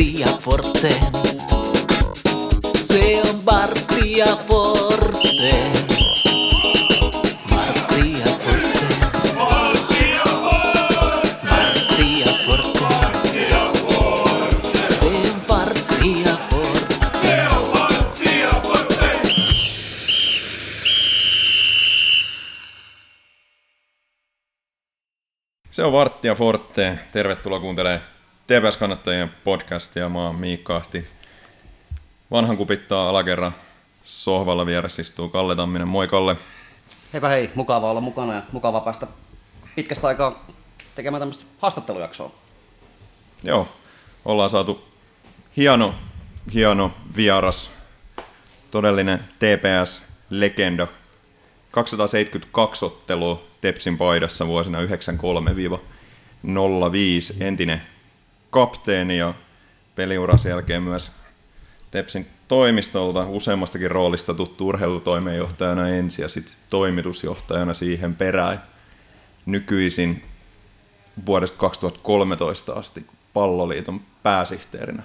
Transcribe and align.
Martti 0.00 0.20
ja 0.20 0.26
Forte. 0.26 1.00
Se 2.80 3.22
on 3.22 3.42
Martti 3.44 4.16
ja 4.16 4.36
Forte. 4.48 5.72
Se 14.88 15.06
on 15.06 15.42
Martti 15.48 16.22
ja 16.22 16.38
Forte. 16.50 17.00
Se 25.70 25.84
on 25.84 25.92
Vartti 25.92 26.26
ja 26.26 26.34
Forte. 26.34 26.98
Tervetuloa 27.12 27.60
kuuntelemaan 27.60 28.19
TPS-kannattajien 28.50 29.30
podcastia. 29.44 30.08
Mä 30.08 30.26
oon 30.26 30.34
Miikka 30.34 30.76
Ahti. 30.76 31.06
Vanhan 32.30 32.56
kupittaa 32.56 33.08
alakerran 33.08 33.54
sohvalla 34.04 34.66
vieressä 34.66 35.02
istuu 35.02 35.28
Kalle 35.28 35.56
Tamminen. 35.56 35.88
Moi 35.88 36.08
Kalle. 36.08 36.36
Heipä 37.12 37.28
hei, 37.28 37.50
mukava 37.54 37.90
olla 37.90 38.00
mukana 38.00 38.34
ja 38.34 38.42
mukava 38.52 38.80
päästä 38.80 39.06
pitkästä 39.76 40.08
aikaa 40.08 40.46
tekemään 40.94 41.20
tämmöistä 41.20 41.44
haastattelujaksoa. 41.58 42.32
Joo, 43.42 43.68
ollaan 44.24 44.50
saatu 44.50 44.84
hieno, 45.56 45.94
hieno 46.54 46.90
vieras, 47.16 47.70
todellinen 48.70 49.18
TPS-legenda. 49.18 50.86
272 51.70 52.84
ottelua 52.84 53.42
Tepsin 53.60 53.98
paidassa 53.98 54.46
vuosina 54.46 54.78
93-05, 54.80 54.86
entinen 57.40 57.82
kapteeni 58.50 59.18
ja 59.18 59.34
peliuras 59.94 60.44
jälkeen 60.44 60.82
myös 60.82 61.10
Tepsin 61.90 62.26
toimistolta 62.48 63.26
useammastakin 63.26 63.90
roolista 63.90 64.34
tuttu 64.34 64.68
urheilutoimenjohtajana 64.68 65.88
ensin 65.88 66.22
ja 66.22 66.28
sitten 66.28 66.54
toimitusjohtajana 66.70 67.74
siihen 67.74 68.16
perään. 68.16 68.62
Nykyisin 69.46 70.22
vuodesta 71.26 71.58
2013 71.58 72.72
asti 72.72 73.06
palloliiton 73.32 74.00
pääsihteerinä. 74.22 75.02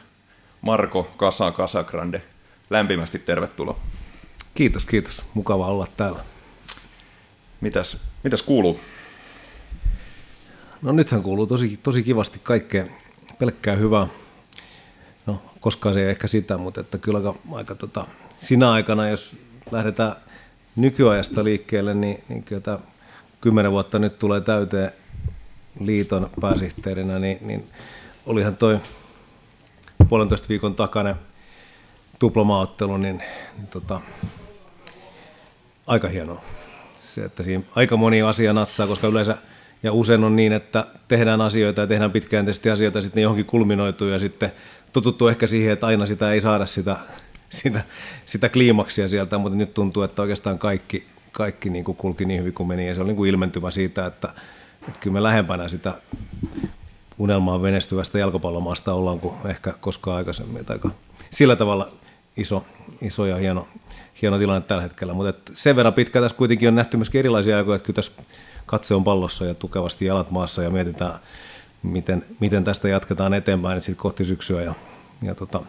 Marko 0.61 1.03
Kasa 1.17 1.51
Kasagrande, 1.51 2.21
lämpimästi 2.69 3.19
tervetuloa. 3.19 3.79
Kiitos, 4.53 4.85
kiitos. 4.85 5.23
Mukava 5.33 5.67
olla 5.67 5.87
täällä. 5.97 6.23
Mitäs, 7.61 7.97
mitäs 8.23 8.41
kuuluu? 8.41 8.79
No 10.81 10.91
nythän 10.91 11.23
kuuluu 11.23 11.47
tosi, 11.47 11.79
tosi 11.83 12.03
kivasti 12.03 12.39
kaikkea 12.43 12.85
pelkkää 13.39 13.75
hyvää. 13.75 14.07
No, 15.25 15.41
koskaan 15.59 15.93
se 15.93 16.03
ei 16.03 16.09
ehkä 16.09 16.27
sitä, 16.27 16.57
mutta 16.57 16.81
että 16.81 16.97
kyllä 16.97 17.17
aika, 17.17 17.35
aika 17.51 17.75
tota, 17.75 18.07
sinä 18.37 18.71
aikana, 18.71 19.09
jos 19.09 19.35
lähdetään 19.71 20.15
nykyajasta 20.75 21.43
liikkeelle, 21.43 21.93
niin, 21.93 22.23
niin 22.29 22.43
kyllä 22.43 22.61
tämä 22.61 22.79
kymmenen 23.41 23.71
vuotta 23.71 23.99
nyt 23.99 24.19
tulee 24.19 24.41
täyteen 24.41 24.91
liiton 25.79 26.29
pääsihteerinä, 26.41 27.19
niin, 27.19 27.37
niin 27.41 27.69
olihan 28.25 28.57
toi 28.57 28.79
puolentoista 30.09 30.49
viikon 30.49 30.75
takana 30.75 31.15
tuplomaaottelu, 32.19 32.97
niin, 32.97 33.23
niin 33.57 33.67
tota, 33.67 34.01
aika 35.87 36.07
hienoa. 36.07 36.41
Se, 36.99 37.25
että 37.25 37.43
siinä 37.43 37.63
aika 37.75 37.97
moni 37.97 38.21
asia 38.21 38.53
natsaa, 38.53 38.87
koska 38.87 39.07
yleensä 39.07 39.37
ja 39.83 39.93
usein 39.93 40.23
on 40.23 40.35
niin, 40.35 40.53
että 40.53 40.85
tehdään 41.07 41.41
asioita 41.41 41.81
ja 41.81 41.87
tehdään 41.87 42.11
pitkäjänteisesti 42.11 42.69
asioita 42.69 42.97
ja 42.97 43.01
sitten 43.01 43.23
johonkin 43.23 43.45
kulminoituu 43.45 44.07
ja 44.07 44.19
sitten 44.19 44.51
totuttu 44.93 45.27
ehkä 45.27 45.47
siihen, 45.47 45.73
että 45.73 45.87
aina 45.87 46.05
sitä 46.05 46.31
ei 46.31 46.41
saada 46.41 46.65
sitä, 46.65 46.97
sitä, 47.49 47.81
sitä 48.25 48.49
kliimaksia 48.49 49.07
sieltä, 49.07 49.37
mutta 49.37 49.57
nyt 49.57 49.73
tuntuu, 49.73 50.03
että 50.03 50.21
oikeastaan 50.21 50.59
kaikki, 50.59 51.05
kaikki 51.31 51.69
niin 51.69 51.85
kuin 51.85 51.97
kulki 51.97 52.25
niin 52.25 52.39
hyvin 52.39 52.53
kuin 52.53 52.67
meni 52.67 52.87
ja 52.87 52.95
se 52.95 53.01
oli 53.01 53.07
niin 53.07 53.15
kuin 53.15 53.29
ilmentymä 53.29 53.71
siitä, 53.71 54.05
että, 54.05 54.33
että 54.87 54.99
kyllä 54.99 55.13
me 55.13 55.23
lähempänä 55.23 55.67
sitä 55.67 55.93
unelmaa 57.17 57.59
menestyvästä 57.59 58.19
jalkapallomaasta 58.19 58.93
ollaan 58.93 59.19
kuin 59.19 59.35
ehkä 59.45 59.73
koskaan 59.79 60.17
aikaisemmin. 60.17 60.65
Aika 60.69 60.89
sillä 61.29 61.55
tavalla 61.55 61.91
iso, 62.37 62.65
iso 63.01 63.25
ja 63.25 63.35
hieno, 63.35 63.67
hieno 64.21 64.37
tilanne 64.37 64.67
tällä 64.67 64.83
hetkellä, 64.83 65.13
mutta 65.13 65.51
sen 65.53 65.75
verran 65.75 65.93
pitkä 65.93 66.21
tässä 66.21 66.37
kuitenkin 66.37 66.67
on 66.67 66.75
nähty 66.75 66.97
myöskin 66.97 67.19
erilaisia 67.19 67.57
aikoja, 67.57 67.75
että 67.75 67.85
kyllä 67.85 67.95
tässä 67.95 68.11
katse 68.65 68.95
on 68.95 69.03
pallossa 69.03 69.45
ja 69.45 69.53
tukevasti 69.53 70.05
jalat 70.05 70.31
maassa 70.31 70.63
ja 70.63 70.69
mietitään, 70.69 71.19
miten, 71.83 72.25
miten 72.39 72.63
tästä 72.63 72.89
jatketaan 72.89 73.33
eteenpäin 73.33 73.81
sitten 73.81 74.01
kohti 74.01 74.25
syksyä 74.25 74.61
ja, 74.61 74.73
ja 75.21 75.35
tota, 75.35 75.61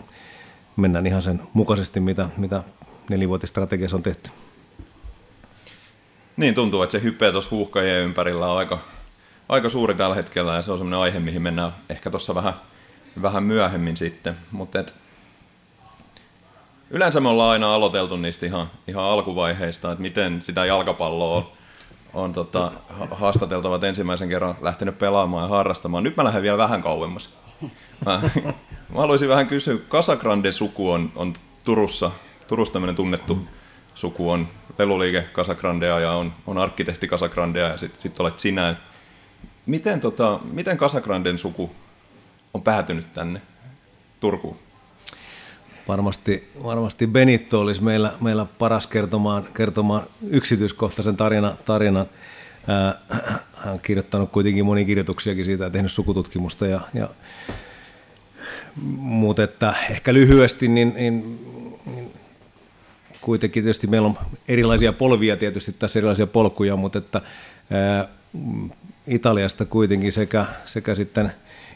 mennään 0.76 1.06
ihan 1.06 1.22
sen 1.22 1.42
mukaisesti, 1.52 2.00
mitä, 2.00 2.28
mitä 2.36 2.62
nelivuotistrategiassa 3.10 3.96
on 3.96 4.02
tehty. 4.02 4.30
Niin 6.36 6.54
tuntuu, 6.54 6.82
että 6.82 6.92
se 6.92 7.02
hyppää 7.02 7.32
tuossa 7.32 7.50
huuhkajien 7.50 8.02
ympärillä 8.02 8.52
on 8.52 8.58
aika, 8.58 8.78
aika 9.48 9.68
suuri 9.68 9.94
tällä 9.94 10.14
hetkellä 10.16 10.54
ja 10.54 10.62
se 10.62 10.72
on 10.72 10.78
sellainen 10.78 11.00
aihe, 11.00 11.18
mihin 11.18 11.42
mennään 11.42 11.72
ehkä 11.88 12.10
tuossa 12.10 12.34
vähän, 12.34 12.54
vähän 13.22 13.42
myöhemmin 13.42 13.96
sitten. 13.96 14.36
Mutta 14.52 14.80
et, 14.80 14.94
yleensä 16.90 17.20
me 17.20 17.28
ollaan 17.28 17.50
aina 17.50 17.74
aloiteltu 17.74 18.16
niistä 18.16 18.46
ihan, 18.46 18.70
ihan 18.88 19.04
alkuvaiheista, 19.04 19.92
että 19.92 20.02
miten 20.02 20.42
sitä 20.42 20.64
jalkapalloa 20.64 21.36
on, 21.36 21.56
on 22.16 22.32
tota, 22.32 22.72
ha- 22.88 23.09
haastateltavat 23.10 23.84
ensimmäisen 23.84 24.28
kerran 24.28 24.54
lähtenyt 24.60 24.99
pelaamaan 24.99 25.44
ja 25.44 25.49
harrastamaan. 25.49 26.04
Nyt 26.04 26.16
mä 26.16 26.25
lähden 26.25 26.43
vielä 26.43 26.59
vähän 26.59 26.82
kauemmas. 26.82 27.34
Mä, 28.06 28.21
mä 28.93 29.00
haluaisin 29.00 29.28
vähän 29.28 29.47
kysyä, 29.47 29.77
Casagrande 29.88 30.53
suku 30.53 30.91
on, 30.91 31.12
on 31.16 31.34
Turussa, 31.65 32.10
Turussa 32.49 32.72
tämmöinen 32.72 32.97
tunnettu 32.97 33.38
suku 33.94 34.31
on 34.31 34.49
leluliike 34.78 35.22
Casagrandea 35.32 36.00
ja 36.00 36.12
on, 36.12 36.32
on 36.47 36.59
arkkitehti 36.59 37.09
Casagrandea 37.09 37.69
ja 37.69 37.78
sitten 37.78 38.00
sit 38.00 38.21
olet 38.21 38.38
sinä. 38.38 38.76
Miten, 39.66 40.00
tota, 40.00 40.41
miten 40.53 40.78
Casagranden 40.78 41.38
suku 41.38 41.71
on 42.55 42.62
päätynyt 42.62 43.12
tänne 43.15 43.43
Turkuun? 44.21 44.66
Varmasti, 45.88 46.50
varmasti 46.62 47.06
Benitto 47.06 47.60
olisi 47.60 47.82
meillä, 47.82 48.12
meillä 48.20 48.47
paras 48.58 48.86
kertomaan, 48.86 49.44
kertomaan 49.54 50.02
yksityiskohtaisen 50.30 51.16
tarina, 51.16 51.56
tarinan. 51.64 52.06
Ää, 52.69 52.98
hän 53.54 53.72
on 53.72 53.80
kirjoittanut 53.80 54.30
kuitenkin 54.30 54.64
monikirjoituksiakin 54.64 55.44
siitä 55.44 55.64
ja 55.64 55.70
tehnyt 55.70 55.92
sukututkimusta. 55.92 56.66
Ja, 56.66 56.80
ja, 56.94 57.08
mutta 58.96 59.42
että 59.42 59.75
ehkä 59.91 60.14
lyhyesti, 60.14 60.69
niin, 60.69 60.92
niin, 60.96 61.41
niin 61.86 62.12
kuitenkin 63.20 63.62
tietysti 63.62 63.86
meillä 63.86 64.08
on 64.08 64.19
erilaisia 64.48 64.92
polvia 64.92 65.36
tietysti 65.36 65.72
tässä, 65.72 65.98
erilaisia 65.98 66.26
polkuja, 66.26 66.76
mutta 66.76 66.98
että 66.98 67.20
ää, 67.70 68.08
Italiasta 69.06 69.64
kuitenkin 69.64 70.12
sekä, 70.12 70.46
sekä 70.66 70.94
sitten 70.94 71.32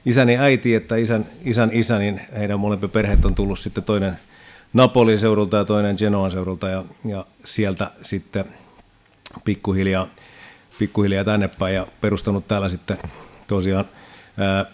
isäni 0.06 0.37
äiti 0.37 0.75
että 0.75 0.97
isän, 0.97 1.27
isän 1.44 1.71
isä, 1.72 1.99
niin 1.99 2.21
heidän 2.38 2.61
molempi 2.61 2.88
perheet 2.88 3.25
on 3.25 3.34
tullut 3.34 3.59
sitten 3.59 3.84
toinen 3.84 4.19
Napolin 4.72 5.19
seudulta 5.19 5.56
ja 5.56 5.65
toinen 5.65 5.97
Genoan 5.99 6.31
seudulta 6.31 6.69
ja, 6.69 6.84
ja 7.05 7.27
sieltä 7.44 7.91
sitten 8.03 8.44
pikkuhiljaa, 9.44 10.09
pikkuhiljaa 10.78 11.25
tänne 11.25 11.50
päin 11.59 11.75
ja 11.75 11.87
perustanut 12.00 12.49
täällä 12.49 12.69
sitten 12.69 12.99
tosiaan 13.47 13.84
ää, 14.38 14.66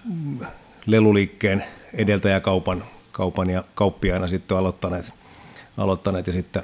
leluliikkeen 0.86 1.64
edeltäjäkaupan 1.94 2.84
kaupan 3.16 3.50
ja 3.50 3.64
kauppiaina 3.74 4.28
sitten 4.28 4.56
aloittaneet, 4.56 5.12
aloittaneet 5.76 6.26
ja 6.26 6.32
sitten, 6.32 6.62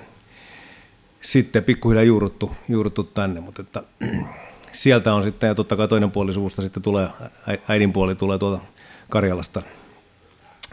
sitten 1.21 1.65
pikkuhiljaa 1.65 2.05
juuruttu, 2.05 2.53
juuruttu 2.69 3.05
tänne, 3.05 3.41
mutta 3.41 3.63
että 3.63 3.83
sieltä 4.73 5.15
on 5.15 5.23
sitten, 5.23 5.49
ja 5.49 5.55
totta 5.55 5.77
kai 5.77 5.89
toinen 5.89 6.11
puoli 6.11 6.33
suvusta 6.33 6.63
sitten 6.63 6.83
tulee, 6.83 7.09
äidin 7.69 7.93
puoli 7.93 8.15
tulee 8.15 8.39
tuolta 8.39 8.63
Karjalasta 9.11 9.63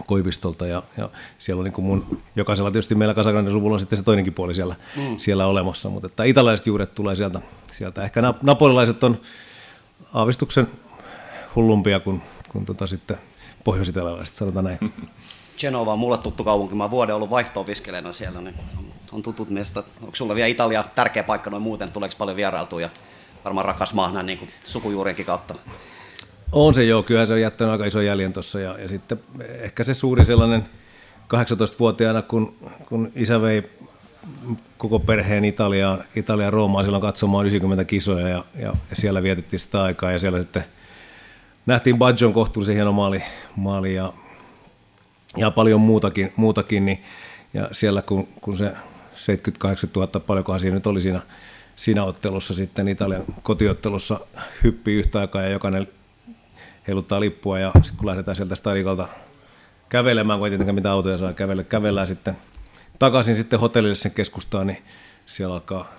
Koivistolta, 0.06 0.68
ja, 0.68 0.83
ja 0.97 1.09
siellä 1.38 1.59
on 1.59 1.63
niin 1.63 1.74
kuin 1.74 1.85
mun, 1.85 2.21
jokaisella 2.35 2.71
tietysti 2.71 2.95
meillä 2.95 3.13
Kasagranin 3.13 3.51
suvulla 3.51 3.75
on 3.75 3.79
sitten 3.79 3.97
se 3.97 4.03
toinenkin 4.03 4.33
puoli 4.33 4.56
siellä, 4.56 4.75
mm. 4.95 5.18
siellä 5.18 5.47
olemassa, 5.47 5.89
mutta 5.89 6.07
että 6.07 6.24
italaiset 6.24 6.68
juuret 6.68 6.95
tulee 6.95 7.15
sieltä, 7.15 7.41
sieltä. 7.71 8.03
ehkä 8.03 8.21
nap- 8.21 8.39
napolilaiset 8.41 9.03
on 9.03 9.21
aavistuksen 10.13 10.68
hullumpia 11.56 12.00
kuin, 12.00 12.21
kuin 12.50 12.65
tota 12.65 12.88
sitten 12.88 13.18
pohjoisitalialaiset, 13.63 14.35
sanotaan 14.35 14.65
näin. 14.65 14.79
Genova 15.59 15.94
on 15.94 16.00
mulle 16.00 16.18
tuttu 16.18 16.44
kaupunki, 16.44 16.75
mä 16.75 16.91
vuoden 16.91 17.15
ollut 17.15 17.29
vaihto-opiskelijana 17.29 18.12
siellä, 18.12 18.41
niin 18.41 18.56
on, 18.77 18.85
on 19.12 19.21
tutut 19.21 19.50
mestat. 19.50 19.91
Onko 20.01 20.15
sulla 20.15 20.35
vielä 20.35 20.47
Italia 20.47 20.83
tärkeä 20.95 21.24
paikka 21.24 21.50
noin 21.50 21.63
muuten, 21.63 21.91
tuleeko 21.91 22.15
paljon 22.18 22.38
vierailtua 22.38 22.81
ja 22.81 22.89
varmaan 23.45 23.65
rakas 23.65 23.94
maa 23.94 24.12
näin 24.12 24.25
niin 24.25 24.50
sukujuurienkin 24.63 25.25
kautta? 25.25 25.56
On 26.51 26.74
se 26.74 26.83
joo, 26.83 27.03
kyllä 27.03 27.25
se 27.25 27.33
on 27.33 27.41
jättänyt 27.41 27.71
aika 27.71 27.86
ison 27.86 28.06
jäljen 28.06 28.33
tuossa 28.33 28.59
ja, 28.59 28.80
ja 28.80 28.88
sitten 28.88 29.19
ehkä 29.59 29.83
se 29.83 29.94
suuri 29.94 30.25
sellainen 30.25 30.65
18-vuotiaana, 31.24 32.21
kun, 32.21 32.56
kun 32.86 33.12
isä 33.15 33.41
vei 33.41 33.63
koko 34.77 35.00
perheen 35.00 35.45
Italiaan, 35.45 36.03
Italiaan 36.15 36.53
Roomaan 36.53 36.86
silloin 36.86 37.01
katsomaan 37.01 37.45
90 37.45 37.86
kisoja 37.86 38.27
ja, 38.27 38.45
ja, 38.56 38.74
ja 38.89 38.95
siellä 38.95 39.24
vietettiin 39.24 39.59
sitä 39.59 39.83
aikaa 39.83 40.12
ja 40.12 40.19
siellä 40.19 40.39
sitten 40.39 40.65
nähtiin 41.65 41.95
Baggio'n 41.95 42.33
kohtuullisen 42.33 42.75
hieno 42.75 42.91
maali, 42.91 43.24
maali 43.56 43.95
ja 43.95 44.13
ja 45.38 45.51
paljon 45.51 45.81
muutakin, 45.81 46.33
muutakin 46.36 46.86
niin, 46.86 47.03
ja 47.53 47.69
siellä 47.71 48.01
kun, 48.01 48.27
kun 48.41 48.57
se 48.57 48.71
78 49.15 49.89
000, 49.95 50.07
paljonkohan 50.07 50.59
siinä 50.59 50.75
nyt 50.75 50.88
oli 50.88 51.01
siinä, 51.01 51.21
siinä 51.79 52.03
ottelussa 52.03 52.53
sitten 52.53 52.87
Italian 52.87 53.23
kotiottelussa 53.43 54.19
hyppii 54.63 54.99
yhtä 54.99 55.19
aikaa 55.19 55.41
ja 55.41 55.49
jokainen 55.49 55.87
heiluttaa 56.87 57.19
lippua 57.19 57.59
ja 57.59 57.71
sitten 57.75 57.97
kun 57.97 58.07
lähdetään 58.07 58.35
sieltä 58.35 58.55
stadikalta 58.55 59.07
kävelemään, 59.89 60.39
kun 60.39 60.47
ei 60.47 60.49
tietenkään 60.49 60.75
mitä 60.75 60.91
autoja 60.91 61.17
saa 61.17 61.33
kävellä, 61.33 61.63
kävellään 61.63 62.07
sitten 62.07 62.37
takaisin 62.99 63.35
sitten 63.35 63.59
hotellille 63.59 63.95
sen 63.95 64.11
keskustaan, 64.11 64.67
niin 64.67 64.77
siellä 65.25 65.53
alkaa 65.53 65.91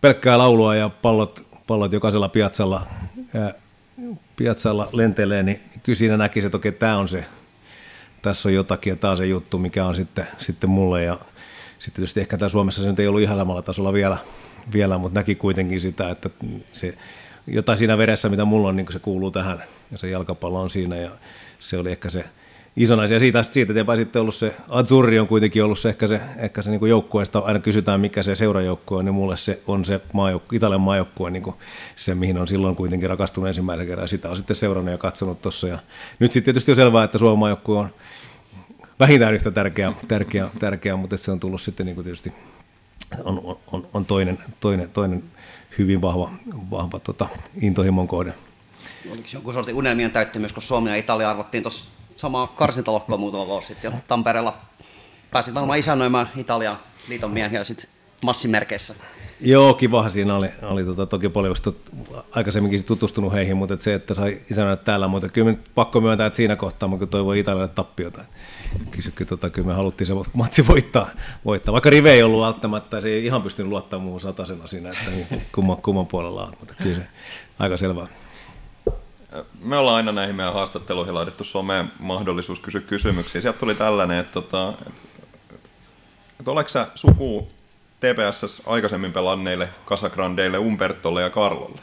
pelkkää 0.00 0.38
laulua 0.38 0.74
ja 0.74 0.88
pallot, 0.88 1.46
pallot 1.66 1.92
jokaisella 1.92 2.28
piatsalla, 2.28 2.86
ää, 3.34 3.54
piatsalla 4.36 4.88
lentelee, 4.92 5.42
niin 5.42 5.60
kyllä 5.82 5.96
siinä 5.96 6.16
näkisi, 6.16 6.46
että 6.46 6.56
okei, 6.56 6.72
tämä 6.72 6.98
on 6.98 7.08
se, 7.08 7.24
tässä 8.22 8.48
on 8.48 8.54
jotakin 8.54 8.98
ja 9.02 9.10
on 9.10 9.16
se 9.16 9.26
juttu, 9.26 9.58
mikä 9.58 9.86
on 9.86 9.94
sitten, 9.94 10.28
sitten 10.38 10.70
mulle. 10.70 11.04
Ja 11.04 11.18
sitten 11.78 11.94
tietysti 11.94 12.20
ehkä 12.20 12.38
tämä 12.38 12.48
Suomessa 12.48 12.82
se 12.82 12.94
ei 12.98 13.06
ollut 13.06 13.22
ihan 13.22 13.36
samalla 13.36 13.62
tasolla 13.62 13.92
vielä, 13.92 14.18
vielä 14.72 14.98
mutta 14.98 15.20
näki 15.20 15.34
kuitenkin 15.34 15.80
sitä, 15.80 16.10
että 16.10 16.30
se 16.72 16.94
jotain 17.46 17.78
siinä 17.78 17.98
veressä, 17.98 18.28
mitä 18.28 18.44
mulla 18.44 18.68
on, 18.68 18.76
niin 18.76 18.92
se 18.92 18.98
kuuluu 18.98 19.30
tähän 19.30 19.62
ja 19.92 19.98
se 19.98 20.10
jalkapallo 20.10 20.60
on 20.60 20.70
siinä 20.70 20.96
ja 20.96 21.10
se 21.58 21.78
oli 21.78 21.90
ehkä 21.90 22.10
se 22.10 22.24
ison 22.76 23.00
asia. 23.00 23.18
Siitä, 23.18 23.42
siitä 23.42 23.72
eteenpäin 23.72 23.96
sitten 23.96 24.22
ollut 24.22 24.34
se, 24.34 24.54
Azzurri 24.68 25.18
on 25.18 25.28
kuitenkin 25.28 25.64
ollut 25.64 25.78
se, 25.78 25.88
ehkä 25.88 26.06
se, 26.06 26.20
ehkä 26.38 26.62
se 26.62 26.70
niin 26.70 26.88
joukkueesta, 26.88 27.38
aina 27.38 27.58
kysytään 27.58 28.00
mikä 28.00 28.22
se 28.22 28.34
seurajoukkue 28.34 28.98
on, 28.98 29.04
niin 29.04 29.14
mulle 29.14 29.36
se 29.36 29.60
on 29.66 29.84
se 29.84 30.00
maajoukkue, 30.12 30.56
Italian 30.56 30.80
maajoukkue, 30.80 31.30
niin 31.30 31.44
se 31.96 32.14
mihin 32.14 32.38
on 32.38 32.48
silloin 32.48 32.76
kuitenkin 32.76 33.10
rakastunut 33.10 33.48
ensimmäisen 33.48 33.86
kerran, 33.86 34.08
sitä 34.08 34.30
on 34.30 34.36
sitten 34.36 34.56
seurannut 34.56 34.92
ja 34.92 34.98
katsonut 34.98 35.42
tuossa. 35.42 35.68
Ja 35.68 35.78
nyt 36.18 36.32
sitten 36.32 36.44
tietysti 36.44 36.72
on 36.72 36.76
selvää, 36.76 37.04
että 37.04 37.18
Suomen 37.18 37.38
maajoukkue 37.38 37.78
on 37.78 37.90
vähintään 39.00 39.34
yhtä 39.34 39.50
tärkeä, 39.50 39.92
tärkeä, 40.08 40.50
tärkeä 40.58 40.96
mutta 40.96 41.16
se 41.16 41.30
on 41.30 41.40
tullut 41.40 41.60
sitten 41.60 41.86
niin 41.86 41.96
tietysti 41.96 42.32
on, 43.24 43.58
on, 43.72 43.88
on 43.94 44.06
toinen, 44.06 44.38
toinen, 44.60 44.90
toinen 44.90 45.22
hyvin 45.78 46.02
vahva, 46.02 46.32
vahva 46.70 46.98
tota, 46.98 47.28
intohimon 47.60 48.08
kohde. 48.08 48.34
Oliko 49.10 49.28
jonkun 49.32 49.54
sortin 49.54 49.74
unelmien 49.74 50.10
täyttymys, 50.10 50.52
kun 50.52 50.62
Suomi 50.62 50.90
ja 50.90 50.96
Italia 50.96 51.30
arvottiin 51.30 51.62
tuossa 51.62 51.90
samaa 52.16 52.46
karsintalohkoa 52.46 53.16
muutama 53.16 53.46
vuosi 53.46 53.66
sitten 53.66 53.92
Tampereella. 54.08 54.56
Pääsit 55.30 55.54
varmaan 55.54 55.78
isännöimään 55.78 56.30
Italian 56.36 56.78
liiton 57.08 57.30
miehiä 57.30 57.64
sitten 57.64 57.95
massimerkeissä. 58.24 58.94
Joo, 59.40 59.74
kivahan 59.74 60.10
siinä 60.10 60.36
oli, 60.36 60.48
oli 60.62 60.84
tota, 60.84 61.06
toki 61.06 61.28
paljon 61.28 61.56
aikaisemminkin 62.30 62.84
tutustunut 62.84 63.32
heihin, 63.32 63.56
mutta 63.56 63.74
et 63.74 63.80
se, 63.80 63.94
että 63.94 64.14
sai 64.14 64.40
isännöidä 64.50 64.76
täällä, 64.76 65.08
mutta 65.08 65.28
kyllä 65.28 65.54
pakko 65.74 66.00
myöntää, 66.00 66.26
että 66.26 66.36
siinä 66.36 66.56
kohtaa 66.56 66.88
mä 66.88 67.06
toivoi 67.06 67.38
Italialle 67.38 67.68
tappiota. 67.68 68.24
Kyllä, 68.90 69.28
tota, 69.28 69.50
kyllä 69.50 69.68
me 69.68 69.74
haluttiin 69.74 70.06
se 70.06 70.12
matsi 70.32 70.66
voittaa, 70.66 71.10
voittaa. 71.44 71.72
Vaikka 71.72 71.90
Rive 71.90 72.12
ei 72.12 72.22
ollut 72.22 72.44
välttämättä, 72.44 73.00
se 73.00 73.08
ei 73.08 73.26
ihan 73.26 73.42
pystynyt 73.42 73.70
luottamaan 73.70 74.04
muuhun 74.04 74.20
satasena 74.20 74.66
siinä, 74.66 74.90
että 74.90 75.10
niin, 75.10 75.42
kumman, 75.52 75.76
kumman 75.76 76.06
puolella 76.06 76.44
on, 76.44 76.52
mutta 76.60 76.74
kyllä 76.82 76.96
se 76.96 77.06
aika 77.58 77.76
selvää 77.76 78.08
me 79.60 79.76
ollaan 79.76 79.96
aina 79.96 80.12
näihin 80.12 80.36
meidän 80.36 80.54
haastatteluihin 80.54 81.14
laitettu 81.14 81.44
someen 81.44 81.92
mahdollisuus 81.98 82.60
kysyä 82.60 82.80
kysymyksiä. 82.80 83.40
Sieltä 83.40 83.58
tuli 83.58 83.74
tällainen, 83.74 84.18
että, 84.18 84.38
että, 84.38 84.72
että, 84.86 85.02
että 86.40 86.50
oletko 86.50 86.68
sä 86.68 86.86
suku 86.94 87.48
TPS 88.00 88.62
aikaisemmin 88.66 89.12
pelanneille 89.12 89.68
Casagrandeille, 89.86 90.58
Umbertolle 90.58 91.22
ja 91.22 91.30
Karlolle? 91.30 91.80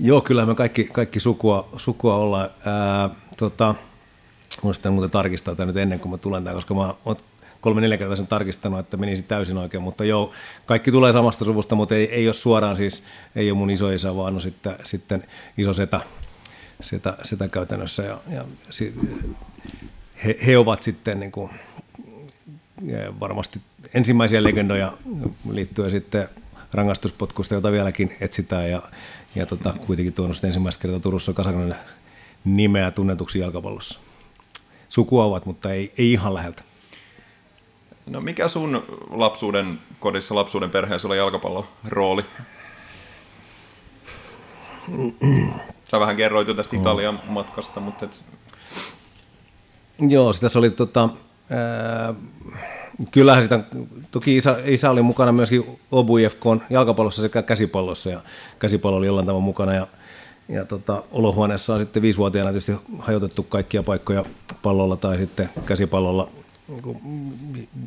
Joo, 0.00 0.20
kyllä 0.20 0.46
me 0.46 0.54
kaikki, 0.54 0.84
kaikki 0.84 1.20
sukua, 1.20 1.68
sukua 1.76 2.16
ollaan. 2.16 2.50
Ää, 2.64 3.10
tota, 3.36 3.74
Muistan 4.62 4.92
muuten 4.92 5.10
tarkistaa 5.10 5.54
tämä 5.54 5.66
nyt 5.66 5.76
ennen 5.76 6.00
kuin 6.00 6.10
mä 6.10 6.18
tulen 6.18 6.44
tähän, 6.44 6.56
koska 6.56 6.74
mä 6.74 6.94
oon 7.04 7.16
kolme 7.60 7.80
neljä 7.80 8.16
sen 8.16 8.26
tarkistanut, 8.26 8.78
että 8.78 8.96
menisi 8.96 9.22
täysin 9.22 9.58
oikein, 9.58 9.82
mutta 9.82 10.04
joo, 10.04 10.32
kaikki 10.66 10.92
tulee 10.92 11.12
samasta 11.12 11.44
suvusta, 11.44 11.74
mutta 11.74 11.94
ei, 11.94 12.14
ei 12.14 12.28
ole 12.28 12.34
suoraan 12.34 12.76
siis, 12.76 13.02
ei 13.36 13.50
ole 13.50 13.58
mun 13.58 13.70
isoisä, 13.70 14.16
vaan 14.16 14.34
on 14.34 14.40
sitten, 14.40 14.76
sitten 14.84 15.24
iso 15.58 15.72
setä, 15.72 16.00
sitä, 16.80 17.16
sitä 17.22 17.48
käytännössä. 17.48 18.02
Ja, 18.02 18.18
ja 18.30 18.44
he, 20.24 20.38
he 20.46 20.58
ovat 20.58 20.82
sitten 20.82 21.20
niin 21.20 21.32
kuin, 21.32 21.50
varmasti 23.20 23.60
ensimmäisiä 23.94 24.42
legendoja 24.42 24.92
liittyen 25.50 25.90
sitten 25.90 26.28
rangaistuspotkusta, 26.72 27.54
jota 27.54 27.72
vieläkin 27.72 28.16
etsitään. 28.20 28.70
Ja, 28.70 28.82
ja 29.34 29.46
tota, 29.46 29.74
kuitenkin 29.86 30.12
tuonut 30.12 30.44
ensimmäistä 30.44 30.82
kertaa 30.82 31.00
Turussa 31.00 31.32
Kasakronin 31.32 31.74
nimeä 32.44 32.90
tunnetuksi 32.90 33.38
jalkapallossa. 33.38 34.00
Sukua 34.88 35.24
ovat, 35.24 35.46
mutta 35.46 35.72
ei, 35.72 35.92
ei 35.98 36.12
ihan 36.12 36.34
läheltä. 36.34 36.62
No 38.06 38.20
mikä 38.20 38.48
sun 38.48 38.82
lapsuuden 39.10 39.78
kodissa, 40.00 40.34
lapsuuden 40.34 40.70
perheessä 40.70 41.08
oli 41.08 41.16
jalkapallon 41.16 41.64
rooli? 41.88 42.24
Sä 45.90 46.00
vähän 46.00 46.16
kerroit 46.16 46.48
jo 46.48 46.54
tästä 46.54 46.76
Italian 46.76 47.20
matkasta, 47.28 47.80
mutta... 47.80 48.04
Et... 48.04 48.24
Joo, 49.98 50.32
sitä 50.32 50.46
oli 50.56 50.70
tota, 50.70 51.08
ää, 51.50 52.14
kyllähän 53.10 53.42
sitä, 53.42 53.60
toki 54.10 54.36
isä, 54.36 54.56
isä 54.64 54.90
oli 54.90 55.02
mukana 55.02 55.32
myöskin 55.32 55.78
OBUFK 55.90 56.44
jalkapallossa 56.70 57.22
sekä 57.22 57.42
käsipallossa, 57.42 58.10
ja 58.10 58.20
käsipallo 58.58 58.96
oli 58.96 59.06
jollain 59.06 59.26
tavalla 59.26 59.44
mukana, 59.44 59.74
ja, 59.74 59.86
ja 60.48 60.64
tota, 60.64 61.02
olohuoneessa 61.12 61.74
on 61.74 61.80
sitten 61.80 62.02
viisivuotiaana 62.02 62.50
tietysti 62.50 62.72
hajotettu 62.98 63.42
kaikkia 63.42 63.82
paikkoja 63.82 64.24
pallolla 64.62 64.96
tai 64.96 65.18
sitten 65.18 65.50
käsipallolla, 65.66 66.28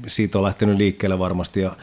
siitä 0.08 0.38
on 0.38 0.44
lähtenyt 0.44 0.78
liikkeelle 0.78 1.20
varmasti, 1.20 1.62
ja 1.62 1.76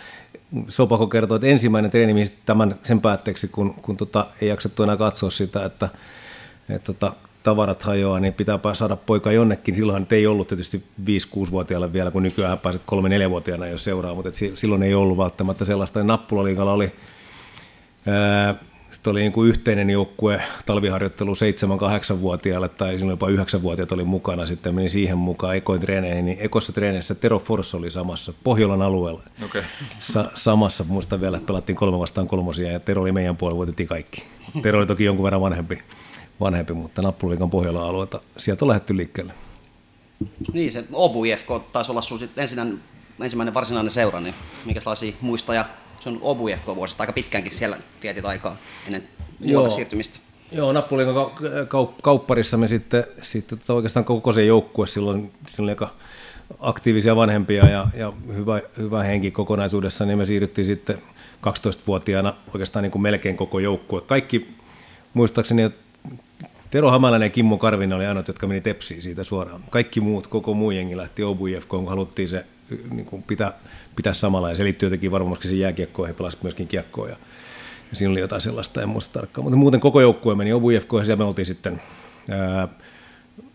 Sopako 0.69 1.07
kertoi, 1.07 1.37
että 1.37 1.47
ensimmäinen 1.47 1.91
treeni, 1.91 2.25
tämän 2.47 2.75
sen 2.83 3.01
päätteeksi, 3.01 3.49
kun, 3.49 3.75
kun 3.75 3.97
tota, 3.97 4.27
ei 4.41 4.49
jaksettu 4.49 4.83
enää 4.83 4.97
katsoa 4.97 5.31
sitä, 5.31 5.65
että, 5.65 5.89
että 6.69 6.93
tota, 6.93 7.13
tavarat 7.43 7.83
hajoaa, 7.83 8.21
niin 8.21 8.33
pitää 8.33 8.59
saada 8.73 8.97
poika 8.97 9.33
jonnekin. 9.33 9.75
Silloin 9.75 10.07
ei 10.11 10.27
ollut 10.27 10.49
tietysti 10.49 10.85
5-6-vuotiaalle 11.05 11.93
vielä, 11.93 12.11
kun 12.11 12.23
nykyään 12.23 12.59
pääset 12.59 12.83
3-4-vuotiaana 12.83 13.67
jo 13.67 13.79
seuraa, 13.79 14.15
mutta 14.15 14.31
silloin 14.55 14.83
ei 14.83 14.95
ollut 14.95 15.19
välttämättä 15.19 15.65
sellaista. 15.65 16.05
Nappulaliikalla 16.05 16.73
oli 16.73 16.93
ää, 18.07 18.55
sitten 18.91 19.11
oli 19.11 19.21
niin 19.21 19.33
kuin 19.33 19.49
yhteinen 19.49 19.91
joukkue 19.91 20.43
talviharjoittelu 20.67 21.33
7-8-vuotiaille 21.33 22.69
tai 22.69 22.99
silloin 22.99 23.11
jopa 23.11 23.29
9-vuotiaat 23.29 23.93
oli 23.93 24.05
mukana. 24.05 24.47
Sitten 24.47 24.75
meni 24.75 24.89
siihen 24.89 25.19
mukaan 25.19 25.57
ekoin 25.57 25.81
treeneihin, 25.81 26.25
niin 26.25 26.39
ekossa 26.41 26.73
treeneissä 26.73 27.15
Tero 27.15 27.39
Forss 27.39 27.75
oli 27.75 27.91
samassa 27.91 28.33
Pohjolan 28.45 28.83
alueella. 28.83 29.23
Okay. 29.45 29.63
Sa- 30.01 30.31
samassa, 30.35 30.85
muista 30.85 31.21
vielä, 31.21 31.37
että 31.37 31.47
pelattiin 31.47 31.77
kolme 31.77 31.99
vastaan 31.99 32.27
kolmosia 32.27 32.73
ja 32.73 32.81
Tero 32.81 33.03
oli 33.03 33.13
meidän 33.13 33.37
puolella, 33.37 33.59
voitettiin 33.59 33.89
kaikki. 33.89 34.25
Tero 34.63 34.79
oli 34.79 34.87
toki 34.87 35.05
jonkun 35.05 35.25
verran 35.25 35.41
vanhempi, 35.41 35.83
vanhempi 36.43 36.73
mutta 36.73 37.03
Nappulaliikan 37.03 37.51
Pohjolan 37.51 37.87
alueelta. 37.87 38.21
Sieltä 38.37 38.65
on 38.65 38.69
lähdetty 38.69 38.97
liikkeelle. 38.97 39.35
Niin, 40.53 40.73
se 40.73 40.85
Obu 40.93 41.25
IFK 41.25 41.49
taisi 41.73 41.91
olla 41.91 42.03
sun 42.03 42.21
ensin, 42.37 42.81
ensimmäinen 43.21 43.55
varsinainen 43.55 43.91
seura, 43.91 44.21
niin 44.21 44.35
minkälaisia 44.65 45.13
muistoja 45.21 45.65
se 46.01 46.09
on 46.09 46.19
Obu 46.21 46.49
vuosista 46.77 47.03
aika 47.03 47.13
pitkäänkin 47.13 47.53
siellä 47.53 47.79
vietit 48.03 48.25
aikaa 48.25 48.57
ennen 48.87 49.03
Joo. 49.41 49.71
siirtymistä. 49.71 50.19
Joo, 50.53 50.73
Nappuliikan 50.73 51.15
kaupparissa 52.03 52.57
me 52.57 52.69
sitten, 52.69 53.05
sitten 53.21 53.59
tota 53.59 53.75
oikeastaan 53.75 54.05
koko 54.05 54.33
se 54.33 54.45
joukkue 54.45 54.87
silloin, 54.87 55.33
silloin 55.47 55.71
aika 55.71 55.91
aktiivisia 56.61 57.17
vanhempia 57.17 57.69
ja, 57.69 57.89
ja 57.95 58.13
hyvä, 58.35 58.61
hyvä 58.79 59.03
henki 59.03 59.31
kokonaisuudessa, 59.31 60.07
niin 60.07 60.19
me 60.19 60.25
siirryttiin 60.25 60.65
sitten 60.65 60.99
12-vuotiaana 61.47 62.35
oikeastaan 62.55 62.83
niin 62.83 62.91
kuin 62.91 63.03
melkein 63.03 63.37
koko 63.37 63.59
joukkue. 63.59 64.01
Kaikki, 64.01 64.49
muistaakseni, 65.15 65.63
että 65.63 65.82
Tero 66.73 66.91
Hamalainen 66.91 67.27
ja 67.27 67.31
Kimmo 67.31 67.59
Karvinen 67.59 67.97
oli 67.97 68.07
ainoat, 68.07 68.29
jotka 68.29 68.47
meni 68.47 68.61
tepsiin 68.61 69.03
siitä 69.03 69.25
suoraan. 69.25 69.65
Kaikki 69.71 70.01
muut, 70.01 70.27
koko 70.27 70.55
muu 70.55 70.71
jengi 70.71 70.97
lähti 70.97 71.23
Obu 71.23 71.47
IFK, 71.47 71.69
kun 71.69 71.89
haluttiin 71.89 72.29
se 72.29 72.47
niin 72.91 73.07
kuin 73.07 73.23
pitää, 73.23 73.53
pitää 73.97 74.13
samalla. 74.13 74.49
Ja 74.49 74.57
se 74.57 74.65
liittyy 74.65 74.87
jotenkin 74.87 75.11
varmasti 75.11 75.49
siihen 75.49 75.63
jääkiekkoon, 75.63 76.09
he 76.09 76.15
pelasivat 76.15 76.43
myöskin 76.43 76.69
kiekkoa. 76.69 77.09
Ja, 77.09 77.17
ja 77.91 77.97
siinä 77.97 78.11
oli 78.11 78.21
jotain 78.21 78.41
sellaista, 78.41 78.83
en 78.83 78.89
muista 78.89 79.13
tarkkaan. 79.13 79.45
Mutta 79.45 79.57
muuten 79.57 79.81
koko 79.81 80.01
joukkue 80.01 80.35
meni 80.35 80.53
Obu 80.53 80.71
IFK, 80.71 80.93
ja 80.99 81.05
siellä 81.05 81.25
me 81.25 81.29
oltiin 81.29 81.47
sitten 81.47 81.83
ää, 82.31 82.69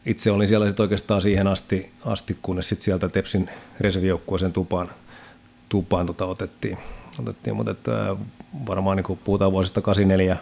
itse 0.06 0.32
olin 0.32 0.48
siellä 0.48 0.68
sitten 0.68 0.84
oikeastaan 0.84 1.22
siihen 1.22 1.48
asti, 1.48 1.92
asti 2.06 2.38
kunnes 2.42 2.70
sitten 2.70 2.86
sieltä 2.86 3.10
Tepsin 3.10 3.50
reservijoukkueeseen 3.80 4.54
tupaan, 4.54 4.90
tupaan 5.70 6.06
tota 6.06 6.26
otettiin. 6.26 6.78
otettiin. 7.20 7.56
Mutta 7.56 8.18
varmaan 8.68 8.98
niin 8.98 9.20
puhutaan 9.24 9.52
vuosista 9.52 9.82
84, 9.82 10.38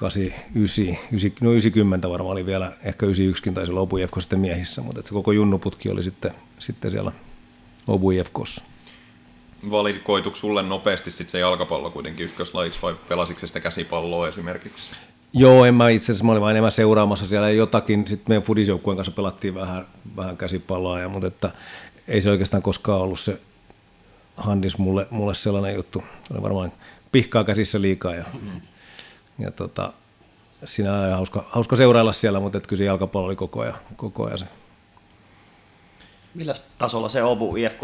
89, 0.00 0.84
90, 1.12 1.44
no 1.44 1.50
90 1.50 2.10
varmaan 2.10 2.32
oli 2.32 2.46
vielä, 2.46 2.72
ehkä 2.84 3.06
91 3.06 3.52
taisi 3.52 3.72
olla 3.72 3.80
Obu 3.80 3.96
sitten 4.18 4.40
miehissä, 4.40 4.82
mutta 4.82 5.02
se 5.04 5.10
koko 5.10 5.32
junnuputki 5.32 5.90
oli 5.90 6.02
sitten, 6.02 6.34
sitten 6.58 6.90
siellä 6.90 7.12
Obu 7.86 8.10
IFKssa. 8.10 8.62
Valikoituiko 9.70 10.36
sulle 10.36 10.62
nopeasti 10.62 11.10
sit 11.10 11.30
se 11.30 11.38
jalkapallo 11.38 11.90
kuitenkin 11.90 12.26
ykköslajiksi 12.26 12.82
vai 12.82 12.94
pelasitko 13.08 13.46
sitä 13.46 13.60
käsipalloa 13.60 14.28
esimerkiksi? 14.28 14.92
Joo, 15.32 15.64
en 15.64 15.74
mä 15.74 15.88
itse 15.88 16.04
asiassa, 16.04 16.24
mä 16.24 16.32
olin 16.32 16.42
vain 16.42 16.50
enemmän 16.50 16.72
seuraamassa 16.72 17.26
siellä 17.26 17.50
jotakin, 17.50 18.08
sitten 18.08 18.24
meidän 18.28 18.42
fudisjoukkueen 18.42 18.96
kanssa 18.96 19.12
pelattiin 19.12 19.54
vähän, 19.54 19.86
vähän 20.16 20.36
käsipalloa, 20.36 21.00
ja, 21.00 21.08
mutta 21.08 21.26
että 21.26 21.50
ei 22.08 22.20
se 22.20 22.30
oikeastaan 22.30 22.62
koskaan 22.62 23.00
ollut 23.00 23.20
se 23.20 23.40
handis 24.36 24.78
mulle, 24.78 25.06
mulle 25.10 25.34
sellainen 25.34 25.74
juttu. 25.74 26.02
Oli 26.32 26.42
varmaan 26.42 26.72
pihkaa 27.12 27.44
käsissä 27.44 27.80
liikaa 27.80 28.14
ja, 28.14 28.24
mm. 28.42 28.60
Ja 29.40 29.50
tota, 29.50 29.92
siinä 30.64 31.00
oli 31.00 31.10
hauska, 31.10 31.44
hauska 31.48 31.76
seurailla 31.76 32.12
siellä, 32.12 32.40
mutta 32.40 32.60
kyllä 32.60 32.78
se 32.78 32.84
jalkapallo 32.84 33.26
oli 33.26 33.36
koko 33.36 33.60
ajan, 33.60 33.78
koko 33.96 34.26
ajan 34.26 34.38
se. 34.38 34.46
Millä 36.34 36.54
tasolla 36.78 37.08
se 37.08 37.22
Obu 37.22 37.56
IFK 37.56 37.80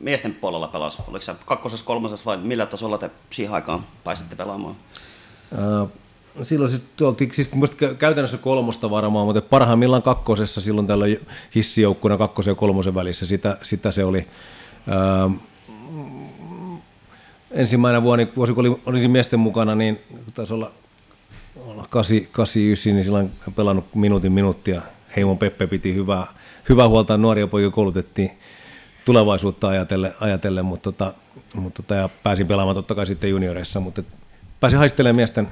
miesten 0.00 0.34
puolella 0.34 0.68
pelasi? 0.68 1.02
Oliko 1.08 1.22
se 1.22 1.34
kakkosessa, 1.46 1.86
kolmosessa 1.86 2.24
vai 2.24 2.36
millä 2.36 2.66
tasolla 2.66 2.98
te 2.98 3.10
siihen 3.30 3.54
aikaan 3.54 3.84
pääsitte 4.04 4.36
pelaamaan? 4.36 4.76
Uh, 5.52 5.90
silloin 6.42 6.70
siis, 6.70 6.82
oltiin 7.02 7.34
siis 7.34 7.50
käytännössä 7.98 8.38
kolmosta 8.38 8.90
varmaan, 8.90 9.26
mutta 9.26 9.42
parhaimmillaan 9.42 10.02
kakkosessa 10.02 10.60
silloin 10.60 10.86
tällä 10.86 11.04
hissijoukkuna 11.54 12.18
kakkosen 12.18 12.52
ja 12.52 12.54
kolmosen 12.54 12.94
välissä, 12.94 13.26
sitä, 13.26 13.58
sitä 13.62 13.90
se 13.90 14.04
oli. 14.04 14.26
Uh, 15.26 15.32
ensimmäinen 17.50 18.02
vuosi, 18.02 18.26
kun 18.52 18.66
oli, 18.66 18.80
olisin 18.86 19.10
miesten 19.10 19.40
mukana, 19.40 19.74
niin 19.74 20.00
taisi 20.34 20.54
olla 20.54 20.70
89, 21.90 22.94
niin 22.94 23.04
silloin 23.04 23.30
pelannut 23.56 23.94
minuutin 23.94 24.32
minuuttia. 24.32 24.82
Heimon 25.16 25.38
Peppe 25.38 25.66
piti 25.66 25.94
hyvää, 25.94 26.26
hyvää 26.68 26.88
huolta, 26.88 27.16
nuoria 27.16 27.46
poikia 27.46 27.70
koulutettiin 27.70 28.30
tulevaisuutta 29.04 29.68
ajatellen, 29.68 30.14
ajatellen 30.20 30.64
mutta, 30.64 30.92
tota, 30.92 31.14
mutta 31.54 31.82
tota, 31.82 31.94
ja 31.94 32.08
pääsin 32.22 32.46
pelaamaan 32.46 32.76
totta 32.76 32.94
kai 32.94 33.06
sitten 33.06 33.30
junioreissa, 33.30 33.80
mutta 33.80 34.02
pääsin 34.60 34.78
haistelemaan 34.78 35.16
miesten, 35.16 35.48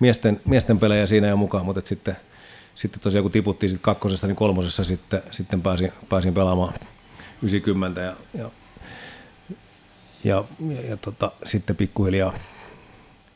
miesten, 0.00 0.40
miesten 0.44 0.78
pelejä 0.78 1.06
siinä 1.06 1.28
jo 1.28 1.36
mukaan, 1.36 1.64
mutta 1.64 1.82
sitten, 1.84 2.16
sitten 2.74 3.00
tosiaan 3.00 3.22
kun 3.22 3.32
tiputtiin 3.32 3.70
sit 3.70 3.80
kakkosesta, 3.82 4.26
niin 4.26 4.36
kolmosessa 4.36 4.84
sitten, 4.84 5.22
sitten 5.30 5.62
pääsin, 5.62 5.92
pääsin 6.08 6.34
pelaamaan 6.34 6.74
90 7.42 8.00
ja, 8.00 8.16
ja 8.34 8.50
ja, 10.24 10.44
ja, 10.68 10.80
ja 10.88 10.96
tota, 10.96 11.32
sitten 11.44 11.76
pikkuhiljaa, 11.76 12.34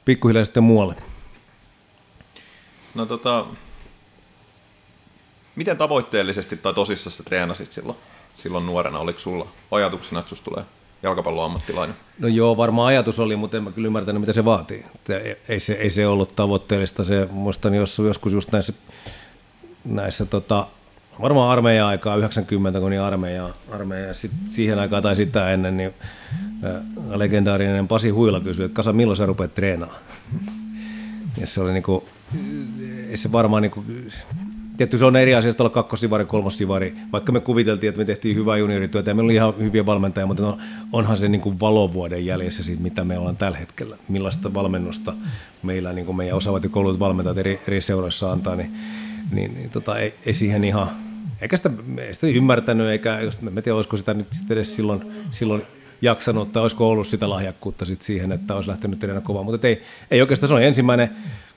pikkuhiljaa 0.04 0.44
sitten 0.44 0.62
muualle. 0.62 0.94
No 2.94 3.06
tota, 3.06 3.46
miten 5.56 5.76
tavoitteellisesti 5.76 6.56
tai 6.56 6.74
tosissaan 6.74 7.12
sä 7.12 7.22
treenasit 7.22 7.72
silloin, 7.72 7.98
silloin 8.36 8.66
nuorena? 8.66 8.98
Oliko 8.98 9.18
sulla 9.18 9.46
ajatuksena, 9.70 10.20
että 10.20 10.28
susta 10.28 10.44
tulee 10.44 10.64
jalkapalloammattilainen? 11.02 11.96
No 12.18 12.28
joo, 12.28 12.56
varmaan 12.56 12.88
ajatus 12.88 13.20
oli, 13.20 13.36
mutta 13.36 13.56
en 13.56 13.62
mä 13.62 13.72
kyllä 13.72 13.86
ymmärtänyt, 13.86 14.20
mitä 14.20 14.32
se 14.32 14.44
vaatii. 14.44 14.86
ei, 15.48 15.60
se, 15.60 15.72
ei 15.72 15.90
se 15.90 16.06
ollut 16.06 16.36
tavoitteellista. 16.36 17.04
Se, 17.04 17.28
muistan 17.30 17.74
joskus 17.74 18.32
just 18.32 18.52
näissä, 18.52 18.72
näissä 19.84 20.26
tota, 20.26 20.66
varmaan 21.20 21.50
armeijan 21.50 21.88
aikaa, 21.88 22.16
90, 22.16 22.80
kun 22.80 22.90
niin 22.90 23.02
armeija, 23.02 23.50
armeija 23.70 24.14
sit 24.14 24.30
siihen 24.46 24.78
aikaan 24.78 25.02
tai 25.02 25.16
sitä 25.16 25.50
ennen, 25.50 25.76
niin 25.76 25.94
ä, 26.64 26.80
legendaarinen 27.18 27.88
Pasi 27.88 28.10
Huila 28.10 28.40
kysyi, 28.40 28.64
että 28.64 28.76
Kasa, 28.76 28.92
milloin 28.92 29.16
sä 29.16 29.26
rupeat 29.26 29.54
treenaamaan? 29.54 30.00
Ja 31.36 31.46
se 31.46 31.60
oli 31.60 31.72
niinku, 31.72 32.08
ei 32.08 32.13
se 33.14 33.32
varmaan 33.32 33.62
niinku, 33.62 33.84
tietty 34.76 34.98
se 34.98 35.04
on 35.04 35.16
eri 35.16 35.34
asia 35.34 35.52
olla 35.58 35.70
kakkosivari, 35.70 36.24
kolmosivari, 36.24 36.94
vaikka 37.12 37.32
me 37.32 37.40
kuviteltiin, 37.40 37.88
että 37.88 37.98
me 37.98 38.04
tehtiin 38.04 38.36
hyvää 38.36 38.56
juniorityötä 38.56 39.10
ja 39.10 39.14
meillä 39.14 39.26
oli 39.26 39.34
ihan 39.34 39.54
hyviä 39.58 39.86
valmentajia, 39.86 40.26
mutta 40.26 40.56
onhan 40.92 41.16
se 41.16 41.28
niinku 41.28 41.60
valovuoden 41.60 42.26
jäljessä 42.26 42.62
siitä, 42.62 42.82
mitä 42.82 43.04
me 43.04 43.18
ollaan 43.18 43.36
tällä 43.36 43.58
hetkellä, 43.58 43.96
millaista 44.08 44.54
valmennusta 44.54 45.14
meillä 45.62 45.92
niin 45.92 46.06
kuin 46.06 46.16
meidän 46.16 46.36
osaavat 46.36 46.62
ja 46.62 46.68
koulut 46.68 46.98
valmentajat 46.98 47.38
eri, 47.38 47.60
eri 47.68 47.80
seuroissa 47.80 48.32
antaa, 48.32 48.56
niin 48.56 48.74
niin, 49.30 49.54
niin 49.54 49.70
tota, 49.70 49.98
ei, 49.98 50.14
ei, 50.26 50.34
siihen 50.34 50.64
ihan, 50.64 50.90
eikä 51.40 51.56
sitä, 51.56 51.70
sitä 52.12 52.26
ymmärtänyt, 52.26 52.86
eikä, 52.86 53.18
mä 53.40 53.62
tiedä, 53.62 53.76
olisiko 53.76 53.96
sitä 53.96 54.14
nyt 54.14 54.26
sitten 54.30 54.54
edes 54.56 54.76
silloin, 54.76 55.12
silloin 55.30 55.62
jaksanut, 56.02 56.52
tai 56.52 56.62
olisiko 56.62 56.90
ollut 56.90 57.06
sitä 57.06 57.30
lahjakkuutta 57.30 57.84
sit 57.84 58.02
siihen, 58.02 58.32
että 58.32 58.54
olisi 58.54 58.70
lähtenyt 58.70 58.98
tehdä 58.98 59.20
kovaa, 59.20 59.42
mutta 59.42 59.68
ei, 59.68 59.82
ei 60.10 60.20
oikeastaan, 60.20 60.48
se 60.48 60.54
oli 60.54 60.64
ensimmäinen, 60.64 61.10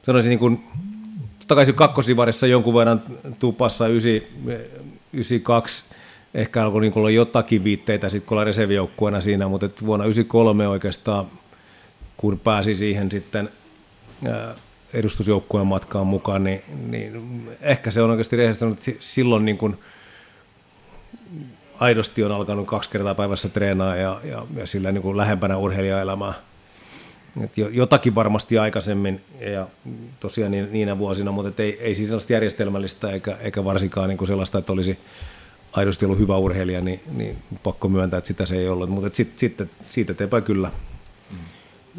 sanoisin 0.07 0.29
niin 0.29 0.39
kuin, 0.39 0.63
totta 1.39 1.55
kai 1.55 1.65
kakkosivarissa 1.75 2.47
jonkun 2.47 2.73
verran 2.73 3.01
tupassa 3.39 3.85
92, 3.87 5.83
ehkä 6.33 6.63
alkoi 6.63 6.81
niin 6.81 6.93
olla 6.95 7.09
jotakin 7.09 7.63
viitteitä 7.63 8.09
sitten 8.09 8.27
kun 8.27 8.35
ollaan 8.35 8.47
reservijoukkueena 8.47 9.21
siinä, 9.21 9.47
mutta 9.47 9.69
vuonna 9.85 10.05
93 10.05 10.67
oikeastaan, 10.67 11.25
kun 12.17 12.39
pääsi 12.39 12.75
siihen 12.75 13.11
sitten 13.11 13.49
edustusjoukkueen 14.93 15.67
matkaan 15.67 16.07
mukaan, 16.07 16.43
niin, 16.43 16.63
niin 16.87 17.49
ehkä 17.61 17.91
se 17.91 18.01
on 18.01 18.09
oikeasti 18.09 18.35
rehellisesti 18.35 18.59
sanonut, 18.59 18.87
että 18.87 18.91
silloin 18.99 19.45
niin 19.45 19.57
kuin 19.57 19.79
aidosti 21.79 22.23
on 22.23 22.31
alkanut 22.31 22.67
kaksi 22.67 22.89
kertaa 22.89 23.15
päivässä 23.15 23.49
treenaa 23.49 23.95
ja, 23.95 24.21
ja, 24.23 24.45
ja 24.55 24.67
sillä 24.67 24.91
niin 24.91 25.01
kuin 25.01 25.17
lähempänä 25.17 25.57
urheilijaelämää. 25.57 26.33
Et 27.43 27.57
jotakin 27.57 28.15
varmasti 28.15 28.57
aikaisemmin 28.57 29.21
ja 29.39 29.67
tosiaan 30.19 30.51
niin, 30.51 30.67
niinä 30.71 30.97
vuosina, 30.97 31.31
mutta 31.31 31.63
ei, 31.63 31.77
ei 31.81 31.95
siis 31.95 32.07
sellaista 32.07 32.33
järjestelmällistä 32.33 33.11
eikä, 33.11 33.37
eikä 33.39 33.63
varsinkaan 33.63 34.09
niin 34.09 34.17
kuin 34.17 34.27
sellaista, 34.27 34.57
että 34.57 34.73
olisi 34.73 34.99
aidosti 35.71 36.05
ollut 36.05 36.19
hyvä 36.19 36.37
urheilija, 36.37 36.81
niin, 36.81 37.01
niin 37.11 37.37
pakko 37.63 37.89
myöntää, 37.89 38.17
että 38.17 38.27
sitä 38.27 38.45
se 38.45 38.55
ei 38.55 38.69
ollut. 38.69 38.89
Mutta 38.89 39.15
sitten 39.15 39.39
sit, 39.39 39.69
siitä 39.89 40.11
eteenpäin 40.11 40.43
kyllä 40.43 40.71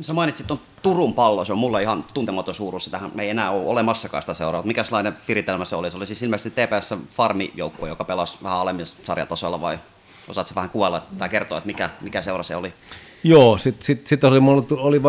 Sä 0.00 0.12
mainitsit 0.12 0.46
tuon 0.46 0.60
Turun 0.82 1.14
pallo, 1.14 1.44
se 1.44 1.52
on 1.52 1.58
mulle 1.58 1.82
ihan 1.82 2.04
tuntematon 2.14 2.54
suuruus, 2.54 2.88
tähän 2.88 3.10
me 3.14 3.22
ei 3.22 3.30
enää 3.30 3.50
ole 3.50 3.66
olemassakaan 3.66 4.22
sitä 4.22 4.34
seuraa. 4.34 4.62
Mikä 4.62 4.84
sellainen 4.84 5.16
viritelmä 5.28 5.64
se 5.64 5.76
oli? 5.76 5.90
Se 5.90 5.96
oli 5.96 6.06
siis 6.06 6.22
ilmeisesti 6.22 6.50
TPS 6.50 6.94
Farmi-joukko, 7.10 7.86
joka 7.86 8.04
pelasi 8.04 8.38
vähän 8.42 8.58
alemmissa 8.58 8.94
sarjatasoilla 9.04 9.60
vai 9.60 9.78
osaatko 10.28 10.54
vähän 10.54 10.70
kuvailla 10.70 11.02
tai 11.18 11.28
kertoa, 11.28 11.58
että 11.58 11.66
mikä, 11.66 11.90
mikä 12.00 12.22
seura 12.22 12.42
se 12.42 12.56
oli? 12.56 12.72
Joo, 13.24 13.58
sitten 13.58 13.82
sit, 13.82 14.06
sit 14.06 14.24
oli, 14.24 14.38
oli 14.70 15.02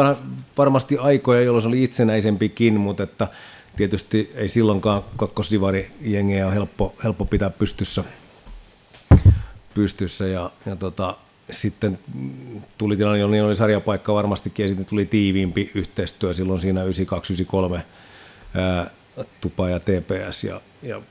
varmasti 0.57 0.97
aikoja, 0.97 1.41
jolloin 1.41 1.61
se 1.61 1.67
oli 1.67 1.83
itsenäisempikin, 1.83 2.79
mutta 2.79 3.03
että 3.03 3.27
tietysti 3.75 4.31
ei 4.35 4.47
silloinkaan 4.47 5.03
kakkosdivari 5.17 5.91
jengiä 6.01 6.45
ole 6.47 6.55
helppo, 6.55 6.95
helppo 7.03 7.25
pitää 7.25 7.49
pystyssä, 7.49 8.03
pystyssä 9.73 10.27
ja, 10.27 10.51
ja 10.65 10.75
tota, 10.75 11.17
sitten 11.51 11.99
tuli 12.77 12.97
tilanne, 12.97 13.19
jolloin 13.19 13.43
oli 13.43 13.55
sarjapaikka 13.55 14.13
varmastikin, 14.13 14.63
ja 14.63 14.67
sitten 14.67 14.85
tuli 14.85 15.05
tiiviimpi 15.05 15.71
yhteistyö 15.75 16.33
silloin 16.33 16.61
siinä 16.61 16.81
92-93 16.85 17.81
Tupa 19.41 19.69
ja 19.69 19.79
TPS, 19.79 20.43
ja, 20.43 20.61
ja 20.83 21.01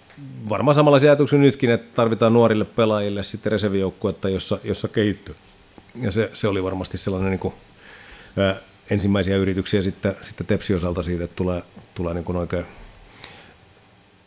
varmaan 0.48 0.74
samanlaisia 0.74 1.10
ajatuksia 1.10 1.38
nytkin, 1.38 1.70
että 1.70 1.96
tarvitaan 1.96 2.32
nuorille 2.32 2.64
pelaajille 2.64 3.22
sitten 3.22 3.52
reservijoukkuetta, 3.52 4.28
jossa, 4.28 4.58
jossa 4.64 4.88
kehittyy. 4.88 5.34
Ja 6.00 6.10
se, 6.10 6.30
se 6.32 6.48
oli 6.48 6.62
varmasti 6.62 6.98
sellainen 6.98 7.30
niin 7.30 7.40
kuin, 7.40 7.54
ää, 8.36 8.56
ensimmäisiä 8.90 9.36
yrityksiä 9.36 9.82
sitten, 9.82 10.16
sitten 10.22 10.46
Tepsi 10.46 10.74
osalta 10.74 11.02
siitä, 11.02 11.24
että 11.24 11.36
tulee, 11.36 11.62
tulee 11.94 12.14
niin 12.14 12.24
kuin 12.24 12.36
oikein, 12.36 12.64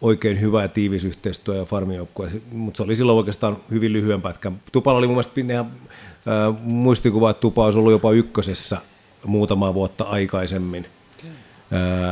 oikein 0.02 0.42
hyvä 0.42 0.62
ja 0.62 0.68
tiivis 0.68 1.06
yhteistyö 1.06 1.56
ja 1.56 1.66
farmijoukkue, 1.66 2.32
mutta 2.52 2.78
se 2.78 2.84
oli 2.84 2.96
silloin 2.96 3.18
oikeastaan 3.18 3.58
hyvin 3.72 3.94
lyhyen 3.94 4.22
pätkän. 4.22 4.62
Tupalla 4.72 4.98
oli 4.98 5.08
mun 5.08 5.16
mielestä 5.16 5.42
ihan 5.42 5.66
äh, 5.66 6.62
muistikuva, 6.64 7.30
että 7.30 7.42
Tupa 7.42 7.66
olisi 7.66 7.80
ollut 7.80 7.92
jopa 7.92 8.12
ykkösessä 8.12 8.78
muutama 9.26 9.74
vuotta 9.74 10.04
aikaisemmin. 10.04 10.88
Okay. 11.20 11.32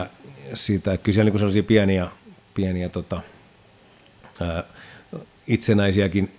Äh, 0.02 0.10
siitä, 0.54 0.98
kyllä 0.98 1.16
siellä 1.16 1.32
niin 1.32 1.40
sellaisia 1.40 1.64
pieniä, 1.64 2.08
pieniä 2.54 2.90
tota, 2.90 3.22
äh, 4.42 4.64
itsenäisiäkin 5.48 6.39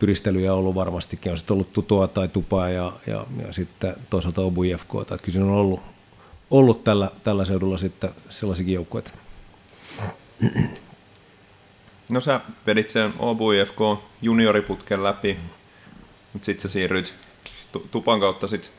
pyristelyjä 0.00 0.54
ollut 0.54 0.74
varmastikin. 0.74 1.32
On 1.32 1.38
sitten 1.38 1.54
ollut 1.54 1.72
Tutoa 1.72 2.08
tai 2.08 2.28
Tupaa 2.28 2.68
ja, 2.68 2.92
ja, 3.06 3.26
ja 3.46 3.52
sitten 3.52 3.96
toisaalta 4.10 4.40
Obu 4.40 4.62
IFK. 4.62 4.88
Kyllä 4.88 5.18
siinä 5.30 5.44
on 5.44 5.52
ollut, 5.52 5.80
ollut 6.50 6.84
tällä, 6.84 7.10
tällä 7.24 7.44
seudulla 7.44 7.76
sitten 7.76 8.10
sellaisiakin 8.28 8.74
joukkueita. 8.74 9.10
No 12.08 12.20
sä 12.20 12.40
vedit 12.66 12.90
sen 12.90 13.14
Obu 13.18 13.50
IFK 13.50 13.78
junioriputken 14.22 15.02
läpi, 15.02 15.38
mutta 16.32 16.46
sitten 16.46 16.62
sä 16.62 16.72
siirryit 16.72 17.14
tupan 17.90 18.20
kautta 18.20 18.48
sit 18.48 18.72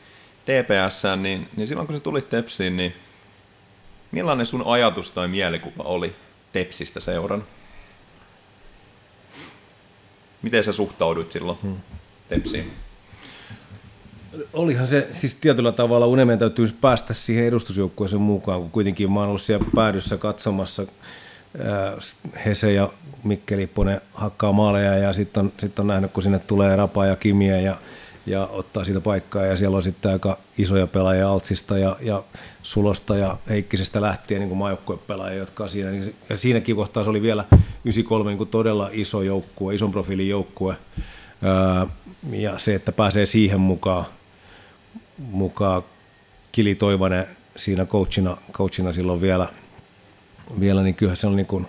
TPS, 0.44 1.02
niin, 1.16 1.48
niin 1.56 1.68
silloin 1.68 1.86
kun 1.86 1.96
sä 1.96 2.02
tulit 2.02 2.28
Tepsiin, 2.28 2.76
niin 2.76 2.94
millainen 4.12 4.46
sun 4.46 4.62
ajatus 4.66 5.12
tai 5.12 5.28
mielikuva 5.28 5.82
oli 5.82 6.14
Tepsistä 6.52 7.00
seuran? 7.00 7.44
Miten 10.42 10.64
sä 10.64 10.72
suhtauduit 10.72 11.32
silloin 11.32 11.58
hmm. 11.62 11.76
Tepsiin? 12.28 12.72
Olihan 14.52 14.88
se 14.88 15.08
siis 15.10 15.34
tietyllä 15.34 15.72
tavalla 15.72 16.06
unelmien 16.06 16.38
täytyy 16.38 16.66
päästä 16.80 17.14
siihen 17.14 17.44
edustusjoukkueeseen 17.44 18.22
mukaan, 18.22 18.60
kun 18.60 18.70
kuitenkin 18.70 19.12
mä 19.12 19.20
oon 19.20 19.28
ollut 19.28 19.42
siellä 19.42 19.66
päädyssä 19.74 20.16
katsomassa 20.16 20.86
Hese 22.44 22.72
ja 22.72 22.90
Mikke 23.24 23.56
Lipponen 23.56 24.00
hakkaa 24.14 24.52
maaleja 24.52 24.96
ja 24.96 25.12
sitten 25.12 25.44
on, 25.44 25.52
sit 25.58 25.78
on 25.78 25.86
nähnyt, 25.86 26.12
kun 26.12 26.22
sinne 26.22 26.38
tulee 26.38 26.76
Rapa 26.76 27.06
ja 27.06 27.16
Kimiä 27.16 27.60
ja, 27.60 27.76
ja 28.26 28.46
ottaa 28.46 28.84
siitä 28.84 29.00
paikkaa. 29.00 29.46
Ja 29.46 29.56
siellä 29.56 29.76
on 29.76 29.82
sitten 29.82 30.12
aika 30.12 30.38
isoja 30.58 30.86
pelaajia 30.86 31.30
Altsista 31.30 31.78
ja, 31.78 31.96
ja 32.00 32.22
Sulosta 32.62 33.16
ja 33.16 33.36
Heikkisestä 33.48 34.00
lähtien 34.00 34.40
niin 34.40 34.56
maajoukkuepelaajia, 34.56 35.38
jotka 35.38 35.68
siinä. 35.68 35.90
Niin 35.90 36.14
ja 36.28 36.36
siinäkin 36.36 36.76
kohtaa 36.76 37.04
se 37.04 37.10
oli 37.10 37.22
vielä 37.22 37.44
93 37.52 38.30
niin 38.30 38.38
kuin 38.38 38.50
todella 38.50 38.88
iso 38.92 39.22
joukkue, 39.22 39.74
ison 39.74 39.92
profiilin 39.92 40.28
joukkue. 40.28 40.76
Ja 42.30 42.58
se, 42.58 42.74
että 42.74 42.92
pääsee 42.92 43.26
siihen 43.26 43.60
mukaan, 43.60 44.04
mukaan 45.18 45.82
Kili 46.52 46.74
Toivonen 46.74 47.26
siinä 47.56 47.86
coachina, 47.86 48.36
coachina 48.52 48.92
silloin 48.92 49.20
vielä, 49.20 49.48
vielä 50.60 50.82
niin 50.82 50.94
kyllä 50.94 51.14
se 51.14 51.26
on 51.26 51.36
niin 51.36 51.46
kuin, 51.46 51.68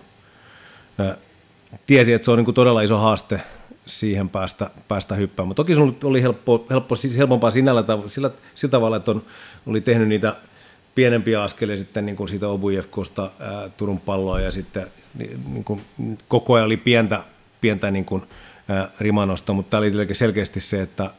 tiesi, 1.86 2.14
että 2.14 2.26
se 2.26 2.32
on 2.32 2.38
niin 2.38 2.46
kuin 2.46 2.56
todella 2.56 2.82
iso 2.82 2.98
haaste 2.98 3.42
siihen 3.86 4.30
päästä, 4.30 4.70
päästä 4.88 5.16
hyppäämään. 5.16 5.56
Toki 5.56 5.76
se 5.76 5.82
oli 6.04 6.22
helppo, 6.22 6.66
helppo, 6.70 6.96
siis 6.96 7.18
helpompaa 7.18 7.52
sinällä, 7.52 7.84
sillä, 8.08 8.32
sillä 8.56 8.72
tavalla, 8.72 8.98
että 8.98 9.12
on, 9.12 9.24
oli 9.68 9.82
tehnyt 9.82 10.08
niitä 10.08 10.36
pienempiä 10.96 11.44
askelia 11.44 11.78
sitten 11.78 12.06
niin 12.06 12.16
kuin 12.16 12.30
siitä 12.30 12.48
Obujevkosta 12.48 13.32
Turun 13.78 14.00
palloa 14.00 14.40
ja 14.40 14.52
sitten 14.52 14.88
niin 15.48 15.64
kuin, 15.64 15.82
koko 16.28 16.54
ajan 16.54 16.66
oli 16.66 16.78
pientä, 16.78 17.24
pientä 17.62 17.92
niin 17.92 18.06
kuin, 18.06 18.24
ää, 18.68 18.90
rimanosta, 19.00 19.54
mutta 19.54 19.70
tämä 19.70 19.80
oli 19.80 20.16
selkeästi 20.16 20.60
se, 20.60 20.82
että 20.82 21.12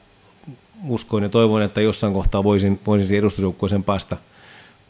uskoin 0.89 1.23
ja 1.23 1.29
toivoin, 1.29 1.63
että 1.63 1.81
jossain 1.81 2.13
kohtaa 2.13 2.45
voisin, 2.45 2.81
voisin 2.87 3.09
siihen 3.09 3.19
edustusjoukkueeseen 3.19 3.85
päästä, 3.85 4.17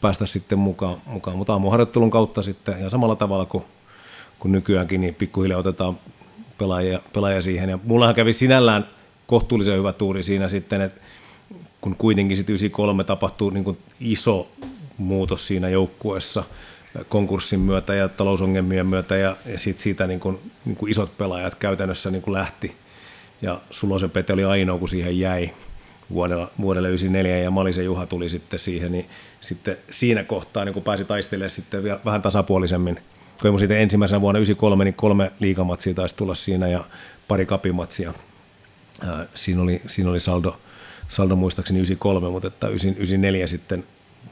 päästä 0.01 0.25
sitten 0.25 0.59
mukaan, 0.59 1.01
mukaan. 1.05 1.37
mutta 1.37 1.53
aamuharjoittelun 1.53 2.11
kautta 2.11 2.43
sitten 2.43 2.81
ja 2.81 2.89
samalla 2.89 3.15
tavalla 3.15 3.45
kuin, 3.45 3.63
kuin 4.39 4.51
nykyäänkin, 4.51 5.01
niin 5.01 5.15
pikkuhiljaa 5.15 5.59
otetaan 5.59 5.97
pelaajia, 6.57 7.01
pelaajia 7.13 7.41
siihen. 7.41 7.69
Ja 7.69 7.79
mullahan 7.83 8.15
kävi 8.15 8.33
sinällään 8.33 8.87
kohtuullisen 9.27 9.77
hyvä 9.77 9.93
tuuri 9.93 10.23
siinä 10.23 10.47
sitten, 10.47 10.81
että 10.81 11.01
kun 11.81 11.95
kuitenkin 11.95 12.37
sitten 12.37 12.53
93 12.53 13.03
tapahtui 13.03 13.53
niin 13.53 13.63
kuin 13.63 13.77
iso 13.99 14.51
muutos 14.97 15.47
siinä 15.47 15.69
joukkueessa 15.69 16.43
konkurssin 17.09 17.59
myötä 17.59 17.93
ja 17.93 18.09
talousongelmien 18.09 18.87
myötä 18.87 19.15
ja, 19.15 19.35
ja 19.45 19.57
sit 19.57 19.79
siitä 19.79 20.07
niin 20.07 20.19
kuin, 20.19 20.39
niin 20.65 20.75
kuin 20.75 20.91
isot 20.91 21.17
pelaajat 21.17 21.55
käytännössä 21.55 22.11
niin 22.11 22.21
kuin 22.21 22.33
lähti. 22.33 22.75
Ja 23.41 23.61
Sulosen 23.71 24.09
Pete 24.09 24.33
oli 24.33 24.43
ainoa, 24.43 24.77
kun 24.77 24.89
siihen 24.89 25.19
jäi 25.19 25.49
vuodella, 26.09 26.51
vuodelle 26.61 26.87
94 26.87 27.37
ja 27.37 27.51
Malisen 27.51 27.85
Juha 27.85 28.05
tuli 28.05 28.29
sitten 28.29 28.59
siihen, 28.59 28.91
niin 28.91 29.05
sitten 29.41 29.77
siinä 29.91 30.23
kohtaa 30.23 30.65
niin 30.65 30.73
kun 30.73 30.83
pääsi 30.83 31.05
taistelemaan 31.05 31.49
sitten 31.49 31.83
vielä 31.83 31.99
vähän 32.05 32.21
tasapuolisemmin. 32.21 32.99
Kun 33.41 33.59
sitten 33.59 33.81
ensimmäisenä 33.81 34.21
vuonna 34.21 34.39
93, 34.39 34.83
niin 34.83 34.93
kolme 34.93 35.31
liikamatsia 35.39 35.93
taisi 35.93 36.15
tulla 36.15 36.35
siinä 36.35 36.67
ja 36.67 36.83
pari 37.27 37.45
kapimatsia. 37.45 38.13
Siinä, 39.33 39.61
oli, 39.61 39.81
siinä 39.87 40.09
oli 40.09 40.19
saldo, 40.19 40.57
saldo 41.07 41.35
muistaakseni 41.35 41.79
93, 41.79 42.29
mutta 42.29 42.47
että 42.47 42.67
94 42.67 43.47
sitten 43.47 43.83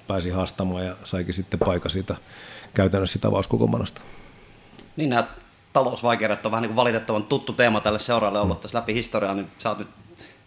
pääsi 0.08 0.30
haastamaan 0.30 0.86
ja 0.86 0.96
saikin 1.04 1.34
sitten 1.34 1.60
paikan 1.60 1.92
siitä 1.92 2.16
käytännössä 2.74 3.14
sitä 3.14 3.28
avauskokoonpanosta. 3.28 4.02
Niin 4.96 5.10
nämä 5.10 5.28
talousvaikeudet 5.74 6.46
on 6.46 6.52
vähän 6.52 6.62
niin 6.62 6.70
kuin 6.70 6.76
valitettavan 6.76 7.24
tuttu 7.24 7.54
teema 7.54 7.82
tälle 7.82 8.00
seuraajalle 8.00 8.40
ollut 8.40 8.62
tässä 8.62 8.78
läpi 8.78 8.94
historiaa, 8.94 9.34
niin 9.34 9.48
sä 9.58 9.70
oot 9.70 9.78
nyt 9.78 9.88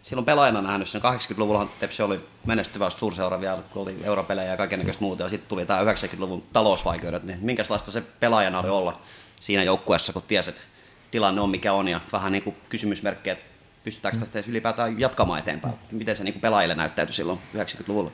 silloin 0.07 0.25
pelaajana 0.25 0.61
nähnyt 0.61 0.87
sen 0.87 1.01
80-luvulla 1.01 1.67
Tepsi 1.79 2.01
oli 2.01 2.25
menestyvä 2.45 2.89
suurseura 2.89 3.41
vielä, 3.41 3.61
kun 3.73 3.81
oli 3.81 3.97
europelejä 4.03 4.51
ja 4.51 4.57
kaikenlaista 4.57 5.03
muuta, 5.03 5.23
ja 5.23 5.29
sitten 5.29 5.49
tuli 5.49 5.65
tämä 5.65 5.81
90-luvun 5.81 6.43
talousvaikeudet, 6.53 7.23
niin 7.23 7.39
minkälaista 7.41 7.91
se 7.91 8.01
pelaajana 8.01 8.59
oli 8.59 8.69
olla 8.69 9.01
siinä 9.39 9.63
joukkueessa, 9.63 10.13
kun 10.13 10.21
tiesit, 10.27 10.55
että 10.55 10.67
tilanne 11.11 11.41
on 11.41 11.49
mikä 11.49 11.73
on, 11.73 11.87
ja 11.87 12.01
vähän 12.11 12.31
niin 12.31 12.43
kuin 12.43 12.55
kysymysmerkkejä, 12.69 13.31
että 13.31 13.45
pystytäänkö 13.83 14.19
tästä 14.19 14.39
edes 14.39 14.49
ylipäätään 14.49 14.99
jatkamaan 14.99 15.39
eteenpäin. 15.39 15.73
Miten 15.91 16.15
se 16.15 16.23
niin 16.23 16.33
kuin 16.33 16.41
pelaajille 16.41 16.75
näyttäytyi 16.75 17.15
silloin 17.15 17.39
90-luvulla? 17.57 18.11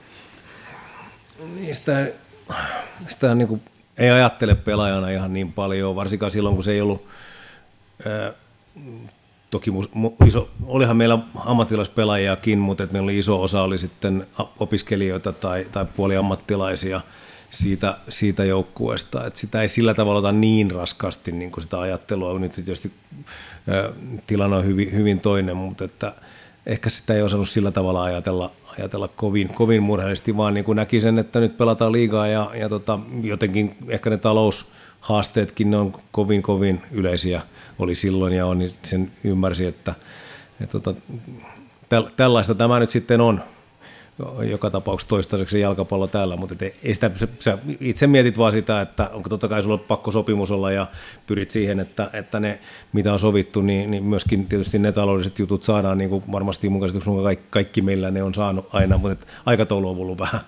Niin 1.56 1.76
sitä, 1.76 2.08
sitä 3.08 3.36
niin 3.36 3.48
kuin 3.48 3.62
ei 3.98 4.10
ajattele 4.10 4.56
pelaajana 4.56 5.10
ihan 5.10 5.34
niin 5.34 5.54
paljon, 5.54 5.96
varsinkaan 5.96 6.32
silloin, 6.32 6.56
kun 6.56 6.64
se 6.64 6.72
ei 6.72 6.82
ollut 6.82 7.08
ää, 8.06 8.34
toki 9.54 9.72
mu, 9.72 9.84
mu, 9.94 10.16
iso, 10.26 10.50
olihan 10.66 10.98
meillä 10.98 11.20
ammattilaispelaajiakin, 11.36 12.60
mutta 12.60 12.88
meillä 12.92 13.06
oli 13.06 13.20
iso 13.20 13.42
osa 13.42 13.62
oli 13.62 13.78
sitten 13.78 14.28
opiskelijoita 14.60 15.32
tai, 15.32 15.66
tai 15.72 15.86
puoliammattilaisia 15.96 17.02
siitä, 17.50 17.98
siitä 18.10 18.44
joukkueesta. 18.44 19.28
Että 19.28 19.40
sitä 19.40 19.62
ei 19.62 19.68
sillä 19.68 19.94
tavalla 19.94 20.20
ota 20.20 20.32
niin 20.32 20.72
raskasti 20.72 21.32
niin 21.32 21.52
kuin 21.52 21.62
sitä 21.62 21.80
ajattelua. 21.80 22.40
Nyt 22.40 22.52
tietysti 22.52 22.92
ää, 23.68 23.92
tilanne 24.28 24.58
on 24.58 24.66
hyvin, 24.66 24.92
hyvin 24.94 25.20
toinen, 25.20 25.58
mutta 25.58 25.86
että 25.86 26.14
ehkä 26.66 26.90
sitä 26.90 27.14
ei 27.14 27.22
osannut 27.22 27.50
sillä 27.50 27.72
tavalla 27.72 28.04
ajatella, 28.04 28.52
ajatella 28.80 29.08
kovin, 29.08 29.48
kovin 29.48 29.84
murheellisesti, 29.84 30.38
vaan 30.38 30.54
niin 30.54 30.66
kuin 30.66 30.76
näki 30.76 31.00
sen, 31.00 31.20
että 31.20 31.40
nyt 31.40 31.58
pelataan 31.58 31.92
liigaa 31.92 32.28
ja, 32.28 32.52
ja 32.56 32.70
tota, 32.70 33.00
jotenkin 33.22 33.76
ehkä 33.88 34.10
ne 34.10 34.18
taloushaasteetkin 34.18 35.72
ne 35.72 35.78
on 35.78 35.94
kovin 36.12 36.42
kovin 36.42 36.82
yleisiä 36.92 37.42
oli 37.80 37.96
silloin 37.96 38.34
ja 38.34 38.46
on, 38.46 38.60
niin 38.60 38.72
sen 38.84 39.12
ymmärsi, 39.24 39.66
että, 39.66 39.94
että 40.62 40.80
tota, 40.80 41.02
tällaista 42.18 42.56
tämä 42.56 42.80
nyt 42.80 42.90
sitten 42.90 43.22
on. 43.22 43.44
Joka 44.50 44.70
tapauksessa 44.70 45.10
toistaiseksi 45.10 45.60
jalkapallo 45.60 46.08
täällä, 46.08 46.38
mutta 46.38 46.56
ei 46.84 46.94
sitä, 46.94 47.12
sä 47.40 47.58
itse 47.80 48.08
mietit 48.08 48.38
vaan 48.38 48.52
sitä, 48.52 48.82
että 48.82 49.10
onko 49.14 49.30
totta 49.30 49.48
kai 49.48 49.64
sulla 49.64 49.78
pakko 49.78 50.12
sopimus 50.12 50.52
olla 50.52 50.72
ja 50.72 50.88
pyrit 51.28 51.52
siihen, 51.52 51.80
että, 51.80 52.10
että 52.14 52.40
ne 52.40 52.60
mitä 52.94 53.14
on 53.14 53.20
sovittu, 53.20 53.62
niin, 53.62 53.92
niin 53.92 54.04
myöskin 54.04 54.48
tietysti 54.48 54.80
ne 54.80 54.92
taloudelliset 54.92 55.40
jutut 55.40 55.64
saadaan, 55.64 55.98
niin 55.98 56.10
kuin 56.10 56.24
varmasti 56.32 56.70
mun 56.70 56.82
käsityksen 56.82 57.24
kaikki, 57.24 57.46
kaikki 57.50 57.82
meillä 57.82 58.12
ne 58.12 58.24
on 58.24 58.34
saanut 58.34 58.68
aina, 58.74 58.98
mutta 58.98 59.26
aikataulu 59.46 59.90
on 59.90 59.98
ollut 59.98 60.20
vähän, 60.20 60.42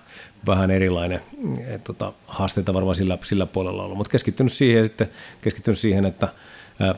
vähän 0.46 0.70
erilainen, 0.70 1.20
et, 1.68 1.84
tota, 1.84 2.12
haasteita 2.26 2.74
varmaan 2.74 2.96
sillä, 2.96 3.18
sillä 3.22 3.46
puolella 3.46 3.82
ollut, 3.82 3.96
mutta 3.96 4.10
keskittynyt 4.10 4.52
siihen 4.52 4.78
ja 4.78 4.84
sitten 4.84 5.10
keskittynyt 5.40 5.78
siihen, 5.78 6.06
että 6.06 6.28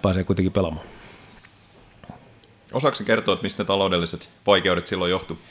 pääsee 0.02 0.24
kuitenkin 0.24 0.52
pelaamaan. 0.52 0.86
Osaako 2.72 2.98
kertoa, 3.06 3.34
että 3.34 3.42
mistä 3.42 3.64
taloudelliset 3.64 4.28
vaikeudet 4.46 4.86
silloin 4.86 5.10
johtuivat? 5.10 5.44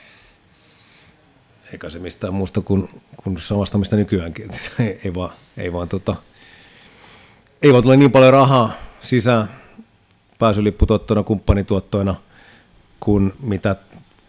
eikä 1.73 1.89
se 1.89 1.99
mistään 1.99 2.33
muusta 2.33 2.61
kuin, 2.61 2.89
kuin 3.23 3.39
samasta, 3.39 3.77
mistä 3.77 3.95
nykyäänkin. 3.95 4.49
ei, 4.79 4.99
ei 5.05 5.13
vaan, 5.13 5.31
ei 5.57 5.73
vaan, 5.73 5.87
tota, 5.87 6.15
ei 7.61 7.73
vaan 7.73 7.83
tule 7.83 7.97
niin 7.97 8.11
paljon 8.11 8.33
rahaa 8.33 8.71
sisään 9.01 9.49
pääsylipputuottoina, 10.39 11.23
kumppanituottoina, 11.23 12.15
kuin 12.99 13.33
mitä 13.39 13.75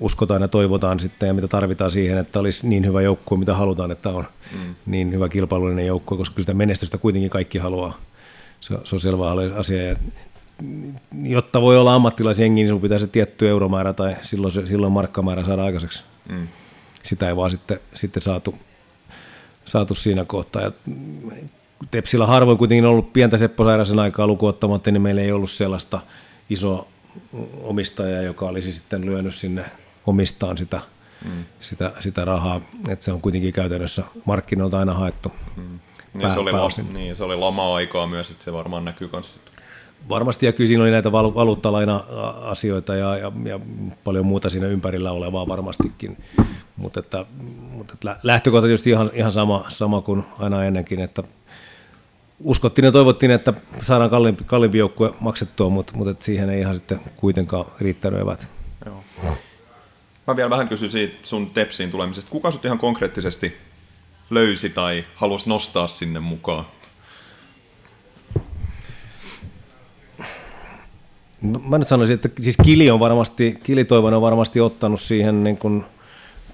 uskotaan 0.00 0.42
ja 0.42 0.48
toivotaan 0.48 1.00
sitten 1.00 1.26
ja 1.26 1.34
mitä 1.34 1.48
tarvitaan 1.48 1.90
siihen, 1.90 2.18
että 2.18 2.38
olisi 2.40 2.68
niin 2.68 2.86
hyvä 2.86 3.02
joukkue, 3.02 3.38
mitä 3.38 3.54
halutaan, 3.54 3.90
että 3.90 4.08
on 4.08 4.24
mm. 4.52 4.74
niin 4.86 5.12
hyvä 5.12 5.28
kilpailullinen 5.28 5.86
joukkue, 5.86 6.18
koska 6.18 6.40
sitä 6.40 6.54
menestystä 6.54 6.98
kuitenkin 6.98 7.30
kaikki 7.30 7.58
haluaa. 7.58 7.98
Se, 8.60 8.78
se 8.84 8.96
on 8.96 9.00
selvä 9.00 9.30
asia. 9.56 9.82
Ja 9.82 9.96
jotta 11.22 11.60
voi 11.60 11.78
olla 11.78 11.94
ammattilaisjengi, 11.94 12.54
niin 12.54 12.66
sinun 12.66 12.80
pitää 12.80 12.98
se 12.98 13.06
tietty 13.06 13.48
euromäärä 13.48 13.92
tai 13.92 14.16
silloin, 14.22 14.52
se, 14.52 14.66
silloin 14.66 14.92
markkamäärä 14.92 15.44
saada 15.44 15.64
aikaiseksi. 15.64 16.04
Mm 16.28 16.48
sitä 17.02 17.28
ei 17.28 17.36
vaan 17.36 17.50
sitten, 17.50 17.80
sitten 17.94 18.22
saatu, 18.22 18.58
saatu 19.64 19.94
siinä 19.94 20.24
kohtaa. 20.24 20.62
Ja 20.62 20.72
Tepsillä 21.90 22.26
harvoin 22.26 22.58
kuitenkin 22.58 22.86
ollut 22.86 23.12
pientä 23.12 23.38
Seppo 23.38 23.64
Sairasen 23.64 23.98
aikaa 23.98 24.26
lukuottamatta, 24.26 24.90
niin 24.90 25.02
meillä 25.02 25.20
ei 25.20 25.32
ollut 25.32 25.50
sellaista 25.50 26.00
isoa 26.50 26.86
omistajaa, 27.62 28.22
joka 28.22 28.46
olisi 28.46 28.72
sitten 28.72 29.06
lyönyt 29.06 29.34
sinne 29.34 29.64
omistaan 30.06 30.58
sitä, 30.58 30.80
mm. 31.24 31.44
sitä, 31.60 31.92
sitä 32.00 32.24
rahaa. 32.24 32.60
Että 32.88 33.04
se 33.04 33.12
on 33.12 33.20
kuitenkin 33.20 33.52
käytännössä 33.52 34.02
markkinoilta 34.24 34.78
aina 34.78 34.94
haettu. 34.94 35.32
Mm. 35.56 35.78
Niin, 36.14 36.32
se 36.32 36.38
oli, 36.38 36.52
la- 36.52 36.68
niin, 36.92 37.16
se 37.16 37.24
oli 37.24 37.36
lama-aikaa 37.36 38.06
myös, 38.06 38.30
että 38.30 38.44
se 38.44 38.52
varmaan 38.52 38.84
näkyy 38.84 39.08
myös 39.12 39.40
Varmasti, 40.08 40.46
ja 40.46 40.52
kyllä 40.52 40.68
siinä 40.68 40.82
oli 40.82 40.90
näitä 40.90 41.12
valuuttalaina-asioita 41.12 42.94
ja, 42.96 43.16
ja, 43.16 43.32
ja 43.44 43.60
paljon 44.04 44.26
muuta 44.26 44.50
siinä 44.50 44.66
ympärillä 44.66 45.12
olevaa 45.12 45.48
varmastikin. 45.48 46.24
Mutta, 46.76 47.00
että, 47.00 47.26
mutta 47.70 47.94
että 47.94 48.16
lähtökohta 48.22 48.66
tietysti 48.66 48.90
ihan, 48.90 49.10
ihan 49.14 49.32
sama, 49.32 49.64
sama 49.68 50.00
kuin 50.00 50.24
aina 50.38 50.64
ennenkin, 50.64 51.00
että 51.00 51.22
uskottiin 52.40 52.84
ja 52.84 52.92
toivottiin, 52.92 53.30
että 53.30 53.52
saadaan 53.82 54.10
kalliimpi, 54.10 54.44
kalliimpi 54.44 54.78
joukkue 54.78 55.14
maksettua, 55.20 55.68
mutta, 55.70 55.92
mutta 55.96 56.10
että 56.10 56.24
siihen 56.24 56.50
ei 56.50 56.60
ihan 56.60 56.74
sitten 56.74 57.00
kuitenkaan 57.16 57.64
riittänyt 57.80 58.20
evät. 58.20 58.48
Joo. 58.86 59.02
Mä 60.26 60.36
vielä 60.36 60.50
vähän 60.50 60.68
kysyn 60.68 60.90
siitä 60.90 61.14
sun 61.22 61.50
Tepsiin 61.50 61.90
tulemisesta. 61.90 62.30
Kuka 62.30 62.50
sut 62.50 62.64
ihan 62.64 62.78
konkreettisesti 62.78 63.56
löysi 64.30 64.68
tai 64.70 65.04
halusi 65.14 65.48
nostaa 65.48 65.86
sinne 65.86 66.20
mukaan? 66.20 66.66
Mä 71.68 71.78
nyt 71.78 71.88
sanoisin, 71.88 72.14
että 72.14 72.28
siis 72.40 72.56
Kili 72.64 72.90
on 72.90 73.00
varmasti, 73.00 73.58
Kili 73.62 73.86
on 73.90 74.22
varmasti 74.22 74.60
ottanut 74.60 75.00
siihen 75.00 75.44
niin 75.44 75.56
kuin 75.56 75.84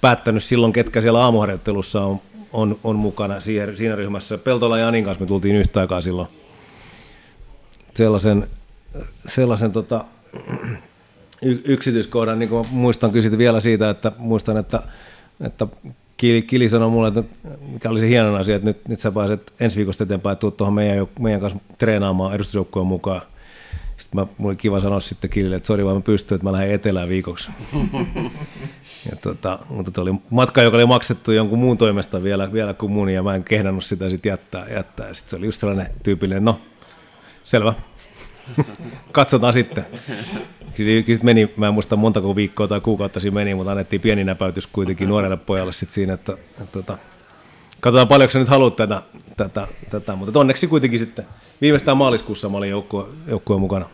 päättänyt 0.01 0.45
silloin, 0.45 0.73
ketkä 0.73 1.01
siellä 1.01 1.25
aamuharjoittelussa 1.25 2.05
on, 2.05 2.21
on, 2.53 2.79
on 2.85 2.97
mukana 2.97 3.41
siinä, 3.41 3.77
siinä 3.77 3.97
ryhmässä. 3.97 4.39
Peltola 4.39 4.79
ja 4.79 4.89
Anin 4.89 5.05
kanssa 5.05 5.21
me 5.21 5.27
tultiin 5.27 5.57
yhtä 5.57 5.81
aikaa 5.81 6.01
silloin 6.01 6.29
sellaisen, 7.95 8.49
sellaisen 9.27 9.73
tota, 9.73 10.05
yksityiskohdan, 11.65 12.39
niin 12.39 12.49
kuin 12.49 12.69
muistan 12.71 13.11
kysytä 13.11 13.39
vielä 13.39 13.61
siitä, 13.61 13.91
että 13.91 14.13
muistan, 14.19 14.57
että, 14.57 14.83
että 15.41 15.67
Kili, 16.17 16.43
Kili 16.43 16.69
sanoi 16.69 16.91
mulle, 16.91 17.09
että 17.09 17.25
mikä 17.73 17.91
oli 17.91 18.01
se 18.01 18.09
hieno 18.09 18.37
asia, 18.37 18.57
että 18.57 18.69
nyt, 18.69 18.89
nyt 18.89 19.01
sä 19.01 19.13
pääset 19.13 19.53
ensi 19.61 19.77
viikosta 19.77 20.05
eteenpäin, 20.05 20.37
tuut 20.37 20.57
tuohon 20.57 20.75
meidän, 20.75 21.07
meidän 21.21 21.41
kanssa 21.41 21.59
treenaamaan 21.79 22.35
edustusjoukkueen 22.35 22.87
mukaan. 22.87 23.23
Sitten 23.97 24.21
mä, 24.21 24.27
mulla 24.39 24.51
oli 24.51 24.57
kiva 24.57 24.81
sanoa 24.81 25.01
sitten 25.01 25.31
Kilille, 25.31 25.57
että 25.57 25.67
sori 25.67 25.85
vaan 25.85 25.97
mä 25.97 26.03
pystyn, 26.03 26.37
että 26.37 26.45
mä 26.45 26.53
lähden 26.53 26.71
etelään 26.71 27.09
viikoksi. 27.09 27.51
ja 29.11 29.17
tota, 29.23 29.59
mutta 29.69 29.91
tuo 29.91 30.03
oli 30.03 30.15
matka, 30.31 30.63
joka 30.63 30.77
oli 30.77 30.87
maksettu 30.87 31.33
jonkun 31.33 31.59
muun 31.59 31.79
toimesta 31.79 32.23
vielä, 32.23 32.53
vielä 32.53 32.75
kuin 32.75 32.93
mun, 32.93 33.09
ja 33.09 33.23
mä 33.23 33.35
en 33.35 33.45
kehdannut 33.45 33.85
sitä 33.85 34.11
sitten 34.11 34.31
jättää. 34.31 34.67
jättää. 34.69 35.15
Sitten 35.15 35.31
se 35.31 35.37
oli 35.37 35.47
just 35.47 35.61
sellainen 35.61 35.87
tyypillinen, 36.03 36.45
no, 36.45 36.61
selvä, 37.45 37.75
katsotaan 39.13 39.53
sitten. 39.53 39.87
Kyllä 40.77 41.21
meni, 41.23 41.53
mä 41.57 41.69
en 41.69 41.75
muista 41.75 41.97
montako 41.97 42.37
viikkoa 42.37 42.69
tai 42.69 42.81
kuukautta 42.81 43.21
siinä 43.21 43.35
meni, 43.35 43.55
mutta 43.55 43.71
annettiin 43.71 44.03
pieni 44.03 44.25
näpäytys 44.25 44.67
kuitenkin 44.67 45.09
nuorelle 45.09 45.37
pojalle 45.37 45.73
sit 45.73 45.91
siinä, 45.91 46.15
että, 46.15 46.33
että, 46.63 46.79
että 46.79 46.99
katsotaan 47.81 48.09
paljonko 48.09 48.33
sä 48.33 48.39
nyt 48.39 48.49
haluat 48.49 48.77
tätä, 48.77 49.03
tätä, 49.37 49.69
tätä, 49.91 50.17
mutta 50.17 50.41
onneksi 50.41 50.67
kuitenkin 50.67 50.99
sitten 50.99 51.27
viimeistään 51.61 51.97
maaliskuussa 51.97 52.49
mä 52.49 52.57
olin 52.57 52.71
joukkueen, 52.71 53.09
joukkueen 53.27 53.61
mukana. 53.61 53.87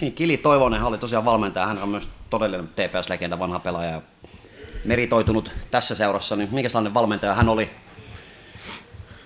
Niin, 0.00 0.12
Kili 0.12 0.36
Toivonen 0.36 0.82
oli 0.82 0.98
tosiaan 0.98 1.24
valmentaja, 1.24 1.66
hän 1.66 1.82
on 1.82 1.88
myös 1.88 2.08
todellinen 2.30 2.68
TPS-legenda, 2.68 3.38
vanha 3.38 3.58
pelaaja 3.58 3.90
ja 3.90 4.02
meritoitunut 4.84 5.50
tässä 5.70 5.94
seurassa, 5.94 6.36
niin 6.36 6.48
minkä 6.52 6.68
sellainen 6.68 6.94
valmentaja 6.94 7.34
hän 7.34 7.48
oli? 7.48 7.70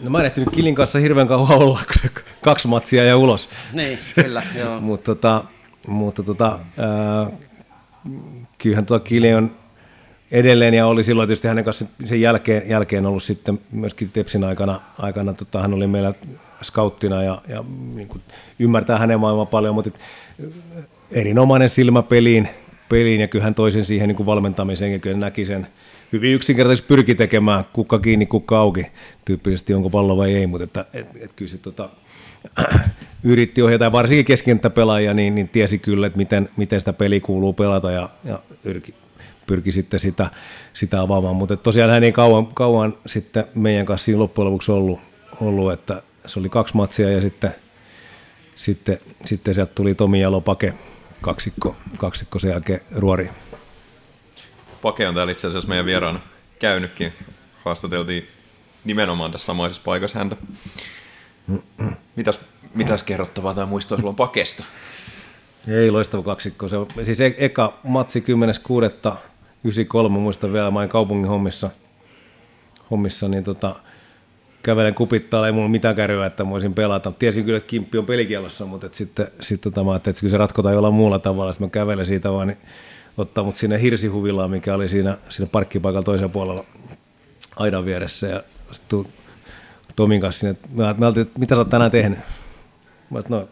No 0.01 0.11
mä 0.11 0.21
en 0.21 0.27
ehtinyt 0.27 0.51
Kilin 0.51 0.75
kanssa 0.75 0.99
hirveän 0.99 1.29
kauan 1.29 1.59
olla, 1.59 1.81
kaksi 2.41 2.69
matsia 2.69 3.05
ja 3.05 3.17
ulos. 3.17 3.49
Niin, 3.73 3.99
kyllä, 4.15 4.43
joo. 4.55 4.81
mutta 4.91 5.15
tota, 5.15 5.45
mutta 5.89 6.23
tota, 6.23 6.59
ää, 6.79 7.31
kyllähän 8.59 8.87
tuo 8.87 9.01
Kili 9.01 9.35
on 9.35 9.57
edelleen 10.31 10.75
ja 10.75 10.87
oli 10.87 11.05
silloin 11.05 11.27
tietysti 11.27 11.49
hänen 11.49 11.65
kanssa 11.65 11.85
sen 12.05 12.21
jälkeen, 12.21 12.69
jälkeen 12.69 13.07
ollut 13.07 13.23
sitten 13.23 13.61
myöskin 13.73 14.11
Tepsin 14.11 14.45
aikana, 14.45 14.81
aikana 14.99 15.33
tota, 15.33 15.63
hän 15.63 15.75
oli 15.75 15.87
meillä 15.87 16.15
skauttina 16.63 17.23
ja, 17.23 17.43
ja 17.49 17.65
niin 17.95 18.09
kuin 18.09 18.23
ymmärtää 18.59 18.99
hänen 18.99 19.21
maailmaa 19.21 19.47
paljon, 19.47 19.75
mutta 19.75 19.91
et, 19.95 20.01
erinomainen 21.11 21.69
silmä 21.69 22.03
peliin, 22.03 22.49
peliin 22.89 23.21
ja 23.21 23.29
kyllähän 23.29 23.55
toisen 23.55 23.85
siihen 23.85 24.09
niin 24.09 24.17
kuin 24.17 24.27
valmentamiseen 24.27 24.93
ja 24.93 24.99
kyllä 24.99 25.17
näki 25.17 25.45
sen 25.45 25.67
hyvin 26.13 26.35
yksinkertaisesti 26.35 26.89
pyrki 26.89 27.15
tekemään 27.15 27.65
kukka 27.73 27.99
kiinni, 27.99 28.27
kukka 28.27 28.59
auki, 28.59 28.87
tyyppisesti 29.25 29.75
onko 29.75 29.91
pallo 29.91 30.17
vai 30.17 30.35
ei, 30.35 30.47
mutta 30.47 30.65
että, 30.65 30.85
et, 30.93 31.07
et 31.21 31.33
kyllä 31.37 31.51
se 31.51 31.59
tota, 31.59 31.89
yritti 33.25 33.63
ohjata, 33.63 33.85
ja 33.85 33.93
varsinkin 33.93 34.25
keskikenttäpelaajia, 34.25 35.15
niin, 35.15 35.35
niin 35.35 35.49
tiesi 35.49 35.79
kyllä, 35.79 36.07
että 36.07 36.17
miten, 36.17 36.49
miten 36.57 36.81
sitä 36.81 36.93
peliä 36.93 37.21
kuuluu 37.21 37.53
pelata, 37.53 37.91
ja, 37.91 38.09
ja 38.25 38.39
pyrki, 38.63 38.95
pyrki 39.47 39.73
sitten 39.73 40.01
sitä, 40.01 40.31
sitä 40.73 41.01
avaamaan. 41.01 41.37
Mutta 41.37 41.57
tosiaan 41.57 41.91
hän 41.91 42.05
ei 42.05 42.13
kauan, 42.13 42.47
kauan 42.47 42.95
sitten 43.07 43.45
meidän 43.55 43.87
kanssa 43.87 44.05
siinä 44.05 44.19
loppujen 44.19 44.47
lopuksi 44.47 44.73
ollut, 44.73 45.01
ollut, 45.41 45.73
että 45.73 46.03
se 46.27 46.41
oli 46.41 46.49
kaksi 46.49 46.77
matsia, 46.77 47.11
ja 47.11 47.21
sitten, 47.21 47.55
sitten, 48.55 48.99
sitten 49.25 49.55
sieltä 49.55 49.73
tuli 49.75 49.95
Tomi 49.95 50.21
Jalo 50.21 50.41
Pake, 50.41 50.75
kaksikko, 51.21 51.77
kaksikko 51.99 52.39
sen 52.39 52.51
jälkeen 52.51 52.81
ruori. 52.97 53.31
Pake 54.83 55.09
on 55.09 55.15
täällä 55.15 55.33
itse 55.33 55.47
asiassa 55.47 55.69
meidän 55.69 55.87
vieraana 55.87 56.21
käynytkin. 56.59 57.13
Haastateltiin 57.65 58.29
nimenomaan 58.85 59.33
tässä 59.33 59.47
samaisessa 59.47 59.83
paikassa 59.85 60.19
häntä. 60.19 60.37
Mitäs, 62.17 62.41
mitäs 62.75 63.03
kerrottavaa 63.03 63.55
tai 63.55 63.67
muistoa 63.67 63.99
sulla 63.99 64.11
on 64.11 64.17
pakesta? 64.17 64.65
Ei 65.69 65.91
loistava 65.91 66.23
kaksikko. 66.23 66.69
Se 66.69 66.77
on, 66.77 66.87
siis 67.03 67.21
e- 67.21 67.35
eka 67.39 67.79
matsi 67.83 68.25
10.6.93, 69.65 70.09
muistan 70.09 70.53
vielä, 70.53 70.71
mä 70.71 70.79
olin 70.79 70.89
kaupungin 70.89 71.29
hommissa, 71.29 71.71
hommissa 72.91 73.29
niin 73.29 73.45
tota, 73.45 73.77
kävelen 74.63 74.95
kupittaa, 74.95 75.47
ei 75.47 75.53
mulla 75.53 75.69
mitään 75.69 75.97
kärryä, 75.97 76.27
että 76.27 76.45
mä 76.45 76.51
voisin 76.51 76.75
pelata. 76.75 77.13
Tiesin 77.13 77.45
kyllä, 77.45 77.57
että 77.57 77.69
Kimppi 77.69 77.99
on 77.99 78.07
pelikielossa, 78.07 78.67
mutta 78.67 78.87
et 78.87 78.95
sitten, 78.95 79.29
sitten 79.41 79.73
tota, 79.73 79.85
mä 79.85 79.93
ajattelin, 79.93 80.17
että 80.17 80.29
se 80.29 80.37
ratkotaan 80.37 80.75
jollain 80.75 80.95
muulla 80.95 81.19
tavalla. 81.19 81.53
Sitten 81.53 81.67
mä 81.67 81.71
kävelen 81.71 82.07
siitä 82.07 82.33
vaan, 82.33 82.47
niin 82.47 82.59
ottaa 83.17 83.45
mut 83.45 83.57
sinne 83.57 83.83
hirsihuvilaan, 83.83 84.51
mikä 84.51 84.75
oli 84.75 84.89
siinä, 84.89 85.19
siinä 85.29 85.51
parkkipaikalla 85.53 86.05
toisella 86.05 86.29
puolella 86.29 86.65
aidan 87.57 87.85
vieressä. 87.85 88.27
Ja 88.27 88.43
sitten 88.73 89.07
Tomin 89.97 90.21
kanssa 90.21 90.41
sinne, 90.41 90.51
että 90.51 90.69
mä 90.73 91.07
ajattelin, 91.07 91.27
että 91.27 91.39
mitä 91.39 91.55
sä 91.55 91.61
oot 91.61 91.71
tänään 91.71 91.91
tehnyt? 91.91 92.19
Mä 93.11 93.23
no, 93.29 93.49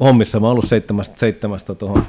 hommissa 0.00 0.40
mä 0.40 0.46
oon 0.46 0.52
ollut 0.52 0.68
seitsemästä, 0.68 1.18
seitsemästä 1.18 1.74
tuohon 1.74 2.06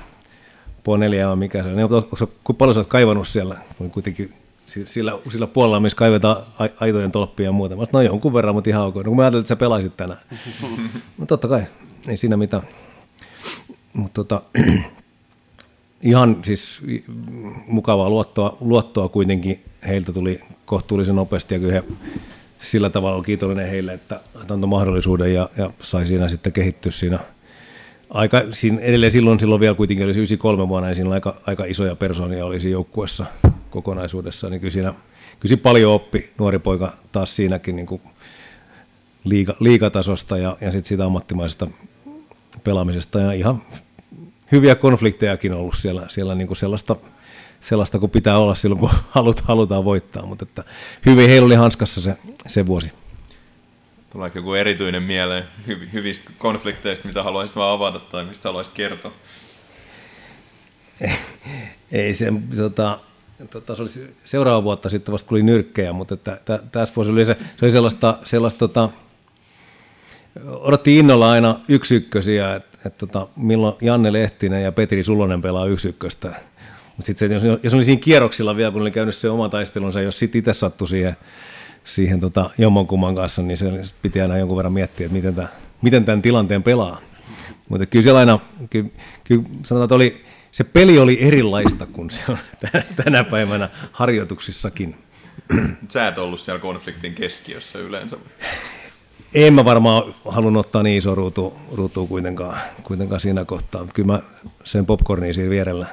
puoli 0.84 1.00
neljä 1.00 1.28
vai 1.28 1.36
mikä 1.36 1.64
se 1.64 1.70
on. 1.70 1.76
Niin, 1.76 1.90
kuinka 1.90 2.54
paljon 2.58 2.74
sä 2.74 2.80
oot 2.80 2.88
kaivannut 2.88 3.28
siellä? 3.28 3.58
Kun 3.78 3.92
kuitenkin 3.92 4.34
sillä, 4.66 5.20
sillä 5.32 5.48
puolella, 5.48 5.80
missä 5.80 5.96
kaivetaan 5.96 6.38
aitojen 6.80 7.12
tolppia 7.12 7.46
ja 7.46 7.52
muuta. 7.52 7.76
Mä 7.76 7.86
sanoin, 7.86 8.06
no 8.06 8.12
jonkun 8.12 8.34
verran, 8.34 8.56
mutta 8.56 8.70
ihan 8.70 8.86
ok. 8.86 8.96
No 8.96 9.04
kun 9.04 9.16
mä 9.16 9.22
ajattelin, 9.22 9.42
että 9.42 9.48
sä 9.48 9.56
pelaisit 9.56 9.98
tänään. 9.98 10.20
no 11.18 11.26
totta 11.26 11.48
kai, 11.48 11.64
ei 12.08 12.18
siinä 12.18 12.38
mitään. 12.38 12.64
Mutta 13.94 14.24
tota, 14.24 14.42
ihan 16.02 16.38
siis 16.44 16.82
mukavaa 17.68 18.10
luottoa, 18.10 18.58
luottoa 18.60 19.10
kuitenkin. 19.10 19.64
Heiltä 19.88 20.14
tuli 20.14 20.42
kohtuullisen 20.66 21.16
nopeasti 21.16 21.54
ja 21.54 21.60
kyllä 21.60 21.74
he 21.74 21.84
sillä 22.62 22.90
tavalla 22.90 23.18
on 23.18 23.24
kiitollinen 23.24 23.70
heille, 23.70 23.94
että 23.94 24.20
antoi 24.36 24.58
mahdollisuuden 24.58 25.34
ja, 25.34 25.50
ja 25.58 25.72
sai 25.80 26.08
siinä 26.08 26.30
sitten 26.30 26.54
kehittyä 26.54 26.92
siinä 26.92 27.20
aika, 28.10 28.44
siinä 28.52 28.82
edelleen 28.82 29.12
silloin, 29.12 29.40
silloin 29.40 29.60
vielä 29.60 29.76
kuitenkin 29.76 30.06
oli 30.06 30.12
93 30.12 30.68
vuonna, 30.68 30.90
ja 30.90 30.96
siinä 30.96 31.10
aika, 31.12 31.42
aika 31.46 31.66
isoja 31.66 31.96
persoonia 31.96 32.46
oli 32.46 32.60
siinä 32.60 32.72
joukkuessa 32.72 33.26
kokonaisuudessa, 33.70 34.50
niin 34.50 34.62
kyllä 34.62 34.72
siinä, 34.72 34.94
kyllä 35.40 35.58
paljon 35.58 35.94
oppi 35.94 36.30
nuori 36.38 36.60
poika 36.60 36.94
taas 37.12 37.36
siinäkin 37.36 37.76
niin 37.76 37.86
kuin 37.86 38.02
liiga, 39.24 39.56
liigatasosta 39.60 40.38
ja, 40.38 40.58
ja 40.62 40.72
sitten 40.72 40.88
siitä 40.88 41.06
ammattimaisesta 41.06 41.68
pelaamisesta. 42.64 43.20
Ja 43.20 43.32
ihan 43.32 43.62
hyviä 44.52 44.76
konfliktejakin 44.76 45.54
ollut 45.54 45.78
siellä, 45.78 46.06
siellä 46.10 46.36
niin 46.36 46.48
kuin 46.48 46.58
sellaista, 46.58 46.96
sellaista 47.60 48.00
kuin 48.00 48.10
pitää 48.10 48.38
olla 48.38 48.56
silloin, 48.56 48.80
kun 48.80 48.90
halut, 49.10 49.42
halutaan 49.42 49.86
voittaa, 49.86 50.26
mutta 50.26 50.46
että 50.46 50.64
hyvin 51.06 51.30
heillä 51.30 51.46
oli 51.46 51.56
hanskassa 51.56 52.02
se, 52.02 52.18
se 52.48 52.66
vuosi. 52.66 52.92
Tuleeko 54.10 54.40
joku 54.40 54.54
erityinen 54.54 55.04
mieleen 55.04 55.44
hyv- 55.68 55.94
hyvistä 55.94 56.32
konflikteista, 56.38 57.08
mitä 57.08 57.24
haluaisit 57.24 57.58
vaan 57.58 57.74
avata 57.74 58.00
tai 58.00 58.26
mistä 58.26 58.50
haluaisit 58.50 58.74
kertoa? 58.74 59.14
Ei 61.92 62.14
se, 62.14 62.34
tota, 62.56 63.00
tota, 63.50 63.76
se 63.76 63.82
oli 63.82 63.90
seuraava 64.26 64.64
vuotta 64.64 64.90
sitten 64.90 65.12
vasta, 65.12 65.28
kun 65.28 65.36
oli 65.36 65.44
nyrkkejä, 65.44 65.94
mutta 65.94 66.14
että, 66.14 66.40
tä, 66.46 66.60
tässä 66.72 66.96
vuosi 66.96 67.12
oli 67.12 67.26
se, 67.26 67.38
se 67.60 67.66
oli 67.66 67.72
sellaista, 67.72 68.18
sellaista 68.24 68.60
tota, 68.60 68.90
odotti 70.46 70.98
innolla 70.98 71.32
aina 71.32 71.60
yksi 71.68 71.96
ykkösiä, 71.96 72.56
että 72.56 72.77
et, 72.88 72.98
tota, 72.98 73.28
milloin 73.36 73.76
Janne 73.82 74.14
Lehtinen 74.14 74.64
ja 74.64 74.72
Petri 74.72 75.04
Sulonen 75.04 75.42
pelaa 75.42 75.66
yksi 75.66 75.88
ykköstä. 75.88 76.28
Mutta 76.98 77.06
sitten 77.06 77.32
jos, 77.32 77.44
jos 77.64 77.74
oli 77.74 77.84
siinä 77.84 78.02
kierroksilla 78.02 78.56
vielä, 78.56 78.72
kun 78.72 78.82
oli 78.82 78.92
käynyt 78.92 79.16
se 79.16 79.30
oma 79.30 79.50
taistelunsa, 79.50 80.02
jos 80.02 80.20
sitten 80.20 80.40
itse 80.40 80.54
sattui 80.54 80.88
siihen, 80.88 81.16
siihen 81.84 82.20
tota, 82.20 82.50
jommankumman 82.58 83.16
kanssa, 83.16 83.42
niin 83.42 83.58
se 83.58 83.66
piti 84.02 84.22
aina 84.22 84.38
jonkun 84.38 84.58
verran 84.58 84.74
miettiä, 84.74 85.06
että 85.06 85.14
miten, 85.14 85.36
tämä, 85.36 85.48
miten 85.82 86.06
tämän 86.06 86.22
tilanteen 86.22 86.64
pelaa. 86.64 87.02
Mutta 87.70 87.86
kyllä 87.86 88.04
siellä 88.04 88.20
aina, 88.20 88.40
kyllä, 88.70 88.90
kyllä 89.24 89.44
sanotaan, 89.64 89.84
että 89.84 89.96
oli, 89.96 90.26
se 90.52 90.64
peli 90.64 91.00
oli 91.00 91.18
erilaista 91.22 91.86
kuin 91.86 92.10
se 92.10 92.24
on 92.28 92.38
tänä 93.04 93.24
päivänä 93.24 93.70
harjoituksissakin. 93.92 94.96
Sä 95.90 96.08
et 96.08 96.18
ollut 96.18 96.40
siellä 96.40 96.60
konfliktin 96.60 97.14
keskiössä 97.14 97.80
yleensä. 97.80 98.18
En 99.46 99.54
mä 99.54 99.66
varmaan 99.66 100.16
halunnut 100.26 100.66
ottaa 100.66 100.84
niin 100.84 100.98
iso 100.98 101.16
ruutu, 101.16 101.54
ruutu 101.74 102.08
kuitenkaan, 102.08 102.60
kuitenkaan 102.84 103.20
siinä 103.20 103.46
kohtaa, 103.46 103.82
mutta 103.82 103.94
kyllä 103.94 104.14
mä 104.14 104.20
sen 104.64 104.86
popcornia 104.86 105.34
siinä 105.34 105.50
vierellä, 105.50 105.88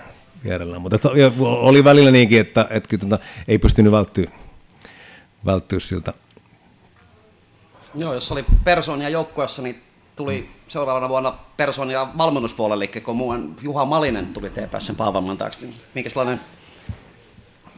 vierellä. 0.44 0.78
mutta 0.78 1.10
oli 1.40 1.84
välillä 1.84 2.10
niinkin, 2.10 2.40
että, 2.40 2.66
että 2.70 2.96
että 3.02 3.18
ei 3.48 3.58
pystynyt 3.58 3.92
välttyä, 3.92 4.30
välttyä 5.46 5.80
siltä. 5.80 6.12
Joo, 7.94 8.14
jos 8.14 8.32
oli 8.32 8.44
persoonia 8.64 9.08
joukkueessa, 9.08 9.62
niin 9.62 9.82
tuli 10.16 10.50
seuraavana 10.68 11.08
vuonna 11.08 11.34
persoonia 11.56 12.08
valmennuspuolelle, 12.18 12.86
kun 12.86 13.16
muun 13.16 13.56
Juha 13.62 13.84
Malinen 13.84 14.26
tuli 14.26 14.50
TPSn 14.50 14.96
päävalmentajaksi. 14.96 15.66
Niin 15.66 15.76
minkä 15.94 16.10
sellainen 16.10 16.40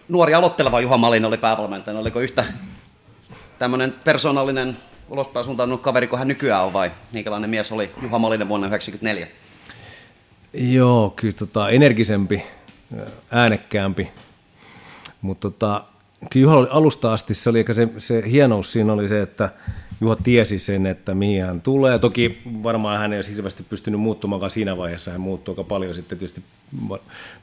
nuori 0.09 0.35
aloitteleva 0.35 0.81
Juha 0.81 0.97
Malinen 0.97 1.29
oli 1.29 1.39
päävalmentajana? 1.39 2.01
Oliko 2.01 2.21
yhtä 2.21 2.45
tämmöinen 3.59 3.95
persoonallinen 4.05 4.77
ulospäin 5.09 5.45
suuntaanut 5.45 5.81
kaveri 5.81 6.07
kuin 6.07 6.19
hän 6.19 6.29
nykyään 6.29 6.65
on 6.65 6.73
vai 6.73 6.91
minkälainen 7.13 7.51
mies 7.51 7.73
oli 7.73 7.91
Juha 8.03 8.19
Malinen 8.19 8.49
vuonna 8.49 8.67
1994? 8.69 9.27
Joo, 10.53 11.13
kyllä 11.17 11.35
tota, 11.39 11.69
energisempi, 11.69 12.43
äänekkäämpi, 13.31 14.09
mutta 15.23 15.51
tota, 15.51 15.85
kyllä 16.31 16.45
Juha 16.45 16.57
oli 16.57 16.69
alusta 16.71 17.13
asti, 17.13 17.35
se, 17.35 17.51
oli, 17.51 17.65
se, 17.73 17.89
se 17.99 18.23
hienous 18.31 18.73
siinä 18.73 18.93
oli 18.93 19.09
se, 19.09 19.23
että, 19.23 19.51
Juha 20.01 20.17
tiesi 20.17 20.59
sen, 20.59 20.87
että 20.87 21.15
mihin 21.15 21.45
hän 21.45 21.61
tulee. 21.61 21.99
Toki 21.99 22.43
varmaan 22.63 22.99
hän 22.99 23.13
ei 23.13 23.19
olisi 23.19 23.33
hirveästi 23.33 23.63
pystynyt 23.63 24.01
muuttumaan 24.01 24.51
siinä 24.51 24.77
vaiheessa. 24.77 25.11
Hän 25.11 25.21
muuttui 25.21 25.53
aika 25.53 25.65
paljon 25.65 25.95
sitten 25.95 26.19
tietysti 26.19 26.43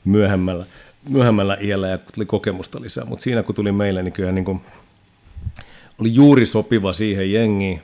myöhemmällä, 0.06 0.66
myöhemmällä 1.10 1.58
iällä 1.62 1.88
ja 1.88 1.98
tuli 1.98 2.26
kokemusta 2.26 2.82
lisää. 2.82 3.06
Mutta 3.06 3.24
siinä 3.24 3.44
kun 3.44 3.56
tuli 3.56 3.72
meille, 3.72 4.04
niin 4.04 4.14
kyllä 4.14 4.32
niin 4.32 4.46
kuin 4.46 4.62
oli 6.00 6.14
juuri 6.14 6.46
sopiva 6.46 6.94
siihen 6.94 7.32
jengiin. 7.32 7.82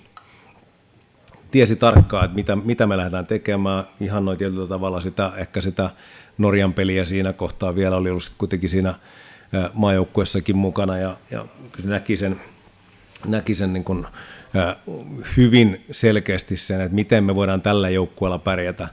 Tiesi 1.51 1.75
tarkkaan, 1.75 2.25
että 2.25 2.35
mitä, 2.35 2.55
mitä 2.55 2.87
me 2.87 2.97
lähdetään 2.97 3.27
tekemään. 3.27 3.83
Ihan 3.99 4.25
noin 4.25 4.37
tietyllä 4.37 4.67
tavalla 4.67 5.01
sitä, 5.01 5.31
ehkä 5.37 5.61
sitä 5.61 5.89
Norjan 6.37 6.73
peliä 6.73 7.05
siinä 7.05 7.33
kohtaa 7.33 7.75
vielä 7.75 7.95
oli 7.95 8.09
ollut 8.09 8.31
kuitenkin 8.37 8.69
siinä 8.69 8.95
maajoukkuessakin 9.73 10.57
mukana 10.57 10.97
ja, 10.97 11.17
ja 11.31 11.45
näki 11.83 12.17
sen, 12.17 12.41
näki 13.25 13.55
sen 13.55 13.73
niin 13.73 13.83
kuin, 13.83 14.05
hyvin 15.37 15.85
selkeästi 15.91 16.57
sen, 16.57 16.81
että 16.81 16.95
miten 16.95 17.23
me 17.23 17.35
voidaan 17.35 17.61
tällä 17.61 17.89
joukkueella 17.89 18.39
pärjätä. 18.39 18.87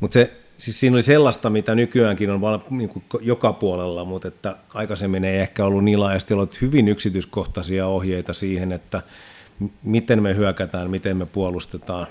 Mutta 0.00 0.14
se, 0.14 0.45
siis 0.58 0.80
siinä 0.80 0.94
oli 0.94 1.02
sellaista, 1.02 1.50
mitä 1.50 1.74
nykyäänkin 1.74 2.30
on 2.30 2.40
niin 2.70 2.88
kuin 2.88 3.04
joka 3.20 3.52
puolella, 3.52 4.04
mutta 4.04 4.28
että 4.28 4.56
aikaisemmin 4.74 5.24
ei 5.24 5.38
ehkä 5.38 5.64
ollut 5.64 5.84
niin 5.84 6.00
laajasti 6.00 6.34
ollut 6.34 6.60
hyvin 6.60 6.88
yksityiskohtaisia 6.88 7.86
ohjeita 7.86 8.32
siihen, 8.32 8.72
että 8.72 9.02
miten 9.82 10.22
me 10.22 10.36
hyökätään, 10.36 10.90
miten 10.90 11.16
me 11.16 11.26
puolustetaan. 11.26 12.06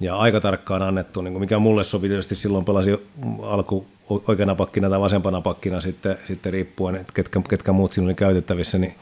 Ja 0.00 0.16
aika 0.16 0.40
tarkkaan 0.40 0.82
annettu, 0.82 1.22
niin 1.22 1.32
kuin 1.32 1.40
mikä 1.40 1.58
mulle 1.58 1.84
sopi 1.84 2.08
tietysti 2.08 2.34
silloin 2.34 2.64
pelasi 2.64 2.90
alku 3.42 3.86
oikeana 4.28 4.54
pakkina 4.54 4.90
tai 4.90 5.00
vasempana 5.00 5.40
pakkina 5.40 5.80
sitten, 5.80 6.18
sitten 6.26 6.52
riippuen, 6.52 6.96
että 6.96 7.12
ketkä, 7.12 7.40
ketkä 7.48 7.72
muut 7.72 7.92
siinä 7.92 8.06
oli 8.06 8.14
käytettävissä, 8.14 8.78
niin, 8.78 8.94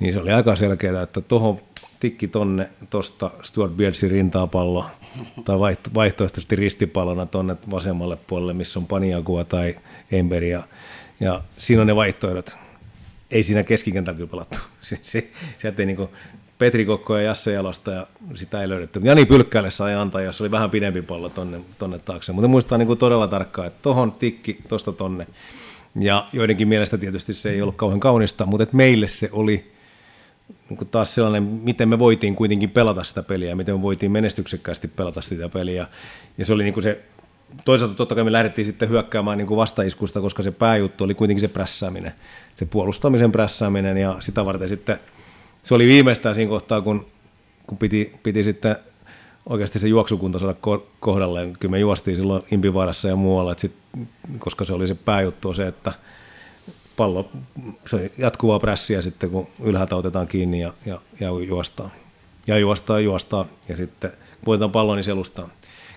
niin 0.00 0.14
se 0.14 0.20
oli 0.20 0.32
aika 0.32 0.56
selkeää, 0.56 1.02
että 1.02 1.20
tuohon 1.20 1.60
tikki 2.00 2.28
tonne 2.28 2.68
tuosta 2.90 3.30
Stuart 3.42 3.72
Beardsin 3.72 4.10
rintaapallo 4.10 4.86
tai 5.44 5.58
vaihtoehtoisesti 5.94 6.56
ristipallona 6.56 7.26
tonne 7.26 7.56
vasemmalle 7.70 8.16
puolelle, 8.26 8.52
missä 8.52 8.78
on 8.78 8.86
Paniagua 8.86 9.44
tai 9.44 9.76
Emberia. 10.12 10.62
Ja 11.20 11.42
siinä 11.56 11.80
on 11.80 11.86
ne 11.86 11.96
vaihtoehdot. 11.96 12.58
Ei 13.30 13.42
siinä 13.42 13.62
keskikentällä 13.62 14.16
kyllä 14.16 14.30
pelattu. 14.30 14.58
Se, 14.82 14.98
se, 15.02 15.28
sieltä 15.58 15.82
ei 15.82 15.86
niin 15.86 16.08
Petri 16.58 16.84
Kokko 16.84 17.16
ja 17.16 17.22
Jasse 17.22 17.52
Jalosta 17.52 17.90
ja 17.90 18.06
sitä 18.34 18.60
ei 18.60 18.68
löydetty. 18.68 19.00
Jani 19.04 19.26
Pylkkäälle 19.26 19.70
sai 19.70 19.94
antaa, 19.94 20.20
jos 20.20 20.40
oli 20.40 20.50
vähän 20.50 20.70
pidempi 20.70 21.02
pallo 21.02 21.28
tonne, 21.28 21.60
tonne 21.78 21.98
taakse. 21.98 22.32
Mutta 22.32 22.48
muistaa 22.48 22.78
niin 22.78 22.86
kuin 22.86 22.98
todella 22.98 23.28
tarkkaan, 23.28 23.66
että 23.66 23.78
tohon 23.82 24.12
tikki, 24.12 24.58
tosta 24.68 24.92
tonne. 24.92 25.26
Ja 26.00 26.26
joidenkin 26.32 26.68
mielestä 26.68 26.98
tietysti 26.98 27.32
se 27.32 27.50
ei 27.50 27.62
ollut 27.62 27.76
kauhean 27.76 28.00
kaunista, 28.00 28.46
mutta 28.46 28.66
meille 28.72 29.08
se 29.08 29.28
oli 29.32 29.73
niin 30.70 30.88
taas 30.90 31.14
sellainen, 31.14 31.42
miten 31.42 31.88
me 31.88 31.98
voitiin 31.98 32.36
kuitenkin 32.36 32.70
pelata 32.70 33.04
sitä 33.04 33.22
peliä, 33.22 33.56
miten 33.56 33.74
me 33.74 33.82
voitiin 33.82 34.12
menestyksekkäästi 34.12 34.88
pelata 34.88 35.20
sitä 35.20 35.48
peliä. 35.48 35.86
Ja 36.38 36.44
se 36.44 36.52
oli 36.52 36.64
niin 36.64 36.74
kuin 36.74 36.84
se, 36.84 37.04
toisaalta 37.64 37.94
totta 37.94 38.14
kai 38.14 38.24
me 38.24 38.32
lähdettiin 38.32 38.64
sitten 38.64 38.88
hyökkäämään 38.88 39.38
niin 39.38 39.48
kuin 39.48 39.58
vastaiskusta, 39.58 40.20
koska 40.20 40.42
se 40.42 40.50
pääjuttu 40.50 41.04
oli 41.04 41.14
kuitenkin 41.14 41.40
se 41.40 41.48
prässääminen, 41.48 42.12
se 42.54 42.66
puolustamisen 42.66 43.32
prässääminen 43.32 43.96
ja 43.96 44.16
sitä 44.20 44.44
varten 44.44 44.68
sitten 44.68 44.98
se 45.62 45.74
oli 45.74 45.86
viimeistään 45.86 46.34
siinä 46.34 46.48
kohtaa, 46.48 46.80
kun, 46.80 47.06
kun 47.66 47.78
piti, 47.78 48.14
piti 48.22 48.44
sitten 48.44 48.76
oikeasti 49.48 49.78
se 49.78 49.88
juoksukunta 49.88 50.38
saada 50.38 50.54
kohdalleen. 51.00 51.56
Kyllä 51.60 51.70
me 51.70 51.78
juostiin 51.78 52.16
silloin 52.16 52.42
Impivaarassa 52.50 53.08
ja 53.08 53.16
muualla, 53.16 53.52
että 53.52 53.60
sit, 53.60 53.76
koska 54.38 54.64
se 54.64 54.72
oli 54.72 54.86
se 54.86 54.94
pääjuttu 54.94 55.54
se, 55.54 55.66
että 55.66 55.92
pallo, 56.96 57.30
se 57.86 57.96
on 57.96 58.02
jatkuvaa 58.18 58.58
prässiä 58.58 59.02
sitten, 59.02 59.30
kun 59.30 59.48
ylhäältä 59.60 59.96
otetaan 59.96 60.26
kiinni 60.26 60.60
ja, 60.60 60.74
ja, 60.86 61.00
ja 61.20 61.28
juostaan. 61.46 61.92
Ja 62.46 62.58
juostaan, 62.58 63.04
juostaan 63.04 63.46
ja 63.68 63.76
sitten 63.76 64.12
voitetaan 64.46 64.70
pallo, 64.70 64.94
niin 64.94 65.04
selustaa. 65.04 65.48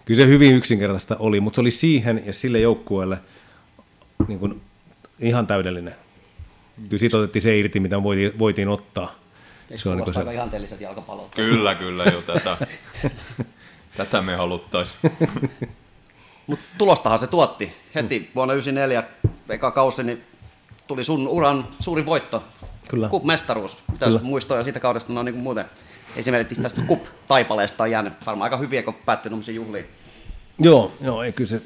Kyllä 0.06 0.24
se 0.24 0.28
hyvin 0.28 0.56
yksinkertaista 0.56 1.16
oli, 1.20 1.40
mutta 1.40 1.56
se 1.56 1.62
oli 1.62 1.72
siihen 1.72 2.24
ja 2.26 2.34
sille 2.34 2.60
joukkueelle 2.60 3.18
niin 4.28 4.40
kuin 4.40 4.62
ihan 5.20 5.48
täydellinen. 5.48 5.96
Kyllä 6.76 6.98
siitä 6.98 7.18
otettiin 7.18 7.42
se 7.42 7.58
irti, 7.58 7.80
mitä 7.80 8.04
voitiin, 8.04 8.40
voitiin 8.40 8.68
ottaa. 8.70 9.16
Eikö 9.72 9.84
se 9.84 9.90
on 9.90 9.98
niin 9.98 10.14
se... 10.14 10.20
aika 10.20 10.32
ihanteelliset 10.32 10.82
jalkapallot? 10.82 11.36
Kyllä, 11.36 11.76
kyllä 11.76 12.04
jo 12.04 12.22
tätä, 12.34 12.58
tätä 13.98 14.22
me 14.22 14.36
haluttaisiin. 14.36 15.12
Mutta 16.48 16.66
tulostahan 16.78 17.20
se 17.20 17.28
tuotti. 17.28 17.74
Heti 17.96 18.32
vuonna 18.36 18.54
1994 18.54 19.04
eka 19.50 19.72
kausi, 19.72 20.04
niin 20.04 20.24
tuli 20.88 21.04
sun 21.04 21.28
uran 21.28 21.68
suuri 21.80 22.06
voitto. 22.06 22.44
Kyllä. 22.90 23.10
Cup-mestaruus. 23.10 23.78
Mitä 23.92 24.06
muistoja 24.22 24.64
siitä 24.64 24.80
kaudesta 24.80 25.14
no, 25.14 25.24
niin 25.24 25.34
kuin 25.34 25.44
muuten? 25.44 25.66
Esimerkiksi 26.16 26.62
tästä 26.62 26.82
Cup-taipaleesta 26.82 27.84
on 27.84 27.92
jäänyt 27.92 28.14
varmaan 28.26 28.44
aika 28.44 28.58
hyviä, 28.58 28.84
kun 28.84 28.94
päättynyt 28.94 29.48
juhliin. 29.48 29.86
Joo, 30.60 30.92
joo, 31.02 31.24
ei 31.24 31.32
kyllä 31.32 31.50
se 31.50 31.62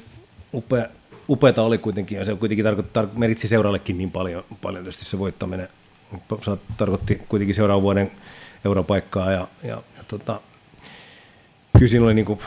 upea, 0.54 0.86
upeata 1.28 1.62
oli 1.62 1.78
kuitenkin, 1.78 2.18
ja 2.18 2.24
se 2.24 2.34
kuitenkin 2.34 2.64
tarkoittaa, 2.64 3.06
meritsi 3.14 3.48
seurallekin 3.48 3.98
niin 3.98 4.10
paljon, 4.10 4.44
paljon 4.62 4.84
tietysti 4.84 5.04
se 5.04 5.18
voittaminen. 5.18 5.68
Se 6.42 6.50
tarkoitti 6.76 7.22
kuitenkin 7.28 7.54
seuraavan 7.54 7.82
vuoden 7.82 8.10
europaikkaa, 8.64 9.32
ja, 9.32 9.48
ja, 9.62 9.82
ja 9.96 10.04
tota, 10.08 10.40
kyllä 11.78 11.88
siinä 11.88 12.04
oli 12.04 12.14
niin 12.14 12.24
kuin, 12.24 12.40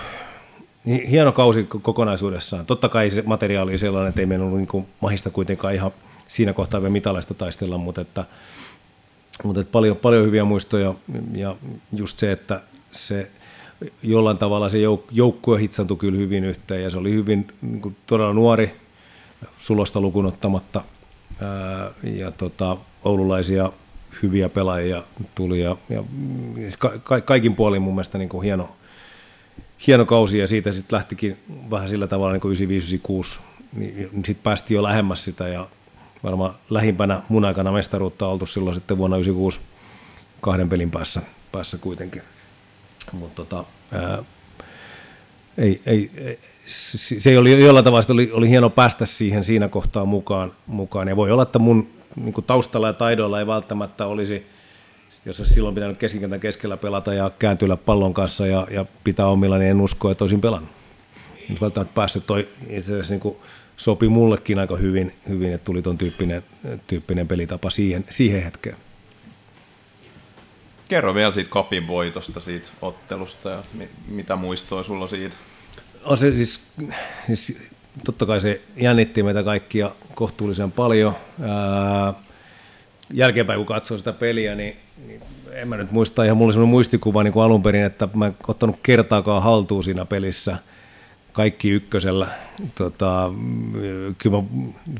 hieno 0.85 1.31
kausi 1.31 1.63
kokonaisuudessaan. 1.63 2.65
Totta 2.65 2.89
kai 2.89 3.09
se 3.09 3.23
materiaali 3.25 3.71
oli 3.71 3.77
sellainen, 3.77 4.09
että 4.09 4.21
ei 4.21 4.25
meillä 4.25 4.45
ollut 4.45 4.59
niin 4.59 4.87
mahista 5.01 5.29
kuitenkaan 5.29 5.73
ihan 5.73 5.91
siinä 6.27 6.53
kohtaa 6.53 6.81
vielä 6.81 6.91
mitalaista 6.91 7.33
taistella, 7.33 7.77
mutta, 7.77 8.01
että, 8.01 8.25
mutta 9.43 9.61
että 9.61 9.71
paljon, 9.71 9.97
paljon 9.97 10.25
hyviä 10.25 10.43
muistoja 10.43 10.93
ja 11.33 11.55
just 11.93 12.19
se, 12.19 12.31
että 12.31 12.61
se 12.91 13.31
jollain 14.03 14.37
tavalla 14.37 14.69
se 14.69 14.77
jouk- 14.77 15.11
joukkue 15.11 15.59
hitsantui 15.59 15.97
kyllä 15.97 16.17
hyvin 16.17 16.43
yhteen 16.43 16.83
ja 16.83 16.89
se 16.89 16.97
oli 16.97 17.11
hyvin 17.11 17.47
niin 17.61 17.81
kuin 17.81 17.95
todella 18.05 18.33
nuori, 18.33 18.75
sulosta 19.57 20.01
lukuun 20.01 20.25
ottamatta 20.25 20.81
ää, 21.41 21.91
ja 22.03 22.31
tota, 22.31 22.77
oululaisia 23.03 23.71
hyviä 24.23 24.49
pelaajia 24.49 25.03
tuli 25.35 25.61
ja, 25.61 25.77
ja 25.89 26.03
ka- 27.03 27.21
kaikin 27.21 27.55
puolin 27.55 27.81
mun 27.81 27.93
mielestä 27.93 28.17
niin 28.17 28.29
kuin 28.29 28.43
hieno, 28.43 28.75
hieno 29.87 30.05
kausi 30.05 30.37
ja 30.37 30.47
siitä 30.47 30.71
sitten 30.71 30.97
lähtikin 30.97 31.37
vähän 31.69 31.89
sillä 31.89 32.07
tavalla 32.07 32.33
niin 32.33 32.41
kuin 32.41 32.57
95-96, 33.35 33.39
niin 33.73 34.09
sitten 34.13 34.43
päästiin 34.43 34.75
jo 34.75 34.83
lähemmäs 34.83 35.25
sitä 35.25 35.47
ja 35.47 35.67
varmaan 36.25 36.55
lähimpänä 36.69 37.21
mun 37.29 37.45
aikana 37.45 37.71
mestaruutta 37.71 38.27
oltu 38.27 38.45
silloin 38.45 38.75
sitten 38.75 38.97
vuonna 38.97 39.17
96 39.17 39.59
kahden 40.41 40.69
pelin 40.69 40.91
päässä, 40.91 41.21
päässä 41.51 41.77
kuitenkin. 41.77 42.21
Mutta 43.11 43.45
tota, 43.45 43.63
ei, 45.57 45.81
ei, 45.85 46.11
ei, 46.17 46.39
se 46.65 47.29
ei 47.29 47.37
oli 47.37 47.63
jollain 47.63 47.85
tavalla, 47.85 48.05
oli, 48.09 48.31
oli 48.33 48.49
hieno 48.49 48.69
päästä 48.69 49.05
siihen 49.05 49.43
siinä 49.43 49.67
kohtaa 49.67 50.05
mukaan, 50.05 50.51
mukaan. 50.67 51.07
ja 51.07 51.15
voi 51.15 51.31
olla, 51.31 51.43
että 51.43 51.59
mun 51.59 51.87
niin 52.15 52.33
taustalla 52.47 52.87
ja 52.87 52.93
taidoilla 52.93 53.39
ei 53.39 53.47
välttämättä 53.47 54.05
olisi, 54.05 54.47
jos 55.25 55.39
olisi 55.39 55.53
silloin 55.53 55.75
pitänyt 55.75 55.97
keskikentän 55.97 56.39
keskellä 56.39 56.77
pelata 56.77 57.13
ja 57.13 57.31
kääntyillä 57.39 57.77
pallon 57.77 58.13
kanssa 58.13 58.47
ja, 58.47 58.67
ja 58.71 58.85
pitää 59.03 59.27
omilla, 59.27 59.57
niin 59.57 59.71
en 59.71 59.81
usko, 59.81 60.11
että 60.11 60.23
olisin 60.23 60.41
pelannut. 60.41 60.71
En 61.49 61.57
välttämättä 61.61 61.93
päässyt 61.93 62.25
toi 62.25 62.47
itse 62.69 62.93
asiassa 62.93 63.13
niin 63.13 63.37
sopi 63.77 64.07
mullekin 64.09 64.59
aika 64.59 64.77
hyvin, 64.77 65.13
hyvin 65.29 65.53
että 65.53 65.65
tuli 65.65 65.81
tuon 65.81 65.97
tyyppinen, 65.97 66.43
tyyppinen 66.87 67.27
pelitapa 67.27 67.69
siihen, 67.69 68.05
siihen 68.09 68.43
hetkeen. 68.43 68.77
Kerro 70.87 71.15
vielä 71.15 71.31
siitä 71.31 71.49
kapin 71.49 71.87
voitosta, 71.87 72.39
siitä 72.39 72.69
ottelusta 72.81 73.49
ja 73.49 73.63
mi- 73.73 73.89
mitä 74.07 74.35
muistoa 74.35 74.83
sulla 74.83 75.07
siitä? 75.07 75.35
On 76.03 76.17
se 76.17 76.35
siis, 76.35 76.61
siis, 77.27 77.57
totta 78.05 78.25
kai 78.25 78.41
se 78.41 78.61
jännitti 78.75 79.23
meitä 79.23 79.43
kaikkia 79.43 79.91
kohtuullisen 80.15 80.71
paljon. 80.71 81.15
Ää, 81.41 82.13
jälkeenpäin 83.13 83.57
kun 83.59 83.65
katsoo 83.65 83.97
sitä 83.97 84.13
peliä, 84.13 84.55
niin, 84.55 84.75
niin 85.07 85.21
en 85.51 85.67
mä 85.67 85.77
nyt 85.77 85.91
muista 85.91 86.23
ihan, 86.23 86.37
mulla 86.37 86.47
oli 86.47 86.53
sellainen 86.53 86.71
muistikuva 86.71 87.23
niin 87.23 87.33
kuin 87.33 87.43
alun 87.43 87.63
perin, 87.63 87.83
että 87.83 88.09
mä 88.13 88.25
en 88.25 88.35
ottanut 88.47 88.79
kertaakaan 88.83 89.43
haltuun 89.43 89.83
siinä 89.83 90.05
pelissä– 90.05 90.57
kaikki 91.35 91.69
ykkösellä. 91.69 92.27
Tota, 92.75 93.33
kyllä 94.17 94.43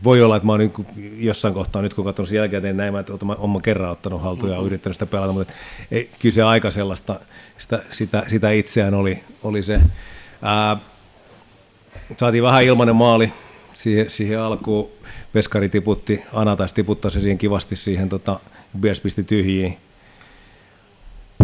voi 0.03 0.21
olla, 0.21 0.35
että 0.35 0.45
mä 0.45 0.51
oon 0.51 0.59
niin 0.59 1.15
jossain 1.17 1.53
kohtaa, 1.53 1.81
nyt 1.81 1.93
kun 1.93 2.05
katsonut 2.05 2.31
jälkeen, 2.31 2.77
näin 2.77 2.95
että 2.95 3.13
olen 3.13 3.49
mä 3.49 3.59
kerran 3.61 3.91
ottanut 3.91 4.21
haltuun 4.21 4.51
ja 4.51 4.59
yrittänyt 4.59 4.95
sitä 4.95 5.05
pelata, 5.05 5.33
mutta 5.33 5.53
ei, 5.91 6.09
kyllä 6.19 6.33
se 6.33 6.43
aika 6.43 6.71
sellaista, 6.71 7.19
sitä, 7.57 7.83
sitä, 7.91 8.23
sitä 8.27 8.51
itseään 8.51 8.93
oli, 8.93 9.23
oli 9.43 9.63
se. 9.63 9.79
Ää, 10.41 10.77
saatiin 12.17 12.43
vähän 12.43 12.63
ilmainen 12.63 12.95
maali 12.95 13.33
siihen, 13.73 14.09
siihen 14.09 14.39
alkuun. 14.39 14.89
Veskari 15.33 15.69
tiputti, 15.69 16.23
Anatas 16.33 16.73
tiputtaa 16.73 17.11
se 17.11 17.19
siihen 17.19 17.37
kivasti 17.37 17.75
siihen, 17.75 18.09
tota, 18.09 18.39
Biers 18.79 19.01
pisti 19.01 19.23
tyhjiin 19.23 19.77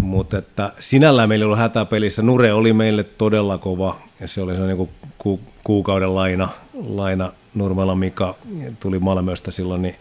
mutta 0.01 0.37
että 0.37 0.73
sinällään 0.79 1.29
meillä 1.29 1.43
ei 1.43 1.45
ollut 1.45 1.59
hätää 1.59 1.85
pelissä. 1.85 2.21
Nure 2.21 2.53
oli 2.53 2.73
meille 2.73 3.03
todella 3.03 3.57
kova 3.57 3.99
ja 4.19 4.27
se 4.27 4.41
oli 4.41 4.55
se 4.55 4.61
niin 4.61 4.89
ku, 5.17 5.39
kuukauden 5.63 6.15
laina, 6.15 6.49
laina 6.87 7.31
Nurmela 7.55 7.95
Mika 7.95 8.35
tuli 8.79 8.99
Malmöstä 8.99 9.51
silloin, 9.51 9.81
niin 9.81 9.95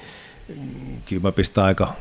kyllä 1.07 1.23
mä 1.23 1.33
pistän 1.33 1.65
aika, 1.65 1.93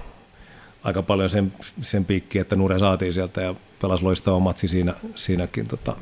aika 0.83 1.03
paljon 1.03 1.29
sen, 1.29 1.53
sen 1.81 2.05
piikki, 2.05 2.39
että 2.39 2.55
Nure 2.55 2.79
saatiin 2.79 3.13
sieltä 3.13 3.41
ja 3.41 3.55
pelasi 3.81 4.03
loistava 4.03 4.39
matsi 4.39 4.67
siinä, 4.67 4.93
siinäkin. 5.15 5.67
Tota, 5.67 5.95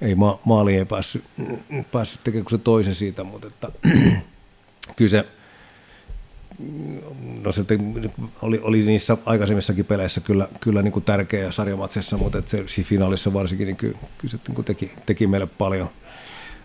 ei 0.00 0.14
ma, 0.14 0.38
maali 0.44 0.76
ei 0.76 0.84
päässyt, 0.84 1.24
päässyt 1.92 2.20
tekemään 2.24 2.44
kuin 2.44 2.58
se 2.58 2.64
toisen 2.64 2.94
siitä, 2.94 3.24
mutta 3.24 3.46
että, 3.46 3.68
kyllä 4.96 5.10
se, 5.10 5.26
no 7.42 7.52
se 7.52 7.64
oli, 8.42 8.60
oli 8.62 8.82
niissä 8.82 9.16
aikaisemmissakin 9.26 9.84
peleissä 9.84 10.20
kyllä, 10.20 10.48
kyllä 10.60 10.82
niin 10.82 10.92
kuin 10.92 11.04
tärkeä 11.04 11.50
sarjamatsissa, 11.50 12.16
mutta 12.16 12.38
että 12.38 12.50
se 12.50 12.64
siinä 12.66 12.88
finaalissa 12.88 13.32
varsinkin 13.32 13.66
niin 13.66 13.76
kyllä, 13.76 13.98
kyllä 14.18 14.30
se 14.30 14.38
niin 14.48 14.54
kuin 14.54 14.64
teki, 14.64 14.92
teki 15.06 15.26
meille 15.26 15.46
paljon. 15.46 15.90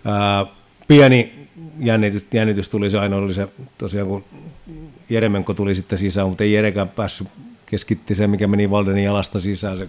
Ää, 0.06 0.46
pieni 0.88 1.48
jännitys, 1.80 2.26
jännitys 2.34 2.70
tuli 2.70 2.90
se 2.90 3.00
aina, 3.00 3.16
oli 3.16 3.34
se 3.34 3.48
tosiaan 3.78 4.08
kun 4.08 4.24
Jeremenko 5.10 5.54
tuli 5.54 5.76
sitten 5.76 6.00
sisään, 6.00 6.28
mutta 6.28 6.44
ei 6.44 6.54
Jerekään 6.54 6.90
päässyt 6.90 7.28
keskitti 7.66 8.16
se, 8.16 8.28
mikä 8.28 8.48
meni 8.48 8.70
Valdenin 8.70 9.04
jalasta 9.04 9.40
sisään, 9.40 9.78
se 9.78 9.86
2-1 9.86 9.88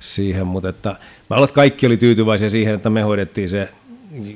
siihen, 0.00 0.46
mutta 0.46 0.68
että 0.68 0.88
mä 1.30 1.36
olen, 1.36 1.44
että 1.44 1.54
kaikki 1.54 1.86
oli 1.86 1.96
tyytyväisiä 1.96 2.48
siihen, 2.48 2.74
että 2.74 2.90
me 2.90 3.02
hoidettiin 3.02 3.48
se 3.48 3.68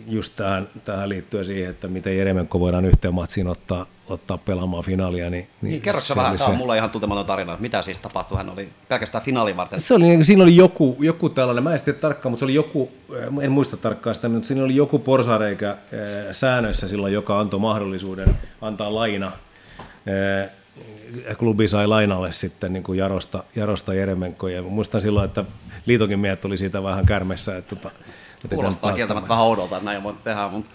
just 0.06 0.36
tähän, 0.36 0.68
tähän 0.84 1.08
liittyen 1.08 1.44
siihen, 1.44 1.70
että 1.70 1.88
miten 1.88 2.18
Jeremenko 2.18 2.60
voidaan 2.60 2.84
yhteen 2.84 3.14
matsiin 3.14 3.46
ottaa, 3.46 3.86
ottaa 4.08 4.38
pelaamaan 4.38 4.84
finaalia. 4.84 5.30
Niin, 5.30 5.48
niin, 5.62 5.70
niin 5.70 5.82
kerroksä 5.82 6.16
vähän, 6.16 6.38
tämä 6.38 6.50
on 6.50 6.56
mulla 6.56 6.74
ihan 6.74 6.90
tuntematon 6.90 7.26
tarina, 7.26 7.56
mitä 7.60 7.82
siis 7.82 7.98
tapahtui, 7.98 8.36
hän 8.36 8.50
oli 8.50 8.68
pelkästään 8.88 9.24
finaalin 9.24 9.56
varten. 9.56 9.80
Se 9.80 9.94
oli, 9.94 10.24
siinä 10.24 10.42
oli 10.42 10.56
joku, 10.56 10.96
joku 11.00 11.28
tällainen, 11.28 11.64
mä 11.64 11.74
en 11.74 11.80
tiedä 11.80 11.98
tarkkaan, 11.98 12.30
mutta 12.30 12.38
se 12.38 12.44
oli 12.44 12.54
joku, 12.54 12.92
en 13.40 13.52
muista 13.52 13.76
tarkkaan 13.76 14.14
sitä, 14.14 14.28
mutta 14.28 14.48
siinä 14.48 14.64
oli 14.64 14.76
joku 14.76 14.98
porsareikä 14.98 15.70
äh, 15.70 15.76
säännöissä 16.32 16.88
silloin, 16.88 17.12
joka 17.12 17.40
antoi 17.40 17.60
mahdollisuuden 17.60 18.28
antaa 18.60 18.94
laina 18.94 19.26
äh, 19.26 20.50
klubi 21.38 21.68
sai 21.68 21.86
lainalle 21.86 22.32
sitten 22.32 22.72
niin 22.72 22.82
kuin 22.82 22.98
Jarosta, 22.98 23.44
Jarosta 23.56 23.94
Jeremenko. 23.94 24.48
Ja 24.48 24.62
muistan 24.62 25.00
silloin, 25.00 25.24
että 25.24 25.44
liitokin 25.86 26.18
miehet 26.18 26.44
oli 26.44 26.58
siitä 26.58 26.82
vähän 26.82 27.06
kärmessä. 27.06 27.56
Että, 27.56 27.76
että 27.76 27.90
Kuulostaa 28.48 28.92
kieltämättä 28.92 29.28
vähän 29.28 29.44
oudolta, 29.44 29.76
että 29.76 29.90
näin 29.90 30.02
voi 30.02 30.14
tehdä. 30.24 30.48
Mutta... 30.48 30.70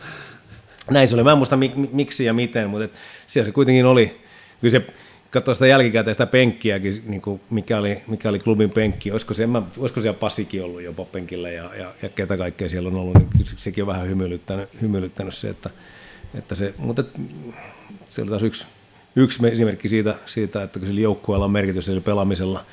Näin 0.92 1.08
se 1.08 1.16
oli. 1.16 1.24
Mä 1.24 1.32
en 1.32 1.38
muista 1.38 1.58
miksi 1.92 2.26
ja 2.26 2.34
miten, 2.34 2.70
mutta 2.70 2.84
et 2.86 2.94
siellä 3.28 3.46
se 3.46 3.52
kuitenkin 3.52 3.86
oli. 3.86 4.22
Kyllä 4.62 4.72
se 4.72 4.88
katsoa 5.32 5.54
sitä 5.54 5.68
jälkikäteen 5.68 6.14
sitä 6.14 6.26
penkkiäkin, 6.26 7.04
niin 7.06 7.22
kuin 7.22 7.42
mikä, 7.50 7.78
oli, 7.78 8.04
mikä 8.08 8.30
oli 8.30 8.40
klubin 8.40 8.70
penkki. 8.70 9.12
Olisiko, 9.12 9.34
se, 9.34 9.48
mä, 9.48 9.62
olisiko 9.78 10.02
siellä 10.02 10.20
Passikin 10.20 10.64
ollut 10.64 10.82
jopa 10.82 11.06
penkillä 11.06 11.50
ja, 11.50 11.76
ja, 11.76 11.94
ja 12.02 12.10
ketä 12.10 12.38
kaikkea 12.38 12.70
siellä 12.70 12.90
on 12.90 12.96
ollut, 12.96 13.16
niin 13.16 13.46
sekin 13.58 13.84
on 13.84 13.88
vähän 13.88 14.08
hymyilyttänyt, 14.08 14.70
hymyilyttänyt 14.82 15.36
se, 15.36 15.50
että, 15.50 15.70
että 16.36 16.56
se, 16.56 16.74
mutta 16.78 17.02
et, 17.02 17.08
se 18.10 18.22
oli 18.22 18.30
taas 18.30 18.44
yksi, 18.44 18.66
yksi 19.16 19.48
esimerkki 19.48 19.90
siitä, 19.90 20.16
siitä 20.26 20.64
että 20.64 20.80
sillä 20.80 21.02
joukkueella 21.02 21.46
on 21.46 21.52
merkitys 21.52 21.86
sillä 21.86 22.02
pelaamisella, 22.02 22.66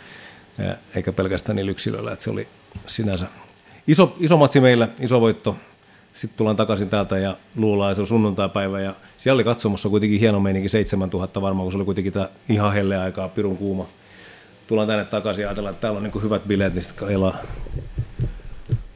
eikä 0.95 1.13
pelkästään 1.13 1.57
niillä 1.57 1.71
yksilöillä, 1.71 2.13
että 2.13 2.25
se 2.25 2.31
oli 2.31 2.49
sinänsä 2.87 3.27
iso, 3.87 4.17
iso 4.21 4.37
matsi 4.37 4.61
meille, 4.61 4.89
iso 5.01 5.21
voitto. 5.21 5.57
Sitten 6.15 6.37
tullaan 6.37 6.57
takaisin 6.57 6.89
täältä 6.89 7.19
ja 7.19 7.37
luullaan, 7.57 7.93
että 7.93 7.97
se 7.97 8.01
on 8.01 8.07
sunnuntaipäivä 8.07 8.81
ja 8.81 8.95
siellä 9.17 9.37
oli 9.37 9.45
katsomossa 9.45 9.89
kuitenkin 9.89 10.21
hieno 10.21 10.41
meininki, 10.41 10.69
7000 10.69 11.43
varmaan, 11.43 11.65
kun 11.65 11.73
se 11.73 11.79
oli 11.79 11.85
kuitenkin 11.85 12.13
tämä 12.13 12.29
ihan 12.49 12.73
helle 12.73 12.97
aikaa, 12.97 13.29
pirun 13.29 13.57
kuuma. 13.57 13.87
Tullaan 14.67 14.89
tänne 14.89 15.05
takaisin 15.05 15.43
ja 15.43 15.49
ajatellaan, 15.49 15.73
että 15.73 15.81
täällä 15.81 15.97
on 15.97 16.03
niin 16.03 16.23
hyvät 16.23 16.45
bileet, 16.45 16.75
niin 16.75 16.83
sitten 16.83 17.09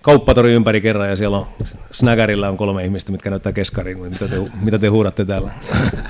kauppatori 0.03 0.53
ympäri 0.53 0.81
kerran 0.81 1.09
ja 1.09 1.16
siellä 1.16 1.38
on 1.38 1.46
Snägärillä 1.92 2.48
on 2.48 2.57
kolme 2.57 2.85
ihmistä, 2.85 3.12
mitkä 3.12 3.31
näyttää 3.31 3.53
keskariin, 3.53 3.98
mitä 3.98 4.29
te, 4.29 4.37
mitä 4.62 4.79
te 4.79 4.87
huudatte 4.87 5.24
täällä. 5.24 5.51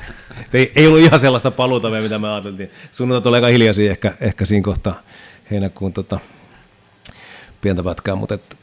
ei, 0.55 0.73
ei 0.77 0.87
ollut 0.87 1.01
ihan 1.01 1.21
sellaista 1.21 1.51
paluuta 1.51 1.91
vielä, 1.91 2.03
mitä 2.03 2.19
me 2.19 2.33
ajateltiin. 2.33 2.71
Sunnuntat 2.93 3.27
oli 3.27 3.37
aika 3.37 3.47
hiljaisia 3.47 3.91
ehkä, 3.91 4.15
ehkä 4.21 4.45
siinä 4.45 4.65
kohtaa 4.65 5.03
heinäkuun 5.51 5.93
tota, 5.93 6.21
pientä 7.61 7.83
pätkää, 7.83 8.15
mutta 8.15 8.35
et, 8.35 8.57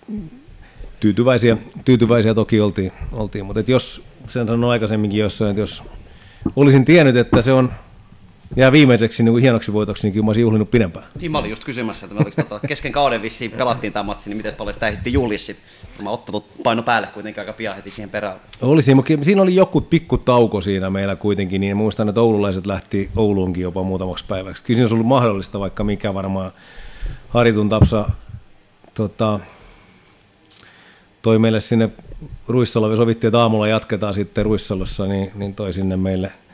tyytyväisiä, 0.99 1.58
tyytyväisiä 1.86 2.34
toki 2.34 2.62
oltiin, 2.62 2.91
oltiin 3.12 3.45
mutta 3.45 3.60
et 3.60 3.69
jos, 3.69 4.03
sen 4.27 4.47
sanoin 4.47 4.71
aikaisemminkin 4.71 5.19
jossain, 5.19 5.49
että 5.49 5.62
jos 5.62 5.84
olisin 6.55 6.86
tiennyt, 6.86 7.17
että 7.17 7.41
se 7.41 7.53
on 7.53 7.71
jää 8.55 8.71
viimeiseksi 8.71 9.23
niin 9.23 9.34
kuin 9.34 9.41
hienoksi 9.41 9.73
voitoksi, 9.73 10.08
niin 10.08 10.13
kyllä 10.13 10.23
mä 10.23 10.29
olisin 10.29 10.41
juhlinut 10.41 10.71
pidempään. 10.71 11.05
Niin 11.21 11.31
mä 11.31 11.38
olin 11.38 11.49
just 11.49 11.63
kysymässä, 11.63 12.05
että 12.05 12.17
oliko 12.17 12.41
tota, 12.41 12.60
kesken 12.67 12.91
kauden 12.91 13.21
vissiin 13.21 13.51
pelattiin 13.51 13.93
tämä 13.93 14.03
matsi, 14.03 14.29
niin 14.29 14.38
miten 14.38 14.53
paljon 14.53 14.73
sitä 14.73 14.88
ehti 14.88 15.13
juhlia 15.13 15.38
sitten. 15.38 15.65
Mä 16.03 16.10
ottanut 16.10 16.63
paino 16.63 16.84
päälle 16.84 17.08
kuitenkin 17.08 17.41
aika 17.41 17.53
pian 17.53 17.75
heti 17.75 17.89
siihen 17.89 18.10
perään. 18.10 18.36
Olisi, 18.62 18.95
mutta 18.95 19.13
siinä 19.21 19.41
oli 19.41 19.55
joku 19.55 19.81
pikku 19.81 20.17
tauko 20.17 20.62
siinä 20.62 20.89
meillä 20.89 21.15
kuitenkin, 21.15 21.62
niin 21.62 21.77
muistan, 21.77 22.10
että 22.10 22.21
oululaiset 22.21 22.65
lähti 22.65 23.10
Ouluunkin 23.15 23.63
jopa 23.63 23.84
muutamaksi 23.84 24.25
päiväksi. 24.27 24.63
Kyllä 24.63 24.75
siinä 24.77 24.84
olisi 24.84 24.93
ollut 24.95 25.08
mahdollista, 25.08 25.60
vaikka 25.60 25.84
mikä 25.84 26.13
varmaan 26.13 26.51
Haritun 27.29 27.69
Tapsa 27.69 28.10
tota, 28.95 29.39
toi 31.21 31.39
meille 31.39 31.60
sinne 31.60 31.89
Ruissalolle, 32.47 32.95
sovittiin, 32.95 33.29
että 33.29 33.39
aamulla 33.39 33.67
jatketaan 33.67 34.13
sitten 34.13 34.45
Ruissalossa, 34.45 35.05
niin, 35.05 35.31
niin 35.36 35.55
toi 35.55 35.73
sinne 35.73 35.97
meille– 35.97 36.31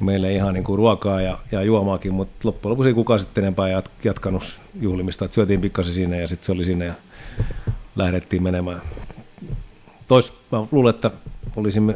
meille 0.00 0.32
ihan 0.32 0.54
niin 0.54 0.64
kuin 0.64 0.76
ruokaa 0.76 1.20
ja, 1.20 1.38
ja 1.52 1.62
juomaakin, 1.62 2.14
mutta 2.14 2.48
loppujen 2.48 2.70
lopuksi 2.70 2.88
ei 2.88 2.94
kukaan 2.94 3.18
sitten 3.18 3.44
enempää 3.44 3.68
jat, 3.68 3.90
jatkanut 4.04 4.58
juhlimista. 4.80 5.24
Et 5.24 5.32
syötiin 5.32 5.60
pikkasen 5.60 5.92
sinne 5.92 6.20
ja 6.20 6.28
sitten 6.28 6.46
se 6.46 6.52
oli 6.52 6.64
sinne 6.64 6.84
ja 6.84 6.94
lähdettiin 7.96 8.42
menemään. 8.42 8.82
Tois, 10.08 10.32
mä 10.52 10.66
luulen, 10.72 10.94
että 10.94 11.10
olisimme 11.56 11.94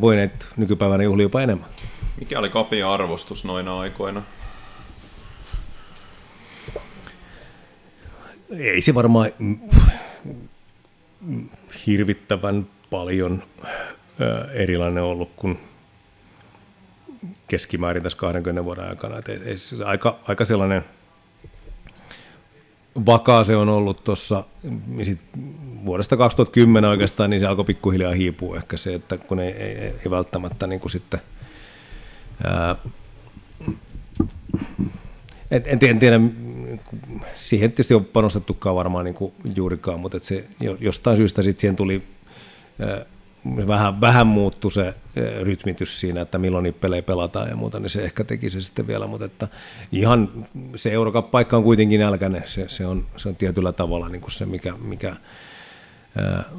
voineet 0.00 0.48
nykypäivänä 0.56 1.02
juhlia 1.02 1.24
jopa 1.24 1.40
enemmän. 1.40 1.68
Mikä 2.20 2.38
oli 2.38 2.50
kapin 2.50 2.86
arvostus 2.86 3.44
noina 3.44 3.78
aikoina? 3.78 4.22
Ei 8.58 8.82
se 8.82 8.94
varmaan 8.94 9.30
hirvittävän 11.86 12.66
paljon 12.90 13.42
erilainen 14.52 15.02
ollut 15.02 15.30
kuin 15.36 15.58
keskimäärin 17.48 18.02
tässä 18.02 18.18
20 18.18 18.64
vuoden 18.64 18.88
aikana. 18.88 19.18
Et 19.18 19.26
aika, 19.84 20.18
aika 20.28 20.44
sellainen 20.44 20.84
vakaa 23.06 23.44
se 23.44 23.56
on 23.56 23.68
ollut 23.68 24.04
tuossa 24.04 24.44
vuodesta 25.84 26.16
2010 26.16 26.90
oikeastaan, 26.90 27.30
niin 27.30 27.40
se 27.40 27.46
alkoi 27.46 27.64
pikkuhiljaa 27.64 28.12
hiipua 28.12 28.56
ehkä 28.56 28.76
se, 28.76 28.94
että 28.94 29.18
kun 29.18 29.40
ei, 29.40 29.52
ei, 29.52 29.76
ei 29.78 30.10
välttämättä 30.10 30.66
niin 30.66 30.80
kuin 30.80 30.90
sitten 30.90 31.20
ää, 32.44 32.76
en, 35.50 35.62
en 35.66 35.98
tiedä, 35.98 36.20
siihen 37.34 37.70
tietysti 37.70 37.94
on 37.94 38.04
panostettukaan 38.04 38.76
varmaan 38.76 39.04
niin 39.04 39.14
kuin 39.14 39.32
juurikaan, 39.54 40.00
mutta 40.00 40.16
että 40.16 40.28
se 40.28 40.44
jostain 40.80 41.16
syystä 41.16 41.42
sitten 41.42 41.60
siihen 41.60 41.76
tuli 41.76 42.02
vähän, 43.66 44.00
vähän 44.00 44.26
muuttui 44.26 44.72
se 44.72 44.94
rytmitys 45.42 46.00
siinä, 46.00 46.20
että 46.20 46.38
milloin 46.38 46.62
niitä 46.62 46.80
pelejä 46.80 47.02
pelataan 47.02 47.48
ja 47.48 47.56
muuta, 47.56 47.80
niin 47.80 47.90
se 47.90 48.04
ehkä 48.04 48.24
teki 48.24 48.50
se 48.50 48.60
sitten 48.60 48.86
vielä, 48.86 49.06
mutta 49.06 49.24
että 49.24 49.48
ihan 49.92 50.46
se 50.76 50.90
Eurocup-paikka 50.90 51.56
on 51.56 51.62
kuitenkin 51.62 52.00
nälkäinen, 52.00 52.42
se, 52.46 52.68
se, 52.68 52.86
on, 52.86 53.06
se 53.16 53.28
on 53.28 53.36
tietyllä 53.36 53.72
tavalla 53.72 54.08
niin 54.08 54.20
kuin 54.20 54.32
se, 54.32 54.46
mikä, 54.46 54.72
mikä 54.72 55.16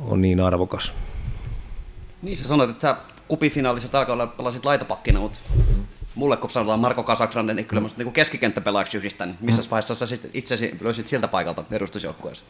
on 0.02 0.22
niin 0.22 0.40
arvokas. 0.40 0.94
Niin 2.22 2.38
sä 2.38 2.48
sanoit, 2.48 2.70
että 2.70 2.82
sä 2.82 2.98
kupifinaalissa 3.28 3.90
talkoilla 3.90 4.28
pelasit 4.28 4.66
laitapakkina, 4.66 5.20
mutta 5.20 5.40
mulle 6.16 6.38
kun 6.38 6.50
sanotaan 6.50 6.80
Marko 6.80 7.04
Kasakranen, 7.04 7.56
niin 7.56 7.66
kyllä 7.66 7.82
mä 7.82 7.90
niin 7.98 8.14
keskikenttäpelaajaksi 8.14 8.98
yhdistän. 8.98 9.38
Missä 9.42 9.64
vaiheessa 9.72 9.96
sä 9.96 10.08
sit 10.08 10.30
itsesi 10.34 10.78
löysit 10.82 11.08
siltä 11.08 11.28
paikalta 11.28 11.64
edustusjoukkueessa? 11.72 12.44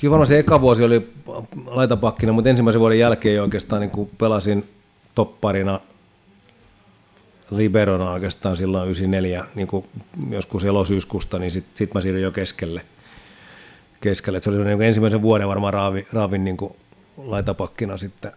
Kyllä 0.00 0.10
varmaan 0.10 0.26
se 0.26 0.38
eka 0.38 0.60
vuosi 0.60 0.84
oli 0.84 1.12
laitapakkina, 1.66 2.32
mutta 2.32 2.50
ensimmäisen 2.50 2.80
vuoden 2.80 2.98
jälkeen 2.98 3.42
oikeastaan 3.42 3.80
niin 3.80 3.90
kuin 3.90 4.10
pelasin 4.18 4.68
topparina 5.14 5.80
liberona 7.50 8.10
oikeastaan 8.10 8.56
silloin 8.56 8.84
94, 8.84 9.44
niin 9.54 9.66
kuin 9.66 9.86
joskus 10.30 10.64
elosyyskuusta, 10.64 11.38
niin 11.38 11.50
sitten 11.50 11.76
sit 11.76 11.94
mä 11.94 12.00
siirryin 12.00 12.24
jo 12.24 12.32
keskelle. 12.32 12.84
keskelle. 14.00 14.36
Et 14.36 14.44
se 14.44 14.50
oli 14.50 14.64
niin 14.64 14.82
ensimmäisen 14.82 15.22
vuoden 15.22 15.48
varmaan 15.48 15.74
raavi, 15.74 16.06
raavin 16.12 16.44
niin 16.44 16.56
kuin 16.56 16.76
laitapakkina 17.16 17.96
sitten. 17.96 18.32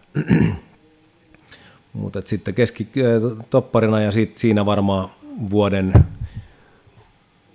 Mutta 1.96 2.22
sitten 2.24 2.54
keski 2.54 2.88
topparina 3.50 4.00
ja 4.00 4.12
sit 4.12 4.38
siinä 4.38 4.66
varmaan 4.66 5.08
vuoden, 5.50 5.92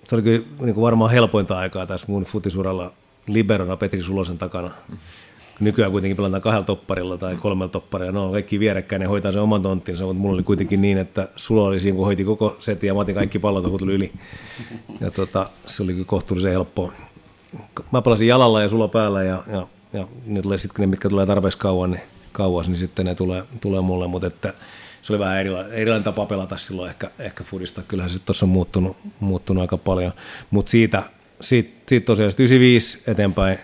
se 0.04 0.16
oli 0.16 0.22
kyllä 0.22 0.46
niin 0.60 0.74
kuin 0.74 0.82
varmaan 0.82 1.12
helpointa 1.12 1.58
aikaa 1.58 1.86
tässä 1.86 2.08
mun 2.10 2.24
futisuralla 2.24 2.94
liberona 3.28 3.78
Petri 3.78 4.04
Sulosen 4.04 4.38
takana. 4.38 4.72
Nykyään 5.60 5.92
kuitenkin 5.92 6.18
pelataan 6.18 6.42
kahdella 6.42 6.66
topparilla 6.66 7.18
tai 7.18 7.36
kolmella 7.36 7.72
topparilla. 7.72 8.12
No 8.12 8.32
kaikki 8.32 8.60
vierekkäin 8.60 9.02
ja 9.02 9.10
hoitaa 9.10 9.32
sen 9.32 9.42
oman 9.42 9.62
tonttinsa, 9.62 10.04
mutta 10.04 10.22
mulla 10.22 10.34
oli 10.34 10.44
kuitenkin 10.44 10.82
niin, 10.82 10.98
että 10.98 11.28
Sulo 11.36 11.64
oli 11.64 11.80
siinä, 11.80 11.96
kun 11.96 12.06
hoiti 12.06 12.24
koko 12.24 12.56
setin 12.60 12.88
ja 12.88 12.94
mä 12.94 13.00
otin 13.00 13.16
kaikki 13.16 13.40
pallot, 13.40 13.70
kun 13.70 13.80
tuli 13.80 13.94
yli. 13.94 14.14
Ja 15.02 15.12
tota, 15.12 15.50
se 15.66 15.84
oli 15.84 16.04
kohtuullisen 16.06 16.52
helppoa. 16.52 16.94
Mä 17.92 18.02
pelasin 18.02 18.28
jalalla 18.28 18.62
ja 18.62 18.70
Sulo 18.70 18.88
päällä 18.88 19.24
ja, 19.24 19.44
ja, 19.52 19.68
ja 19.94 20.08
ne, 20.26 20.42
tulee 20.42 20.58
sitten, 20.58 20.84
ne, 20.84 20.88
mitkä 20.88 21.10
tulee 21.10 21.26
tarpeeksi 21.26 21.58
kauan, 21.58 21.92
niin 21.92 22.02
kauas, 22.32 22.68
niin 22.68 22.78
sitten 22.78 23.06
ne 23.06 23.16
tulee, 23.16 23.44
tulee 23.62 23.82
mulle, 23.82 24.08
mutta 24.08 24.28
että 24.28 24.54
se 25.02 25.14
oli 25.14 25.20
vähän 25.20 25.40
erilainen, 25.40 25.74
erilainen 25.74 26.04
tapa 26.04 26.26
pelata 26.26 26.58
silloin 26.58 26.90
ehkä, 26.90 27.12
ehkä 27.20 27.44
fudista. 27.44 27.82
Kyllähän 27.88 28.10
se 28.10 28.20
tuossa 28.20 28.46
on 28.46 28.50
muuttunut, 28.50 28.98
muuttunut 29.20 29.62
aika 29.62 29.78
paljon. 29.78 30.14
Mutta 30.52 30.70
siitä, 30.70 31.04
siitä, 31.42 31.80
siitä 31.88 32.06
tosiaan 32.06 32.32
95 32.38 33.04
eteenpäin, 33.08 33.60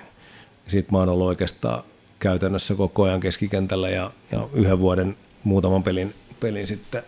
siitä 0.68 0.92
mä 0.92 0.98
oon 0.98 1.10
ollut 1.10 1.28
oikeastaan 1.28 1.84
käytännössä 2.20 2.76
koko 2.76 3.04
ajan 3.04 3.20
keskikentällä 3.20 3.90
ja, 3.90 4.12
ja 4.32 4.50
yhden 4.54 4.80
vuoden 4.80 5.18
muutaman 5.44 5.84
pelin, 5.84 6.14
pelin 6.40 6.68
sitten 6.68 7.04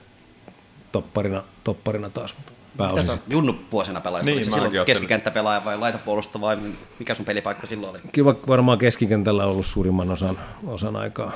topparina, 0.92 1.44
topparina 1.64 2.10
taas. 2.10 2.36
Mutta 2.38 2.59
Mitä 2.80 2.88
pääosin 2.88 3.06
sä 3.06 3.12
sitten. 3.12 3.32
Junnu 3.32 3.56
vuosina 3.72 4.02
pelaajista? 4.02 4.32
Niin, 4.36 4.54
Oliko 4.54 4.70
silloin 4.70 4.86
keskikenttäpelaaja 4.86 5.66
vai 5.66 5.78
laitapuolusta 5.78 6.42
vai 6.42 6.58
mikä 7.00 7.16
sun 7.16 7.26
pelipaikka 7.26 7.68
silloin 7.68 7.92
oli? 7.92 8.00
Kiva 8.12 8.36
varmaan 8.48 8.78
keskikentällä 8.78 9.46
ollut 9.46 9.66
suurimman 9.66 10.12
osan, 10.12 10.40
osan 10.68 10.96
aikaa. 10.96 11.32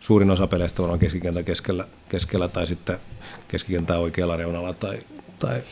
Suurin 0.00 0.30
osa 0.30 0.46
peleistä 0.46 0.82
varmaan 0.82 0.98
keskikentän 0.98 1.44
keskellä, 1.44 1.84
keskellä 2.08 2.48
tai 2.48 2.66
sitten 2.66 2.98
keskikentän 3.48 4.00
oikealla 4.00 4.36
reunalla 4.36 4.72
tai, 4.72 4.98
tai 5.38 5.62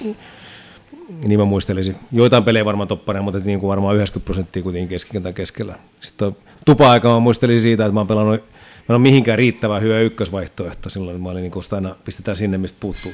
niin 1.25 1.41
mä 1.41 1.45
muistelisin. 1.45 1.97
Joitain 2.13 2.45
pelejä 2.45 2.65
varmaan 2.65 2.89
toppareja, 2.89 3.23
mutta 3.23 3.39
niin 3.39 3.61
kuin 3.61 3.69
varmaan 3.69 3.97
90 3.97 4.25
prosenttia 4.25 4.63
kuitenkin 4.63 4.89
keskikentän 4.89 5.35
keskellä. 5.35 5.79
Sitten 6.01 6.37
tupa-aikaa 6.65 7.15
mä 7.15 7.21
muistelisin 7.21 7.63
siitä, 7.63 7.85
että 7.85 7.95
mä 7.95 8.01
oon 8.01 8.07
pelannut, 8.07 8.41
mä 8.41 8.47
en 8.89 8.95
ole 8.95 8.99
mihinkään 8.99 9.39
riittävän 9.39 9.83
hyvä 9.83 10.01
ykkösvaihtoehto 10.01 10.89
silloin. 10.89 11.21
Mä 11.21 11.29
olin 11.29 11.43
niin 11.43 11.53
kuin 11.53 11.65
sitä 11.65 11.77
aina 11.77 11.97
pistetään 12.05 12.37
sinne, 12.37 12.59
mistä 12.59 12.77
puuttuu. 12.81 13.13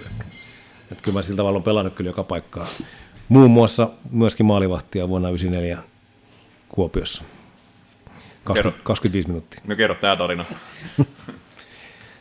Että 0.93 1.03
kyllä 1.03 1.19
mä 1.19 1.23
sillä 1.23 1.37
tavalla 1.37 1.57
on 1.57 1.63
pelannut 1.63 1.95
kyllä 1.95 2.11
joka 2.11 2.25
paikkaa. 2.25 2.67
Muun 3.29 3.51
muassa 3.51 3.89
myöskin 4.11 4.47
maalivahtia 4.47 5.09
vuonna 5.09 5.29
1994 5.29 5.97
Kuopiossa. 6.69 7.25
20, 8.45 8.85
25 8.85 9.29
minuuttia. 9.29 9.61
No 9.67 9.77
kerro 9.77 9.95
tää 9.95 10.17
tarina. 10.17 10.45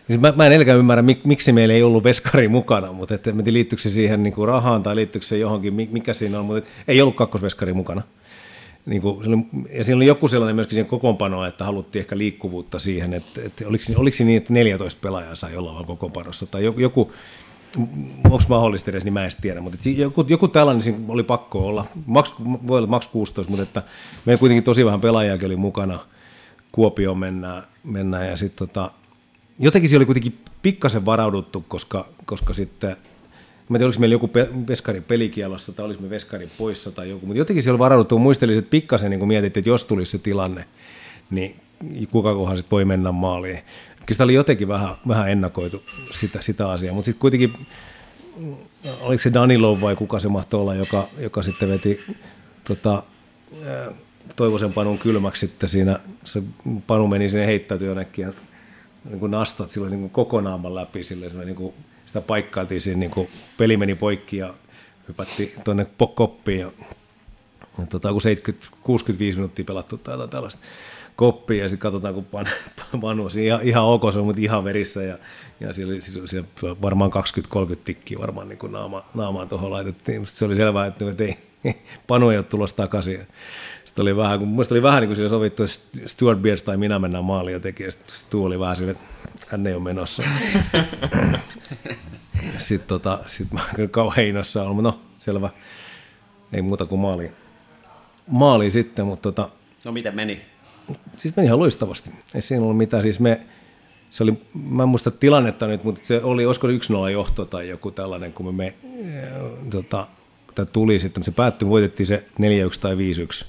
Siis 0.07 0.20
mä, 0.20 0.34
mä 0.36 0.45
en 0.45 0.51
edelläkään 0.51 0.78
ymmärrä, 0.78 1.01
mik, 1.01 1.26
miksi 1.26 1.51
meillä 1.51 1.74
ei 1.74 1.84
ollut 1.84 2.03
veskari 2.03 2.47
mukana, 2.47 2.91
mutta 2.91 3.16
et, 3.16 3.28
en 3.28 3.43
liittyykö 3.45 3.82
se 3.82 3.89
siihen 3.89 4.24
niin 4.24 4.34
kuin 4.34 4.47
rahaan 4.47 4.84
tai 4.84 4.95
liittyykö 4.95 5.28
se 5.28 5.38
johonkin, 5.38 5.74
mi- 5.74 5.89
mikä 5.91 6.13
siinä 6.13 6.39
on, 6.39 6.45
mutta 6.45 6.57
et, 6.57 6.68
ei 6.88 7.01
ollut 7.01 7.16
kakkosveskari 7.16 7.74
mukana. 7.74 8.01
Niin 8.86 9.01
kuin, 9.01 9.47
ja 9.72 9.84
siinä 9.84 9.95
oli 9.95 10.05
joku 10.05 10.28
sellainen 10.28 10.55
myöskin 10.55 10.76
siihen 10.76 10.89
kokoonpanoa, 10.89 11.47
että 11.47 11.66
haluttiin 11.66 11.99
ehkä 11.99 12.18
liikkuvuutta 12.18 12.80
siihen, 12.80 13.13
että, 13.13 13.41
että 13.45 13.68
oliko, 13.68 13.84
oliko 13.95 14.18
se 14.18 14.24
niin, 14.24 14.38
että 14.38 14.53
14 14.53 14.99
pelaajaa 15.01 15.36
sai 15.36 15.57
olla 15.57 15.74
vaan 15.74 15.86
kokoonpanossa, 15.86 16.45
tai 16.45 16.63
joku, 16.63 16.80
joku 16.80 17.11
onko 18.23 18.43
mahdollista 18.49 18.91
edes, 18.91 19.03
niin 19.03 19.13
mä 19.13 19.26
en 19.26 19.32
tiedä, 19.41 19.61
mutta 19.61 19.89
joku, 19.89 20.26
joku 20.28 20.47
tällainen 20.47 20.84
siinä 20.84 20.99
oli 21.07 21.23
pakko 21.23 21.59
olla, 21.59 21.86
maks, 22.05 22.34
voi 22.67 22.78
olla 22.78 22.88
maks 22.88 23.07
16, 23.07 23.51
mutta 23.51 23.63
että 23.63 23.84
meillä 24.26 24.39
kuitenkin 24.39 24.63
tosi 24.63 24.86
vähän 24.86 25.01
pelaajiakin 25.01 25.45
oli 25.45 25.55
mukana, 25.55 25.99
Kuopioon 26.71 27.17
mennään, 27.17 27.63
mennään 27.84 28.28
ja 28.28 28.38
sitten 28.38 28.67
tota, 28.67 28.91
jotenkin 29.59 29.89
siellä 29.89 29.99
oli 30.01 30.05
kuitenkin 30.05 30.39
pikkasen 30.61 31.05
varauduttu, 31.05 31.65
koska, 31.67 32.07
koska 32.26 32.53
sitten, 32.53 32.89
mä 32.89 32.95
en 32.95 33.80
tiedä, 33.80 33.86
oliko 33.86 33.99
meillä 33.99 34.13
joku 34.13 34.30
veskari 34.67 35.01
pelikielossa 35.01 35.73
tai 35.73 35.86
olisi 35.86 36.01
me 36.01 36.09
poissa 36.57 36.91
tai 36.91 37.09
joku, 37.09 37.26
mutta 37.26 37.38
jotenkin 37.38 37.63
siellä 37.63 37.76
oli 37.76 37.80
varauduttu. 37.80 38.19
Muistelisin, 38.19 38.59
että 38.59 38.71
pikkasen 38.71 39.11
niin 39.11 39.28
mietittiin, 39.28 39.61
että 39.61 39.69
jos 39.69 39.86
tulisi 39.86 40.11
se 40.11 40.17
tilanne, 40.17 40.65
niin 41.30 41.55
kuka 42.11 42.36
kohan 42.36 42.57
sitten 42.57 42.71
voi 42.71 42.86
mennä 42.86 43.11
maaliin. 43.11 43.59
Kyllä 44.06 44.16
sitä 44.16 44.24
oli 44.24 44.34
jotenkin 44.34 44.68
vähän, 44.68 44.95
vähän 45.08 45.30
ennakoitu 45.30 45.84
sitä, 46.12 46.41
sitä 46.41 46.70
asiaa, 46.72 46.93
mutta 46.93 47.06
sitten 47.06 47.22
kuitenkin 47.22 47.53
oliko 49.01 49.22
se 49.22 49.34
Danilo 49.34 49.82
vai 49.82 49.95
kuka 49.95 50.20
se 50.20 50.28
mahtoi 50.28 50.62
olla, 50.62 50.76
joka, 50.76 51.08
joka 51.18 51.41
sitten 51.41 51.70
veti 51.70 51.99
tota, 52.64 53.03
ää, 53.68 53.91
Toivosen 54.36 54.74
Panun 54.74 54.99
kylmäksi 54.99 55.47
sitten 55.47 55.70
siinä, 55.70 55.99
se 56.24 56.43
Panu 56.88 57.08
meni 57.08 57.30
sinne 57.30 57.45
heittäytyi 57.45 57.88
jonnekin 57.88 58.24
ja 58.24 58.34
niin 59.10 59.20
kuin 59.20 59.32
nastat 59.32 59.70
silloin 59.70 59.91
niin 59.91 59.99
kuin 59.99 60.10
koko 60.10 60.41
naaman 60.41 60.76
läpi, 60.76 61.03
sille, 61.03 61.45
niin 61.45 61.56
kuin, 61.56 61.74
sitä 62.06 62.22
paikkailtiin 62.22 62.82
siinä, 62.82 62.99
niin 62.99 63.12
kuin 63.12 63.30
peli 63.58 63.78
meni 63.78 63.95
poikki 63.95 64.38
ja 64.38 64.53
hypättiin 65.08 65.51
tuonne 65.64 65.88
koppiin 66.16 66.60
ja, 66.60 66.72
ja 67.80 67.86
tota, 67.89 68.12
kun 68.12 68.22
70, 68.22 68.68
65 68.82 69.38
minuuttia 69.38 69.66
pelattu 69.66 69.97
tai 69.97 70.14
jotain 70.14 70.30
tällaista 70.30 70.62
koppiin 71.16 71.61
ja 71.61 71.70
sitten 71.70 71.80
katsotaan, 71.82 72.13
kun 72.13 72.26
pan, 72.26 72.45
Panu 73.01 73.26
on 73.26 73.39
ihan, 73.39 73.61
ihan 73.63 73.84
ok, 73.84 74.13
se 74.13 74.20
on 74.20 74.26
mutta 74.26 74.41
ihan 74.41 74.63
verissä 74.63 75.03
ja, 75.03 75.18
ja 75.59 75.74
siellä, 75.74 75.91
oli- 75.93 76.01
siis, 76.01 76.30
siellä 76.30 76.47
varmaan 76.82 77.11
20-30 77.74 77.76
tikkiä 77.86 78.20
varmaan 78.20 78.49
niin 78.49 78.59
kuin 78.59 78.72
naama, 78.72 79.05
naamaan 79.13 79.49
tuohon 79.49 79.72
laitettiin. 79.72 80.26
Sitten 80.26 80.39
se 80.39 80.45
oli 80.45 80.55
selvää, 80.55 80.86
että, 80.86 81.09
että 81.11 81.24
ei, 81.24 81.38
Panu 82.07 82.30
ei 82.30 82.38
ole 82.38 82.45
tulossa 82.45 82.76
takaisin. 82.76 83.28
Sitten 83.86 84.01
oli 84.01 84.18
vähän, 84.18 84.39
kun, 84.39 84.55
oli 84.72 84.84
vähän 84.84 85.01
niin 85.01 85.09
kuin 85.09 85.16
siinä 85.16 85.30
sovittu, 85.30 85.63
että 85.63 85.76
Stuart 86.05 86.39
Beers 86.41 86.63
tai 86.63 86.78
minä 86.78 86.99
mennään 86.99 87.24
maaliin 87.26 87.53
ja 87.53 87.59
teki, 87.59 87.84
ja 87.84 87.91
sitten 87.91 88.16
Stu 88.16 88.45
oli 88.45 88.59
vähän 88.59 88.78
siinä, 88.78 88.91
että 88.91 89.05
hän 89.47 89.68
ei 89.68 89.74
ole 89.74 89.84
menossa. 89.84 90.24
sitten 92.57 92.88
tota, 92.88 93.20
sit 93.26 93.51
mä 93.51 93.59
kyllä 93.76 93.89
kauhean 93.89 94.28
innossa 94.28 94.63
ollut, 94.63 94.76
mutta 94.76 94.89
no 94.89 94.99
selvä, 95.18 95.49
ei 96.53 96.61
muuta 96.61 96.86
kuin 96.86 97.01
maaliin. 97.01 97.32
Maaliin 98.28 98.72
sitten, 98.72 99.05
mutta 99.05 99.32
tota, 99.32 99.49
No 99.86 99.91
miten 99.91 100.16
meni? 100.16 100.41
Siis 101.17 101.36
meni 101.36 101.45
ihan 101.45 101.59
loistavasti. 101.59 102.11
Ei 102.36 102.41
siinä 102.41 102.63
ollut 102.63 102.77
mitään, 102.77 103.03
siis 103.03 103.19
me, 103.19 103.41
se 104.11 104.23
oli, 104.23 104.33
mä 104.69 104.83
en 104.83 104.89
muista 104.89 105.11
tilannetta 105.11 105.67
nyt, 105.67 105.83
mutta 105.83 106.01
se 106.03 106.23
oli, 106.23 106.45
olisiko 106.45 106.67
1-0 106.67 106.71
johto 107.11 107.45
tai 107.45 107.69
joku 107.69 107.91
tällainen, 107.91 108.33
kun 108.33 108.45
me, 108.45 108.51
me 108.51 108.73
äh, 109.25 109.41
tota, 109.69 110.07
tämä 110.55 110.65
tuli 110.65 110.99
sitten, 110.99 111.23
se 111.23 111.31
päättyi, 111.31 111.69
voitettiin 111.69 112.07
se 112.07 112.25
4-1 112.39 112.43
tai 112.81 112.95
5-1. 112.95 113.45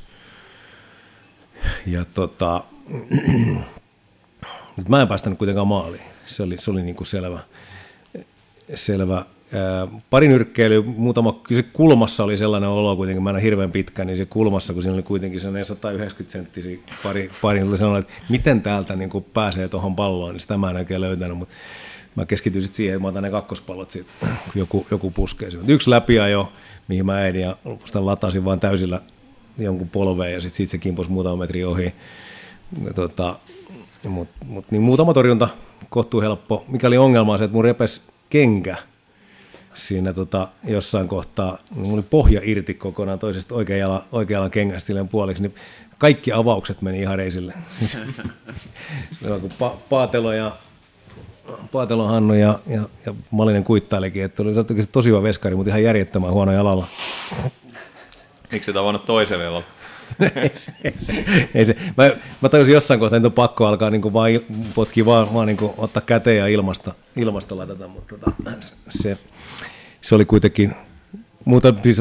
Ja 1.87 2.05
tota, 2.05 2.65
mutta 4.77 4.91
mä 4.91 5.03
en 5.03 5.09
päästänyt 5.09 5.39
kuitenkaan 5.39 5.69
maaliin. 5.69 6.03
Se 6.27 6.43
oli, 6.43 6.59
se 6.59 6.71
oli 6.71 6.83
niin 6.83 6.97
kuin 6.97 7.07
selvä. 7.07 7.41
selvä. 8.75 9.25
Pari 10.11 10.29
nyrkkeilyä, 10.29 10.83
muutama, 10.83 11.41
se 11.55 11.63
kulmassa 11.63 12.25
oli 12.25 12.37
sellainen 12.37 12.69
olo 12.69 12.97
kuitenkin, 12.97 13.23
mä 13.23 13.31
en 13.31 13.37
hirveän 13.37 13.71
pitkä, 13.71 14.05
niin 14.05 14.17
se 14.17 14.27
kulmassa, 14.27 14.73
kun 14.73 14.83
siinä 14.83 14.95
oli 14.95 15.03
kuitenkin 15.03 15.41
sellainen 15.41 15.65
190 15.65 16.33
senttisiä 16.33 16.79
pari, 17.03 17.31
pari 17.43 17.61
niin 17.61 17.79
sellainen, 17.79 18.01
että 18.01 18.23
miten 18.29 18.63
täältä 18.63 18.97
niin 18.97 19.11
kuin 19.11 19.25
pääsee 19.25 19.69
tuohon 19.69 19.97
palloon, 19.97 20.33
niin 20.33 20.41
sitä 20.41 20.57
mä 20.57 20.71
en 20.71 20.77
oikein 20.77 21.01
löytänyt, 21.01 21.39
mutta 21.39 21.55
mä 22.17 22.27
keskityin 22.27 22.63
sitten 22.63 22.77
siihen, 22.77 22.95
että 22.95 23.03
mä 23.03 23.09
otan 23.09 23.23
ne 23.23 23.31
kakkospallot 23.31 23.91
siitä, 23.91 24.11
kun 24.21 24.31
joku, 24.55 24.87
joku 24.91 25.11
puskee. 25.11 25.49
Yksi 25.69 25.91
läpiajo, 25.91 26.53
mihin 26.89 27.07
mä 27.07 27.27
ehdin 27.27 27.43
ja 27.43 27.57
sitä 27.85 28.07
latasin 28.07 28.45
vaan 28.45 28.61
täysillä 28.61 29.01
jonkun 29.59 29.89
polveen 29.89 30.33
ja 30.33 30.41
sitten 30.41 30.57
siitä 30.57 30.71
se 30.71 30.79
kimposi 30.79 31.11
muutama 31.11 31.37
metri 31.37 31.65
ohi. 31.65 31.95
Tota, 32.95 33.39
mut, 34.09 34.29
mut, 34.45 34.71
niin 34.71 34.83
muutama 34.83 35.15
torjunta, 35.15 35.49
kohtuu 35.91 36.21
helppo. 36.21 36.65
Mikä 36.69 36.87
oli 36.87 36.99
ongelma 36.99 37.33
on 37.33 37.39
se, 37.39 37.45
että 37.45 37.55
mun 37.55 37.65
repes 37.65 38.03
kenkä 38.31 38.77
siinä 39.77 40.13
tota, 40.13 40.49
jossain 40.65 41.09
kohtaa, 41.09 41.59
mulla 41.71 41.95
oli 41.95 42.03
pohja 42.03 42.41
irti 42.45 42.75
kokonaan 42.75 43.19
toisesta 43.19 43.55
oikean 43.55 43.79
jalan, 43.79 44.03
oikean 44.13 44.39
jalan 44.39 44.51
kengästä 44.51 44.87
silleen 44.87 45.09
puoliksi, 45.09 45.43
niin 45.43 45.55
kaikki 45.99 46.33
avaukset 46.33 46.83
meni 46.83 47.01
ihan 47.01 47.19
reisille. 47.19 47.55
Silloin 49.21 49.41
kun 49.41 49.51
pa- 49.51 49.77
Paatelo 49.89 50.33
ja 50.33 50.57
Paatelo 51.73 52.07
Hannu 52.07 52.35
ja, 52.35 52.59
ja, 52.67 52.83
ja 53.07 53.15
Malinen 53.31 53.65
kuittailikin, 53.65 54.25
että 54.25 54.43
oli 54.43 54.55
toki 54.55 54.87
tosi 54.87 55.09
hyvä 55.11 55.23
veskari, 55.23 55.57
mutta 55.57 55.71
ihan 55.71 55.83
järjettömän 55.83 56.31
huono 56.31 56.53
jalalla. 56.53 56.87
Miksi 58.53 58.67
sitä 58.67 58.83
voinut 58.83 59.05
toiselle 59.05 59.49
olla? 59.49 59.63
ei 60.21 60.51
se, 60.55 60.73
ei 60.85 60.95
se, 60.99 61.25
ei 61.55 61.65
se. 61.65 61.77
Mä, 61.97 62.11
mä 62.41 62.49
tajusin 62.49 62.75
jossain 62.75 63.01
kohtaa, 63.01 63.17
että 63.17 63.27
on 63.27 63.33
pakko 63.33 63.67
alkaa 63.67 63.91
niin 63.91 64.13
vaan 64.13 64.31
potkia 64.75 65.07
vaan, 65.07 65.35
vaan 65.35 65.47
niin 65.47 65.59
ottaa 65.79 66.03
käteen 66.07 66.37
ja 66.37 66.47
ilmasta, 66.47 66.95
ilmasta 67.17 67.57
ladata, 67.57 67.89
mutta 67.89 68.19
tota, 68.19 68.33
se, 68.89 69.19
se 70.07 70.15
oli 70.15 70.25
kuitenkin, 70.25 70.75
muuta, 71.45 71.75
siis, 71.83 71.97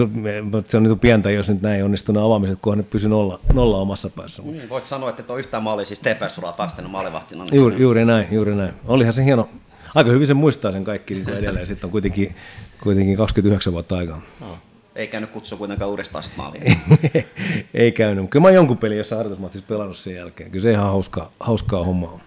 se 0.68 0.78
on 0.78 0.84
nyt 0.84 1.02
pientä, 1.02 1.32
jos 1.32 1.50
nyt 1.50 1.62
näin 1.62 1.84
onnistunut 1.84 2.24
avaamiset, 2.24 2.60
kunhan 2.62 2.78
nyt 2.78 2.90
pysy 2.90 3.10
nolla, 3.10 3.40
nolla 3.54 3.78
omassa 3.78 4.10
päässä. 4.10 4.42
Mutta 4.42 4.58
Niin, 4.58 4.70
voit 4.70 4.86
sanoa, 4.86 5.10
että 5.10 5.22
et 5.22 5.32
ole 5.32 5.40
yhtään 5.40 5.64
maalia 5.64 5.86
siis 5.86 6.00
TPS-uraa 6.00 6.54
päästänyt 6.54 6.92
maalivahtina. 6.92 7.44
Niin 7.44 7.56
juuri, 7.56 7.82
juuri 7.82 8.06
näin, 8.06 8.28
juuri 8.32 8.56
näin. 8.56 8.74
Olihan 8.88 9.14
se 9.14 9.26
hieno, 9.26 9.50
aika 9.96 10.10
hyvin 10.10 10.28
se 10.28 10.34
muistaa 10.34 10.72
sen 10.72 10.84
kaikki 10.84 11.14
niin 11.14 11.26
kuin 11.26 11.38
edelleen, 11.38 11.68
sitten 11.68 11.88
on 11.88 11.92
kuitenkin, 11.92 12.36
kuitenkin 12.84 13.18
29 13.18 13.74
vuotta 13.74 13.98
aikaa. 13.98 14.22
Ei 14.96 15.08
käynyt 15.08 15.30
kutsua 15.30 15.58
kuitenkaan 15.58 15.92
uudestaan 15.92 16.24
maaliin. 16.38 16.78
ei 17.74 17.92
käynyt, 17.92 18.24
mutta 18.24 18.32
kyllä 18.32 18.42
mä 18.42 18.48
oon 18.48 18.56
jonkun 18.56 18.78
pelin 18.78 18.98
jossain 18.98 19.18
harjoitusmatsissa 19.18 19.68
pelannut 19.68 19.98
sen 19.98 20.16
jälkeen. 20.16 20.52
Kyllä 20.52 20.64
se 20.64 20.72
ihan 20.72 20.86
hauskaa, 20.86 21.32
hauskaa 21.40 21.84
hommaa 21.84 22.12
on. 22.12 22.22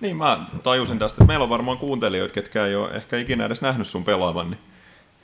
Niin 0.00 0.16
mä 0.16 0.46
tajusin 0.62 0.98
tästä, 0.98 1.14
että 1.14 1.24
meillä 1.24 1.42
on 1.42 1.48
varmaan 1.48 1.78
kuuntelijoita, 1.78 2.34
ketkä 2.34 2.66
ei 2.66 2.76
ole 2.76 2.90
ehkä 2.90 3.16
ikinä 3.16 3.44
edes 3.44 3.62
nähnyt 3.62 3.86
sun 3.86 4.04
pelaavan, 4.04 4.50
niin 4.50 4.60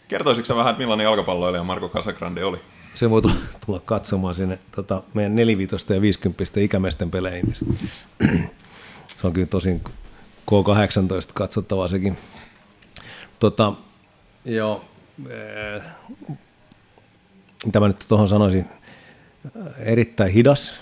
kertoisitko 0.09 0.57
vähän, 0.57 0.71
että 0.71 0.81
millainen 0.81 1.05
jalkapalloilija 1.05 1.65
Marko 1.65 1.89
Casagrande 1.89 2.45
oli? 2.45 2.61
Se 2.95 3.11
voi 3.11 3.23
tulla, 3.67 3.81
katsomaan 3.85 4.35
sinne 4.35 4.59
tota, 4.73 5.03
meidän 5.15 5.37
4 5.37 5.57
ja 5.95 6.01
50 6.01 6.61
ikämiesten 6.61 7.11
peleihin. 7.11 7.55
Se 9.17 9.27
on 9.27 9.33
kyllä 9.33 9.47
tosin 9.47 9.85
K18 10.51 11.31
katsottavaa 11.35 11.89
sekin. 11.89 12.19
Tota, 13.39 13.73
joo, 14.45 14.85
eh, 15.29 15.83
mitä 17.67 17.81
mä 17.81 17.89
nyt 17.89 18.05
tuohon 18.09 18.29
sanoisin, 18.29 18.69
erittäin 19.79 20.33
hidas, 20.33 20.75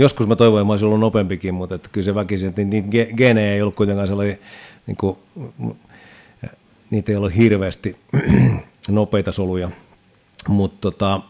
joskus 0.00 0.26
mä 0.26 0.36
toivoin, 0.36 0.60
että 0.60 0.66
mä 0.66 0.72
olisin 0.72 0.86
ollut 0.86 1.00
nopeampikin, 1.00 1.54
mutta 1.54 1.74
että 1.74 1.88
kyllä 1.92 2.04
se 2.04 2.14
väkisin, 2.14 2.48
että 2.48 2.64
niitä 2.64 2.88
ge- 2.88 3.14
geenejä 3.14 3.54
ei 3.54 3.62
ollut 3.62 3.74
kuitenkaan 3.74 4.08
sellainen, 4.08 4.38
niin 4.86 4.96
kuin, 4.96 5.18
niitä 6.90 7.12
ei 7.12 7.16
ollut 7.16 7.36
hirveästi 7.36 7.96
nopeita 8.88 9.32
soluja, 9.32 9.70
mutta 10.48 10.76
tota, 10.80 11.20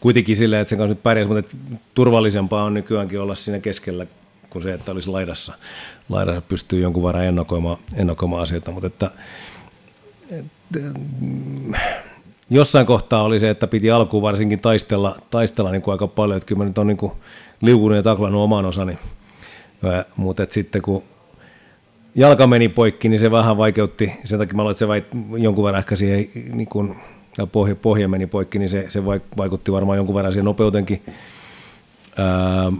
kuitenkin 0.00 0.36
silleen, 0.36 0.62
että 0.62 0.68
sen 0.68 0.78
kanssa 0.78 0.94
nyt 0.94 1.02
pärjäsi, 1.02 1.30
mutta 1.30 1.56
turvallisempaa 1.94 2.64
on 2.64 2.74
nykyäänkin 2.74 3.20
olla 3.20 3.34
siinä 3.34 3.60
keskellä 3.60 4.06
kuin 4.50 4.62
se, 4.62 4.72
että 4.72 4.92
olisi 4.92 5.10
laidassa. 5.10 5.52
Laidassa 6.08 6.40
pystyy 6.40 6.80
jonkun 6.80 7.04
verran 7.04 7.24
ennakoimaan, 7.24 7.76
ennakoimaan 7.96 8.42
asioita, 8.42 8.70
mutta 8.70 8.86
että, 8.86 9.10
että 10.30 10.78
mm, 11.20 11.74
jossain 12.50 12.86
kohtaa 12.86 13.22
oli 13.22 13.38
se, 13.38 13.50
että 13.50 13.66
piti 13.66 13.90
alkuun 13.90 14.22
varsinkin 14.22 14.60
taistella, 14.60 15.18
taistella 15.30 15.70
niin 15.70 15.82
kuin 15.82 15.92
aika 15.92 16.06
paljon, 16.06 16.36
että 16.36 16.46
kyllä 16.46 16.58
mä 16.58 16.64
nyt 16.64 16.78
on 16.78 16.86
niin 16.86 16.96
kuin 16.96 17.12
liukunut 17.60 17.96
ja 17.96 18.02
taklannut 18.02 18.42
oman 18.42 18.66
osani, 18.66 18.98
mutta 20.16 20.46
sitten 20.48 20.82
kun 20.82 21.02
jalka 22.14 22.46
meni 22.46 22.68
poikki, 22.68 23.08
niin 23.08 23.20
se 23.20 23.30
vähän 23.30 23.56
vaikeutti, 23.56 24.12
sen 24.24 24.38
takia 24.38 24.56
mä 24.56 24.62
aloin, 24.62 24.72
että 24.72 24.78
se 24.78 24.88
vai, 24.88 25.04
jonkun 25.36 25.64
verran 25.64 25.78
ehkä 25.78 25.96
siihen, 25.96 26.28
niin 26.52 26.68
tai 27.36 27.46
pohja, 27.52 27.76
pohja 27.76 28.08
meni 28.08 28.26
poikki, 28.26 28.58
niin 28.58 28.68
se, 28.68 28.86
se 28.88 29.04
vaikutti 29.36 29.72
varmaan 29.72 29.96
jonkun 29.96 30.14
verran 30.14 30.32
siihen 30.32 30.44
nopeutenkin. 30.44 31.02
Ää, 32.16 32.72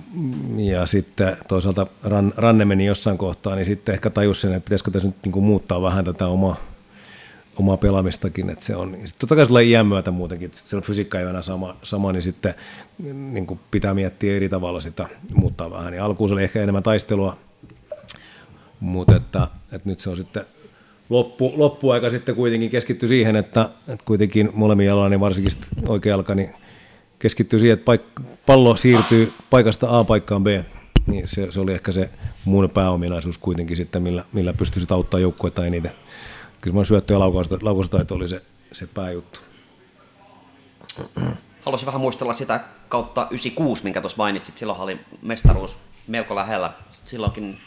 ja 0.57 0.87
sitten 0.87 1.37
toisaalta 1.49 1.87
ran, 2.03 2.33
ranne 2.37 2.65
meni 2.65 2.87
jossain 2.87 3.19
kohtaa, 3.19 3.55
niin 3.55 3.67
sitten 3.67 3.93
ehkä 3.93 4.11
tajusin, 4.11 4.53
että 4.53 4.65
pitäisikö 4.65 4.91
tässä 4.91 5.09
nyt 5.09 5.17
niin 5.25 5.45
muuttaa 5.45 5.83
vähän 5.83 6.05
tätä 6.05 6.27
omaa, 6.27 6.57
omaa 7.61 7.77
pelaamistakin, 7.77 8.51
että 8.51 8.65
se 8.65 8.77
on, 8.77 8.91
sitten 8.91 9.19
totta 9.19 9.37
kai 9.37 9.45
se 9.45 9.49
tulee 9.49 9.65
iän 9.65 9.87
myötä 9.87 10.11
muutenkin, 10.11 10.47
että 10.47 10.59
se 10.59 10.77
on 10.77 10.83
fysiikka 10.83 11.19
ei 11.19 11.25
ole 11.25 11.31
enää 11.31 11.43
sama, 11.43 11.77
sama 11.83 12.13
niin 12.13 12.23
sitten 12.23 12.55
niin 13.33 13.47
kuin 13.47 13.61
pitää 13.71 13.95
miettiä 13.95 14.37
eri 14.37 14.49
tavalla 14.49 14.81
sitä, 14.81 15.09
muuttaa 15.35 15.71
vähän, 15.71 15.93
niin 15.93 16.03
alkuun 16.03 16.29
se 16.29 16.35
oli 16.35 16.43
ehkä 16.43 16.63
enemmän 16.63 16.83
taistelua, 16.83 17.37
mutta 18.81 19.17
että, 19.17 19.49
että 19.73 19.89
nyt 19.89 20.01
se 20.01 20.11
on 20.11 20.17
sitten 20.17 20.45
loppu, 21.11 21.53
loppuaika 21.57 22.11
sitten 22.11 22.35
kuitenkin 22.35 22.71
keskitty 22.71 23.09
siihen, 23.09 23.37
että, 23.37 23.71
että 23.89 24.05
kuitenkin 24.05 24.51
molemmin 24.55 24.87
jaloilla, 24.87 25.09
niin 25.09 25.21
varsinkin 25.21 25.53
oikea 25.89 26.11
jalka, 26.11 26.35
niin 26.35 26.55
keskittyy 27.19 27.59
siihen, 27.59 27.79
että 27.79 27.93
paik- 27.93 28.23
pallo 28.47 28.77
siirtyy 28.77 29.33
paikasta 29.51 29.99
A 29.99 30.05
paikkaan 30.05 30.45
B, 30.45 30.47
niin 31.07 31.29
se, 31.29 31.53
se 31.53 31.61
oli 31.61 31.73
ehkä 31.73 31.93
se 31.93 32.11
muun 32.45 32.71
pääominaisuus 32.71 33.39
kuitenkin 33.39 33.77
sitten, 33.77 34.03
millä, 34.03 34.25
millä 34.33 34.53
pystyisit 34.53 34.93
auttaa 34.93 35.21
joukkuetta 35.21 35.67
eniten. 35.67 35.93
Kyllä 36.61 36.73
semmoinen 36.73 36.87
syöttö- 36.87 37.15
ja 37.15 37.19
laukaustaito 37.63 38.15
oli 38.15 38.29
se, 38.29 38.43
se 38.73 38.87
pääjuttu. 38.87 39.41
Haluaisin 41.65 41.87
vähän 41.87 42.01
muistella 42.01 42.33
sitä 42.33 42.61
kautta 42.89 43.27
96, 43.31 43.85
minkä 43.85 44.01
tuossa 44.01 44.17
mainitsit. 44.19 44.57
Silloin 44.57 44.81
oli 44.81 45.01
mestaruus 45.23 45.77
melko 46.07 46.35
lähellä. 46.35 46.73
Silloinkin 47.07 47.59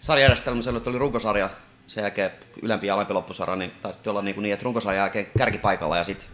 sarjajärjestelmässä 0.00 0.70
oli 0.70 0.98
runkosarja, 0.98 1.50
sen 1.86 2.02
jälkeen 2.02 2.30
ylempi 2.62 2.86
ja 2.86 2.94
alempi 2.94 3.12
loppusarja, 3.12 3.56
niin 3.56 3.72
taisi 3.82 4.08
olla 4.08 4.22
niin, 4.22 4.42
niin 4.42 4.52
että 4.52 4.64
runkosarjan 4.64 5.02
jälkeen 5.02 5.26
kärkipaikalla 5.38 5.96
ja 5.96 6.04
sitten 6.04 6.28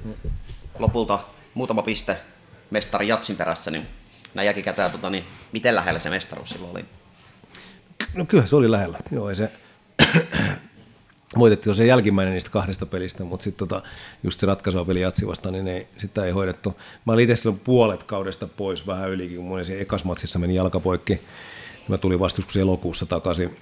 lopulta 0.79 1.19
muutama 1.55 1.83
piste 1.83 2.17
mestari 2.71 3.09
Jatsin 3.09 3.37
perässä, 3.37 3.71
niin 3.71 3.87
näin 4.35 4.47
jälkikäteen, 4.47 4.91
tota, 4.91 5.11
niin 5.11 5.25
miten 5.53 5.75
lähellä 5.75 6.01
se 6.01 6.11
mestaruus 6.11 6.51
silloin 6.51 6.71
oli? 6.71 6.85
No 8.15 8.25
kyllä 8.25 8.47
se 8.47 8.57
oli 8.57 8.71
lähellä. 8.71 8.99
Joo, 9.11 9.29
ei 9.29 9.37
se, 9.37 9.53
voitettiin 11.39 11.75
se 11.75 11.87
jälkimmäinen 11.87 12.33
niistä 12.33 12.51
kahdesta 12.51 12.87
pelistä, 12.87 13.25
mutta 13.25 13.45
sitten 13.45 13.69
tota, 13.69 13.83
just 14.23 14.41
se 14.41 14.47
ratkaisua 14.47 14.85
peli 14.85 15.01
Jatsi 15.01 15.27
vastaan, 15.27 15.53
niin 15.53 15.69
ei, 15.69 15.87
sitä 15.99 16.25
ei 16.25 16.33
hoidettu. 16.33 16.77
Mä 17.05 17.13
olin 17.13 17.31
itse 17.31 17.37
silloin 17.37 17.61
puolet 17.65 18.03
kaudesta 18.03 18.47
pois 18.47 18.87
vähän 18.87 19.11
ylikin, 19.11 19.37
kun 19.37 19.47
mun 19.47 19.61
ekas 19.79 20.05
matsissa 20.05 20.39
meni 20.39 20.55
jalka 20.55 20.81
poikki. 20.81 21.21
Mä 21.89 21.99
tulin 21.99 22.21
vastuskus 22.21 22.57
elokuussa 22.57 23.07
takaisin, 23.07 23.57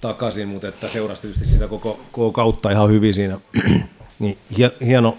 takaisin 0.00 0.48
mutta 0.48 0.68
että 0.68 0.88
seurasi 0.88 1.22
tietysti 1.22 1.44
sitä 1.44 1.68
koko, 1.68 2.00
koko 2.12 2.32
kautta 2.32 2.70
ihan 2.70 2.90
hyvin 2.90 3.14
siinä. 3.14 3.40
niin 4.18 4.38
hieno, 4.80 5.18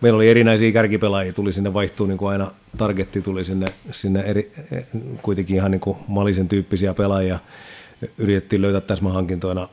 meillä 0.00 0.16
oli 0.16 0.30
erinäisiä 0.30 0.72
kärkipelaajia, 0.72 1.32
tuli 1.32 1.52
sinne 1.52 1.74
vaihtuu 1.74 2.06
niin 2.06 2.18
kuin 2.18 2.32
aina, 2.32 2.50
targetti 2.76 3.22
tuli 3.22 3.44
sinne, 3.44 3.66
sinne 3.90 4.20
eri, 4.20 4.52
kuitenkin 5.22 5.56
ihan 5.56 5.70
niin 5.70 5.80
kuin 5.80 5.98
malisen 6.08 6.48
tyyppisiä 6.48 6.94
pelaajia. 6.94 7.38
Yritettiin 8.18 8.62
löytää 8.62 8.80
täsmähankintoina 8.80 9.68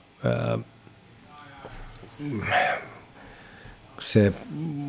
se, 3.99 4.33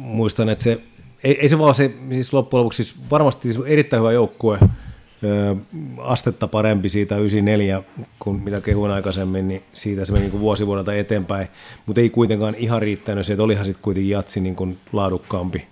muistan, 0.01 0.49
että 0.49 0.65
se, 0.65 0.81
ei, 1.25 1.41
ei 1.41 1.49
se 1.49 1.59
vaan 1.59 1.75
se, 1.75 1.91
siis 2.11 2.33
loppujen 2.33 2.61
lopuksi 2.61 2.85
siis 2.85 3.11
varmasti 3.11 3.53
siis 3.53 3.67
erittäin 3.67 4.01
hyvä 4.01 4.13
joukkue, 4.13 4.59
astetta 5.99 6.49
parempi 6.49 6.89
siitä 6.89 7.17
94 7.17 7.83
kuin 8.19 8.43
mitä 8.43 8.61
kehuin 8.61 8.91
aikaisemmin, 8.91 9.49
niin 9.49 9.63
siitä 9.73 10.05
se 10.05 10.13
meni 10.13 10.29
niin 10.29 10.41
vuosi 10.41 10.67
vuodelta 10.67 10.95
eteenpäin, 10.95 11.49
mutta 11.87 12.01
ei 12.01 12.11
kuitenkaan 12.11 12.55
ihan 12.55 12.83
riittänyt 12.83 13.27
se, 13.27 13.33
että 13.33 13.43
olihan 13.43 13.65
sitten 13.65 13.83
kuitenkin 13.83 14.11
jatsi 14.11 14.41
niin 14.41 14.57
kuin 14.57 14.79
laadukkaampi. 14.93 15.67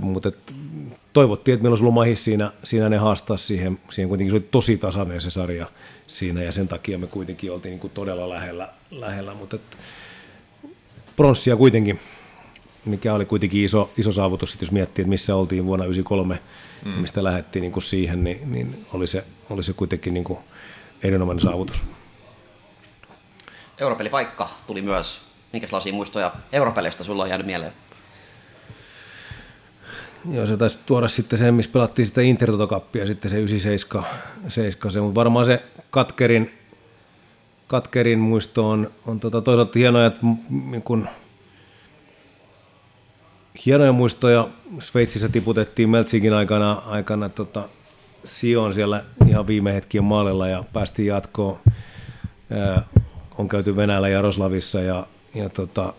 mutta 0.00 0.28
et, 0.28 0.54
toivottiin, 1.12 1.52
että 1.52 1.62
meillä 1.62 1.72
olisi 1.72 1.84
ollut 1.84 1.94
mahis 1.94 2.24
siinä, 2.24 2.52
siinä 2.64 2.88
ne 2.88 2.96
haastaa 2.96 3.36
siihen, 3.36 3.78
siihen 3.90 4.08
kuitenkin 4.08 4.30
se 4.30 4.36
oli 4.36 4.48
tosi 4.50 4.76
tasainen 4.76 5.20
se 5.20 5.30
sarja 5.30 5.66
siinä 6.06 6.42
ja 6.42 6.52
sen 6.52 6.68
takia 6.68 6.98
me 6.98 7.06
kuitenkin 7.06 7.52
oltiin 7.52 7.70
niin 7.70 7.80
kuin 7.80 7.92
todella 7.94 8.28
lähellä, 8.28 8.68
lähellä. 8.90 9.34
Mutta 9.34 9.58
pronssia 11.18 11.56
kuitenkin, 11.56 12.00
mikä 12.84 13.14
oli 13.14 13.24
kuitenkin 13.24 13.64
iso, 13.64 13.90
iso 13.96 14.12
saavutus, 14.12 14.58
jos 14.60 14.72
miettii, 14.72 15.02
että 15.02 15.10
missä 15.10 15.36
oltiin 15.36 15.66
vuonna 15.66 15.84
1993, 15.84 16.40
mm. 16.84 17.00
mistä 17.00 17.24
lähdettiin 17.24 17.60
niin 17.60 17.72
kuin 17.72 17.82
siihen, 17.82 18.24
niin, 18.24 18.52
niin 18.52 18.86
oli, 18.92 19.06
se, 19.06 19.24
oli 19.50 19.62
se 19.62 19.72
kuitenkin 19.72 20.14
niin 20.14 20.24
kuin 20.24 20.38
erinomainen 21.02 21.42
saavutus. 21.42 21.84
Europelipaikka 23.78 24.48
tuli 24.66 24.82
myös. 24.82 25.20
Minkälaisia 25.52 25.92
muistoja 25.92 26.32
Europelistä 26.52 27.04
sulla 27.04 27.22
on 27.22 27.28
jäänyt 27.28 27.46
mieleen? 27.46 27.72
Joo, 30.30 30.46
se 30.46 30.56
taisi 30.56 30.78
tuoda 30.86 31.08
sitten 31.08 31.38
sen, 31.38 31.54
missä 31.54 31.70
pelattiin 31.72 32.06
sitä 32.06 32.20
Intertotokappia, 32.20 33.06
sitten 33.06 33.30
se 33.30 33.38
97, 33.38 34.10
7, 34.48 34.92
se, 34.92 35.00
mutta 35.00 35.14
varmaan 35.14 35.46
se 35.46 35.62
Katkerin, 35.90 36.57
Katkerin 37.68 38.18
muisto 38.18 38.70
on, 38.70 38.90
on 39.06 39.20
tota, 39.20 39.40
toisaalta 39.40 39.78
hienoja, 39.78 40.06
että 40.06 40.20
niin 40.70 40.82
kun, 40.82 41.08
hienoja 43.66 43.92
muistoja. 43.92 44.48
Sveitsissä 44.78 45.28
tiputettiin 45.28 45.88
Meltsikin 45.88 46.34
aikana, 46.34 46.72
aikana 46.72 47.28
tota, 47.28 47.68
Sion 48.24 48.74
siellä 48.74 49.04
ihan 49.28 49.46
viime 49.46 49.74
hetkien 49.74 50.04
maalilla 50.04 50.48
ja 50.48 50.64
päästiin 50.72 51.06
jatkoon. 51.06 51.58
Ää, 52.50 52.82
on 53.38 53.48
käyty 53.48 53.76
Venäjällä 53.76 54.08
Jaroslavissa 54.08 54.80
ja, 54.80 55.06
ja 55.34 55.48
tota, 55.48 55.92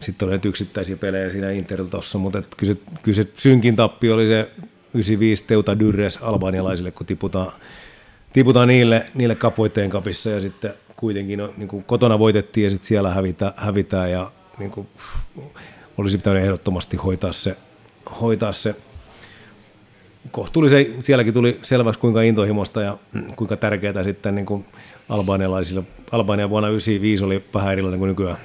sitten 0.00 0.28
oli 0.28 0.40
yksittäisiä 0.44 0.96
pelejä 0.96 1.30
siinä 1.30 1.50
Intertossa, 1.50 2.18
mutta 2.18 2.38
et 2.38 2.54
kyllä, 2.56 2.74
se, 2.74 2.80
kyllä 3.02 3.16
se 3.16 3.28
synkin 3.34 3.76
tappi 3.76 4.10
oli 4.10 4.26
se 4.26 4.50
95 4.94 5.44
Teuta 5.46 5.78
Dyrres 5.78 6.18
albanialaisille, 6.22 6.90
kun 6.90 7.06
tiputaan, 7.06 7.52
tiputaan 8.34 8.68
niille, 8.68 9.06
niille 9.14 9.34
kapoitteen 9.34 9.90
kapissa 9.90 10.30
ja 10.30 10.40
sitten 10.40 10.74
kuitenkin 10.96 11.38
no, 11.38 11.54
niin 11.56 11.68
kuin 11.68 11.84
kotona 11.84 12.18
voitettiin 12.18 12.64
ja 12.64 12.70
sitten 12.70 12.88
siellä 12.88 13.10
hävitä, 13.10 13.52
hävitään 13.56 14.10
ja 14.10 14.32
niin 14.58 14.70
kuin, 14.70 14.88
olisi 15.98 16.16
pitänyt 16.18 16.42
ehdottomasti 16.42 16.96
hoitaa 16.96 17.32
se, 17.32 17.56
hoitaa 18.20 18.52
se 18.52 18.76
kohtuullisen, 20.30 20.86
sielläkin 21.00 21.34
tuli 21.34 21.58
selväksi 21.62 22.00
kuinka 22.00 22.22
intohimosta 22.22 22.82
ja 22.82 22.98
kuinka 23.36 23.56
tärkeää 23.56 24.02
sitten 24.02 24.34
niin 24.34 24.46
kuin 24.46 24.64
albanialaisille. 25.08 25.82
Albania 26.12 26.50
vuonna 26.50 26.68
1995 26.68 27.24
oli 27.24 27.44
vähän 27.54 27.72
erilainen 27.72 27.98
kuin 27.98 28.08
nykyään 28.08 28.38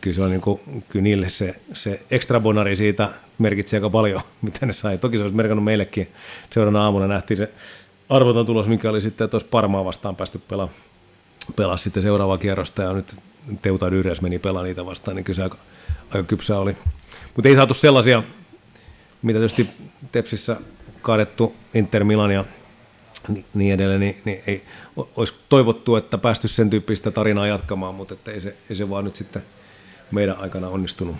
kyllä, 0.00 0.14
se 0.14 0.22
on 0.22 0.30
niin 0.30 0.40
kuin, 0.40 0.60
kyllä 0.88 1.02
niille 1.02 1.28
se, 1.28 1.54
se 1.72 2.00
extra 2.10 2.40
bonari 2.40 2.76
siitä 2.76 3.08
merkitsee 3.38 3.76
aika 3.76 3.90
paljon, 3.90 4.20
mitä 4.42 4.66
ne 4.66 4.72
sai. 4.72 4.98
Toki 4.98 5.16
se 5.16 5.22
olisi 5.22 5.36
merkannut 5.36 5.64
meillekin. 5.64 6.08
Seuraavana 6.50 6.84
aamuna 6.84 7.06
nähtiin 7.06 7.38
se 7.38 7.50
arvoton 8.08 8.46
tulos, 8.46 8.68
mikä 8.68 8.90
oli 8.90 9.00
sitten 9.00 9.30
tuossa 9.30 9.48
Parmaa 9.50 9.84
vastaan 9.84 10.16
päästy 10.16 10.38
pelaamaan 10.38 10.78
pelaa 11.56 11.76
sitten 11.76 12.02
seuraavaa 12.02 12.38
kierrosta 12.38 12.82
ja 12.82 12.92
nyt 12.92 13.16
Teuta 13.62 13.90
Dyres 13.90 14.22
meni 14.22 14.38
pelaa 14.38 14.62
niitä 14.62 14.86
vastaan, 14.86 15.16
niin 15.16 15.24
kyllä 15.24 15.36
se 15.36 15.42
aika, 15.42 15.56
aika 16.10 16.22
kypsä 16.22 16.58
oli. 16.58 16.76
Mutta 17.34 17.48
ei 17.48 17.54
saatu 17.54 17.74
sellaisia, 17.74 18.22
mitä 19.22 19.38
tietysti 19.38 19.70
Tepsissä 20.12 20.56
kaadettu 21.02 21.54
Inter 21.74 22.04
Milan 22.04 22.30
ja 22.30 22.44
niin 23.54 23.74
edelleen, 23.74 24.00
niin, 24.00 24.20
niin 24.24 24.42
ei, 24.46 24.64
olisi 25.16 25.34
toivottu, 25.48 25.96
että 25.96 26.18
päästy 26.18 26.48
sen 26.48 26.70
tyyppistä 26.70 27.10
tarinaa 27.10 27.46
jatkamaan, 27.46 27.94
mutta 27.94 28.14
että 28.14 28.30
ei, 28.30 28.40
se, 28.40 28.56
ei 28.70 28.76
se 28.76 28.90
vaan 28.90 29.04
nyt 29.04 29.16
sitten– 29.16 29.42
meidän 30.10 30.36
aikana 30.38 30.68
onnistunut. 30.68 31.16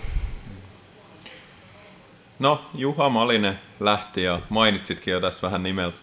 No, 2.39 2.65
Juha 2.75 3.09
Malinen 3.09 3.59
lähti 3.81 4.23
ja 4.23 4.41
mainitsitkin 4.49 5.13
jo 5.13 5.21
tässä 5.21 5.47
vähän 5.47 5.63
nimeltä. 5.63 5.99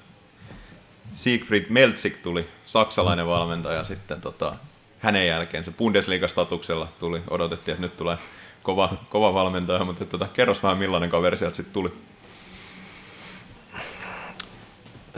Siegfried 1.16 1.66
Meltsik 1.70 2.18
tuli, 2.18 2.48
saksalainen 2.66 3.28
valmentaja 3.28 3.84
sitten 3.84 4.22
tota, 4.22 4.56
hänen 5.00 5.28
jälkeen 5.28 5.64
se 5.64 5.72
Bundesliga-statuksella 5.72 6.88
tuli, 7.00 7.22
odotettiin, 7.30 7.74
että 7.74 7.88
nyt 7.88 7.98
tulee 7.98 8.18
kova, 8.64 8.94
kova 9.10 9.34
valmentaja, 9.34 9.86
mutta 9.86 10.06
tota, 10.06 10.28
kerros 10.28 10.64
vähän 10.64 10.78
millainen 10.78 11.10
kaveri 11.10 11.38
sieltä 11.38 11.56
sitten 11.56 11.74
tuli. 11.74 11.92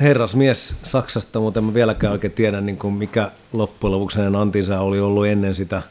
herrasmies 0.02 0.76
Saksasta, 0.84 1.40
mutta 1.40 1.60
en 1.60 1.64
mä 1.64 1.74
vieläkään 1.74 2.14
oikein 2.14 2.34
tiedä, 2.34 2.62
niin 2.62 2.78
kuin 2.78 2.94
mikä 2.94 3.32
loppujen 3.54 3.92
lopuksi 3.92 4.18
hänen 4.18 4.36
antinsa 4.36 4.80
oli 4.80 5.00
ollut 5.00 5.28
ennen 5.28 5.56
sitä, 5.56 5.82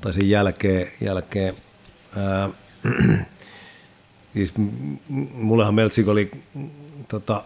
tai 0.00 0.12
sen 0.12 0.30
jälkeen. 0.30 0.92
jälkeen. 1.00 1.54
Ää, 2.16 2.50
siis 4.34 4.54
mullehan 5.32 5.74
Meltsik 5.74 6.08
oli 6.08 6.30
tota, 7.08 7.44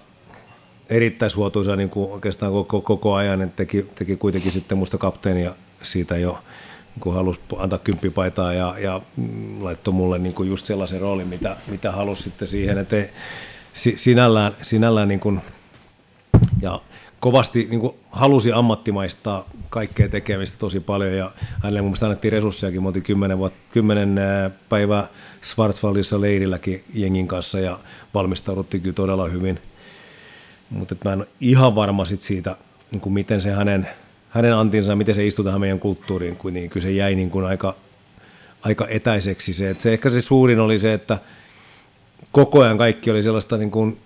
erittäin 0.90 1.30
suotuisa 1.30 1.76
niin 1.76 1.90
kuin 1.90 2.10
oikeastaan 2.10 2.52
koko, 2.52 2.80
koko 2.80 3.14
ajan, 3.14 3.42
että 3.42 3.56
teki, 3.56 3.86
teki 3.94 4.16
kuitenkin 4.16 4.52
sitten 4.52 4.78
musta 4.78 4.98
kapteenia 4.98 5.54
siitä 5.82 6.16
jo, 6.16 6.38
kun 7.00 7.14
halusi 7.14 7.40
antaa 7.56 7.78
kymppipaitaa 7.78 8.54
ja, 8.54 8.74
ja 8.78 9.00
laittoi 9.60 9.94
mulle 9.94 10.18
niin 10.18 10.34
kuin 10.34 10.48
just 10.48 10.66
sellaisen 10.66 11.00
roolin, 11.00 11.28
mitä, 11.28 11.56
mitä 11.66 11.92
halusi 11.92 12.22
sitten 12.22 12.48
siihen, 12.48 12.78
että 12.78 12.96
si, 13.72 13.92
sinällään, 13.96 14.52
sinällään 14.62 15.08
niin 15.08 15.20
kuin, 15.20 15.40
ja 16.62 16.80
kovasti 17.20 17.66
niin 17.70 17.80
kuin 17.80 17.94
halusi 18.10 18.52
ammattimaistaa 18.52 19.48
kaikkea 19.70 20.08
tekemistä 20.08 20.58
tosi 20.58 20.80
paljon 20.80 21.12
ja 21.12 21.32
hänelle 21.62 21.80
mun 21.80 21.88
mielestä 21.88 22.06
annettiin 22.06 22.32
resurssejakin. 22.32 22.82
Me 22.82 22.88
oltiin 22.88 23.38
vuot, 23.38 23.52
kymmenen 23.72 24.18
ää, 24.18 24.50
päivää 24.68 25.08
Schwarzwaldissa 25.42 26.20
leirilläkin 26.20 26.84
jengin 26.94 27.28
kanssa 27.28 27.60
ja 27.60 27.78
valmistauduttiin 28.14 28.82
kyllä 28.82 28.94
todella 28.94 29.28
hyvin. 29.28 29.58
Mutta 30.72 30.96
mä 31.04 31.12
en 31.12 31.18
ole 31.18 31.28
ihan 31.40 31.74
varma 31.74 32.04
sit 32.04 32.22
siitä, 32.22 32.56
niin 32.90 33.00
kuin 33.00 33.12
miten 33.12 33.42
se 33.42 33.50
hänen, 33.50 33.88
hänen 34.28 34.54
antinsa, 34.54 34.96
miten 34.96 35.14
se 35.14 35.26
istui 35.26 35.44
tähän 35.44 35.60
meidän 35.60 35.78
kulttuuriin, 35.78 36.36
kun 36.36 36.54
niin 36.54 36.70
kyllä 36.70 36.84
se 36.84 36.90
jäi 36.90 37.14
niin 37.14 37.30
kuin 37.30 37.44
aika, 37.44 37.74
aika 38.62 38.86
etäiseksi. 38.88 39.52
Se, 39.52 39.70
että 39.70 39.82
se, 39.82 39.92
ehkä 39.92 40.10
se 40.10 40.20
suurin 40.20 40.60
oli 40.60 40.78
se, 40.78 40.94
että 40.94 41.18
koko 42.32 42.60
ajan 42.60 42.78
kaikki 42.78 43.10
oli 43.10 43.22
sellaista 43.22 43.58
niin 43.58 43.70
kuin 43.70 43.98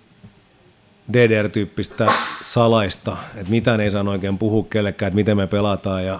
DDR-tyyppistä 1.13 2.11
salaista, 2.41 3.17
että 3.35 3.51
mitään 3.51 3.79
ei 3.79 3.91
saa 3.91 4.03
oikein 4.03 4.37
puhua 4.37 4.65
kellekään, 4.69 5.07
että 5.07 5.15
miten 5.15 5.37
me 5.37 5.47
pelataan 5.47 6.05
ja, 6.05 6.19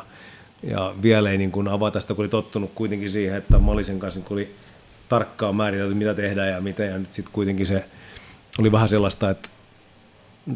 ja 0.64 0.96
vielä 1.02 1.32
ei 1.32 1.38
niin 1.38 1.52
kuin 1.52 1.68
avata 1.68 2.00
sitä, 2.00 2.14
kun 2.14 2.24
oli 2.24 2.30
tottunut 2.30 2.72
kuitenkin 2.76 3.10
siihen, 3.10 3.38
että 3.38 3.60
Malisen 3.60 4.00
kanssa 4.00 4.20
niin 4.20 4.34
oli 4.34 4.56
tarkkaan 5.10 5.56
määritelty, 5.56 5.94
mitä 5.94 6.14
tehdään 6.14 6.50
ja 6.50 6.62
miten, 6.62 6.90
ja 6.90 6.98
nyt 6.98 7.14
sitten 7.14 7.34
kuitenkin 7.34 7.66
se 7.66 7.86
oli 8.60 8.72
vähän 8.72 8.90
sellaista, 8.90 9.30
että 9.30 9.50
että 9.57 9.57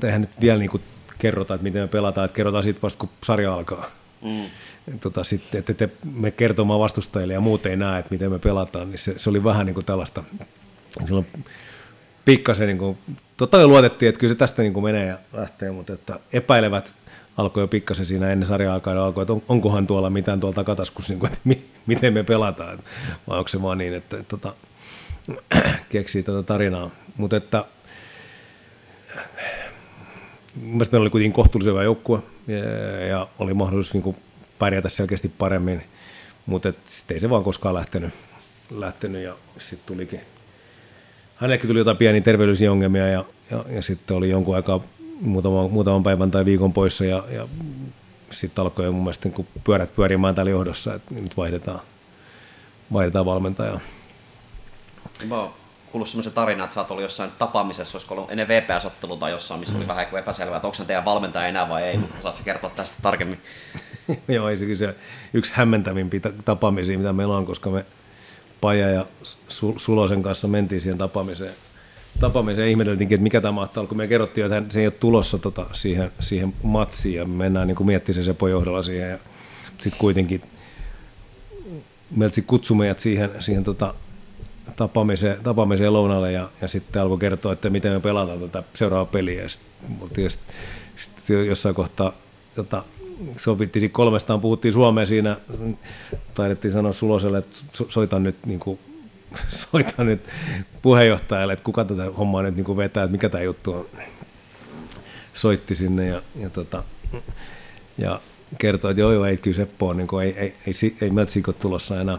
eihän 0.04 0.22
nyt 0.22 0.30
vielä 0.42 0.60
niin 0.60 0.70
kuin 0.70 0.84
kerrota, 1.18 1.54
että 1.54 1.64
miten 1.64 1.82
me 1.82 1.88
pelataan, 1.88 2.26
että 2.26 2.36
kerrotaan 2.36 2.64
siitä 2.64 2.80
vasta, 2.84 3.00
kun 3.00 3.10
sarja 3.24 3.54
alkaa. 3.54 3.88
Mm. 4.22 4.46
Tota, 5.00 5.24
sitten, 5.24 5.60
että 5.60 5.74
te, 5.74 5.90
me 6.14 6.32
kertomaan 6.32 6.80
vastustajille 6.80 7.34
ja 7.34 7.42
muut 7.42 7.66
ei 7.66 7.76
näe, 7.76 8.00
että 8.00 8.12
miten 8.12 8.32
me 8.32 8.40
pelataan, 8.40 8.90
niin 8.90 9.00
se, 9.00 9.14
se 9.18 9.30
oli 9.30 9.44
vähän 9.44 9.66
niin 9.66 9.74
kuin 9.74 9.86
tällaista, 9.86 10.24
silloin 11.06 11.28
pikkasen, 12.26 12.68
niin 12.68 12.78
kuin, 12.78 12.98
totta 13.38 13.58
kai 13.58 13.68
luotettiin, 13.68 14.10
että 14.10 14.20
kyllä 14.20 14.34
se 14.34 14.38
tästä 14.38 14.62
niin 14.62 14.74
kuin 14.74 14.84
menee 14.84 15.06
ja 15.06 15.18
lähtee, 15.34 15.72
mutta 15.72 15.94
että 15.94 16.20
epäilevät 16.34 16.94
alkoi 17.38 17.64
jo 17.64 17.68
pikkasen 17.68 18.06
siinä 18.06 18.32
ennen 18.32 18.48
sarjaa 18.48 18.74
alkaa, 18.74 19.06
alkoi, 19.06 19.22
että 19.22 19.34
on, 19.34 19.44
onkohan 19.48 19.88
tuolla 19.88 20.10
mitään 20.10 20.40
tuolla 20.40 20.56
takataskussa, 20.56 21.14
niin 21.14 21.20
kuin, 21.20 21.32
että 21.32 21.42
mi, 21.44 21.66
miten 21.86 22.14
me 22.14 22.24
pelataan, 22.24 22.80
vai 23.28 23.38
onko 23.38 23.48
se 23.48 23.62
vaan 23.62 23.78
niin, 23.78 23.94
että, 23.94 24.18
että, 24.18 24.36
että 25.52 25.74
keksii 25.90 26.24
tätä 26.24 26.44
tarinaa. 26.44 26.92
Mutta 27.18 27.38
että 27.38 27.66
Mielestäni 30.56 30.92
meillä 30.92 31.04
oli 31.04 31.10
kuitenkin 31.10 31.34
kohtuullisen 31.34 31.74
hyvä 31.74 31.84
joukkue 31.84 32.20
ja, 32.48 33.06
ja 33.06 33.28
oli 33.40 33.54
mahdollisuus 33.54 33.94
niin 33.94 34.04
kuin 34.04 34.18
pärjätä 34.60 34.90
selkeästi 34.90 35.32
paremmin, 35.38 35.84
mutta 36.46 36.74
sitten 36.86 37.16
ei 37.16 37.22
se 37.22 37.30
vaan 37.30 37.44
koskaan 37.44 37.76
lähtenyt, 37.76 38.14
lähtenyt 38.72 39.24
ja 39.24 39.36
sitten 39.58 39.88
tulikin, 39.88 40.22
hänellekin 41.36 41.68
tuli 41.68 41.80
jotain 41.80 41.98
pieniä 41.98 42.22
terveydellisiä 42.22 42.72
ongelmia 42.72 43.08
ja, 43.08 43.26
ja, 43.52 43.66
ja 43.70 43.82
sitten 43.82 44.18
oli 44.18 44.30
jonkun 44.30 44.56
aikaa 44.56 44.82
muutaman, 45.22 45.72
muutaman 45.72 46.04
päivän 46.04 46.32
tai 46.32 46.46
viikon 46.46 46.74
poissa 46.74 47.06
ja, 47.06 47.24
ja 47.30 47.48
sitten 48.32 48.62
alkoi 48.62 48.86
jo 48.86 48.92
mun 48.92 49.04
mielestä 49.04 49.30
niin 49.30 49.48
pyörät 49.64 49.96
pyörimään 49.96 50.36
täällä 50.36 50.52
johdossa, 50.52 50.94
että 50.94 51.16
nyt 51.16 51.38
vaihdetaan, 51.38 51.82
vaihdetaan 52.94 53.26
valmentajaa. 53.26 53.80
Mä 55.28 55.42
oon 55.42 55.61
kuullut 55.92 56.10
semmoisen 56.10 56.34
tarinan, 56.34 56.64
että 56.64 56.74
sä 56.74 56.80
oot 56.80 56.92
ollut 56.92 57.04
jossain 57.04 57.32
tapaamisessa, 57.38 57.96
olisiko 57.96 58.16
ollut 58.16 58.32
ennen 58.32 58.48
VPS-ottelua 58.48 59.18
tai 59.18 59.32
jossain, 59.32 59.60
missä 59.60 59.78
oli 59.78 59.88
vähän 59.88 60.08
epäselvää, 60.20 60.58
että 60.58 60.68
onko 60.68 60.76
se 60.76 60.86
teidän 60.86 61.06
valmentaja 61.06 61.48
enää 61.48 61.70
vai 61.70 61.84
ei, 61.84 61.98
mutta 61.98 62.22
saat 62.22 62.42
kertoa 62.46 62.70
tästä 62.70 62.98
tarkemmin. 63.02 63.40
Joo, 64.28 64.50
ei 64.50 64.58
se 64.58 64.76
se 64.76 64.96
yksi 65.34 65.54
hämmentävimpiä 65.56 66.20
ta- 66.20 66.32
tapaamisia, 66.46 66.98
mitä 66.98 67.14
meillä 67.14 67.38
on, 67.38 67.46
koska 67.46 67.70
me 67.70 67.86
Paja 68.62 68.90
ja 68.90 69.06
Su- 69.24 69.74
Sulosen 69.78 70.24
kanssa 70.24 70.48
mentiin 70.48 70.82
siihen 70.82 70.98
tapaamiseen. 70.98 71.54
Tapaamiseen 72.20 72.70
ihmeteltiinkin, 72.70 73.16
että 73.16 73.24
mikä 73.24 73.42
tämä 73.42 73.52
mahtaa 73.52 73.82
olla, 73.82 73.90
kun 73.90 73.98
me 73.98 74.08
kerrottiin, 74.08 74.46
että 74.46 74.56
hän, 74.56 74.72
se 74.72 74.80
ei 74.80 74.86
ole 74.86 74.92
tulossa 74.92 75.38
tota, 75.38 75.66
siihen, 75.72 76.12
siihen 76.20 76.54
matsiin 76.64 77.16
ja 77.16 77.26
me 77.26 77.36
mennään 77.36 77.68
niin 77.68 77.86
miettimään 77.86 78.16
sen 78.16 78.24
Sepon 78.24 78.52
johdolla 78.52 78.84
siihen 78.84 79.10
ja 79.10 79.20
sitten 79.80 80.00
kuitenkin 80.00 80.42
Meltsi 82.16 82.42
kutsui 82.42 82.78
meidät 82.78 83.00
siihen, 83.00 83.32
siihen 83.40 83.64
tota, 83.64 83.94
tapaamiseen, 84.76 85.38
tapaamiseen 85.44 85.94
lounalle 85.94 86.32
ja, 86.32 86.50
ja 86.62 86.68
sitten 86.68 87.02
alkoi 87.02 87.18
kertoa, 87.18 87.54
että 87.54 87.70
miten 87.70 87.92
me 87.92 88.00
pelataan 88.00 88.40
tätä 88.40 88.64
seuraavaa 88.74 89.12
peliä. 89.12 89.50
Sitten 89.50 90.30
sit, 90.30 90.42
sit 91.16 91.36
jossain 91.48 91.76
kohtaa 91.76 92.14
jota, 92.58 92.84
sovittiin 93.38 93.92
kolmestaan, 93.92 94.42
puhuttiin 94.42 94.74
Suomeen 94.74 95.08
siinä, 95.08 95.38
taidettiin 96.34 96.72
sanoa 96.72 96.94
Suloselle, 96.94 97.38
että 97.38 97.58
so- 97.74 97.86
soita 97.90 98.20
nyt, 98.20 98.36
niin 98.46 98.60
kuin, 98.60 98.80
soita 99.50 100.04
nyt 100.04 100.30
puheenjohtajalle, 100.82 101.54
että 101.54 101.64
kuka 101.64 101.86
tätä 101.86 102.12
hommaa 102.18 102.44
nyt 102.44 102.56
niin 102.56 102.66
kuin 102.66 102.78
vetää, 102.78 103.04
että 103.04 103.12
mikä 103.12 103.30
tämä 103.30 103.44
juttu 103.44 103.74
on. 103.74 103.86
Soitti 105.34 105.76
sinne 105.76 106.08
ja, 106.08 106.22
ja, 106.36 106.50
tota, 106.50 106.84
ja 107.98 108.22
kertoi, 108.58 108.92
että 108.92 109.02
joo, 109.02 109.12
joo, 109.12 109.26
ei 109.26 109.38
kyllä 109.38 109.56
Seppo 109.56 109.88
on, 109.88 109.98
niin 109.98 110.08
kuin, 110.08 110.26
ei, 110.26 110.34
ei, 110.38 110.56
ei, 110.68 110.74
ei, 111.02 111.12
ei 111.46 111.54
tulossa 111.60 112.02
enää, 112.02 112.18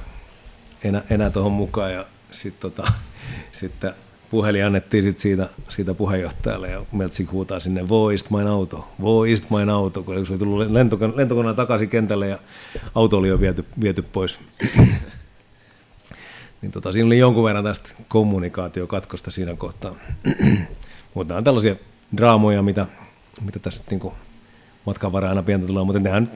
enää, 0.84 1.02
enää 1.10 1.30
tuohon 1.30 1.52
mukaan 1.52 1.92
ja 1.92 2.06
sitten 2.32 2.70
tota, 2.70 2.92
sitten 3.52 3.94
puhelin 4.30 4.66
annettiin 4.66 5.02
sit 5.02 5.18
siitä, 5.18 5.48
siitä 5.68 5.94
puheenjohtajalle 5.94 6.70
ja 6.70 6.82
Meltsik 6.92 7.32
huutaa 7.32 7.60
sinne, 7.60 7.88
voist 7.88 8.30
mein 8.30 8.46
auto, 8.46 8.88
voist 9.00 9.50
mein 9.50 9.70
auto, 9.70 10.02
kun 10.02 10.26
se 10.26 10.32
oli 10.32 10.38
tullut 10.38 10.70
lentokone, 10.70 11.16
lentokoneen 11.16 11.56
takaisin 11.56 11.88
kentälle 11.88 12.28
ja 12.28 12.38
auto 12.94 13.18
oli 13.18 13.28
jo 13.28 13.40
viety, 13.40 13.64
viety 13.80 14.02
pois. 14.02 14.40
niin 16.62 16.72
tota, 16.72 16.92
siinä 16.92 17.06
oli 17.06 17.18
jonkun 17.18 17.44
verran 17.44 17.64
tästä 17.64 17.90
kommunikaatiokatkosta 18.08 19.30
siinä 19.30 19.56
kohtaa. 19.56 19.94
Mutta 21.14 21.36
on 21.36 21.44
tällaisia 21.44 21.76
draamoja, 22.16 22.62
mitä, 22.62 22.86
mitä 23.44 23.58
tässä 23.58 23.82
niin 23.90 24.12
matkan 24.86 25.24
aina 25.24 25.42
pientä 25.42 25.66
tulee, 25.66 25.84
mutta 25.84 26.00
nehän 26.00 26.32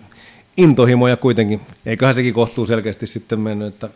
intohimoja 0.57 1.17
kuitenkin. 1.17 1.61
Eiköhän 1.87 2.15
sekin 2.15 2.35
kohtuu 2.35 2.67
selkeästi 2.67 3.07
sitten 3.07 3.41
mennyt, 3.41 3.75
että 3.75 3.89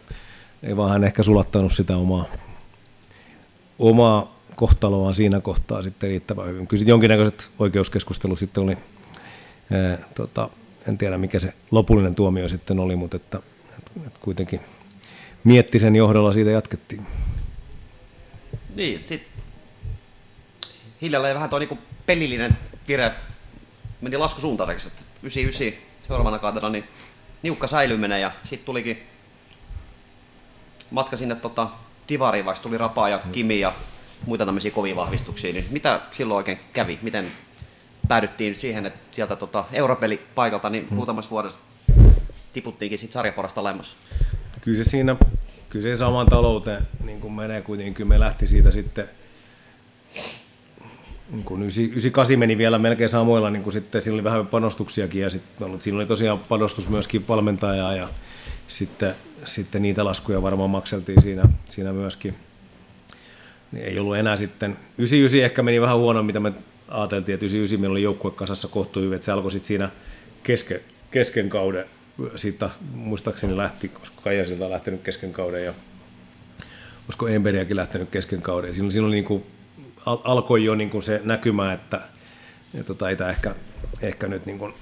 ei 0.62 0.76
vaan 0.76 0.90
hän 0.90 1.04
ehkä 1.04 1.22
sulattanut 1.22 1.72
sitä 1.72 1.96
omaa, 1.96 2.24
omaa 3.78 4.40
kohtaloaan 4.56 5.14
siinä 5.14 5.40
kohtaa 5.40 5.82
sitten 5.82 6.10
riittävän 6.10 6.48
hyvin. 6.48 6.66
Kyllä 6.66 6.78
sitten 6.78 6.92
jonkinnäköiset 6.92 7.50
oikeuskeskustelut 7.58 8.38
sitten 8.38 8.62
oli, 8.62 8.76
ää, 9.72 9.98
tota, 10.14 10.50
en 10.88 10.98
tiedä 10.98 11.18
mikä 11.18 11.38
se 11.38 11.54
lopullinen 11.70 12.14
tuomio 12.14 12.48
sitten 12.48 12.80
oli, 12.80 12.96
mutta 12.96 13.16
että, 13.16 13.40
että, 13.78 13.90
että 14.06 14.20
kuitenkin 14.20 14.60
Miettisen 15.44 15.96
johdolla 15.96 16.32
siitä 16.32 16.50
jatkettiin. 16.50 17.06
Niin, 18.76 19.04
sit 19.08 19.22
hiljalleen 21.02 21.34
vähän 21.34 21.50
tuo 21.50 21.58
niinku 21.58 21.78
pelillinen 22.06 22.58
vire 22.88 23.12
meni 24.00 24.16
laskusuuntaiseksi, 24.16 24.88
että 24.88 25.02
99 25.22 25.82
seuraavana 26.06 26.38
kautena 26.38 26.68
niin 26.68 26.84
niukka 27.42 27.66
säilyminen 27.66 28.20
ja 28.20 28.32
sitten 28.44 28.66
tulikin 28.66 29.02
matka 30.90 31.16
sinne 31.16 31.34
tota, 31.34 31.68
Divariin, 32.08 32.44
vaikka 32.44 32.62
tuli 32.62 32.78
Rapaa 32.78 33.08
ja 33.08 33.20
Kimi 33.32 33.60
ja 33.60 33.72
muita 34.26 34.46
tämmöisiä 34.46 34.70
kovia 34.70 34.96
vahvistuksia, 34.96 35.52
niin 35.52 35.66
mitä 35.70 36.00
silloin 36.12 36.36
oikein 36.36 36.58
kävi? 36.72 36.98
Miten 37.02 37.24
päädyttiin 38.08 38.54
siihen, 38.54 38.86
että 38.86 38.98
sieltä 39.10 39.36
tota, 39.36 39.64
europelipaikalta 39.72 40.70
niin 40.70 40.86
muutamassa 40.90 41.30
vuodessa 41.30 41.58
tiputtiinkin 42.52 42.98
sit 42.98 43.12
sarjaporasta 43.12 43.60
alemmas? 43.60 43.96
Kyllä 44.60 44.84
se 44.84 44.90
siinä, 44.90 45.16
kyllä 45.68 45.82
se 45.82 45.94
saman 45.94 46.26
talouteen 46.26 46.88
niin 47.04 47.20
kuin 47.20 47.32
menee 47.32 47.62
kuitenkin, 47.62 47.94
kyllä 47.94 48.08
me 48.08 48.20
lähti 48.20 48.46
siitä 48.46 48.70
sitten, 48.70 49.08
niin 51.30 51.44
kuin 51.44 51.62
98 51.62 52.38
meni 52.38 52.58
vielä 52.58 52.78
melkein 52.78 53.10
samoilla, 53.10 53.50
niin 53.50 53.62
kuin 53.62 53.72
sitten 53.72 54.02
siinä 54.02 54.14
oli 54.14 54.24
vähän 54.24 54.46
panostuksiakin 54.46 55.22
ja 55.22 55.30
sitten 55.30 55.80
siinä 55.80 55.98
oli 55.98 56.06
tosiaan 56.06 56.38
panostus 56.38 56.88
myöskin 56.88 57.28
valmentajaa 57.28 57.94
ja 57.94 58.08
sitten, 58.68 59.14
sitten 59.44 59.82
niitä 59.82 60.04
laskuja 60.04 60.42
varmaan 60.42 60.70
makseltiin 60.70 61.22
siinä, 61.22 61.42
siinä 61.68 61.92
myöskin. 61.92 62.34
Niin 63.72 63.84
ei 63.84 63.98
ollut 63.98 64.16
enää 64.16 64.36
sitten, 64.36 64.76
99 64.98 65.44
ehkä 65.44 65.62
meni 65.62 65.80
vähän 65.80 65.96
huono, 65.96 66.22
mitä 66.22 66.40
me 66.40 66.52
ajateltiin, 66.88 67.34
että 67.34 67.46
99 67.46 67.80
meillä 67.80 67.92
oli 67.92 68.02
joukkue 68.02 68.30
kasassa 68.30 68.68
kohtu 68.68 69.00
hyvin, 69.00 69.14
että 69.14 69.24
se 69.24 69.32
alkoi 69.32 69.50
sitten 69.50 69.68
siinä 69.68 69.90
kesken, 70.42 70.80
kesken 71.10 71.50
kauden, 71.50 71.84
siitä 72.36 72.70
muistaakseni 72.94 73.56
lähti, 73.56 73.88
koska 73.88 74.20
Kaijasilta 74.22 74.64
on 74.64 74.70
lähtenyt 74.70 75.02
kesken 75.02 75.32
kauden 75.32 75.64
ja 75.64 75.74
olisiko 77.04 77.28
Emberiäkin 77.28 77.76
lähtenyt 77.76 78.10
kesken 78.10 78.42
kauden. 78.42 78.74
Siinä 78.74 79.06
oli 79.06 79.14
niin 79.14 79.24
kuin, 79.24 79.46
al- 80.06 80.18
alkoi 80.24 80.64
jo 80.64 80.74
niin 80.74 80.90
kuin 80.90 81.02
se 81.02 81.20
näkymä, 81.24 81.72
että, 81.72 82.00
ja 82.74 82.84
tota, 82.84 83.10
ei 83.10 83.16
tämä 83.16 83.30
ehkä, 83.30 83.54
ehkä 84.02 84.28
nyt 84.28 84.46
niin 84.46 84.58
kuin, 84.58 84.74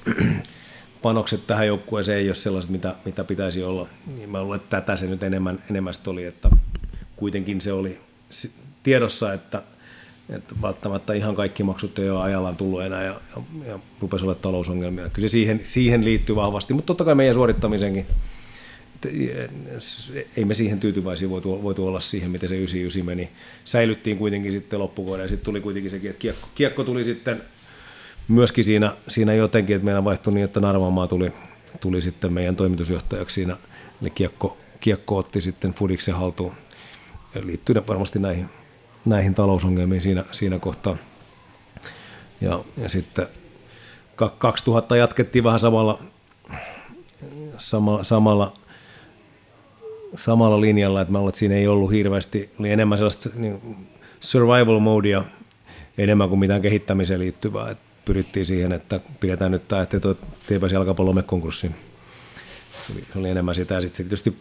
panokset 1.02 1.46
tähän 1.46 1.66
joukkueeseen 1.66 2.18
ei 2.18 2.28
ole 2.28 2.34
sellaiset, 2.34 2.70
mitä, 2.70 2.94
mitä 3.04 3.24
pitäisi 3.24 3.62
olla. 3.62 3.88
Niin 4.16 4.30
mä 4.30 4.42
luulen, 4.42 4.60
että 4.60 4.80
tätä 4.80 4.96
se 4.96 5.06
nyt 5.06 5.22
enemmän, 5.22 5.62
enemmän 5.70 5.94
oli, 6.06 6.24
että 6.24 6.50
kuitenkin 7.16 7.60
se 7.60 7.72
oli 7.72 8.00
tiedossa, 8.82 9.32
että, 9.32 9.62
että 10.28 10.54
välttämättä 10.62 11.12
ihan 11.12 11.34
kaikki 11.34 11.62
maksut 11.62 11.98
ei 11.98 12.10
ole 12.10 12.22
ajallaan 12.22 12.56
tullut 12.56 12.82
enää 12.82 13.04
ja, 13.04 13.20
ja, 13.36 13.42
ja 13.66 13.78
rupesi 14.00 14.24
olla 14.24 14.34
talousongelmia. 14.34 15.08
Kyllä 15.08 15.28
se 15.28 15.32
siihen, 15.32 15.60
siihen 15.62 16.04
liittyy 16.04 16.36
vahvasti, 16.36 16.74
mutta 16.74 16.86
totta 16.86 17.04
kai 17.04 17.14
meidän 17.14 17.34
suorittamisenkin. 17.34 18.06
Että 18.94 19.08
Ei 20.36 20.44
me 20.44 20.54
siihen 20.54 20.80
tyytyväisiä 20.80 21.30
voitu, 21.30 21.62
voitu 21.62 21.86
olla 21.86 22.00
siihen, 22.00 22.30
miten 22.30 22.48
se 22.48 22.54
99 22.54 23.06
meni. 23.06 23.30
Säilyttiin 23.64 24.18
kuitenkin 24.18 24.52
sitten 24.52 24.78
loppuvuoden 24.78 25.24
ja 25.24 25.28
sitten 25.28 25.44
tuli 25.44 25.60
kuitenkin 25.60 25.90
sekin, 25.90 26.10
että 26.10 26.20
kiekko, 26.20 26.48
kiekko 26.54 26.84
tuli 26.84 27.04
sitten 27.04 27.42
myöskin 28.28 28.64
siinä, 28.64 28.96
siinä 29.08 29.34
jotenkin, 29.34 29.76
että 29.76 29.84
meillä 29.84 30.04
vaihtui 30.04 30.34
niin, 30.34 30.44
että 30.44 30.60
Narvamaa 30.60 31.06
tuli, 31.06 31.32
tuli 31.80 32.02
sitten 32.02 32.32
meidän 32.32 32.56
toimitusjohtajaksi 32.56 33.34
siinä, 33.34 33.56
eli 34.02 34.10
kiekko, 34.10 34.56
kiekko 34.80 35.16
otti 35.16 35.40
sitten 35.40 35.72
Fudiksen 35.72 36.14
haltuun. 36.14 36.52
Ja 37.34 37.46
liittyy 37.46 37.74
varmasti 37.88 38.18
näihin, 38.18 38.48
näihin 39.04 39.34
talousongelmiin 39.34 40.00
siinä, 40.00 40.24
siinä 40.32 40.58
kohtaa. 40.58 40.96
Ja, 42.40 42.64
ja 42.76 42.88
sitten 42.88 43.26
2000 44.38 44.96
jatkettiin 44.96 45.44
vähän 45.44 45.60
samalla, 45.60 46.02
sama, 47.58 48.04
samalla, 48.04 48.52
samalla 50.14 50.60
linjalla, 50.60 51.00
että 51.00 51.12
mä 51.12 51.28
että 51.28 51.38
siinä 51.38 51.54
ei 51.54 51.68
ollut 51.68 51.90
hirveästi, 51.90 52.50
oli 52.60 52.70
enemmän 52.70 52.98
sellaista 52.98 53.30
niin 53.34 53.76
survival 54.20 54.78
modea 54.78 55.24
enemmän 55.98 56.28
kuin 56.28 56.38
mitään 56.38 56.62
kehittämiseen 56.62 57.20
liittyvää. 57.20 57.70
Et 57.70 57.78
pyrittiin 58.08 58.46
siihen, 58.46 58.72
että 58.72 59.00
pidetään 59.20 59.50
nyt 59.50 59.68
tämä, 59.68 59.82
että 59.82 59.98
teipäisi 60.46 60.74
jalkapallomme 60.74 61.22
konkurssiin. 61.22 61.74
Se 62.86 62.92
oli, 62.92 63.04
se 63.12 63.18
oli 63.18 63.30
enemmän 63.30 63.54
sitä. 63.54 63.74
Ja 63.74 63.80
sitten 63.80 63.96
se 63.96 64.02
tietysti 64.02 64.36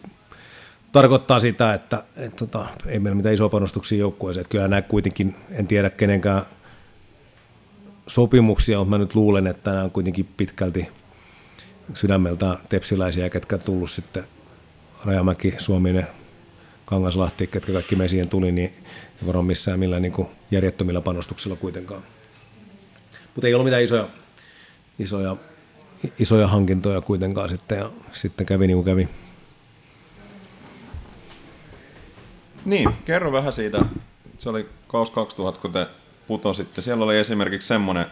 tarkoittaa 0.92 1.40
sitä, 1.40 1.74
että 1.74 2.02
et, 2.16 2.36
tota, 2.36 2.66
ei 2.86 2.98
meillä 2.98 3.16
mitään 3.16 3.34
isoa 3.34 3.48
panostuksia 3.48 3.98
joukkueeseen. 3.98 4.46
Kyllä 4.48 4.68
nämä 4.68 4.82
kuitenkin, 4.82 5.36
en 5.50 5.66
tiedä 5.66 5.90
kenenkään 5.90 6.42
sopimuksia, 8.06 8.78
mutta 8.78 8.90
mä 8.90 8.98
nyt 8.98 9.14
luulen, 9.14 9.46
että 9.46 9.70
nämä 9.70 9.84
on 9.84 9.90
kuitenkin 9.90 10.28
pitkälti 10.36 10.88
sydämeltään 11.94 12.58
tepsiläisiä, 12.68 13.30
ketkä 13.30 13.58
tullut 13.58 13.90
sitten 13.90 14.24
Rajamäki, 15.04 15.54
Suominen, 15.58 16.06
Kangaslahti, 16.84 17.46
ketkä 17.46 17.72
kaikki 17.72 17.96
me 17.96 18.08
siihen 18.08 18.28
tuli, 18.28 18.52
niin 18.52 18.72
ei 19.20 19.26
varmaan 19.26 19.46
missään 19.46 19.78
millään 19.78 20.02
niin 20.02 20.26
järjettömillä 20.50 21.00
panostuksilla 21.00 21.56
kuitenkaan. 21.56 22.02
Mutta 23.38 23.46
ei 23.46 23.54
ollut 23.54 23.64
mitään 23.64 23.82
isoja, 23.82 24.08
isoja, 24.98 25.36
isoja 26.18 26.48
hankintoja 26.48 27.00
kuitenkaan 27.00 27.48
sitten, 27.48 27.78
ja 27.78 27.90
sitten 28.12 28.46
kävi 28.46 28.66
niin 28.66 28.76
kuin 28.76 28.84
kävi. 28.84 29.08
Niin, 32.64 32.90
kerro 33.04 33.32
vähän 33.32 33.52
siitä. 33.52 33.84
Se 34.38 34.48
oli 34.48 34.68
kaus 34.88 35.10
2000, 35.10 35.60
kun 35.60 35.72
te 35.72 35.86
putositte. 36.26 36.80
Siellä 36.80 37.04
oli 37.04 37.18
esimerkiksi 37.18 37.68
semmoinen 37.68 38.06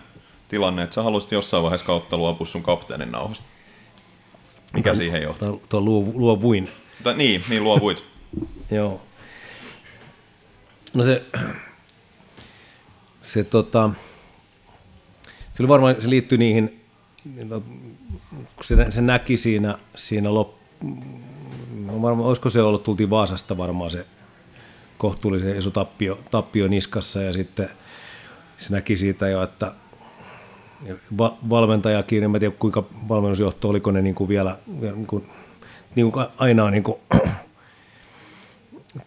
tilanne, 0.49 0.83
että 0.83 0.95
sä 0.95 1.03
haluaisit 1.03 1.33
jossain 1.33 1.63
vaiheessa 1.63 1.87
kautta 1.87 2.17
luopua 2.17 2.47
sun 2.47 2.63
kapteenin 2.63 3.13
nauhasta. 3.13 3.47
Mikä 4.73 4.91
Tuo- 4.91 4.99
siihen 4.99 5.23
johti? 5.23 5.45
Tuo, 5.45 5.61
tuo 5.69 5.81
luo, 5.81 6.13
luovuin. 6.15 6.69
Tai, 7.03 7.15
niin, 7.15 7.43
niin 7.49 7.65
luovuit. 7.65 8.05
Joo. 8.71 9.03
No 10.95 11.05
se, 11.05 11.23
se 13.21 13.45
tota, 13.45 13.91
oli 15.63 15.69
varmaan, 15.69 15.97
se 16.01 16.11
liittyi 16.11 16.39
niihin, 16.39 16.81
niin 17.37 17.49
kun 17.49 18.65
se, 18.65 18.91
se 18.91 19.01
näki 19.01 19.37
siinä, 19.37 19.79
siinä 19.95 20.35
lop, 20.35 20.55
no 21.87 22.03
varmaan, 22.03 22.29
olisiko 22.29 22.51
se 22.51 22.63
ollut, 22.63 22.83
tultiin 22.83 23.11
Vaasasta 23.11 23.57
varmaan 23.57 23.91
se 23.91 24.07
kohtuullisen 24.99 25.59
iso 25.59 25.71
tappio, 25.71 26.19
tappio 26.31 26.69
niskassa 26.69 27.23
ja 27.23 27.33
sitten 27.33 27.69
se 28.59 28.73
näki 28.73 28.97
siitä 28.97 29.29
jo, 29.29 29.43
että 29.43 29.73
ja 30.85 30.95
va- 31.19 31.37
valmentajakin, 31.51 32.25
en 32.25 32.33
tiedä 32.33 32.55
kuinka 32.59 32.85
valmennusjohto, 33.09 33.69
oliko 33.69 33.91
ne 33.91 34.03
niin 34.03 34.15
kuin 34.15 34.29
vielä, 34.29 34.57
niin 34.67 35.07
kuin, 35.07 35.27
niin 35.95 36.13
kuin 36.13 36.27
aina 36.39 36.65
on 36.65 36.73
niin 36.73 36.85
kuin, 36.85 36.99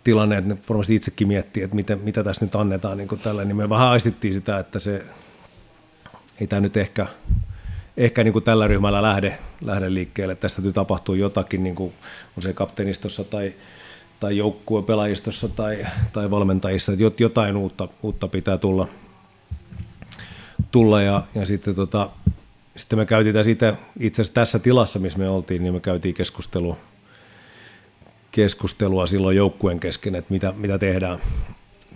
tilanne, 0.03 0.37
että 0.37 0.53
ne 0.53 0.59
varmasti 0.69 0.95
itsekin 0.95 1.27
miettii, 1.27 1.63
että 1.63 1.75
mitä, 1.75 1.95
mitä 1.95 2.23
tässä 2.23 2.45
nyt 2.45 2.55
annetaan 2.55 2.97
niin 2.97 3.07
kuin 3.07 3.21
tällä, 3.21 3.45
niin 3.45 3.55
me 3.55 3.69
vähän 3.69 3.87
aistittiin 3.87 4.33
sitä, 4.33 4.59
että 4.59 4.79
se 4.79 5.05
ei 6.41 6.47
tämä 6.47 6.59
nyt 6.59 6.77
ehkä, 6.77 7.07
ehkä 7.97 8.23
niin 8.23 8.33
kuin 8.33 8.43
tällä 8.43 8.67
ryhmällä 8.67 9.01
lähde, 9.01 9.37
lähde 9.61 9.93
liikkeelle. 9.93 10.35
Tästä 10.35 10.55
täytyy 10.55 10.73
tapahtua 10.73 11.15
jotakin, 11.15 11.63
niin 11.63 11.75
kuin 11.75 11.93
on 12.37 12.43
se 12.43 12.53
kapteenistossa 12.53 13.23
tai, 13.23 13.53
tai 14.19 14.37
joukkueen 14.37 14.85
pelaajistossa 14.85 15.49
tai, 15.49 15.85
tai 16.13 16.31
valmentajissa, 16.31 16.91
että 16.91 17.05
jot- 17.05 17.19
jotain 17.19 17.57
uutta, 17.57 17.87
uutta 18.01 18.27
pitää 18.27 18.57
tulla, 18.57 18.87
tulla 20.71 21.01
ja, 21.01 21.23
ja 21.35 21.45
sitten, 21.45 21.75
tota, 21.75 22.09
sitten 22.75 22.99
me 22.99 23.05
käytiin 23.05 23.35
tässä 23.35 23.51
itse, 23.51 23.73
itse 23.99 24.21
asiassa 24.21 24.33
tässä 24.33 24.59
tilassa, 24.59 24.99
missä 24.99 25.19
me 25.19 25.29
oltiin, 25.29 25.63
niin 25.63 25.73
me 25.73 25.79
käytiin 25.79 26.15
keskustelua, 26.15 26.77
keskustelua 28.31 29.07
silloin 29.07 29.37
joukkueen 29.37 29.79
kesken, 29.79 30.15
että 30.15 30.33
mitä, 30.33 30.53
mitä 30.57 30.77
tehdään, 30.77 31.19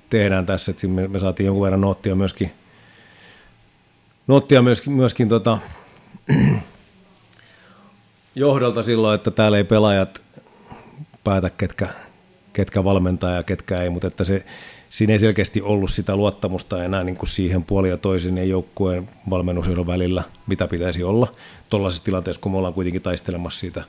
tehdään 0.09 0.45
tässä. 0.45 0.71
Että 0.71 0.87
me, 0.87 1.07
me 1.07 1.19
saatiin 1.19 1.45
jonkun 1.45 1.63
verran 1.63 1.81
noottia 1.81 2.15
myöskin, 2.15 2.51
noottia 4.28 4.61
myöskin, 4.61 4.93
myöskin 4.93 5.30
tota, 5.30 5.57
johdolta 8.36 8.84
silloin, 8.84 9.15
että 9.15 9.32
täällä 9.32 9.57
ei 9.57 9.63
pelaajat 9.63 10.21
päätä, 11.24 11.49
ketkä, 11.49 11.88
ketkä 12.53 12.84
valmentaa 12.84 13.32
ja 13.32 13.43
ketkä 13.43 13.82
ei, 13.82 13.89
mutta 13.89 14.07
että 14.07 14.24
se, 14.24 14.45
siinä 14.89 15.13
ei 15.13 15.19
selkeästi 15.19 15.61
ollut 15.61 15.91
sitä 15.91 16.15
luottamusta 16.15 16.84
enää 16.84 17.03
niin 17.03 17.15
kuin 17.15 17.30
siihen 17.30 17.63
puoli 17.63 17.89
ja 17.89 17.97
toisin 17.97 18.38
ja 18.38 18.43
joukkueen 18.43 19.07
valmennusjohdon 19.30 19.88
välillä, 19.88 20.24
mitä 20.47 20.67
pitäisi 20.67 21.03
olla 21.03 21.34
tuollaisessa 21.69 22.05
tilanteessa, 22.05 22.41
kun 22.41 22.51
me 22.51 22.57
ollaan 22.57 22.74
kuitenkin 22.74 23.01
taistelemassa 23.01 23.59
siitä, 23.59 23.84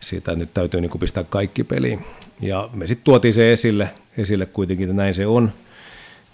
siitä 0.00 0.32
että 0.32 0.38
nyt 0.38 0.54
täytyy 0.54 0.80
niin 0.80 0.90
kuin 0.90 1.00
pistää 1.00 1.24
kaikki 1.24 1.64
peliin. 1.64 2.04
Ja 2.40 2.70
me 2.72 2.86
sitten 2.86 3.04
tuotiin 3.04 3.34
se 3.34 3.52
esille, 3.52 3.90
esille 4.16 4.46
kuitenkin, 4.46 4.84
että 4.84 4.96
näin 4.96 5.14
se 5.14 5.26
on. 5.26 5.52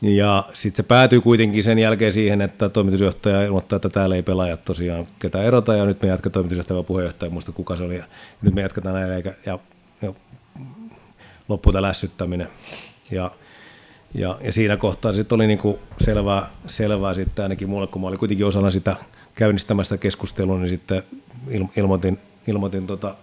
Ja 0.04 0.44
sitten 0.52 0.76
se 0.76 0.88
päätyy 0.88 1.20
kuitenkin 1.20 1.62
sen 1.62 1.78
jälkeen 1.78 2.12
siihen, 2.12 2.40
että 2.40 2.68
toimitusjohtaja 2.68 3.42
ilmoittaa, 3.42 3.76
että 3.76 3.88
täällä 3.88 4.16
ei 4.16 4.22
pelaajat 4.22 4.64
tosiaan 4.64 5.06
ketä 5.18 5.42
erota, 5.42 5.74
ja 5.74 5.84
nyt 5.84 6.02
me 6.02 6.08
jatketaan 6.08 6.32
toimitusjohtaja 6.32 6.76
vai 6.76 6.84
puheenjohtaja, 6.84 7.30
muista 7.30 7.52
kuka 7.52 7.76
se 7.76 7.82
oli, 7.82 7.96
ja 7.96 8.04
nyt 8.42 8.54
me 8.54 8.62
jatketaan 8.62 8.94
näin, 8.94 9.24
ja, 9.46 9.58
ja 10.02 10.14
loppuu 11.48 11.72
tämä 11.72 11.82
lässyttäminen. 11.82 12.48
Ja, 13.10 13.30
ja, 14.14 14.38
ja 14.42 14.52
siinä 14.52 14.76
kohtaa 14.76 15.12
sitten 15.12 15.36
oli 15.36 15.46
niinku 15.46 15.78
selvää, 15.98 16.50
selvää 16.66 17.14
sitten 17.14 17.42
ainakin 17.42 17.68
mulle, 17.68 17.86
kun 17.86 18.02
mä 18.02 18.08
olin 18.08 18.18
kuitenkin 18.18 18.46
osana 18.46 18.70
sitä 18.70 18.96
käynnistämästä 19.34 19.98
keskustelua, 19.98 20.58
niin 20.58 20.68
sitten 20.68 21.02
il, 21.48 21.64
ilmoitin, 21.76 22.18
ilmoitin 22.46 22.86
tota, 22.86 23.14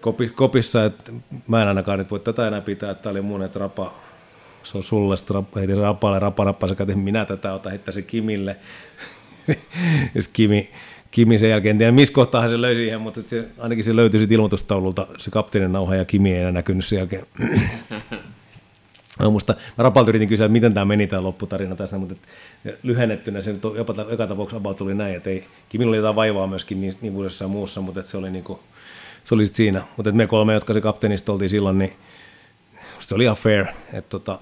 kopi, 0.00 0.28
kopissa, 0.28 0.84
että 0.84 1.12
mä 1.48 1.62
en 1.62 1.68
ainakaan 1.68 1.98
nyt 1.98 2.10
voi 2.10 2.20
tätä 2.20 2.48
enää 2.48 2.60
pitää, 2.60 2.90
että 2.90 3.02
tämä 3.02 3.10
oli 3.10 3.22
mun, 3.22 3.42
että 3.42 3.58
rapa, 3.58 3.94
se 4.62 4.78
on 4.78 4.82
sulle, 4.82 5.16
sitten 5.16 5.46
heitin 5.56 5.76
rapalle, 5.76 6.18
rapa 6.18 6.44
nappasi, 6.44 6.72
että 6.72 6.96
minä 6.96 7.24
tätä 7.24 7.54
otan, 7.54 7.72
heittää 7.72 7.92
se 7.92 8.02
Kimille. 8.02 8.56
ja 10.14 10.22
sit 10.22 10.30
Kimi, 10.32 10.70
Kimi 11.10 11.38
sen 11.38 11.50
jälkeen, 11.50 11.70
en 11.70 11.78
tiedä 11.78 11.92
missä 11.92 12.14
kohtaa 12.14 12.48
se 12.48 12.60
löi 12.60 12.74
siihen, 12.74 13.00
mutta 13.00 13.22
se, 13.22 13.44
ainakin 13.58 13.84
se 13.84 13.96
löytyi 13.96 14.20
sitten 14.20 14.34
ilmoitustaululta 14.34 15.06
se 15.18 15.30
kapteenin 15.30 15.72
nauha 15.72 15.96
ja 15.96 16.04
Kimi 16.04 16.32
ei 16.32 16.40
enää 16.40 16.52
näkynyt 16.52 16.84
sen 16.84 16.96
jälkeen. 16.96 17.26
Mä 19.20 19.30
muista, 19.30 19.54
mä 19.78 19.82
rapalta 19.82 20.10
yritin 20.10 20.28
kysyä, 20.28 20.46
että 20.46 20.52
miten 20.52 20.74
tämä 20.74 20.84
meni 20.84 21.06
tämä 21.06 21.22
lopputarina 21.22 21.76
tässä, 21.76 21.98
mutta 21.98 22.14
et 22.64 22.78
lyhennettynä 22.82 23.40
se 23.40 23.52
nyt 23.52 23.62
jopa, 23.76 23.94
joka 24.10 24.26
tapauksessa 24.26 24.56
about 24.56 24.76
tuli 24.76 24.94
näin, 24.94 25.16
että 25.16 25.30
ei, 25.30 25.44
Kimillä 25.68 25.88
oli 25.88 25.96
jotain 25.96 26.16
vaivaa 26.16 26.46
myöskin 26.46 26.80
niin, 26.80 26.96
niin 27.00 27.14
ja 27.40 27.48
muussa, 27.48 27.80
mutta 27.80 28.00
et 28.00 28.06
se 28.06 28.16
oli 28.16 28.30
niinku, 28.30 28.60
se 29.24 29.34
oli 29.34 29.46
sit 29.46 29.54
siinä. 29.54 29.82
Mutta 29.96 30.12
me 30.12 30.26
kolme, 30.26 30.54
jotka 30.54 30.72
se 30.72 30.80
kapteenista 30.80 31.32
oltiin 31.32 31.50
silloin, 31.50 31.78
niin 31.78 31.92
se 32.98 33.14
oli 33.14 33.24
ihan 33.24 33.36
fair. 33.36 33.66
Et 33.92 34.08
tota, 34.08 34.38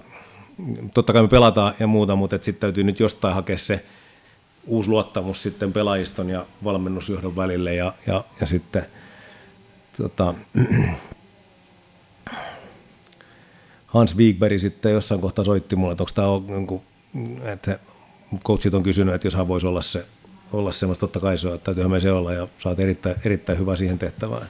totta 0.93 1.13
kai 1.13 1.21
me 1.21 1.27
pelataan 1.27 1.73
ja 1.79 1.87
muuta, 1.87 2.15
mutta 2.15 2.37
sitten 2.41 2.61
täytyy 2.61 2.83
nyt 2.83 2.99
jostain 2.99 3.35
hakea 3.35 3.57
se 3.57 3.85
uusi 4.65 4.89
luottamus 4.89 5.43
sitten 5.43 5.73
pelaajiston 5.73 6.29
ja 6.29 6.45
valmennusjohdon 6.63 7.35
välille 7.35 7.75
ja, 7.75 7.93
ja, 8.07 8.23
ja 8.41 8.47
sitten 8.47 8.85
tota, 9.97 10.33
Hans 13.87 14.17
Wigberg 14.17 14.59
sitten 14.59 14.91
jossain 14.91 15.21
kohtaa 15.21 15.45
soitti 15.45 15.75
mulle, 15.75 15.91
että 15.91 16.03
onko 16.03 16.11
tämä 16.45 16.55
jonkun, 16.55 16.81
että 17.43 17.79
coachit 18.45 18.73
on 18.73 18.83
kysynyt, 18.83 19.15
että 19.15 19.27
jos 19.27 19.35
hän 19.35 19.47
voisi 19.47 19.67
olla 19.67 19.81
se, 19.81 20.05
olla 20.51 20.71
semmoista, 20.71 20.99
totta 20.99 21.19
kai 21.19 21.37
se 21.37 21.47
on, 21.47 21.55
että 21.55 21.65
täytyyhän 21.65 21.91
me 21.91 21.99
se 21.99 22.11
olla 22.11 22.33
ja 22.33 22.47
saat 22.59 22.79
erittäin, 22.79 23.15
erittäin 23.25 23.59
hyvä 23.59 23.75
siihen 23.75 23.99
tehtävään. 23.99 24.47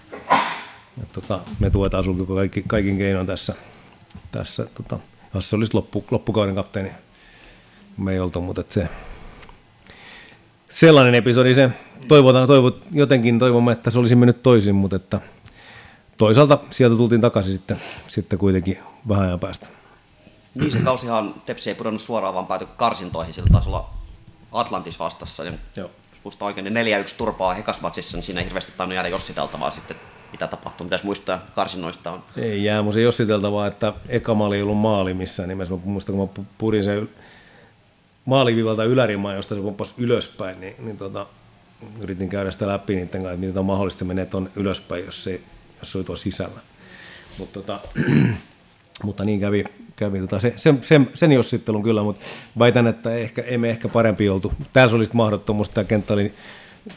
Tota, 1.14 1.40
me 1.60 1.70
tuetaan 1.70 2.04
sinulla 2.04 2.36
kaikki, 2.36 2.64
kaikin 2.68 2.98
keinoin 2.98 3.28
tässä, 3.28 3.56
tässä 4.32 4.68
tota, 4.76 5.00
jos 5.34 5.50
se 5.50 5.56
olisi 5.56 5.74
loppu, 5.74 6.06
loppukauden 6.12 6.56
kapteeni, 6.56 6.92
me 7.98 8.12
ei 8.12 8.20
oltu, 8.20 8.42
mutta 8.42 8.64
se, 8.68 8.88
sellainen 10.70 11.16
episodi 11.16 11.54
se. 11.54 11.70
Toivotaan, 12.08 12.48
toivot, 12.48 12.86
jotenkin 12.92 13.40
toivomme, 13.40 13.72
että 13.72 13.90
se 13.90 14.00
olisi 14.00 14.16
mennyt 14.16 14.44
toisin, 14.44 14.76
mutta 14.76 14.96
että 14.96 15.22
toisaalta 16.18 16.60
sieltä 16.70 16.96
tultiin 16.96 17.22
takaisin 17.22 17.54
sitten, 17.54 17.82
sitten 18.08 18.40
kuitenkin 18.40 18.80
vähän 19.08 19.26
ajan 19.26 19.40
päästä. 19.40 19.68
Niin 20.56 20.72
se 20.72 20.80
kausihan 20.80 21.42
Tepsi 21.46 21.70
ei 21.70 21.76
pudonnut 21.76 22.02
suoraan, 22.02 22.34
vaan 22.34 22.48
päätyi 22.48 22.68
karsintoihin. 22.78 23.34
Sillä 23.34 23.50
taisi 23.52 23.70
olla 23.70 23.90
Atlantis 24.52 25.00
vastassa. 25.00 25.44
Niin 25.44 25.60
Joo. 25.78 25.90
jos 26.12 26.24
muistan 26.24 26.46
oikein, 26.46 26.74
niin 26.74 27.06
4-1 27.06 27.18
turpaa 27.18 27.54
hekasmatsissa, 27.54 28.18
niin 28.18 28.24
siinä 28.24 28.40
ei 28.40 28.46
hirveästi 28.46 28.72
tainnut 28.78 28.96
jäädä 28.96 29.10
jossiteltavaa 29.10 29.72
sitten, 29.72 29.98
mitä 30.32 30.48
tapahtuu. 30.48 30.84
Mitäs 30.84 31.04
muistaa 31.04 31.46
karsinnoista 31.56 32.12
on? 32.12 32.24
Ei 32.38 32.64
jää 32.64 32.82
mun 32.82 32.94
se 32.94 33.02
jossiteltavaa, 33.02 33.68
että 33.68 33.94
eka 34.10 34.34
maali 34.34 34.56
ei 34.56 34.62
ollut 34.62 34.78
maali 34.78 35.14
missään 35.14 35.50
nimessä. 35.50 35.74
Mä 35.74 35.80
muistan, 35.84 36.16
kun 36.16 36.30
mä 36.30 36.44
pu- 36.44 36.46
purin 36.58 36.84
sen 36.84 37.10
maalivivalta 38.26 38.84
ylärimaan, 38.84 39.36
josta 39.36 39.56
se 39.56 39.62
pomppasi 39.62 39.94
ylöspäin, 39.98 40.60
niin, 40.60 40.76
niin 40.80 40.98
tota, 40.98 41.26
yritin 42.02 42.30
käydä 42.30 42.52
sitä 42.52 42.68
läpi 42.68 42.96
niiden 42.96 43.10
kanssa, 43.10 43.32
että 43.32 43.46
miten 43.46 43.60
on 43.60 43.66
mahdollista 43.66 44.06
menee 44.06 44.26
tuon 44.26 44.50
ylöspäin, 44.56 45.06
jos 45.06 45.24
se, 45.24 45.42
jos 45.80 45.92
se 45.92 45.98
oli 45.98 46.06
tuolla 46.06 46.22
sisällä. 46.22 46.60
Mut, 47.38 47.54
tota, 47.54 47.80
mutta 49.04 49.26
niin 49.26 49.40
kävi, 49.40 49.64
kävi 49.96 50.20
tota, 50.20 50.40
se, 50.40 50.54
sen, 50.56 50.80
sen, 50.82 51.10
sen 51.14 51.32
jossittelun 51.32 51.84
kyllä, 51.84 52.04
mutta 52.04 52.26
väitän, 52.60 52.88
että 52.88 53.16
ehkä, 53.16 53.42
emme 53.42 53.70
ehkä 53.70 53.88
parempi 53.88 54.30
oltu. 54.30 54.54
Täällä 54.74 54.90
se 54.90 54.96
oli 54.96 55.06
sit 55.06 55.14
mahdottomuus, 55.14 55.70
tämä 55.70 55.86
kenttä 55.86 56.14
oli 56.14 56.34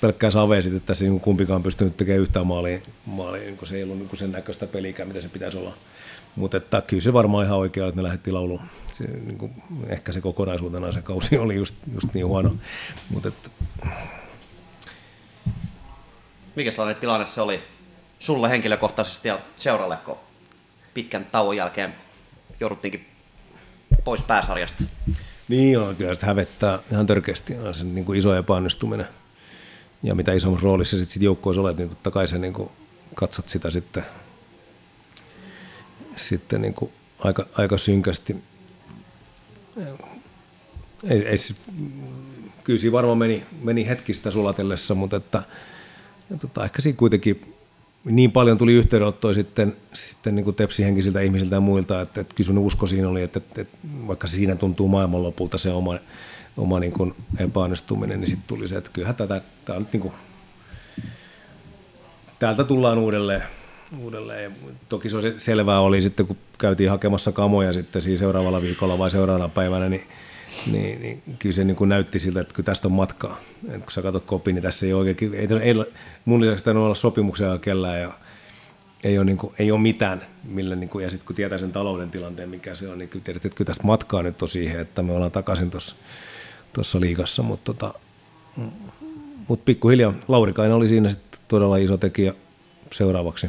pelkkää 0.00 0.30
savea 0.30 0.62
sitten, 0.62 0.76
että 0.76 0.86
tässä 0.86 1.04
ei 1.04 1.10
niin 1.10 1.20
kumpikaan 1.20 1.62
pystynyt 1.62 1.96
tekemään 1.96 2.22
yhtään 2.22 2.46
maalia, 2.46 2.78
maalia 3.06 3.42
niin 3.42 3.56
kun 3.56 3.68
se 3.68 3.76
ei 3.76 3.82
ollut 3.82 3.98
niin 3.98 4.16
sen 4.16 4.32
näköistä 4.32 4.66
pelikään, 4.66 5.08
mitä 5.08 5.20
se 5.20 5.28
pitäisi 5.28 5.58
olla. 5.58 5.76
Mutta 6.36 6.56
että 6.56 6.82
kyllä 6.86 7.02
se 7.02 7.12
varmaan 7.12 7.46
ihan 7.46 7.58
oikea, 7.58 7.86
että 7.86 7.96
me 7.96 8.02
lähdettiin 8.02 8.34
lauluun. 8.34 8.60
Se, 8.92 9.04
niin 9.04 9.38
kuin, 9.38 9.52
ehkä 9.88 10.12
se 10.12 10.20
kokonaisuutena 10.20 10.92
se 10.92 11.02
kausi 11.02 11.38
oli 11.44 11.54
just, 11.54 11.74
just 11.94 12.14
niin 12.14 12.26
huono. 12.26 12.56
Mutta 13.10 13.28
että, 13.28 13.50
Mikä 16.56 16.70
sellainen 16.70 17.00
tilanne 17.00 17.26
se 17.26 17.40
oli 17.40 17.62
sulle 18.18 18.50
henkilökohtaisesti 18.50 19.28
ja 19.28 19.38
seuralle, 19.56 19.96
kun 19.96 20.16
pitkän 20.94 21.24
tauon 21.24 21.56
jälkeen 21.56 21.94
jouduttiinkin 22.60 23.06
pois 24.04 24.22
pääsarjasta? 24.22 24.84
Niin 25.48 25.78
on, 25.78 25.96
kyllä 25.96 26.14
sitä 26.14 26.26
hävettää 26.26 26.78
ihan 26.92 27.06
törkeästi. 27.06 27.58
On 27.58 27.74
se 27.74 27.84
niin 27.84 28.04
kuin 28.04 28.18
iso 28.18 28.36
epäonnistuminen. 28.36 29.08
Ja 30.04 30.14
mitä 30.14 30.32
isommassa 30.32 30.64
roolissa 30.64 30.98
sitten 30.98 31.12
sit 31.12 31.22
joukkueessa 31.22 31.60
olet, 31.60 31.76
niin 31.76 31.88
totta 31.88 32.10
kai 32.10 32.28
sä 32.28 32.38
niin 32.38 32.52
kuin 32.52 32.68
katsot 33.14 33.48
sitä 33.48 33.70
sitten, 33.70 34.04
sitten 36.16 36.62
niin 36.62 36.74
kuin 36.74 36.92
aika, 37.18 37.46
aika 37.54 37.78
synkästi. 37.78 38.36
Ei, 41.04 41.26
ei, 41.26 41.36
kyllä 42.64 42.78
siinä 42.78 42.92
varmaan 42.92 43.18
meni, 43.18 43.44
meni 43.62 43.86
hetkistä 43.86 44.30
sulatellessa, 44.30 44.94
mutta 44.94 45.16
että, 45.16 45.42
ja 46.30 46.36
tota, 46.36 46.64
ehkä 46.64 46.82
siinä 46.82 46.96
kuitenkin 46.96 47.54
niin 48.04 48.32
paljon 48.32 48.58
tuli 48.58 48.72
yhteydenottoja 48.72 49.34
sitten, 49.34 49.76
sitten 49.92 50.34
niin 50.34 50.54
tepsihenkisiltä 50.54 51.20
ihmisiltä 51.20 51.56
ja 51.56 51.60
muilta, 51.60 52.00
että, 52.00 52.20
että 52.20 52.34
kyllä 52.34 52.60
usko 52.60 52.86
siinä 52.86 53.08
oli, 53.08 53.22
että, 53.22 53.38
että, 53.38 53.60
että 53.60 53.76
vaikka 54.06 54.26
siinä 54.26 54.56
tuntuu 54.56 54.88
maailmanlopulta 54.88 55.58
se 55.58 55.70
oma, 55.70 55.98
oma 56.56 56.80
niin 56.80 56.92
kuin 56.92 57.14
epäonnistuminen, 57.38 58.20
niin 58.20 58.28
sitten 58.28 58.48
tuli 58.48 58.68
se, 58.68 58.76
että 58.76 58.90
kyllähän 58.92 59.16
tätä, 59.16 59.40
tämä 59.64 59.78
nyt 59.78 59.92
niin 59.92 60.00
kuin, 60.00 60.14
täältä 62.38 62.64
tullaan 62.64 62.98
uudelleen. 62.98 63.42
uudelleen. 63.98 64.52
Toki 64.88 65.08
se 65.08 65.34
selvää 65.38 65.80
oli 65.80 66.02
sitten, 66.02 66.26
kun 66.26 66.36
käytiin 66.58 66.90
hakemassa 66.90 67.32
kamoja 67.32 67.72
sitten 67.72 68.02
siinä 68.02 68.18
seuraavalla 68.18 68.62
viikolla 68.62 68.98
vai 68.98 69.10
seuraavana 69.10 69.48
päivänä, 69.48 69.88
niin, 69.88 70.06
niin, 70.72 71.02
niin 71.02 71.22
kyllä 71.38 71.54
se 71.54 71.64
niin 71.64 71.76
kuin 71.76 71.88
näytti 71.88 72.20
siltä, 72.20 72.40
että 72.40 72.54
kyllä 72.54 72.66
tästä 72.66 72.88
on 72.88 72.92
matkaa. 72.92 73.40
Et 73.68 73.82
kun 73.82 73.92
sä 73.92 74.02
katsot 74.02 74.24
kopi, 74.24 74.52
niin 74.52 74.62
tässä 74.62 74.86
ei 74.86 74.92
oikein, 74.92 75.34
ei, 75.34 75.48
ei, 75.62 75.74
mun 76.24 76.40
lisäksi 76.40 76.64
tainnut 76.64 76.84
olla 76.84 76.94
sopimuksia 76.94 77.58
kellään 77.58 78.00
ja 78.00 78.12
ei 79.04 79.18
ole, 79.18 79.24
niin 79.24 79.38
kuin, 79.38 79.54
ei 79.58 79.70
ole 79.70 79.80
mitään, 79.80 80.22
millä, 80.44 80.76
niin 80.76 80.88
kuin, 80.88 81.02
ja 81.02 81.10
sitten 81.10 81.26
kun 81.26 81.36
tietää 81.36 81.58
sen 81.58 81.72
talouden 81.72 82.10
tilanteen, 82.10 82.48
mikä 82.48 82.74
se 82.74 82.88
on, 82.88 82.98
niin 82.98 83.08
kyllä 83.08 83.24
tiedät, 83.24 83.44
että 83.44 83.56
kyllä 83.56 83.66
tästä 83.66 83.86
matkaa 83.86 84.22
nyt 84.22 84.42
on 84.42 84.48
siihen, 84.48 84.80
että 84.80 85.02
me 85.02 85.12
ollaan 85.12 85.32
takaisin 85.32 85.70
tuossa 85.70 85.96
tuossa 86.74 87.00
liigassa, 87.00 87.42
mutta 87.42 87.74
tota, 87.74 87.94
mutta 89.48 89.64
pikkuhiljaa 89.64 90.14
Laurikainen 90.28 90.76
oli 90.76 90.88
siinä 90.88 91.10
sitten 91.10 91.40
todella 91.48 91.76
iso 91.76 91.96
tekijä 91.96 92.34
seuraavaksi. 92.92 93.46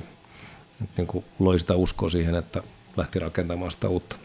Et 0.83 0.89
niin 0.97 1.07
kuin 1.07 1.25
loi 1.39 1.59
sitä 1.59 1.75
uskoa 1.75 2.09
siihen, 2.09 2.35
että 2.35 2.63
lähti 2.97 3.19
rakentamaan 3.19 3.71
sitä 3.71 3.89
uutta. 3.89 4.15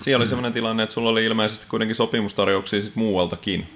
Siellä 0.00 0.22
oli 0.22 0.28
sellainen 0.28 0.52
tilanne, 0.52 0.82
että 0.82 0.92
sulla 0.92 1.10
oli 1.10 1.24
ilmeisesti 1.24 1.66
kuitenkin 1.66 1.96
sopimustarjouksia 1.96 2.82
sit 2.82 2.96
muualtakin. 2.96 3.66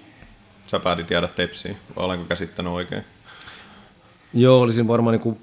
Sä 0.66 0.80
päätit 0.80 1.10
jäädä 1.10 1.28
tepsiin, 1.28 1.76
vai 1.96 2.04
olenko 2.04 2.24
käsittänyt 2.24 2.72
oikein? 2.72 3.04
Joo, 4.34 4.60
olisin 4.60 4.88
varmaan, 4.88 5.12
niin 5.12 5.20
kuin, 5.20 5.38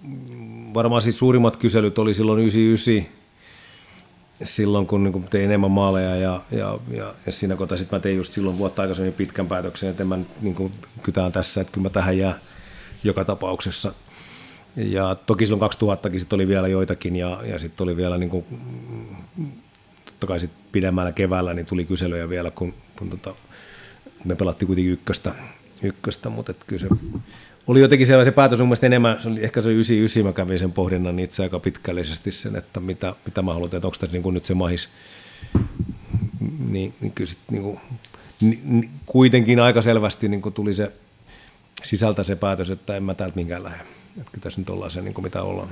varmaan 0.74 1.02
siis 1.02 1.20
suurimmat 1.20 1.58
kyselyt 1.58 2.00
oli 2.00 2.14
silloin 2.14 2.40
99, 2.40 3.21
silloin 4.44 4.88
kun 4.88 5.04
niin 5.04 5.24
tein 5.24 5.46
enemmän 5.46 5.72
maaleja 5.72 6.16
ja, 6.16 6.42
ja, 6.52 6.80
ja, 6.92 7.14
ja 7.26 7.32
siinä 7.32 7.56
kohtaa 7.56 7.78
sitten 7.78 7.98
mä 7.98 8.02
tein 8.02 8.18
just 8.18 8.34
silloin 8.34 8.58
vuotta 8.58 8.82
aikaisemmin 8.82 9.14
pitkän 9.14 9.48
päätöksen, 9.48 9.90
että 9.90 10.06
mä 10.06 10.18
nyt 10.18 10.42
niin 10.42 10.72
kytään 11.04 11.32
tässä, 11.32 11.62
että 11.62 11.74
kyllä 11.74 11.86
mä 11.86 11.90
tähän 11.90 12.18
jää 12.18 12.40
joka 13.04 13.26
tapauksessa. 13.26 13.94
Ja 14.76 15.16
toki 15.16 15.46
silloin 15.46 15.72
2000kin 15.72 16.20
sit 16.20 16.34
oli 16.34 16.48
vielä 16.48 16.68
joitakin 16.68 17.16
ja, 17.16 17.42
ja 17.46 17.60
sitten 17.60 17.84
oli 17.84 17.98
vielä 17.98 18.18
niin 18.18 18.30
kuin, 18.30 18.46
totta 20.06 20.28
kai 20.28 20.40
sit 20.40 20.52
pidemmällä 20.72 21.12
keväällä 21.12 21.54
niin 21.54 21.66
tuli 21.66 21.86
kyselyjä 21.86 22.30
vielä, 22.30 22.52
kun, 22.52 22.74
kun 23.00 23.10
tota, 23.10 23.36
me 24.26 24.36
pelattiin 24.36 24.68
kuitenkin 24.68 24.94
ykköstä, 24.94 25.36
ykköstä 25.84 26.30
mutta 26.30 26.54
kyllä 26.54 26.82
se 26.82 26.88
oli 27.68 27.80
jotenkin 27.80 28.08
se, 28.08 28.24
se 28.24 28.32
päätös 28.32 28.60
mun 28.60 28.78
enemmän, 28.82 29.22
se 29.22 29.30
oli, 29.30 29.44
ehkä 29.44 29.62
se 29.62 29.68
oli 29.68 29.76
99, 29.76 30.26
mä 30.26 30.34
kävin 30.34 30.60
sen 30.60 30.72
pohdinnan 30.72 31.20
itse 31.20 31.44
aika 31.44 31.60
pitkällisesti 31.60 32.32
sen, 32.32 32.56
että 32.56 32.80
mitä, 32.80 33.16
mitä 33.26 33.42
mä 33.42 33.54
haluan, 33.54 33.76
että 33.76 33.88
onko 33.88 33.98
tässä 34.00 34.14
niin 34.14 34.24
kuin 34.24 34.34
nyt 34.34 34.46
se 34.46 34.54
mahis, 34.54 34.90
niin, 36.68 36.94
niin 37.02 37.12
kyllä 37.12 37.30
sit 37.30 37.40
niin 37.52 37.64
kuin, 37.64 37.80
ni, 38.42 38.60
ni, 38.64 38.90
kuitenkin 39.06 39.60
aika 39.60 39.82
selvästi 39.82 40.30
niin 40.30 40.42
kuin 40.42 40.54
tuli 40.54 40.74
se 40.74 40.92
sisältä 41.84 42.24
se 42.24 42.36
päätös, 42.36 42.72
että 42.72 42.96
en 42.96 43.04
mä 43.04 43.14
täältä 43.14 43.36
minkään 43.36 43.64
lähde. 43.64 43.84
Että 44.22 44.40
tässä 44.40 44.62
nyt 44.62 44.70
ollaan 44.70 44.92
se, 44.92 45.02
niin 45.02 45.14
kuin 45.14 45.24
mitä 45.24 45.42
ollaan. 45.42 45.70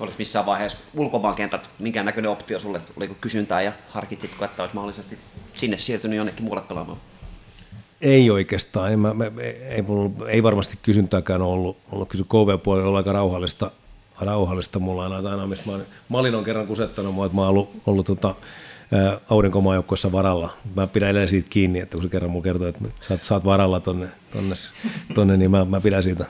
Oliko 0.00 0.16
missään 0.18 0.46
vaiheessa 0.46 0.78
ulkomaankentät, 0.94 1.70
minkä 1.78 2.02
näköinen 2.02 2.30
optio 2.30 2.60
sulle, 2.60 2.80
oliko 2.96 3.14
kysyntää 3.20 3.62
ja 3.62 3.72
harkitsitko, 3.88 4.44
että 4.44 4.62
olisi 4.62 4.74
mahdollisesti 4.74 5.18
sinne 5.54 5.78
siirtynyt 5.78 6.16
jonnekin 6.16 6.44
muulle 6.44 6.62
pelaamaan? 6.62 7.00
Ei 8.06 8.30
oikeastaan, 8.30 8.90
ei, 8.90 8.96
mä, 8.96 9.14
mä, 9.14 9.24
ei, 9.68 9.82
mulla, 9.82 10.28
ei 10.28 10.42
varmasti 10.42 10.78
kysyntääkään 10.82 11.42
ollut, 11.42 11.76
ollut 11.92 12.08
kysy 12.08 12.24
KV-puolella 12.24 12.90
on 12.90 12.96
aika 12.96 13.12
rauhallista, 13.12 13.70
rauhallista 14.20 14.78
mulla 14.78 15.02
aina, 15.02 15.30
aina 15.30 15.46
mistä 15.46 15.70
mä, 15.70 15.78
Malin 16.08 16.34
on 16.34 16.44
kerran 16.44 16.66
kusettanut 16.66 17.14
mua, 17.14 17.26
että 17.26 17.36
mä 17.36 17.40
oon 17.40 17.50
ollut, 17.50 17.70
ollut 17.86 18.06
tota, 18.06 18.34
aurinkomaajoukkoissa 19.30 20.12
varalla. 20.12 20.56
Mä 20.76 20.86
pidän 20.86 21.06
edelleen 21.06 21.28
siitä 21.28 21.46
kiinni, 21.50 21.80
että 21.80 21.96
kun 21.96 22.02
se 22.02 22.08
kerran 22.08 22.30
mulla 22.30 22.44
kertoo, 22.44 22.68
että 22.68 22.84
sä 23.00 23.14
oot, 23.14 23.22
sä 23.22 23.34
oot 23.34 23.44
varalla 23.44 23.80
tonne, 23.80 24.08
tonne, 24.30 24.54
tonne 25.14 25.36
niin 25.36 25.50
mä, 25.50 25.64
mä 25.64 25.80
pidän 25.80 26.02
siitä. 26.02 26.24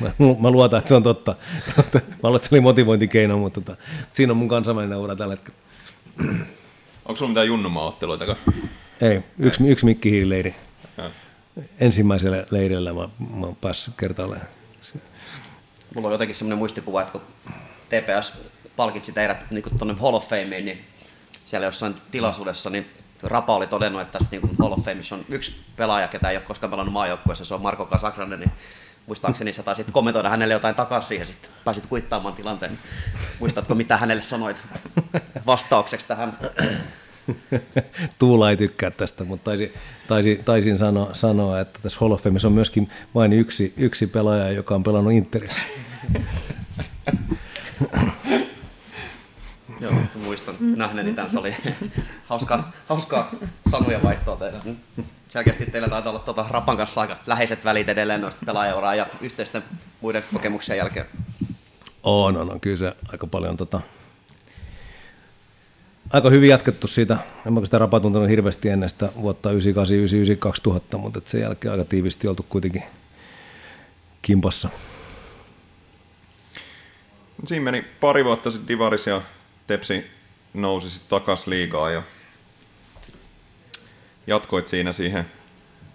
Mä, 0.00 0.10
mä 0.40 0.50
luotan, 0.50 0.78
että 0.78 0.88
se 0.88 0.94
on 0.94 1.02
totta. 1.02 1.34
totta. 1.76 2.00
Mä 2.08 2.14
luulen, 2.22 2.36
että 2.36 2.48
se 2.48 2.54
oli 2.54 2.60
motivointikeino, 2.60 3.38
mutta 3.38 3.60
tota, 3.60 3.82
siinä 4.12 4.32
on 4.32 4.36
mun 4.36 4.48
kansainvälinen 4.48 4.98
ura 4.98 5.16
tällä 5.16 5.34
hetkellä. 5.34 5.58
Onko 7.04 7.16
sulla 7.16 7.28
mitään 7.28 7.46
junnumaaotteluita? 7.46 8.36
Ei, 9.00 9.20
yksi, 9.38 9.68
yksi 9.68 9.84
mikkihiilileiri. 9.84 10.54
Ensimmäisellä 11.78 12.46
leirillä 12.50 12.92
mä, 12.92 13.08
mä 13.38 13.46
oon 13.46 13.56
päässyt 13.56 13.94
kertaalleen. 13.96 14.42
Mulla 15.94 16.08
on 16.08 16.12
jotenkin 16.12 16.36
semmoinen 16.36 16.58
muistikuva, 16.58 17.02
että 17.02 17.12
kun 17.12 17.22
TPS 17.88 18.32
palkitsi 18.76 19.12
teidät 19.12 19.50
niin 19.50 19.64
tuonne 19.78 19.94
Hall 20.00 20.14
of 20.14 20.28
Fameen, 20.28 20.64
niin 20.64 20.84
siellä 21.46 21.66
jossain 21.66 21.94
tilaisuudessa 22.10 22.70
niin 22.70 22.90
Rapa 23.22 23.56
oli 23.56 23.66
todennut, 23.66 24.02
että 24.02 24.18
tässä 24.18 24.30
niin 24.30 24.56
Hall 24.58 24.72
of 24.72 24.84
Fameissa 24.84 25.14
on 25.14 25.24
yksi 25.28 25.60
pelaaja, 25.76 26.08
ketä 26.08 26.30
ei 26.30 26.36
ole 26.36 26.44
koskaan 26.44 26.70
pelannut 26.70 26.92
maajoukkueessa, 26.92 27.44
se 27.44 27.54
on 27.54 27.62
Marko 27.62 27.86
Kasakranen, 27.86 28.40
niin 28.40 28.52
muistaakseni 29.06 29.52
sä 29.52 29.62
taisit 29.62 29.90
kommentoida 29.90 30.28
hänelle 30.28 30.54
jotain 30.54 30.74
takaisin 30.74 31.08
siihen, 31.08 31.26
sitten 31.26 31.50
pääsit 31.64 31.86
kuittaamaan 31.86 32.34
tilanteen. 32.34 32.78
Muistatko, 33.40 33.74
mitä 33.74 33.96
hänelle 33.96 34.22
sanoit 34.22 34.56
vastaukseksi 35.46 36.06
tähän? 36.06 36.38
Tuula 38.18 38.50
ei 38.50 38.56
tykkää 38.56 38.90
tästä, 38.90 39.24
mutta 39.24 39.44
taisin, 39.44 39.72
taisin, 40.08 40.44
taisin 40.44 40.78
sanoa, 40.78 41.14
sanoa, 41.14 41.60
että 41.60 41.78
tässä 41.82 41.98
Hall 42.00 42.12
of 42.12 42.22
Fameissa 42.22 42.48
on 42.48 42.54
myöskin 42.54 42.88
vain 43.14 43.32
yksi, 43.32 43.74
yksi 43.76 44.06
pelaaja, 44.06 44.50
joka 44.50 44.74
on 44.74 44.82
pelannut 44.82 45.12
Interissä. 45.12 45.60
Joo, 49.80 49.92
muistan 50.24 50.54
nähneeni 50.60 51.12
tämän, 51.12 51.30
se 51.30 51.38
oli 51.38 51.54
hauskaa, 52.26 52.72
hauskaa 52.88 53.30
sanoja 53.70 54.02
vaihtoa 54.02 54.36
teillä. 54.36 54.60
Selkeästi 55.28 55.66
teillä 55.66 55.88
taitaa 55.88 56.12
olla 56.12 56.22
tuota 56.22 56.46
Rapan 56.50 56.76
kanssa 56.76 57.00
aika 57.00 57.16
läheiset 57.26 57.64
välit 57.64 57.88
edelleen 57.88 58.20
noista 58.20 58.46
pelaajauraa 58.46 58.94
ja 58.94 59.06
yhteisten 59.20 59.62
muiden 60.00 60.22
kokemuksien 60.32 60.78
jälkeen. 60.78 61.06
On, 62.02 62.36
on, 62.36 62.50
on 62.50 62.60
kyllä 62.60 62.76
se 62.76 62.96
aika 63.12 63.26
paljon 63.26 63.56
tota, 63.56 63.80
aika 66.10 66.30
hyvin 66.30 66.48
jatkettu 66.48 66.86
siitä. 66.86 67.18
En 67.46 67.52
mä 67.52 67.64
sitä 67.64 67.78
rapaa 67.78 68.00
tuntenut 68.00 68.28
hirveästi 68.28 68.68
ennen 68.68 68.88
sitä 68.88 69.08
vuotta 69.16 69.50
98, 69.50 69.96
99, 69.96 70.40
2000, 70.40 70.98
mutta 70.98 71.20
sen 71.24 71.40
jälkeen 71.40 71.72
aika 71.72 71.84
tiivisti 71.84 72.28
oltu 72.28 72.46
kuitenkin 72.48 72.82
kimpassa. 74.22 74.68
Siinä 77.44 77.64
meni 77.64 77.84
pari 78.00 78.24
vuotta 78.24 78.50
sitten 78.50 78.68
Divaris 78.68 79.06
ja 79.06 79.22
Tepsi 79.66 80.06
nousi 80.54 80.90
sitten 80.90 81.10
takas 81.10 81.46
liigaa 81.46 81.90
ja 81.90 82.02
jatkoit 84.26 84.68
siinä 84.68 84.92
siihen 84.92 85.26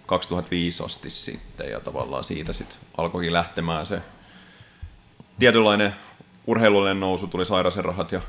2005 0.06 0.82
asti 0.82 1.10
sitten 1.10 1.70
ja 1.70 1.80
tavallaan 1.80 2.24
siitä 2.24 2.52
sitten 2.52 2.78
alkoikin 2.96 3.32
lähtemään 3.32 3.86
se 3.86 4.00
tietynlainen 5.38 5.94
urheilullinen 6.46 7.00
nousu, 7.00 7.26
tuli 7.26 7.44
sairasen 7.44 7.84
rahat 7.84 8.12
ja, 8.12 8.20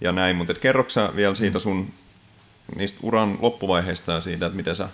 ja 0.00 0.12
näin, 0.12 0.36
mutta 0.36 0.54
kerroksä 0.54 1.06
sä 1.06 1.16
vielä 1.16 1.34
siitä 1.34 1.58
sun 1.58 1.92
niistä 2.76 2.98
uran 3.02 3.38
loppuvaiheista 3.42 4.12
ja 4.12 4.20
siitä, 4.20 4.46
että 4.46 4.56
miten 4.56 4.76
sä 4.76 4.88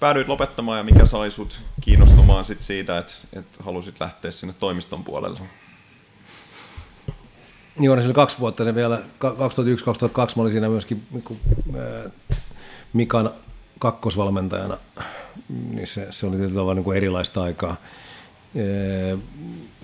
päädyit 0.00 0.28
lopettamaan 0.28 0.78
ja 0.78 0.84
mikä 0.84 1.06
sai 1.06 1.30
sut 1.30 1.60
kiinnostumaan 1.80 2.44
sit 2.44 2.62
siitä, 2.62 2.98
että, 2.98 3.12
että 3.32 3.64
halusit 3.64 4.00
lähteä 4.00 4.30
sinne 4.30 4.54
toimiston 4.60 5.04
puolelle? 5.04 5.40
Joo, 7.80 7.94
niin 7.94 8.02
se 8.02 8.08
oli 8.08 8.14
kaksi 8.14 8.38
vuotta 8.38 8.64
se 8.64 8.74
vielä, 8.74 8.98
2001-2002 8.98 9.00
mä 10.36 10.42
olin 10.42 10.52
siinä 10.52 10.68
myöskin 10.68 11.06
Mikan 12.92 13.30
kakkosvalmentajana, 13.78 14.76
niin 15.48 15.86
se, 15.86 16.06
se 16.10 16.26
oli 16.26 16.36
tietyllä 16.36 16.54
tavalla 16.54 16.74
niin 16.74 16.84
kuin 16.84 16.96
erilaista 16.96 17.42
aikaa. 17.42 17.76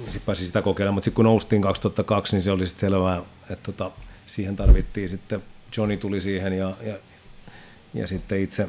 Sitten 0.05 0.23
pääsi 0.27 0.47
sitä 0.47 0.63
kokeilemaan, 0.63 0.95
mutta 0.95 1.05
sitten 1.05 1.17
kun 1.17 1.25
noustiin 1.25 1.63
2002, 1.63 2.37
niin 2.37 2.45
se 2.45 2.51
oli 2.51 2.67
sitten 2.67 2.81
selvää, 2.81 3.23
että 3.51 3.73
tota, 3.73 3.91
siihen 4.27 4.57
tarvittiin 4.57 5.09
sitten, 5.09 5.43
Johnny 5.77 5.97
tuli 5.97 6.21
siihen 6.21 6.53
ja, 6.53 6.73
ja, 6.83 6.99
ja 7.95 8.07
sitten 8.07 8.41
itse, 8.41 8.69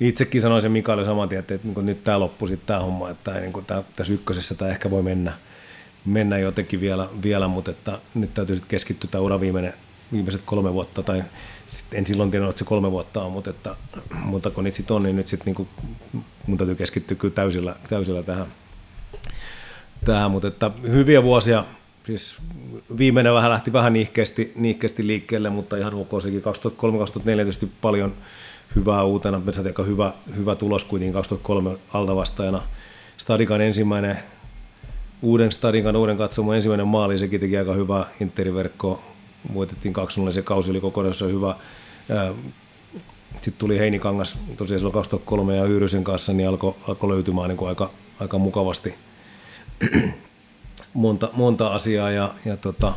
itsekin 0.00 0.40
sanoin 0.40 0.62
sen 0.62 0.72
Mikalle 0.72 1.04
saman 1.04 1.28
tien, 1.28 1.38
että, 1.38 1.54
että 1.54 1.68
niin 1.68 1.86
nyt 1.86 2.04
tämä 2.04 2.20
loppui 2.20 2.48
sitten 2.48 2.66
tämä 2.66 2.80
homma, 2.80 3.10
että 3.10 3.32
niin 3.32 3.52
kuin 3.52 3.66
tämä, 3.66 3.82
tässä 3.96 4.12
ykkösessä 4.12 4.54
tämä 4.54 4.70
ehkä 4.70 4.90
voi 4.90 5.02
mennä, 5.02 5.32
mennä 6.04 6.38
jotenkin 6.38 6.80
vielä, 6.80 7.08
vielä 7.22 7.48
mutta 7.48 7.70
että 7.70 7.98
nyt 8.14 8.34
täytyy 8.34 8.56
sitten 8.56 8.70
keskittyä 8.70 9.10
tämä 9.10 9.22
ura 9.22 9.40
viimeinen, 9.40 9.74
viimeiset 10.12 10.42
kolme 10.44 10.72
vuotta 10.72 11.02
tai 11.02 11.24
sitten 11.70 11.98
en 11.98 12.06
silloin 12.06 12.30
tiennyt, 12.30 12.50
että 12.50 12.58
se 12.58 12.64
kolme 12.64 12.90
vuotta 12.90 13.22
on, 13.22 13.32
mutta, 13.32 13.50
että, 13.50 13.76
mutta 14.24 14.50
kun 14.50 14.64
niitä 14.64 14.76
sitten 14.76 14.96
on, 14.96 15.02
niin 15.02 15.16
nyt 15.16 15.28
sitten 15.28 15.54
niin 15.54 15.68
mun 16.46 16.58
täytyy 16.58 16.74
keskittyä 16.74 17.16
kyllä 17.16 17.34
täysillä, 17.34 17.76
täysillä 17.88 18.22
tähän, 18.22 18.46
tähän. 20.04 20.30
Mutta 20.30 20.48
että 20.48 20.70
hyviä 20.82 21.22
vuosia, 21.22 21.64
siis 22.04 22.38
viimeinen 22.98 23.34
vähän 23.34 23.50
lähti 23.50 23.72
vähän 23.72 23.92
niihkeästi, 23.92 24.52
niihkeästi 24.56 25.06
liikkeelle, 25.06 25.50
mutta 25.50 25.76
ihan 25.76 25.94
ok 25.94 26.22
sekin 26.22 26.42
2003-2004 26.42 27.22
tietysti 27.22 27.68
paljon 27.80 28.14
hyvää 28.76 29.04
uutena, 29.04 29.40
Metsät 29.44 29.66
aika 29.66 29.82
hyvä, 29.82 30.12
hyvä 30.36 30.54
tulos 30.54 30.84
kuitenkin 30.84 31.12
2003 31.12 31.76
altavastaajana. 31.92 32.62
Stadikan 33.16 33.60
ensimmäinen, 33.60 34.18
uuden 35.22 35.52
Stadikan, 35.52 35.96
uuden 35.96 36.16
katsomon 36.16 36.56
ensimmäinen 36.56 36.88
maali, 36.88 37.18
sekin 37.18 37.40
teki 37.40 37.56
aika 37.56 37.72
hyvää 37.72 38.06
interiverkko 38.20 39.02
voitettiin 39.54 39.94
2-0, 40.28 40.32
se 40.32 40.42
kausi 40.42 40.70
oli 40.70 40.80
kokonaisuudessaan 40.80 41.32
hyvä. 41.32 41.56
Sitten 43.32 43.54
tuli 43.58 43.78
Heinikangas 43.78 44.38
tosiaan 44.56 44.78
silloin 44.78 44.92
2003 44.92 45.56
ja 45.56 45.66
Hyyrysen 45.66 46.04
kanssa, 46.04 46.32
niin 46.32 46.48
alkoi 46.48 46.74
alko 46.88 47.08
löytymään 47.08 47.48
niin 47.48 47.68
aika, 47.68 47.90
aika 48.20 48.38
mukavasti 48.38 48.94
monta, 50.94 51.30
monta 51.32 51.66
asiaa 51.66 52.10
ja, 52.10 52.34
ja 52.44 52.56
tota, 52.56 52.92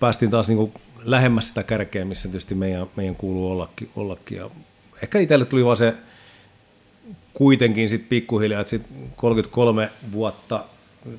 päästiin 0.00 0.30
taas 0.30 0.48
niin 0.48 0.72
lähemmäs 1.04 1.48
sitä 1.48 1.62
kärkeä, 1.62 2.04
missä 2.04 2.28
tietysti 2.28 2.54
meidän, 2.54 2.86
meidän 2.96 3.16
kuuluu 3.16 3.50
ollakin. 3.50 3.90
ollakin. 3.96 4.38
Ja 4.38 4.50
ehkä 5.02 5.18
itselle 5.18 5.44
tuli 5.44 5.64
vaan 5.64 5.76
se 5.76 5.94
kuitenkin 7.34 7.88
sitten 7.88 8.08
pikkuhiljaa, 8.08 8.60
että 8.60 8.70
sitten 8.70 9.12
33 9.16 9.90
vuotta 10.12 10.64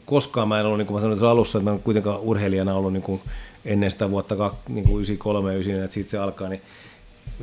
koskaan 0.05 0.47
mä 0.47 0.59
en 0.59 0.65
ollut, 0.65 0.77
niin 0.77 0.87
kuin 0.87 0.95
mä 0.95 1.01
sanoin 1.01 1.31
alussa, 1.31 1.57
että 1.57 1.69
mä 1.69 1.75
en 1.75 1.83
kuitenkaan 1.83 2.19
urheilijana 2.19 2.75
ollut 2.75 2.93
niin 2.93 3.03
kuin 3.03 3.21
ennen 3.65 3.91
sitä 3.91 4.11
vuotta 4.11 4.35
niin 4.67 4.85
kuin 4.85 4.95
93 4.95 5.49
94, 5.49 5.83
että 5.83 5.93
siitä 5.93 6.09
se 6.09 6.17
alkaa, 6.17 6.49
niin 6.49 6.61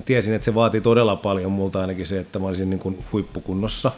tiesin, 0.05 0.35
että 0.35 0.45
se 0.45 0.55
vaatii 0.55 0.80
todella 0.80 1.16
paljon 1.16 1.53
multa 1.53 1.80
ainakin 1.80 2.07
se, 2.07 2.18
että 2.18 2.39
mä 2.39 2.47
olisin 2.47 2.70
niin 2.70 2.80
kuin 2.80 3.05
huippukunnossa. 3.12 3.93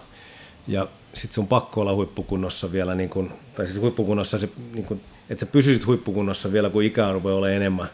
Ja 0.69 0.89
sitten 1.17 1.35
se 1.35 1.41
on 1.41 1.47
pakko 1.47 1.81
olla 1.81 1.95
huippukunnossa 1.95 2.73
vielä, 2.73 2.95
niin 2.95 3.11
kuin, 3.11 3.33
tai 3.55 3.67
siis 3.67 3.81
huippukunnossa, 3.81 4.39
se, 4.39 4.49
niin 4.73 4.85
kuin, 4.85 5.01
että 5.31 5.47
sä 5.47 5.53
pysyisit 5.53 5.87
huippukunnossa 5.87 6.53
vielä, 6.53 6.71
kun 6.71 6.83
ikää 6.83 7.13
rupeaa 7.13 7.37
olemaan 7.37 7.57
enemmän. 7.57 7.89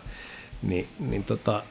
Niin, 0.63 0.89
niin 0.99 1.25
tota, 1.25 1.63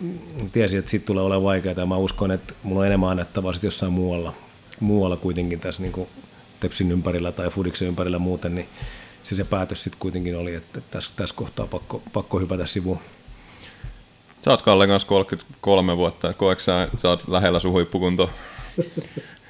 tiesin, 0.51 0.79
että 0.79 0.91
siitä 0.91 1.05
tulee 1.05 1.23
olemaan 1.23 1.43
vaikeaa 1.43 1.75
ja 1.77 1.85
mä 1.85 1.97
uskon, 1.97 2.31
että 2.31 2.53
mulla 2.63 2.79
on 2.79 2.87
enemmän 2.87 3.09
annettavaa 3.09 3.53
sitten 3.53 3.67
jossain 3.67 3.91
muualla, 3.91 4.33
muualla 4.79 5.17
kuitenkin 5.17 5.59
tässä 5.59 5.81
niin 5.81 5.91
kuin 5.91 6.07
Tepsin 6.59 6.91
ympärillä 6.91 7.31
tai 7.31 7.49
Fudiksen 7.49 7.87
ympärillä 7.87 8.19
muuten, 8.19 8.55
niin 8.55 8.67
se, 9.23 9.35
se 9.35 9.43
päätös 9.43 9.83
sitten 9.83 9.99
kuitenkin 9.99 10.37
oli, 10.37 10.55
että 10.55 10.81
tässä, 10.91 11.13
tässä 11.15 11.35
kohtaa 11.35 11.67
pakko, 11.67 12.01
pakko 12.13 12.39
hypätä 12.39 12.65
sivuun. 12.65 12.99
Sä 14.41 14.51
oot 14.51 14.61
Kalle 14.61 14.87
kanssa 14.87 15.07
33 15.07 15.97
vuotta, 15.97 16.33
koetko 16.33 16.63
sä, 16.63 16.83
että 16.83 16.97
sä 16.97 17.09
oot 17.09 17.27
lähellä 17.27 17.59
sun 17.59 17.71
huippukuntoa? 17.71 18.29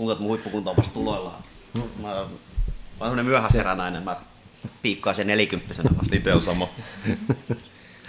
Tuntuu, 0.00 0.12
että 0.12 0.22
mun 0.22 0.28
huippukunto 0.28 0.70
on 0.70 0.76
vasta 0.76 0.92
tuloillaan. 0.92 1.44
Mä, 1.74 1.82
mä 2.02 2.10
oon 2.10 2.28
sellainen 2.98 3.26
myöhäiseränainen, 3.26 4.02
mä 4.02 4.16
piikkaan 4.82 5.16
sen 5.16 5.26
nelikymppisenä 5.26 5.90
vasta. 5.98 6.16
Itse 6.16 6.40
sama. 6.44 6.68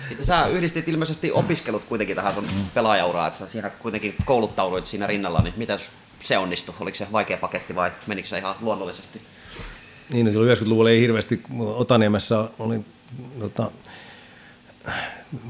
Sitten 0.07 0.25
sä 0.25 0.47
yhdistit 0.47 0.87
ilmeisesti 0.87 1.31
opiskelut 1.31 1.83
kuitenkin 1.83 2.15
tähän 2.15 2.33
sun 2.33 2.45
pelaajauraan, 2.73 3.27
että 3.27 3.39
sä 3.39 3.47
siinä 3.47 3.69
kuitenkin 3.69 4.15
kouluttauduit 4.25 4.85
siinä 4.85 5.07
rinnalla, 5.07 5.41
niin 5.41 5.53
mitäs 5.57 5.89
se 6.23 6.37
onnistui? 6.37 6.75
Oliko 6.79 6.97
se 6.97 7.07
vaikea 7.11 7.37
paketti 7.37 7.75
vai 7.75 7.91
menikö 8.07 8.27
se 8.27 8.37
ihan 8.37 8.55
luonnollisesti? 8.61 9.21
Niin, 10.13 10.25
no 10.25 10.31
silloin 10.31 10.57
90-luvulla 10.57 10.89
ei 10.89 11.01
hirveästi, 11.01 11.41
Otaniemessä 11.59 12.49
olin 12.59 12.85
tota, 13.39 13.71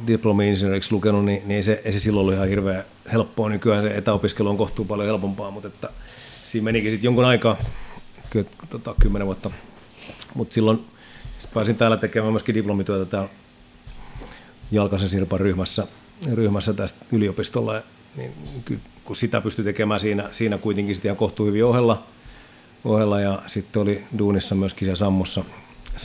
diplomi-insinööriksi 0.08 0.92
lukenut, 0.92 1.26
niin, 1.26 1.48
niin 1.48 1.64
se, 1.64 1.82
ei 1.86 1.94
se 1.94 2.00
silloin 2.00 2.22
ollut 2.22 2.34
ihan 2.34 2.48
hirveän 2.48 2.84
helppoa. 3.14 3.50
Nykyään 3.50 3.82
se 3.82 3.98
etäopiskelu 3.98 4.50
on 4.50 4.58
kohtuu 4.58 4.86
paljon 4.86 5.08
helpompaa, 5.08 5.52
mutta 5.52 5.68
että 5.68 5.90
siinä 6.44 6.64
menikin 6.64 6.92
sitten 6.92 7.08
jonkun 7.08 7.26
aikaa, 7.26 7.58
kyllä, 8.30 8.50
tota, 8.70 8.96
kymmenen 9.00 9.26
vuotta. 9.26 9.52
Mutta 10.36 10.54
silloin 10.54 10.86
pääsin 11.54 11.76
täällä 11.76 11.98
tekemään 11.98 12.34
myöskin 12.34 12.56
diplomityötä 12.56 13.06
täällä 13.06 13.30
Jalkasen 14.72 15.10
Sirpan 15.10 15.40
ryhmässä, 15.40 15.88
ryhmässä 16.34 16.74
tästä 16.74 17.06
yliopistolla. 17.12 17.82
Niin 18.16 18.34
kun 19.06 19.16
sitä 19.16 19.42
pystyi 19.42 19.66
tekemään 19.66 20.00
siinä, 20.00 20.30
siinä 20.32 20.58
kuitenkin 20.58 20.96
sitten 20.96 21.10
ihan 21.10 21.18
kohtuu 21.18 21.46
hyvin 21.46 21.66
ohella, 21.66 22.04
ohella 22.86 23.20
ja 23.20 23.42
sitten 23.48 23.82
oli 23.82 24.04
duunissa 24.18 24.56
myöskin 24.56 24.86
siellä 24.86 24.96
Sammossa, 24.96 25.44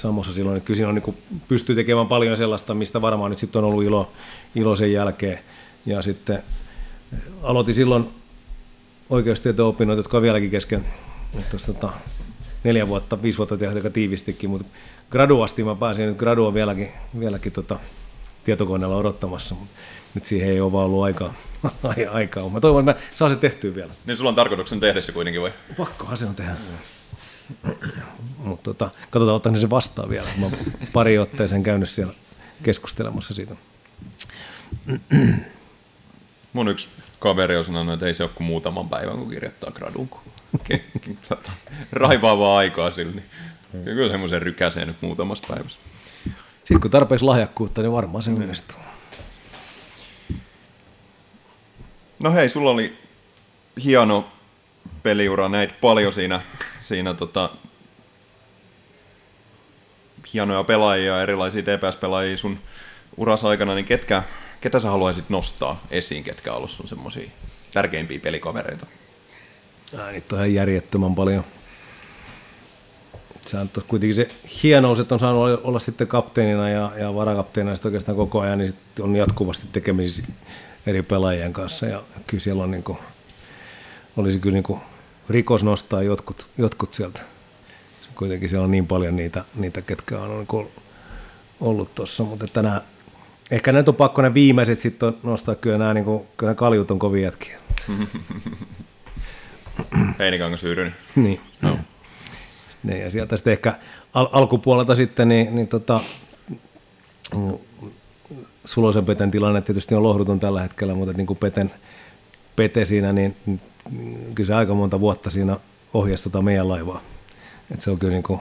Sammossa 0.01 0.33
silloin, 0.33 0.57
että 0.57 0.67
kyllä 0.67 0.77
siinä 0.77 0.89
on, 0.89 0.95
niin 0.95 1.17
pystyy 1.49 1.75
tekemään 1.75 2.07
paljon 2.07 2.37
sellaista, 2.37 2.75
mistä 2.75 3.03
varmaan 3.03 3.31
nyt 3.31 3.39
sitten 3.39 3.59
on 3.59 3.71
ollut 3.71 3.85
ilo, 3.85 4.13
ilo 4.55 4.77
sen 4.77 4.93
jälkeen. 4.93 5.39
Ja 5.87 6.03
sitten 6.03 6.43
aloitin 7.43 7.75
silloin 7.75 8.11
oikeustieto-opinnot, 9.11 9.97
jotka 9.97 10.17
on 10.17 10.23
vieläkin 10.23 10.51
kesken. 10.51 10.85
Tuossa, 11.51 11.73
tota, 11.73 11.93
neljä 12.65 12.89
vuotta, 12.89 13.23
viisi 13.23 13.39
vuotta 13.39 13.57
tehdä 13.57 13.75
aika 13.75 13.91
tiivistikin, 13.91 14.51
mutta 14.51 14.67
graduasti 15.11 15.65
mä 15.65 15.75
pääsin 15.75 16.07
nyt 16.07 16.17
gradua 16.17 16.55
vieläkin, 16.55 16.89
vieläkin 17.19 17.53
tota, 17.53 17.79
tietokoneella 18.45 18.97
odottamassa 18.97 19.55
nyt 20.17 20.25
siihen 20.25 20.49
ei 20.49 20.61
ole 20.61 20.73
vaan 20.73 20.85
ollut 20.85 21.05
aikaa. 21.05 21.35
aikaa. 22.13 22.49
Mä 22.49 22.61
toivon, 22.61 22.89
että 22.89 23.01
mä 23.01 23.09
saan 23.15 23.31
se 23.31 23.37
tehtyä 23.37 23.75
vielä. 23.75 23.93
Niin 24.07 24.17
sulla 24.17 24.31
on 24.31 24.37
tarkoituksen 24.37 24.81
tehdä 24.81 25.01
se 25.01 25.13
kuitenkin 25.13 25.43
vai? 25.43 25.53
Pakkohan 25.77 26.19
se 26.19 26.27
on 26.27 26.35
tehdä. 26.35 26.57
Mutta 28.39 28.65
tota, 28.65 28.91
katsotaan, 29.11 29.37
ottaa 29.37 29.57
se 29.57 29.71
vastaan 29.71 30.09
vielä. 30.09 30.29
Mä 30.37 30.47
oon 30.47 30.57
pari 30.93 31.19
otteeseen 31.19 31.63
käynyt 31.63 31.91
siellä 31.91 32.15
keskustelemassa 32.63 33.35
siitä. 33.35 33.57
Mun 36.53 36.69
yksi 36.69 36.89
kaveri 37.19 37.57
on 37.57 37.65
sanonut, 37.65 37.95
että 37.95 38.07
ei 38.07 38.15
se 38.15 38.23
ole 38.23 38.31
kuin 38.35 38.47
muutaman 38.47 38.89
päivän, 38.89 39.19
kun 39.19 39.31
kirjoittaa 39.31 39.71
gradun. 39.71 40.11
Raivaavaa 41.93 42.59
aikaa 42.59 42.91
sillä. 42.91 43.13
Niin 43.73 43.85
kyllä 43.85 44.11
semmoisen 44.11 44.43
rykäseen 44.43 44.89
nyt 44.89 45.03
muutamassa 45.03 45.45
päivässä. 45.49 45.79
Sitten 46.59 46.81
kun 46.81 46.91
tarpeeksi 46.91 47.25
lahjakkuutta, 47.25 47.83
niin 47.83 47.93
varmaan 47.93 48.23
se 48.23 48.31
onnistuu. 48.31 48.79
No 52.19 52.33
hei, 52.33 52.49
sulla 52.49 52.71
oli 52.71 52.99
hieno 53.85 54.33
peliura, 55.03 55.49
näit 55.49 55.81
paljon 55.81 56.13
siinä, 56.13 56.41
siinä 56.81 57.15
tota, 57.15 57.51
hienoja 60.35 60.65
pelaajia, 60.65 61.23
erilaisia 61.23 61.63
TPS-pelaajia 61.63 62.37
sun 62.37 62.59
uras 63.17 63.45
aikana, 63.45 63.75
niin 63.75 63.85
ketkä, 63.85 64.23
ketä 64.61 64.81
sä 64.81 64.91
haluaisit 64.91 65.31
nostaa 65.31 65.83
esiin, 65.91 66.25
ketkä 66.25 66.51
on 66.51 66.57
ollut 66.57 66.71
sun 66.71 66.89
semmoisia 66.89 67.31
tärkeimpiä 67.73 68.19
pelikavereita? 68.19 68.87
Ää, 69.99 70.13
niitä 70.13 70.35
on 70.35 70.41
ihan 70.41 70.55
järjettömän 70.55 71.15
paljon. 71.15 71.45
se 73.47 73.59
on 73.59 73.71
kuitenkin 73.89 74.15
se 74.15 74.29
hienous, 74.63 75.01
että 75.01 75.15
on 75.15 75.21
saanut 75.21 75.43
olla, 75.43 75.61
olla 75.65 75.79
sitten 75.79 76.07
kapteenina 76.07 76.69
ja, 76.69 76.93
ja 76.99 77.15
varakapteenina 77.15 77.77
sitten 77.77 77.89
oikeastaan 77.89 78.17
koko 78.17 78.41
ajan, 78.41 78.59
niin 78.59 78.69
sit 78.69 79.01
on 79.01 79.17
jatkuvasti 79.17 79.67
tekemisissä 79.73 80.23
eri 80.87 81.03
pelaajien 81.03 81.53
kanssa. 81.53 81.87
Ja 81.87 82.03
kyllä 82.27 82.41
siellä 82.41 82.63
on 82.63 82.71
niin 82.71 82.83
kuin, 82.83 82.99
olisi 84.17 84.39
kyllä 84.39 84.55
niin 84.55 84.63
kuin 84.63 84.81
rikos 85.29 85.65
nostaa 85.65 86.03
jotkut, 86.03 86.49
jotkut 86.59 86.93
sieltä. 86.93 87.21
Kuitenkin 88.15 88.49
siellä 88.49 88.65
on 88.65 88.71
niin 88.71 88.87
paljon 88.87 89.17
niitä, 89.17 89.45
niitä 89.55 89.83
ketkä 89.83 90.19
on 90.19 90.31
niin 90.31 90.47
kuin 90.47 90.69
ollut 91.61 91.95
tuossa, 91.95 92.25
mutta 92.25 92.47
tänään 92.47 92.81
ehkä 93.51 93.73
nyt 93.73 93.89
on 93.89 93.95
pakko 93.95 94.23
ne 94.23 94.35
viimeiset 94.35 94.81
sitten 94.81 95.15
nostaa, 95.23 95.55
kyllä 95.55 95.79
nämä, 95.79 95.95
niin 95.95 96.05
kuin, 96.05 96.23
kyllä 96.37 96.51
nämä 96.51 96.55
kaljut 96.55 96.91
on 96.91 96.99
kovin 96.99 97.23
jätkiä. 97.23 97.59
Heinikangas 100.19 100.63
Hyyrynen. 100.63 100.95
Niin. 101.17 101.41
No. 101.63 101.79
niin. 102.83 103.01
Ja 103.01 103.11
sieltä 103.11 103.37
sitten 103.37 103.53
ehkä 103.53 103.79
al- 104.15 104.29
alkupuolelta 104.33 104.95
sitten, 104.95 105.29
niin, 105.29 105.55
niin 105.55 105.69
tota, 105.69 106.01
Sulosen 108.65 109.05
Peten 109.05 109.31
tilanne 109.31 109.61
tietysti 109.61 109.95
on 109.95 110.03
lohduton 110.03 110.41
tällä 110.41 110.63
hetkellä, 110.63 110.95
mutta 110.95 111.13
niin 111.13 111.27
kuin 111.27 111.39
Peten, 111.39 111.71
Pete 112.57 112.85
siinä, 112.85 113.13
niin 113.13 113.37
kyllä 114.35 114.47
se 114.47 114.55
aika 114.55 114.75
monta 114.75 115.01
vuotta 115.01 115.31
siinä 115.31 115.57
ohjasi 115.95 116.23
tota 116.23 116.43
meidän 116.43 116.69
laivaa. 116.69 117.01
Et 117.71 117.81
se 117.81 117.91
on 117.91 117.99
kyllä 117.99 118.13
niin 118.13 118.23
kuin 118.23 118.41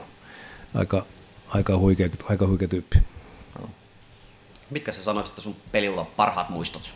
aika, 0.74 1.06
aika, 1.48 1.78
huikea, 1.78 2.08
aika 2.28 2.46
huikea 2.46 2.68
tyyppi. 2.68 2.98
Mitkä 4.70 4.92
sä 4.92 5.02
sanoisit, 5.02 5.30
että 5.30 5.42
sun 5.42 5.56
pelillä 5.72 6.00
on 6.00 6.06
parhaat 6.06 6.48
muistot? 6.48 6.92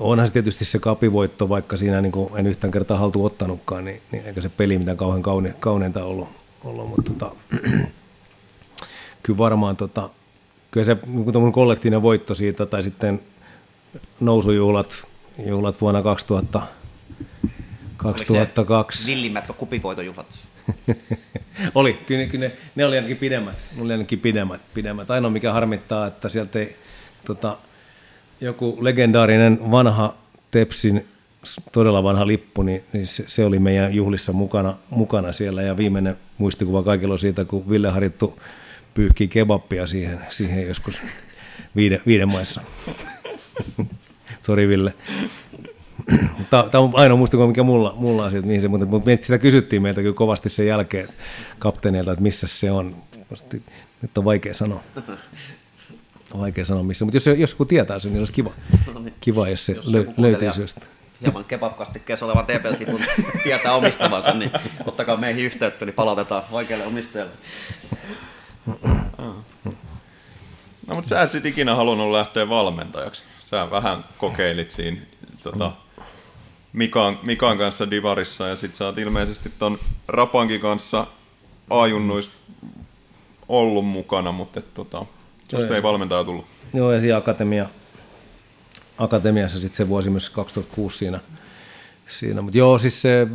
onhan 0.00 0.26
se 0.26 0.32
tietysti 0.32 0.64
se 0.64 0.78
kapivoitto, 0.78 1.48
vaikka 1.48 1.76
siinä 1.76 2.00
niin 2.00 2.12
en 2.36 2.46
yhtään 2.46 2.70
kertaa 2.70 2.98
haltu 2.98 3.24
ottanutkaan, 3.24 3.84
niin, 3.84 4.02
niin 4.12 4.26
eikä 4.26 4.40
se 4.40 4.48
peli 4.48 4.78
mitään 4.78 4.96
kauhean 4.96 5.22
kaune, 5.22 5.54
kauneinta 5.60 6.04
ollut, 6.04 6.28
ollut 6.64 6.88
mutta 6.88 7.12
tota, 7.12 7.36
kyllä 9.22 9.38
varmaan 9.38 9.76
tota, 9.76 10.10
kyllä 10.70 10.84
se 10.84 10.96
niin 11.06 11.52
kollektiivinen 11.52 12.02
voitto 12.02 12.34
siitä, 12.34 12.66
tai 12.66 12.82
sitten 12.82 13.20
nousujuhlat 14.20 15.04
juhlat 15.46 15.80
vuonna 15.80 16.02
2000, 16.02 16.62
2002. 17.96 19.06
Villimmätkö 19.10 19.52
kupivoitojuhlat? 19.52 20.38
oli, 21.74 21.98
kyllä, 22.06 22.26
kyllä 22.26 22.48
ne, 22.48 22.52
ne, 22.74 22.84
oli 22.84 22.96
ainakin 22.96 23.16
pidemmät, 23.16 23.64
ne 23.76 23.82
oli 23.82 23.92
ainakin 23.92 24.20
pidemmät, 24.20 24.60
pidemmät. 24.74 25.10
Ainoa 25.10 25.30
mikä 25.30 25.52
harmittaa, 25.52 26.06
että 26.06 26.28
sieltä 26.28 26.58
ei 26.58 26.76
tota, 27.26 27.58
joku 28.40 28.78
legendaarinen 28.80 29.70
vanha 29.70 30.14
Tepsin 30.50 31.08
todella 31.72 32.02
vanha 32.02 32.26
lippu, 32.26 32.62
niin, 32.62 32.84
niin 32.92 33.06
se, 33.06 33.24
se, 33.26 33.44
oli 33.44 33.58
meidän 33.58 33.94
juhlissa 33.94 34.32
mukana, 34.32 34.74
mukana 34.90 35.32
siellä 35.32 35.62
ja 35.62 35.76
viimeinen 35.76 36.16
muistikuva 36.38 36.82
kaikilla 36.82 37.12
on 37.12 37.18
siitä, 37.18 37.44
kun 37.44 37.70
Ville 37.70 37.88
Harittu 37.88 38.40
pyyhkii 39.00 39.28
kebappia 39.28 39.86
siihen, 39.86 40.20
siihen 40.30 40.68
joskus 40.68 41.00
viiden, 41.76 42.00
viiden 42.06 42.28
maissa. 42.28 42.60
Sori 44.46 44.68
Ville. 44.68 44.94
Tämä 46.50 46.82
on 46.82 46.90
ainoa 46.94 47.16
muistikuva, 47.16 47.46
mikä 47.46 47.62
mulla, 47.62 47.94
mulla 47.96 48.24
on 48.24 48.30
siitä, 48.30 48.46
mihin 48.46 48.60
se, 48.60 48.68
mutta, 48.68 48.86
mutta 48.86 49.10
sitä 49.20 49.38
kysyttiin 49.38 49.82
meiltä 49.82 50.00
kyllä 50.00 50.14
kovasti 50.14 50.48
sen 50.48 50.66
jälkeen 50.66 51.08
kapteenilta, 51.58 52.12
että 52.12 52.22
missä 52.22 52.46
se 52.46 52.72
on. 52.72 52.96
Nyt 54.02 54.18
on 54.18 54.24
vaikea 54.24 54.54
sanoa. 54.54 54.82
On 56.32 56.40
vaikea 56.40 56.64
sanoa 56.64 56.82
missä, 56.82 57.04
mutta 57.04 57.16
jos, 57.16 57.26
jos 57.26 57.50
joku 57.50 57.64
tietää 57.64 57.98
sen, 57.98 58.12
niin 58.12 58.20
olisi 58.20 58.32
kiva, 58.32 58.52
no 58.94 59.00
niin. 59.00 59.14
kiva 59.20 59.48
jos 59.48 59.66
se 59.66 59.72
jos 59.72 59.86
lö, 59.86 60.04
löytyisi 60.16 60.60
jostain. 60.60 60.86
Hieman 61.20 61.44
kebabkastikkeessa 61.44 62.26
olevan 62.26 62.44
DPS-lipun 62.48 63.04
tietää 63.42 63.74
omistavansa, 63.74 64.34
niin 64.34 64.50
ottakaa 64.86 65.16
meihin 65.16 65.44
yhteyttä, 65.44 65.84
niin 65.84 65.94
palautetaan 65.94 66.42
vaikealle 66.52 66.86
omistajalle. 66.86 67.32
No 70.86 70.94
mutta 70.94 71.08
sä 71.08 71.22
et 71.22 71.30
sit 71.30 71.46
ikinä 71.46 71.74
halunnut 71.74 72.10
lähteä 72.10 72.48
valmentajaksi. 72.48 73.22
Sä 73.44 73.70
vähän 73.70 74.04
kokeilit 74.18 74.70
siinä 74.70 75.00
tota, 75.42 75.72
Mikan, 76.72 77.18
Mikan 77.22 77.58
kanssa 77.58 77.90
Divarissa 77.90 78.48
ja 78.48 78.56
sit 78.56 78.74
sä 78.74 78.86
oot 78.86 78.98
ilmeisesti 78.98 79.52
ton 79.58 79.78
Rapankin 80.08 80.60
kanssa 80.60 81.06
ajunnuis 81.70 82.30
ollut 83.48 83.86
mukana, 83.86 84.32
mutta 84.32 84.58
et, 84.58 84.74
tota, 84.74 85.06
susta 85.50 85.76
ei 85.76 85.82
valmentaja 85.82 86.24
tullut. 86.24 86.46
Joo, 86.74 86.92
ja 86.92 87.00
siinä 87.00 87.16
akatemia, 87.16 87.68
akatemiassa 88.98 89.60
sitten 89.60 89.76
se 89.76 89.88
vuosi 89.88 90.10
myös 90.10 90.30
2006 90.30 90.98
siinä. 90.98 91.20
siinä. 92.06 92.42
Mutta 92.42 92.58
joo, 92.58 92.78
siis 92.78 93.02
se, 93.02 93.26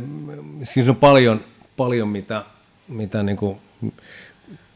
siis 0.62 0.88
on 0.88 0.96
paljon, 0.96 1.44
paljon 1.76 2.08
mitä, 2.08 2.44
mitä 2.88 3.22
niinku, 3.22 3.60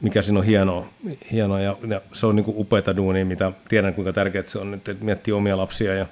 mikä 0.00 0.22
siinä 0.22 0.38
on 0.38 0.46
hienoa, 0.46 0.86
hienoa 1.32 1.60
ja, 1.60 1.76
ja 1.88 2.00
se 2.12 2.26
on 2.26 2.36
niinku 2.36 2.54
upeata 2.56 2.96
duunia, 2.96 3.26
mitä 3.26 3.52
tiedän 3.68 3.94
kuinka 3.94 4.12
tärkeää 4.12 4.46
se 4.46 4.58
on, 4.58 4.74
että 4.74 4.94
miettii 5.00 5.34
omia 5.34 5.56
lapsia 5.56 5.94
ja 5.94 6.06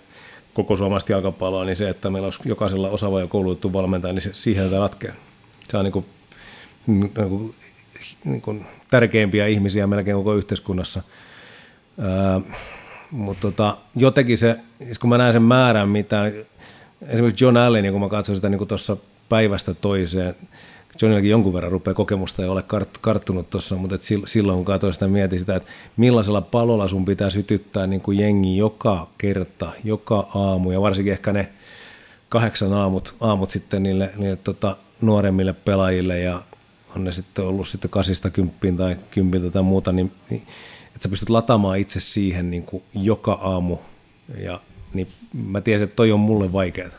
koko 0.55 0.77
suomalaista 0.77 1.13
jalkapalloa, 1.13 1.65
niin 1.65 1.77
se, 1.77 1.89
että 1.89 2.11
meillä 2.11 2.27
olisi 2.27 2.41
jokaisella 2.45 2.89
osaava 2.91 3.21
ja 3.21 3.27
koulutettu 3.27 3.73
valmentaja, 3.73 4.13
niin 4.13 4.23
se, 4.23 4.31
siihen 4.33 4.71
tämä 4.71 4.81
ratkee. 4.81 5.15
Se 5.69 5.77
on 5.77 5.85
niinku, 5.85 6.07
niinku, 6.87 7.55
niinku 8.25 8.57
tärkeimpiä 8.91 9.47
ihmisiä 9.47 9.87
melkein 9.87 10.17
koko 10.17 10.35
yhteiskunnassa. 10.35 11.03
Öö, 11.99 12.55
mutta 13.11 13.41
tota, 13.41 13.79
jotenkin 13.97 14.39
se, 14.39 14.57
siis 14.85 14.99
kun 14.99 15.11
mä 15.11 15.19
näen 15.19 15.33
sen 15.33 15.43
määrän, 15.43 15.89
mitä 15.89 16.33
esimerkiksi 17.09 17.45
John 17.45 17.57
Allen, 17.57 17.93
kun 17.93 18.01
mä 18.01 18.09
katsoin 18.09 18.37
sitä 18.37 18.49
niin 18.49 18.69
tuossa 18.69 18.97
päivästä 19.29 19.75
toiseen, 19.75 20.37
Johnillakin 21.03 21.31
jonkun 21.31 21.53
verran 21.53 21.73
rupeaa 21.73 21.95
kokemusta 21.95 22.43
ja 22.43 22.51
ole 22.51 22.63
kart, 22.63 22.99
karttunut 22.99 23.51
tuossa, 23.51 23.77
mutta 23.77 23.95
et 23.95 24.03
silloin 24.25 24.57
kun 24.57 24.65
katsoin 24.65 24.93
sitä, 24.93 25.09
mietin 25.09 25.39
sitä, 25.39 25.57
että 25.57 25.71
millaisella 25.97 26.41
palolla 26.41 26.89
sun 26.89 27.05
pitää 27.05 27.31
sytyttää 27.31 27.87
niin 27.87 28.01
kuin 28.01 28.19
jengi 28.19 28.57
joka 28.57 29.09
kerta, 29.19 29.73
joka 29.85 30.29
aamu 30.35 30.71
ja 30.71 30.81
varsinkin 30.81 31.13
ehkä 31.13 31.33
ne 31.33 31.49
kahdeksan 32.29 32.73
aamut, 32.73 33.15
aamut 33.21 33.51
sitten 33.51 33.83
niille, 33.83 34.11
niille 34.17 34.37
tota, 34.37 34.77
nuoremmille 35.01 35.53
pelaajille 35.53 36.21
ja 36.21 36.43
on 36.97 37.05
ne 37.05 37.13
sitten 37.13 37.45
ollut 37.45 37.69
sitten 37.69 37.91
kasista 37.91 38.31
kymppiin 38.31 38.77
tai 38.77 38.97
kympiltä 39.11 39.51
tai 39.51 39.63
muuta, 39.63 39.93
niin, 39.93 40.13
niin 40.31 40.43
että 40.87 41.03
sä 41.03 41.09
pystyt 41.09 41.31
lataamaan 41.31 41.79
itse 41.79 42.01
siihen 42.01 42.51
niin 42.51 42.63
kuin 42.63 42.83
joka 42.95 43.33
aamu 43.33 43.77
ja 44.39 44.61
niin 44.95 45.09
mä 45.33 45.61
tiesin, 45.61 45.85
että 45.85 45.97
toi 45.97 46.13
on 46.13 46.21
mulle 46.21 46.53
vaikeaa. 46.53 46.91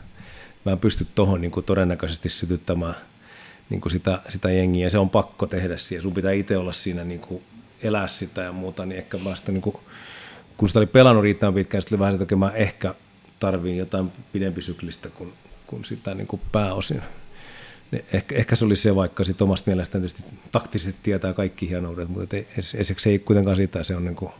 Mä 0.64 0.72
en 0.72 0.78
pysty 0.78 1.06
tohon 1.14 1.40
niin 1.40 1.50
kuin 1.50 1.66
todennäköisesti 1.66 2.28
sytyttämään– 2.28 2.94
niin 3.70 3.80
kuin 3.80 3.92
sitä, 3.92 4.20
sitä 4.28 4.50
jengiä, 4.50 4.86
ja 4.86 4.90
se 4.90 4.98
on 4.98 5.10
pakko 5.10 5.46
tehdä 5.46 5.76
siihen. 5.76 6.02
Sun 6.02 6.14
pitää 6.14 6.32
itse 6.32 6.56
olla 6.56 6.72
siinä, 6.72 7.04
niin 7.04 7.20
kuin 7.20 7.42
elää 7.82 8.06
sitä 8.06 8.42
ja 8.42 8.52
muuta, 8.52 8.86
niin 8.86 8.98
ehkä 8.98 9.18
vasta 9.24 9.52
niin 9.52 9.62
kuin, 9.62 9.76
kun 10.56 10.68
sitä 10.68 10.78
oli 10.78 10.86
pelannut 10.86 11.22
riittävän 11.22 11.54
pitkään, 11.54 11.82
sitten 11.82 11.96
oli 11.96 12.00
vähän 12.00 12.18
se, 12.18 12.22
että 12.22 12.36
mä 12.36 12.52
ehkä 12.54 12.94
tarviin 13.40 13.76
jotain 13.76 14.12
pidempi 14.32 14.62
syklistä 14.62 15.08
kuin, 15.08 15.32
kuin 15.66 15.84
sitä 15.84 16.14
niin 16.14 16.26
kuin 16.26 16.42
pääosin. 16.52 17.02
Ehkä, 18.12 18.34
ehkä 18.34 18.56
se 18.56 18.64
oli 18.64 18.76
se, 18.76 18.96
vaikka 18.96 19.24
sitten 19.24 19.44
omasta 19.44 19.70
mielestään 19.70 20.02
tietysti 20.02 20.22
taktisesti 20.52 21.00
tietää 21.02 21.32
kaikki 21.32 21.68
hienoudet, 21.68 22.08
mutta 22.08 22.36
ei, 22.36 22.46
ei 23.06 23.18
kuitenkaan 23.18 23.56
sitä, 23.56 23.84
se 23.84 23.96
on, 23.96 24.04
niin 24.04 24.16
kuin, 24.16 24.32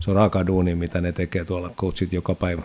se 0.00 0.10
on 0.10 0.16
raaka 0.16 0.46
duuni, 0.46 0.74
mitä 0.74 1.00
ne 1.00 1.12
tekee 1.12 1.44
tuolla 1.44 1.70
coachit 1.70 2.12
joka 2.12 2.34
päivä. 2.34 2.62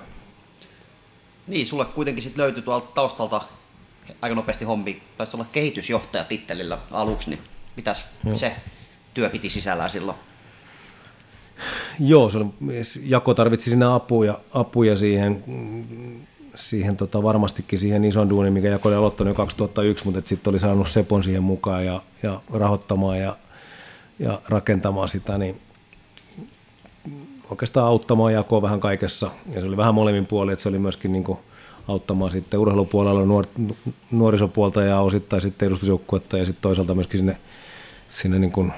Niin, 1.48 1.68
sulle 1.68 1.86
kuitenkin 1.86 2.24
sitten 2.24 2.42
löytyi 2.44 2.62
tuolta 2.62 2.88
taustalta 2.94 3.42
aika 4.22 4.36
nopeasti 4.36 4.66
hommi, 4.66 5.02
taisi 5.18 5.38
olla 5.38 5.46
kehitysjohtaja 5.52 6.24
tittelillä 6.24 6.78
aluksi, 6.92 7.30
niin 7.30 7.40
mitäs 7.76 8.08
Joo. 8.26 8.36
se 8.36 8.56
työ 9.14 9.30
piti 9.30 9.50
sisällään 9.50 9.90
silloin? 9.90 10.18
Joo, 12.00 12.30
se 12.30 12.38
oli, 12.38 12.46
Jako 13.04 13.34
tarvitsi 13.34 13.70
sinne 13.70 13.86
apuja, 13.86 14.40
apuja 14.54 14.98
siihen, 14.98 15.44
siihen 16.56 16.98
tota, 16.98 17.24
varmastikin 17.24 17.80
siihen 17.80 18.06
ison 18.06 18.30
duunin, 18.30 18.54
mikä 18.54 18.68
Jako 18.68 18.90
oli 18.90 18.96
aloittanut 18.96 19.32
jo 19.32 19.36
2001, 19.36 20.06
mutta 20.06 20.22
sitten 20.26 20.52
oli 20.52 20.60
saanut 20.60 20.90
Sepon 20.90 21.24
siihen 21.24 21.44
mukaan 21.44 21.86
ja, 21.86 22.02
ja 22.24 22.42
rahoittamaan 22.54 23.20
ja, 23.20 23.38
ja 24.20 24.42
rakentamaan 24.48 25.10
sitä, 25.10 25.38
niin 25.38 25.62
oikeastaan 27.50 27.88
auttamaan 27.88 28.34
Jakoa 28.34 28.62
vähän 28.62 28.80
kaikessa. 28.80 29.32
Ja 29.54 29.62
se 29.62 29.68
oli 29.68 29.78
vähän 29.78 29.96
molemmin 29.96 30.26
puoli, 30.26 30.54
että 30.54 30.64
se 30.64 30.70
oli 30.70 30.80
myöskin 30.80 31.12
niin 31.12 31.24
kuin, 31.24 31.40
auttamaan 31.88 32.32
sitten 32.32 32.60
urheilupuolella 32.60 33.26
nuor, 33.26 33.46
nuorisopuolta 34.12 34.84
ja 34.84 35.00
osittain 35.00 35.42
sitten 35.42 35.68
edustusjoukkuetta 35.68 36.38
ja 36.38 36.46
sitten 36.46 36.62
toisaalta 36.62 36.96
myöskin 36.96 37.18
sinne, 37.18 37.38
sinne 38.08 38.40
niin 38.40 38.52
kuin, 38.52 38.74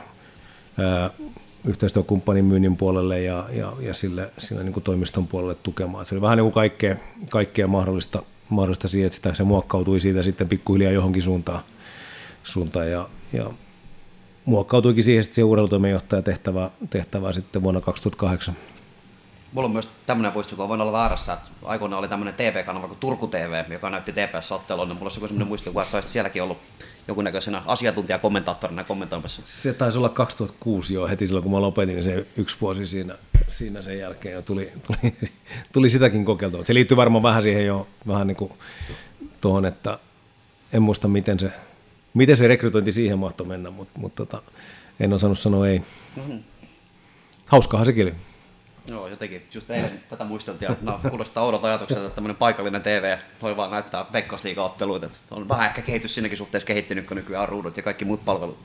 ää, 0.77 1.09
yhteistyökumppanin 1.67 2.45
myynnin 2.45 2.77
puolelle 2.77 3.21
ja, 3.21 3.45
ja, 3.51 3.73
ja 3.79 3.93
sille, 3.93 4.31
sille 4.37 4.63
niin 4.63 4.73
kuin 4.73 4.83
toimiston 4.83 5.27
puolelle 5.27 5.55
tukemaan. 5.55 6.05
Se 6.05 6.15
oli 6.15 6.21
vähän 6.21 6.37
niin 6.37 6.45
kuin 6.45 6.53
kaikkea, 6.53 6.95
kaikkea 7.29 7.67
mahdollista, 7.67 8.23
mahdollista 8.49 8.87
siihen, 8.87 9.05
että 9.05 9.15
sitä, 9.15 9.33
se 9.33 9.43
muokkautui 9.43 9.99
siitä 9.99 10.23
sitten 10.23 10.49
pikkuhiljaa 10.49 10.91
johonkin 10.91 11.21
suuntaan, 11.21 11.63
suuntaan 12.43 12.91
ja, 12.91 13.09
ja 13.33 13.51
muokkautuikin 14.45 15.03
siihen 15.03 15.23
sitten 15.23 15.35
se 15.35 15.43
tehtävää, 16.21 16.69
tehtävää 16.89 17.31
sitten 17.31 17.63
vuonna 17.63 17.81
2008. 17.81 18.55
Mulla 19.55 19.65
on 19.65 19.71
myös 19.71 19.89
tämmöinen 20.05 20.33
muistikuva, 20.33 20.67
voin 20.67 20.81
olla 20.81 20.91
väärässä, 20.91 21.33
että 21.33 21.49
aikoinaan 21.63 21.99
oli 21.99 22.07
tämmöinen 22.07 22.33
TV-kanava 22.33 22.87
kuin 22.87 22.99
Turku 22.99 23.27
TV, 23.27 23.63
joka 23.69 23.89
näytti 23.89 24.11
TPS-ottelun, 24.11 24.87
niin 24.87 24.95
mulla 24.97 25.05
olisi 25.05 25.17
joku 25.17 25.27
semmoinen 25.27 25.47
muistikuva, 25.47 25.81
että 25.81 25.91
sä 25.91 25.97
olisit 25.97 26.11
sielläkin 26.11 26.43
ollut 26.43 26.57
jonkunnäköisenä 27.07 27.61
asiantuntijakommentaattorina 27.65 28.83
kommentoimassa. 28.83 29.41
Se 29.45 29.73
taisi 29.73 29.97
olla 29.97 30.09
2006 30.09 30.93
jo, 30.93 31.07
heti 31.07 31.27
silloin 31.27 31.43
kun 31.43 31.51
mä 31.51 31.61
lopetin, 31.61 31.95
niin 31.95 32.03
se 32.03 32.27
yksi 32.37 32.57
vuosi 32.61 32.85
siinä, 32.85 33.15
siinä 33.47 33.81
sen 33.81 33.99
jälkeen 33.99 34.33
jo 34.33 34.41
tuli, 34.41 34.71
tuli, 34.87 35.15
tuli 35.73 35.89
sitäkin 35.89 36.25
kokeiltua. 36.25 36.65
Se 36.65 36.73
liittyy 36.73 36.97
varmaan 36.97 37.23
vähän 37.23 37.43
siihen 37.43 37.65
jo, 37.65 37.87
vähän 38.07 38.27
niin 38.27 38.37
kuin 38.37 38.51
tuohon, 39.41 39.65
että 39.65 39.99
en 40.73 40.81
muista 40.81 41.07
miten 41.07 41.39
se, 41.39 41.51
miten 42.13 42.37
se 42.37 42.47
rekrytointi 42.47 42.91
siihen 42.91 43.19
mahtoi 43.19 43.47
mennä, 43.47 43.69
mutta, 43.69 43.99
mutta 43.99 44.25
tota, 44.25 44.51
en 44.99 45.13
osannut 45.13 45.39
sanoa 45.39 45.67
ei. 45.67 45.81
Mm-hmm. 46.15 46.43
Hauskahan 47.47 47.85
sekin 47.85 48.05
oli. 48.05 48.15
Joo, 48.89 49.07
jotenkin 49.07 49.47
just 49.53 49.71
eilen 49.71 50.03
tätä 50.09 50.23
muisteltiin, 50.23 50.71
että 50.71 50.85
no, 50.85 50.99
kuulostaa 51.09 51.43
oudolta 51.43 51.67
ajatukselta, 51.67 52.05
että 52.05 52.15
tämmöinen 52.15 52.35
paikallinen 52.35 52.81
TV 52.81 53.17
voi 53.41 53.57
vaan 53.57 53.71
näyttää 53.71 54.05
veikkausliiga-otteluita. 54.13 55.05
Että 55.05 55.19
on 55.31 55.49
vähän 55.49 55.65
ehkä 55.65 55.81
kehitys 55.81 56.13
siinäkin 56.13 56.37
suhteessa 56.37 56.67
kehittynyt, 56.67 57.05
kun 57.05 57.17
nykyään 57.17 57.49
ruudut 57.49 57.77
ja 57.77 57.83
kaikki 57.83 58.05
muut 58.05 58.25
palvelut. 58.25 58.57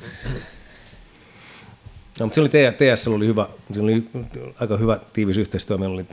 No, 2.21 2.27
mutta 2.27 2.35
se 2.35 2.41
oli 2.41 2.49
TS, 2.49 3.09
oli 3.09 3.27
hyvä, 3.27 3.49
se 3.73 3.81
oli 3.81 4.09
aika 4.61 4.77
hyvä 4.77 4.99
tiivis 5.13 5.39
yhteistyö. 5.39 5.79
Meillä 5.79 5.95
oli 5.95 6.07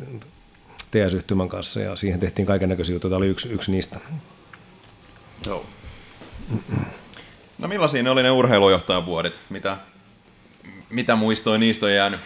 TS-yhtymän 0.91 1.49
kanssa 1.49 1.79
ja 1.79 1.95
siihen 1.95 2.19
tehtiin 2.19 2.45
kaiken 2.45 2.69
näköisiä 2.69 2.95
juttuja. 2.95 3.09
Tämä 3.09 3.17
oli 3.17 3.27
yksi, 3.27 3.49
yksi 3.49 3.71
niistä. 3.71 3.99
Joo. 5.45 5.65
No 7.57 7.67
millaisia 7.67 8.03
ne 8.03 8.09
oli 8.09 8.23
ne 8.23 8.31
urheilujohtajan 8.31 9.05
vuodet? 9.05 9.39
Mitä, 9.49 9.77
mitä 10.89 11.15
muistoja 11.15 11.57
niistä 11.57 11.85
on 11.85 11.93
jäänyt? 11.93 12.19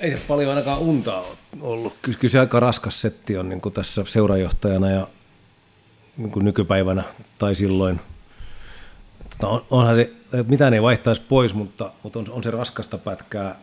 Ei 0.00 0.10
se 0.10 0.16
paljon 0.28 0.50
ainakaan 0.50 0.78
untaa 0.78 1.24
ollut. 1.60 1.94
Ky- 2.02 2.14
Kyllä 2.14 2.32
se 2.32 2.38
aika 2.38 2.60
raskas 2.60 3.00
setti 3.00 3.36
on 3.36 3.48
niin 3.48 3.60
kuin 3.60 3.72
tässä 3.72 4.04
seurajohtajana 4.08 4.90
ja 4.90 5.08
niin 6.16 6.30
kuin 6.30 6.44
nykypäivänä 6.44 7.04
tai 7.38 7.54
silloin. 7.54 8.00
Tota, 9.30 9.48
on, 9.48 9.64
onhan 9.70 9.96
se, 9.96 10.12
mitään 10.48 10.74
ei 10.74 10.82
vaihtaisi 10.82 11.22
pois, 11.28 11.54
mutta, 11.54 11.92
mutta 12.02 12.18
on, 12.18 12.26
on 12.30 12.42
se 12.42 12.50
raskasta 12.50 12.98
pätkää, 12.98 13.58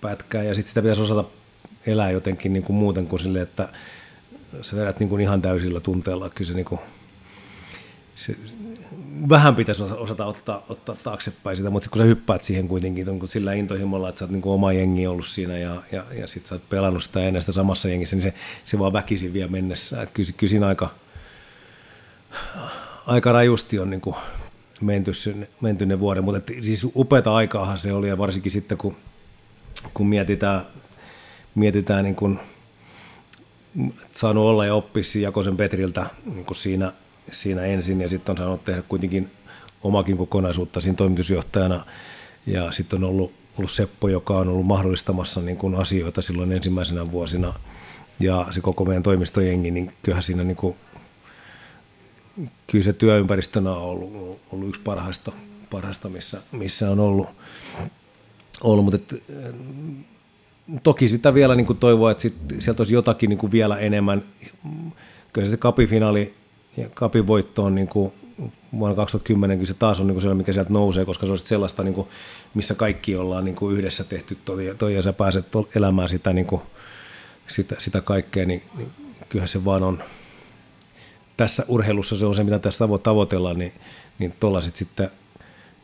pätkää 0.00 0.42
ja 0.42 0.54
sitten 0.54 0.68
sitä 0.68 0.82
pitäisi 0.82 1.02
osata 1.02 1.24
elää 1.86 2.10
jotenkin 2.10 2.52
niin 2.52 2.62
kuin 2.62 2.76
muuten 2.76 3.06
kuin 3.06 3.20
sille, 3.20 3.40
että 3.40 3.68
sä 4.62 4.76
vedät 4.76 5.00
niin 5.00 5.08
kuin 5.08 5.20
ihan 5.20 5.42
täysillä 5.42 5.80
tunteella. 5.80 6.30
Kyllä 6.30 6.48
se, 6.48 6.54
niin 6.54 6.64
kuin, 6.64 6.80
se, 8.16 8.36
vähän 9.28 9.54
pitäisi 9.54 9.82
osata 9.82 10.24
ottaa, 10.24 10.64
ottaa 10.68 10.96
taaksepäin 11.02 11.56
sitä, 11.56 11.70
mutta 11.70 11.90
kun 11.90 11.98
sä 11.98 12.04
hyppäät 12.04 12.44
siihen 12.44 12.68
kuitenkin 12.68 13.18
kun 13.18 13.28
sillä 13.28 13.52
intohimolla, 13.52 14.08
että 14.08 14.18
sä 14.18 14.24
oot 14.24 14.30
niin 14.30 14.42
oma 14.44 14.72
jengi 14.72 15.06
ollut 15.06 15.26
siinä 15.26 15.58
ja, 15.58 15.82
ja, 15.92 16.04
ja 16.12 16.26
sit 16.26 16.46
sä 16.46 16.54
oot 16.54 16.68
pelannut 16.68 17.02
sitä 17.02 17.20
ennen 17.20 17.42
sitä 17.42 17.52
samassa 17.52 17.88
jengissä, 17.88 18.16
niin 18.16 18.22
se, 18.22 18.34
se 18.64 18.78
vaan 18.78 18.92
väkisin 18.92 19.32
vie 19.32 19.46
mennessä. 19.46 20.02
Et 20.02 20.10
kyllä, 20.10 20.30
kyllä 20.36 20.50
siinä 20.50 20.66
aika, 20.66 20.90
aika 23.06 23.32
rajusti 23.32 23.78
on 23.78 23.90
niin 23.90 24.00
kuin 24.00 24.16
menty, 24.80 25.10
menty 25.60 25.86
ne 25.86 26.00
vuoden, 26.00 26.24
mutta 26.24 26.52
siis 26.62 26.86
upeata 26.96 27.34
aikaahan 27.34 27.78
se 27.78 27.92
oli 27.92 28.08
ja 28.08 28.18
varsinkin 28.18 28.52
sitten 28.52 28.78
kun, 28.78 28.96
kun 29.94 30.06
mietitään, 30.06 30.62
mietitään 31.54 32.04
niin 32.04 32.16
kuin, 32.16 32.40
saanut 34.12 34.44
olla 34.44 34.66
ja 34.66 34.74
oppia 34.74 35.02
Jakosen 35.20 35.56
Petriltä 35.56 36.06
niin 36.26 36.44
kuin 36.44 36.56
siinä– 36.56 36.92
siinä 37.32 37.62
ensin 37.62 38.00
ja 38.00 38.08
sitten 38.08 38.32
on 38.32 38.36
saanut 38.36 38.64
tehdä 38.64 38.82
kuitenkin 38.82 39.30
omakin 39.82 40.16
kokonaisuutta 40.16 40.80
siinä 40.80 40.96
toimitusjohtajana. 40.96 41.86
Ja 42.46 42.72
sitten 42.72 43.04
on 43.04 43.10
ollut, 43.10 43.32
ollut 43.58 43.70
Seppo, 43.70 44.08
joka 44.08 44.38
on 44.38 44.48
ollut 44.48 44.66
mahdollistamassa 44.66 45.40
niin 45.40 45.56
kuin 45.56 45.74
asioita 45.74 46.22
silloin 46.22 46.52
ensimmäisenä 46.52 47.10
vuosina. 47.10 47.54
Ja 48.20 48.46
se 48.50 48.60
koko 48.60 48.84
meidän 48.84 49.02
toimistojengi, 49.02 49.70
niin 49.70 49.92
kyllähän 50.02 50.22
siinä 50.22 50.44
niin 50.44 50.56
kuin, 50.56 50.76
kyllä 52.66 52.84
se 52.84 52.92
työympäristönä 52.92 53.70
on 53.70 53.82
ollut, 53.82 54.40
ollut 54.52 54.68
yksi 54.68 54.80
parhaista, 54.80 55.32
parhaista 55.70 56.08
missä, 56.08 56.40
missä 56.52 56.90
on 56.90 57.00
ollut, 57.00 57.28
ollut. 58.60 58.84
Mutta 58.84 58.96
et, 58.96 59.22
toki 60.82 61.08
sitä 61.08 61.34
vielä 61.34 61.54
niin 61.54 61.66
kuin 61.66 61.78
toivoa, 61.78 62.10
että 62.10 62.22
sit, 62.22 62.34
sieltä 62.58 62.80
olisi 62.80 62.94
jotakin 62.94 63.30
niin 63.30 63.38
kuin 63.38 63.52
vielä 63.52 63.78
enemmän. 63.78 64.22
Kyllä 65.32 65.48
se 65.48 65.56
kapifinaali 65.56 66.34
ja 66.76 66.88
kapin 66.94 67.26
voitto 67.26 67.64
on 67.64 67.74
niin 67.74 67.88
kuin 67.88 68.12
vuonna 68.78 68.96
2010, 68.96 69.58
kyllä 69.58 69.68
se 69.68 69.74
taas 69.74 70.00
on 70.00 70.06
niin 70.06 70.14
kuin 70.14 70.22
sellainen, 70.22 70.38
mikä 70.38 70.52
sieltä 70.52 70.72
nousee, 70.72 71.04
koska 71.04 71.26
se 71.26 71.32
on 71.32 71.38
sellaista, 71.38 71.82
niin 71.82 71.94
kuin, 71.94 72.08
missä 72.54 72.74
kaikki 72.74 73.16
ollaan 73.16 73.44
niin 73.44 73.54
kuin 73.54 73.76
yhdessä 73.76 74.04
tehty 74.04 74.38
toi, 74.44 74.74
toi, 74.78 74.94
ja 74.94 75.02
sä 75.02 75.12
pääset 75.12 75.46
elämään 75.76 76.08
sitä, 76.08 76.32
niin 76.32 76.46
kuin, 76.46 76.62
sitä, 77.46 77.76
sitä 77.78 78.00
kaikkea, 78.00 78.46
niin, 78.46 78.62
niin 78.76 78.90
kyllähän 79.28 79.48
se 79.48 79.64
vaan 79.64 79.82
on, 79.82 80.02
tässä 81.36 81.64
urheilussa 81.68 82.16
se 82.16 82.26
on 82.26 82.34
se, 82.34 82.44
mitä 82.44 82.58
tässä 82.58 82.84
tavo- 82.84 82.98
tavoitellaan, 82.98 83.58
niin, 83.58 83.72
niin 84.18 84.34
tuollaiset 84.40 84.76
sitten 84.76 85.10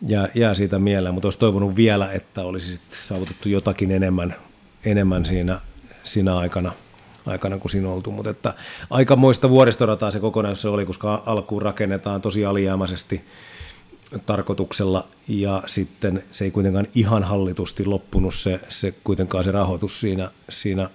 jää, 0.07 0.29
jää 0.35 0.55
siitä 0.55 0.79
mieleen, 0.79 1.15
mutta 1.15 1.27
olisi 1.27 1.39
toivonut 1.39 1.77
vielä, 1.77 2.13
että 2.13 2.45
olisi 2.45 2.81
saavutettu 2.91 3.49
jotakin 3.49 3.91
enemmän, 3.91 4.37
enemmän 4.85 5.25
siinä, 5.25 5.61
siinä 6.05 6.37
aikana– 6.37 6.73
aikana, 7.27 7.59
kun 7.59 7.71
siinä 7.71 7.89
oltu. 7.89 8.11
Mutta 8.11 8.31
että 8.31 8.55
aikamoista 8.91 9.51
vuoristorataa 9.51 10.11
se 10.11 10.21
kokonaisuus 10.21 10.75
oli, 10.75 10.87
koska 10.87 11.23
alkuun 11.27 11.63
rakennetaan 11.63 12.21
tosi 12.21 12.45
alijäämäisesti 12.45 13.25
tarkoituksella 14.27 15.09
ja 15.29 15.63
sitten 15.67 16.23
se 16.33 16.45
ei 16.45 16.51
kuitenkaan 16.51 16.87
ihan 16.95 17.25
hallitusti 17.25 17.85
loppunut 17.85 18.35
se, 18.35 18.61
se 18.69 18.95
kuitenkaan 19.05 19.45
se 19.45 19.53
rahoitus 19.53 20.01
siinä, 20.01 20.31
siinä 20.49 20.91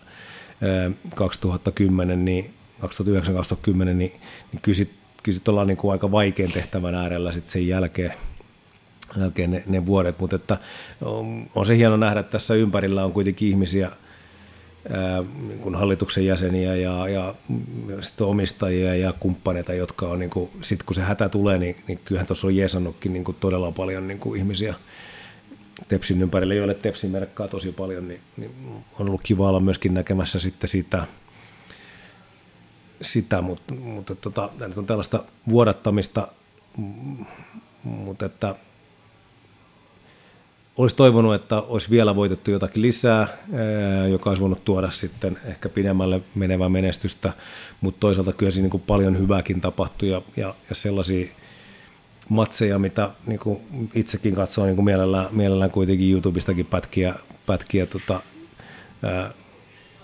2010, 1.16 2.26
niin 2.26 2.54
2009-2010, 2.82 2.86
niin, 3.74 3.96
niin 3.96 4.62
kyllä 4.62 4.76
sitten 4.76 5.34
sit 5.34 5.48
ollaan 5.48 5.68
niin 5.68 5.78
kuin 5.78 5.92
aika 5.92 6.12
vaikean 6.12 6.52
tehtävän 6.52 6.96
äärellä 6.96 7.32
sitten 7.32 7.52
sen 7.52 7.68
jälkeen, 7.68 8.14
jälkeen 9.18 9.52
ne, 9.52 9.64
ne 9.68 9.86
vuodet, 9.86 10.20
mutta 10.20 10.36
että 10.36 10.58
on, 11.02 11.50
on 11.56 11.66
se 11.66 11.78
hieno 11.78 11.98
nähdä, 11.98 12.20
että 12.20 12.32
tässä 12.32 12.54
ympärillä 12.54 13.06
on 13.06 13.14
kuitenkin 13.14 13.50
ihmisiä– 13.50 13.92
niin 15.48 15.60
kuin 15.60 15.76
hallituksen 15.76 16.26
jäseniä 16.26 16.76
ja, 16.76 17.08
ja 17.10 17.36
omistajia 18.22 18.96
ja 18.96 19.14
kumppaneita, 19.20 19.74
jotka 19.74 20.08
on, 20.08 20.20
niin 20.20 20.30
kuin, 20.30 20.50
sit 20.62 20.84
kun 20.84 20.96
se 20.96 21.02
hätä 21.02 21.30
tulee, 21.30 21.58
niin, 21.58 21.76
niin 21.88 22.00
kyllähän 22.06 22.28
tuossa 22.28 22.48
on 22.48 22.56
jeesannutkin 22.56 23.14
niin 23.14 23.24
kuin 23.24 23.38
todella 23.40 23.72
paljon 23.72 24.08
niin 24.08 24.20
kuin 24.20 24.40
ihmisiä 24.40 24.76
Tepsin 25.88 26.22
ympärille, 26.22 26.56
joille 26.56 26.74
Tepsi 26.74 27.08
merkkaa 27.08 27.48
tosi 27.48 27.72
paljon, 27.72 28.08
niin, 28.08 28.22
niin 28.38 28.52
on 29.00 29.10
ollut 29.10 29.22
kiva 29.24 29.50
olla 29.50 29.60
myöskin 29.60 29.94
näkemässä 29.94 30.40
sitten 30.40 30.70
sitä, 30.70 31.08
sitä. 33.02 33.42
Mutta, 33.42 33.74
mutta 33.74 34.16
tota, 34.16 34.50
on 34.78 34.86
tällaista 34.86 35.24
vuodattamista, 35.50 36.28
mutta 37.84 38.26
että 38.26 38.56
olisi 40.78 40.96
toivonut, 40.96 41.36
että 41.36 41.62
olisi 41.62 41.90
vielä 41.90 42.16
voitettu 42.16 42.52
jotakin 42.52 42.82
lisää, 42.82 43.28
joka 44.12 44.30
olisi 44.30 44.42
voinut 44.42 44.66
tuoda 44.66 44.92
sitten 44.92 45.40
ehkä 45.46 45.70
pidemmälle 45.70 46.22
menevää 46.36 46.70
menestystä, 46.70 47.34
mutta 47.82 48.00
toisaalta 48.00 48.34
kyllä 48.34 48.52
siinä 48.52 48.70
niin 48.72 48.84
paljon 48.88 49.20
hyvääkin 49.20 49.62
tapahtui 49.62 50.10
ja, 50.10 50.22
ja, 50.38 50.56
ja 50.70 50.76
sellaisia 50.76 51.28
matseja, 52.30 52.80
mitä 52.80 53.12
niin 53.26 53.40
kuin 53.40 53.90
itsekin 53.94 54.36
katsoo 54.36 54.66
niin 54.66 54.76
kuin 54.76 54.86
mielellään, 54.86 55.28
mielellään 55.32 55.72
kuitenkin 55.72 56.12
YouTubestakin 56.12 56.66
pätkiä, 56.66 57.16
pätkiä 57.46 57.86
tota, 57.86 58.22
ää, 59.04 59.34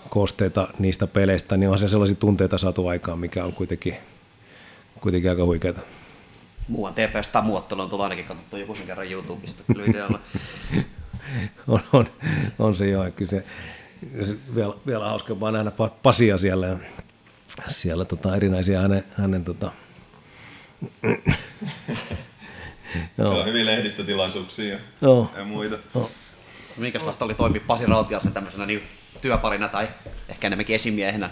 koosteita 0.08 0.68
niistä 0.78 1.06
peleistä, 1.06 1.56
niin 1.56 1.70
on 1.70 1.78
se 1.78 1.88
sellaisia 1.88 2.16
tunteita 2.16 2.58
saatu 2.58 2.86
aikaan, 2.86 3.18
mikä 3.18 3.44
on 3.44 3.52
kuitenkin, 3.52 3.96
kuitenkin 5.00 5.30
aika 5.30 5.44
huikeaa 5.44 5.74
muuan 6.72 6.94
TPS 6.94 7.28
tamuottelu 7.28 7.80
on 7.80 7.90
tullut 7.90 8.04
ainakin 8.04 8.24
katsottu 8.24 8.56
joku 8.56 8.74
sen 8.74 8.86
kerran 8.86 9.10
YouTubesta 9.10 9.62
kyllä 9.66 9.84
idealla. 9.84 10.18
on, 11.68 11.80
on, 11.92 12.06
on, 12.58 12.74
se 12.74 12.88
joo, 12.88 13.10
kyllä 13.10 13.30
se, 13.30 13.44
se 14.20 14.36
vielä, 14.54 14.74
vielä 14.86 15.04
hauskempaa 15.04 15.50
nähdä 15.50 15.72
Pasia 16.02 16.38
siellä, 16.38 16.76
siellä 17.68 18.04
tota, 18.04 18.36
erinäisiä 18.36 18.80
hänen, 18.80 19.04
hänen 19.18 19.44
tota, 19.44 19.72
Joo. 23.18 23.38
on 23.38 23.46
hyviä 23.46 23.66
lehdistötilaisuuksia 23.66 24.78
joo. 25.00 25.30
ja 25.36 25.44
muita. 25.44 25.78
Joo. 25.94 26.10
Minkälaista 26.76 27.24
oli 27.24 27.34
toimia 27.34 27.60
Pasi 27.66 27.86
Rautiasen 27.86 28.32
tämmöisenä 28.32 28.66
niin 28.66 28.82
työparina 29.20 29.68
tai 29.68 29.88
ehkä 30.28 30.46
enemmänkin 30.46 30.76
esimiehenä 30.76 31.30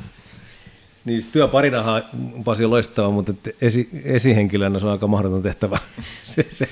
niin 1.05 1.23
työparinahan 1.33 2.05
Pasi 2.45 2.67
loistava, 2.67 3.11
mutta 3.11 3.33
esi, 3.61 3.89
esihenkilönä 4.05 4.79
se 4.79 4.87
on 4.87 4.93
aika 4.93 5.07
mahdoton 5.07 5.43
tehtävä. 5.43 5.79
se, 6.25 6.47
se 6.51 6.69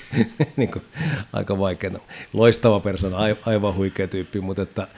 niin 0.56 0.70
kuin, 0.70 0.84
aika 1.32 1.58
vaikeaa. 1.58 2.00
Loistava 2.32 2.80
persona, 2.80 3.18
aivan 3.46 3.74
huikea 3.74 4.08
tyyppi, 4.08 4.40
mutta 4.40 4.62
että, 4.62 4.88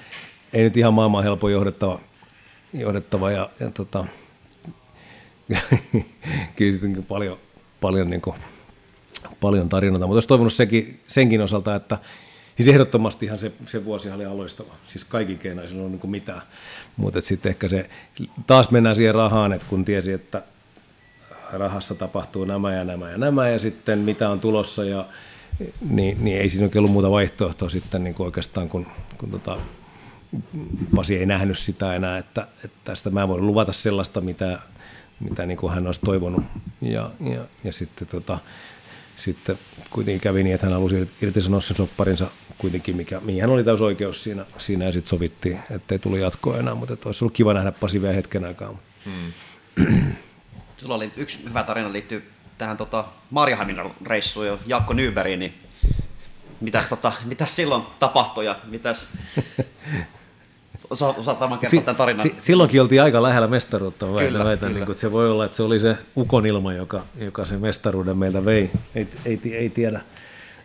ei 0.53 0.63
nyt 0.63 0.77
ihan 0.77 0.95
maailman 0.95 1.25
helppo 1.25 1.49
johdettava. 1.49 2.01
johdettava 2.73 3.31
ja, 3.31 3.51
ja 3.61 3.71
tota, 3.71 4.05
kyllä 6.57 6.73
sittenkin 6.73 7.05
paljon, 7.05 7.39
paljon, 7.81 8.11
niin 8.11 8.21
kuin, 8.21 8.37
paljon 9.41 9.69
tarinoita, 9.69 10.07
mutta 10.07 10.17
olisi 10.17 10.29
toivonut 10.29 10.53
senkin, 10.53 11.01
senkin 11.07 11.41
osalta, 11.41 11.75
että 11.75 11.99
siis 12.63 12.75
ehdottomastihan 12.75 13.39
se, 13.39 13.53
se 13.67 13.85
vuosi 13.85 14.11
oli 14.11 14.25
aloistava. 14.25 14.75
Siis 14.87 15.05
kaikin 15.05 15.39
keinoin 15.39 15.69
ei 15.69 15.81
ollut 15.81 15.91
niin 15.91 16.11
mitään. 16.11 16.43
Mutta 16.97 17.21
sitten 17.21 17.51
ehkä 17.51 17.69
se, 17.69 17.91
taas 18.47 18.71
mennään 18.71 18.97
siihen 18.97 19.15
rahaan, 19.15 19.53
että 19.53 19.67
kun 19.71 19.85
tiesi, 19.85 20.13
että 20.13 20.43
rahassa 21.53 21.95
tapahtuu 21.95 22.45
nämä 22.45 22.75
ja 22.75 22.85
nämä 22.85 23.11
ja 23.11 23.19
nämä 23.19 23.49
ja 23.49 23.59
sitten 23.59 23.99
mitä 23.99 24.31
on 24.31 24.41
tulossa 24.41 24.85
ja 24.85 25.07
niin, 25.91 26.25
niin 26.25 26.39
ei 26.39 26.51
siinä 26.51 26.69
ollut 26.77 26.93
muuta 26.93 27.11
vaihtoehtoa 27.11 27.69
sitten 27.69 28.05
niin 28.05 28.15
kuin 28.15 28.25
oikeastaan, 28.25 28.69
kun, 28.69 28.87
kun 29.19 29.31
tota, 29.31 29.59
Pasi 30.97 31.19
ei 31.19 31.27
nähnyt 31.27 31.59
sitä 31.59 31.95
enää, 31.95 32.19
että, 32.19 32.47
että 32.65 32.77
tästä 32.85 33.11
mä 33.11 33.29
voin 33.29 33.47
luvata 33.47 33.73
sellaista, 33.73 34.21
mitä, 34.21 34.59
mitä 35.21 35.47
niin 35.47 35.59
kuin 35.59 35.73
hän 35.73 35.87
olisi 35.87 36.01
toivonut. 36.01 36.45
Ja, 36.81 37.11
ja, 37.21 37.41
ja 37.65 37.73
sitten, 37.73 38.09
tota, 38.09 38.39
sitten 39.21 39.59
kuitenkin 39.91 40.21
kävi 40.21 40.43
niin, 40.43 40.55
että 40.55 40.67
hän 40.67 40.75
halusi 40.75 41.11
irtisanoa 41.23 41.61
sen 41.61 41.77
sopparinsa 41.77 42.31
kuitenkin, 42.59 42.97
mikä, 42.97 43.21
mihin 43.21 43.41
hän 43.41 43.51
oli 43.51 43.65
täys 43.65 43.81
oikeus 43.81 44.25
siinä, 44.25 44.47
siinä 44.59 44.85
ja 44.85 44.93
sitten 44.93 45.11
sovittiin, 45.11 45.61
että 45.71 45.95
ei 45.95 45.99
tullut 45.99 46.19
jatkoa 46.19 46.59
enää, 46.59 46.75
mutta 46.75 46.95
että 46.95 47.09
olisi 47.09 47.25
ollut 47.25 47.35
kiva 47.35 47.55
nähdä 47.55 47.73
Pasi 47.73 48.03
vielä 48.03 48.15
hetken 48.15 48.45
aikaa. 48.45 48.79
Hmm. 49.05 49.33
Sulla 50.77 50.95
oli 50.95 51.13
yksi 51.17 51.45
hyvä 51.49 51.63
tarina 51.63 51.93
liittyy 51.93 52.31
tähän 52.59 52.77
tota, 52.77 53.05
Marjahaminan 53.31 53.91
reissuun 54.07 54.47
jo 54.47 54.59
Jaakko 54.67 54.93
Nyberiin, 54.93 55.39
niin 55.39 55.55
mitäs, 56.61 56.87
tota, 56.87 57.13
mitäs 57.25 57.57
silloin 57.57 57.83
tapahtui 57.99 58.47
ja 58.47 58.57
mitäs... 58.65 59.09
Osa, 60.91 61.09
osaat 61.09 61.41
varmaan 61.41 61.61
kertoa 61.61 61.81
si- 61.81 61.85
tämän 61.85 61.97
tarinan. 61.97 62.23
Si- 62.23 62.35
silloinkin 62.39 62.83
oltiin 62.83 63.03
aika 63.03 63.23
lähellä 63.23 63.49
mestaruutta, 63.49 64.07
mä 64.07 64.21
kyllä, 64.21 64.45
väitän, 64.45 64.59
kyllä. 64.69 64.79
Niin 64.79 64.87
kuin, 64.87 64.93
että 64.95 65.01
se 65.01 65.13
voi 65.13 65.31
olla, 65.31 65.45
että 65.45 65.57
se 65.57 65.63
oli 65.63 65.81
se 65.81 65.97
ukonilma, 66.17 66.73
joka, 66.73 67.03
joka 67.21 67.45
se 67.45 67.57
mestaruuden 67.59 68.17
meiltä 68.19 68.45
vei. 68.45 68.71
Ei, 68.95 69.09
ei, 69.25 69.41
ei 69.53 69.71
tiedä, 69.71 70.01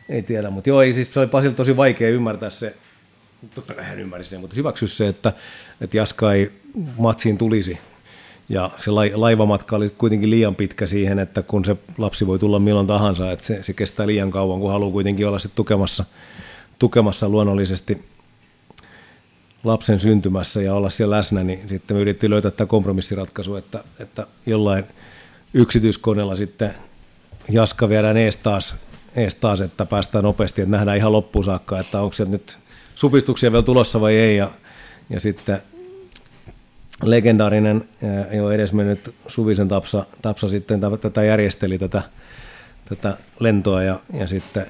ei 0.09 0.21
tiedä. 0.21 0.49
mutta 0.49 0.69
joo, 0.69 0.81
ei, 0.81 0.93
siis 0.93 1.13
se 1.13 1.19
oli 1.19 1.27
Pasil 1.27 1.51
tosi 1.51 1.77
vaikea 1.77 2.09
ymmärtää 2.09 2.49
se, 2.49 2.75
totta 3.55 3.73
kai 3.73 3.85
hän 3.85 3.99
ymmärsi 3.99 4.29
sen, 4.29 4.39
mutta 4.41 4.55
hyväksy 4.55 4.87
se, 4.87 5.07
että, 5.07 5.33
että 5.81 5.97
Jaska 5.97 6.33
ei 6.33 6.51
matsiin 6.97 7.37
tulisi 7.37 7.77
ja 8.49 8.69
se 8.77 8.91
laivamatka 9.15 9.75
oli 9.75 9.89
kuitenkin 9.89 10.29
liian 10.29 10.55
pitkä 10.55 10.85
siihen, 10.87 11.19
että 11.19 11.41
kun 11.41 11.65
se 11.65 11.75
lapsi 11.97 12.27
voi 12.27 12.39
tulla 12.39 12.59
milloin 12.59 12.87
tahansa, 12.87 13.31
että 13.31 13.45
se, 13.45 13.63
se 13.63 13.73
kestää 13.73 14.07
liian 14.07 14.31
kauan, 14.31 14.59
kun 14.59 14.71
haluaa 14.71 14.91
kuitenkin 14.91 15.27
olla 15.27 15.39
sitten 15.39 15.55
tukemassa, 15.55 16.05
tukemassa 16.79 17.29
luonnollisesti 17.29 18.14
lapsen 19.65 19.99
syntymässä 19.99 20.61
ja 20.61 20.73
olla 20.73 20.89
siellä 20.89 21.15
läsnä, 21.15 21.43
niin 21.43 21.69
sitten 21.69 21.97
me 21.97 22.01
yritettiin 22.01 22.29
löytää 22.29 22.51
tämä 22.51 22.67
kompromissiratkaisu, 22.67 23.55
että, 23.55 23.83
että 23.99 24.27
jollain 24.45 24.85
yksityiskoneella 25.53 26.35
sitten 26.35 26.75
Jaska 27.51 27.89
viedään 27.89 28.17
ees 28.17 28.37
taas, 28.37 28.75
ees 29.15 29.35
taas, 29.35 29.61
että 29.61 29.85
päästään 29.85 30.23
nopeasti, 30.23 30.61
että 30.61 30.71
nähdään 30.71 30.97
ihan 30.97 31.11
loppuun 31.11 31.45
saakka, 31.45 31.79
että 31.79 32.01
onko 32.01 32.13
sieltä 32.13 32.31
nyt 32.31 32.57
supistuksia 32.95 33.51
vielä 33.51 33.63
tulossa 33.63 34.01
vai 34.01 34.15
ei, 34.15 34.37
ja, 34.37 34.51
ja 35.09 35.19
sitten 35.19 35.61
legendaarinen 37.03 37.89
jo 38.31 38.51
edesmennyt 38.51 39.15
Suvisen 39.27 39.67
Tapsa, 39.67 40.05
Tapsa 40.21 40.47
sitten 40.47 40.81
tätä 41.01 41.23
järjesteli 41.23 41.77
tätä, 41.77 42.03
tätä 42.89 43.17
lentoa 43.39 43.83
ja, 43.83 43.99
ja 44.13 44.27
sitten 44.27 44.67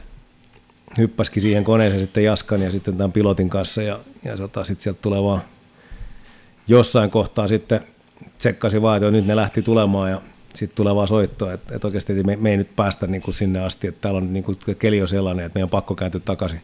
hyppäski 0.98 1.42
siihen 1.42 1.64
koneeseen 1.64 2.02
sitten 2.02 2.24
Jaskan 2.24 2.62
ja 2.62 2.72
sitten 2.72 2.98
tämän 2.98 3.12
pilotin 3.12 3.50
kanssa 3.50 3.82
ja, 3.82 4.00
ja 4.24 4.38
sota, 4.38 4.64
sitten 4.64 4.84
sieltä 4.84 5.00
tulee 5.02 5.24
vaan 5.24 5.42
jossain 6.68 7.12
kohtaa 7.12 7.48
sitten 7.48 7.82
tsekkasi 8.38 8.82
vaan, 8.82 8.98
että 8.98 9.12
nyt 9.12 9.26
ne 9.26 9.36
lähti 9.36 9.62
tulemaan 9.62 10.12
ja 10.12 10.22
sitten 10.54 10.76
tulee 10.76 10.96
vaan 10.96 11.08
soitto, 11.08 11.52
että, 11.52 11.76
että 11.76 11.88
oikeasti 11.88 12.24
me, 12.24 12.36
me 12.36 12.52
ei 12.52 12.58
nyt 12.58 12.76
päästä 12.76 13.08
niin 13.08 13.22
kuin 13.22 13.36
sinne 13.36 13.60
asti, 13.60 13.88
että 13.88 14.02
täällä 14.02 14.18
on 14.18 14.34
niin 14.34 14.44
kuin, 14.44 14.58
keli 14.80 15.02
on 15.02 15.08
sellainen, 15.08 15.46
että 15.46 15.58
meidän 15.58 15.66
on 15.66 15.70
pakko 15.70 15.96
kääntyä 15.96 16.22
takaisin 16.26 16.62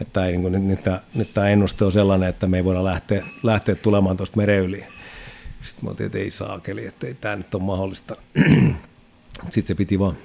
että 0.00 0.26
ei, 0.26 0.32
niin 0.32 0.42
kuin, 0.42 0.52
nyt, 0.52 0.62
nyt, 0.62 0.82
tämä, 0.82 1.00
nyt 1.14 1.34
tämä 1.34 1.48
ennuste 1.48 1.84
on 1.84 1.92
sellainen, 1.92 2.28
että 2.28 2.46
me 2.46 2.56
ei 2.56 2.64
voida 2.64 2.84
lähteä, 2.84 3.24
lähteä 3.42 3.74
tulemaan 3.74 4.16
tuosta 4.16 4.36
meren 4.36 4.60
yli. 4.60 4.86
Sitten 5.60 5.84
mä 5.84 5.90
otin, 5.90 6.06
että 6.06 6.18
ei 6.18 6.30
saakeli, 6.30 6.86
että 6.86 7.06
ei 7.06 7.14
tämä 7.14 7.36
nyt 7.36 7.54
ole 7.54 7.62
mahdollista. 7.62 8.16
Sitten 9.50 9.66
se 9.66 9.74
piti 9.74 9.98
vaan 9.98 10.16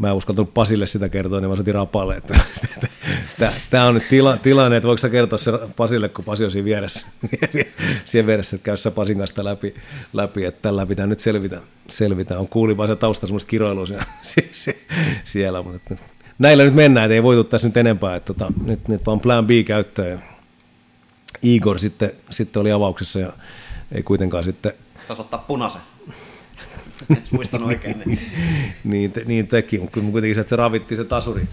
mä 0.00 0.08
en 0.08 0.14
uskaltanut 0.14 0.54
Pasille 0.54 0.86
sitä 0.86 1.08
kertoa, 1.08 1.40
niin 1.40 1.50
mä 1.50 1.56
soitin 1.56 1.74
Rapalle, 1.74 2.16
että 2.16 2.38
tämä 3.70 3.84
on 3.84 3.94
nyt 3.94 4.08
tila, 4.10 4.36
tilanne, 4.36 4.76
että 4.76 4.86
voiko 4.86 4.98
sä 4.98 5.08
kertoa 5.08 5.38
se 5.38 5.52
Pasille, 5.76 6.08
kun 6.08 6.24
Pasi 6.24 6.44
on 6.44 6.50
siinä 6.50 6.64
vieressä, 6.64 7.06
siinä 8.04 8.26
vieressä, 8.26 8.56
että 8.56 8.64
käy 8.64 8.76
sä 8.76 8.90
Pasin 8.90 9.18
kanssa 9.18 9.44
läpi, 9.44 9.74
läpi, 10.12 10.44
että 10.44 10.62
tällä 10.62 10.86
pitää 10.86 11.06
nyt 11.06 11.20
selvitä. 11.20 11.60
selvitä. 11.88 12.38
On 12.38 12.48
kuulin 12.48 12.76
vaan 12.76 12.88
se 12.88 12.96
tausta 12.96 13.26
semmoista 13.26 13.48
kiroilua 13.48 13.86
siellä, 13.86 14.04
siellä 15.24 15.62
mutta 15.62 15.94
näillä 16.38 16.64
nyt 16.64 16.74
mennään, 16.74 17.04
että 17.04 17.14
ei 17.14 17.22
voitu 17.22 17.44
tässä 17.44 17.68
nyt 17.68 17.76
enempää, 17.76 18.16
että 18.16 18.34
tota, 18.34 18.52
nyt, 18.64 18.88
nyt 18.88 19.06
vaan 19.06 19.20
plan 19.20 19.46
B 19.46 19.50
käyttöön. 19.66 20.24
Igor 21.42 21.78
sitten, 21.78 22.12
sitten 22.30 22.60
oli 22.60 22.72
avauksessa 22.72 23.18
ja 23.18 23.32
ei 23.92 24.02
kuitenkaan 24.02 24.44
sitten... 24.44 24.72
Taisi 25.08 25.22
ottaa 25.22 25.44
punaisen. 25.48 25.82
Et 27.16 27.32
muistan 27.32 27.62
oikein. 27.62 28.02
niin, 28.06 28.20
niin, 28.84 29.12
te, 29.12 29.22
niin 29.26 29.48
teki, 29.48 29.78
mutta 29.78 30.00
kuitenkin 30.00 30.34
se, 30.34 30.40
että 30.40 30.48
se 30.48 30.56
ravitti 30.56 30.96
se 30.96 31.04
tasuri, 31.04 31.48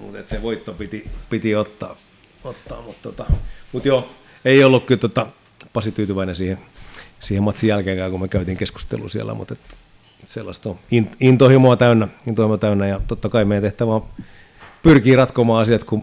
mutta 0.00 0.18
että 0.18 0.30
se 0.30 0.42
voitto 0.42 0.72
piti, 0.72 1.10
piti 1.30 1.54
ottaa. 1.54 1.96
ottaa 2.44 2.82
mutta, 2.82 3.02
tota, 3.02 3.26
mutta 3.72 3.88
joo, 3.88 4.10
ei 4.44 4.64
ollut 4.64 4.84
kyllä 4.84 5.00
tota, 5.00 5.26
Pasi 5.72 5.92
tyytyväinen 5.92 6.34
siihen, 6.34 6.58
siihen 7.20 7.42
matsin 7.42 7.68
jälkeenkään, 7.68 8.10
kun 8.10 8.20
me 8.20 8.28
käytiin 8.28 8.56
keskustelua 8.56 9.08
siellä, 9.08 9.34
mutta 9.34 9.54
että 9.54 9.76
sellaista 10.24 10.70
on 10.70 10.78
intohimoa 11.20 11.76
täynnä, 11.76 12.08
intohimoa 12.26 12.58
täynnä 12.58 12.86
ja 12.86 13.00
totta 13.08 13.28
kai 13.28 13.44
meidän 13.44 13.62
tehtävä 13.62 13.94
on 13.94 14.06
pyrkii 14.82 15.16
ratkomaan 15.16 15.62
asiat 15.62 15.84
kun, 15.84 16.02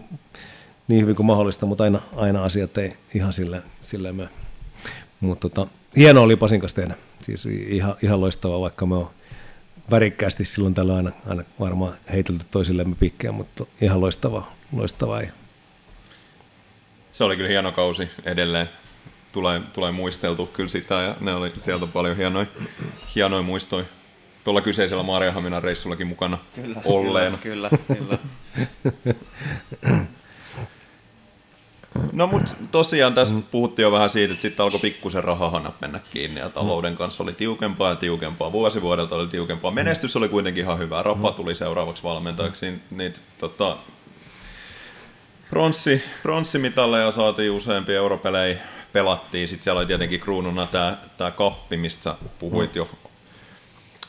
niin 0.88 1.02
hyvin 1.02 1.16
kuin 1.16 1.26
mahdollista, 1.26 1.66
mutta 1.66 1.84
aina, 1.84 2.00
aina 2.16 2.44
asiat 2.44 2.78
ei 2.78 2.96
ihan 3.14 3.32
sillä, 3.32 3.62
sillä 3.80 4.12
me. 4.12 4.28
Mutta 5.20 5.48
tota, 5.48 5.70
hienoa 5.96 6.24
oli 6.24 6.36
Pasin 6.36 6.60
kanssa 6.60 6.76
tehdä. 6.76 6.94
Siis 7.22 7.46
ihan, 7.46 7.94
ihan 8.02 8.20
loistavaa, 8.20 8.60
vaikka 8.60 8.86
me 8.86 8.94
on 8.94 9.10
värikkäästi 9.90 10.44
silloin 10.44 10.74
tällä 10.74 10.96
aina, 10.96 11.12
aina 11.26 11.44
varmaan 11.60 11.94
heitelty 12.12 12.44
toisillemme 12.50 12.96
pikkejä, 13.00 13.32
mutta 13.32 13.66
ihan 13.80 14.00
loistavaa, 14.00 14.54
loistavaa. 14.72 15.22
Se 17.12 17.24
oli 17.24 17.36
kyllä 17.36 17.48
hieno 17.48 17.72
kausi 17.72 18.08
edelleen. 18.24 18.68
Tulee, 19.32 19.60
tulee 19.72 19.92
muisteltu 19.92 20.46
kyllä 20.46 20.68
sitä 20.68 20.94
ja 20.94 21.16
ne 21.20 21.34
oli 21.34 21.52
sieltä 21.58 21.86
paljon 21.86 22.16
hienoja, 22.16 22.46
hienoja 23.14 23.42
muistoja 23.42 23.84
tuolla 24.44 24.60
kyseisellä 24.60 25.02
Maariahaminan 25.02 25.62
reissullakin 25.62 26.06
mukana 26.06 26.38
kyllä, 26.54 26.82
olleen. 26.84 27.38
Kyllä, 27.38 27.70
kyllä. 27.86 28.18
kyllä. 29.02 30.04
No 32.12 32.26
mutta 32.26 32.54
tosiaan 32.70 33.14
tässä 33.14 33.34
puhuttiin 33.50 33.84
jo 33.84 33.92
vähän 33.92 34.10
siitä, 34.10 34.32
että 34.32 34.42
sitten 34.42 34.64
alkoi 34.64 34.80
pikkusen 34.80 35.24
rahahanat 35.24 35.80
mennä 35.80 36.00
kiinni 36.12 36.40
ja 36.40 36.50
talouden 36.50 36.96
kanssa 36.96 37.22
oli 37.22 37.32
tiukempaa 37.32 37.90
ja 37.90 37.96
tiukempaa. 37.96 38.52
Vuosi 38.52 38.82
vuodelta 38.82 39.14
oli 39.14 39.26
tiukempaa. 39.26 39.70
Menestys 39.70 40.16
oli 40.16 40.28
kuitenkin 40.28 40.64
ihan 40.64 40.78
hyvä. 40.78 41.02
Rapa 41.02 41.32
tuli 41.32 41.54
seuraavaksi 41.54 42.02
valmentajaksi. 42.02 42.74
Niitä 42.90 43.20
tota, 43.38 43.76
pronssi, 45.50 46.02
pronssimitaleja 46.22 47.10
saatiin 47.10 47.50
useampia 47.50 47.96
europelejä 47.96 48.58
pelattiin. 48.92 49.48
Sitten 49.48 49.64
siellä 49.64 49.78
oli 49.78 49.86
tietenkin 49.86 50.20
kruununa 50.20 50.66
tämä, 50.66 50.96
tämä 51.16 51.30
kappi, 51.30 51.76
mistä 51.76 52.02
sä 52.02 52.14
puhuit 52.38 52.76
jo 52.76 52.88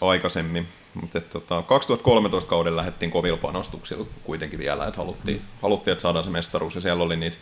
aikaisemmin. 0.02 0.68
Mutta 0.94 1.22
tota, 1.22 1.62
2013 1.62 2.50
kauden 2.50 2.76
lähdettiin 2.76 3.12
kovilla 3.12 3.38
panostuksilla 3.38 4.06
kuitenkin 4.24 4.60
vielä, 4.60 4.88
että 4.88 4.98
haluttiin, 4.98 5.42
haluttiin, 5.62 5.92
että 5.92 6.02
saadaan 6.02 6.26
se 6.26 6.32
mestaruus 6.32 6.76
ja 6.76 6.82
siellä 6.82 7.04
oli 7.04 7.16
niitä 7.16 7.38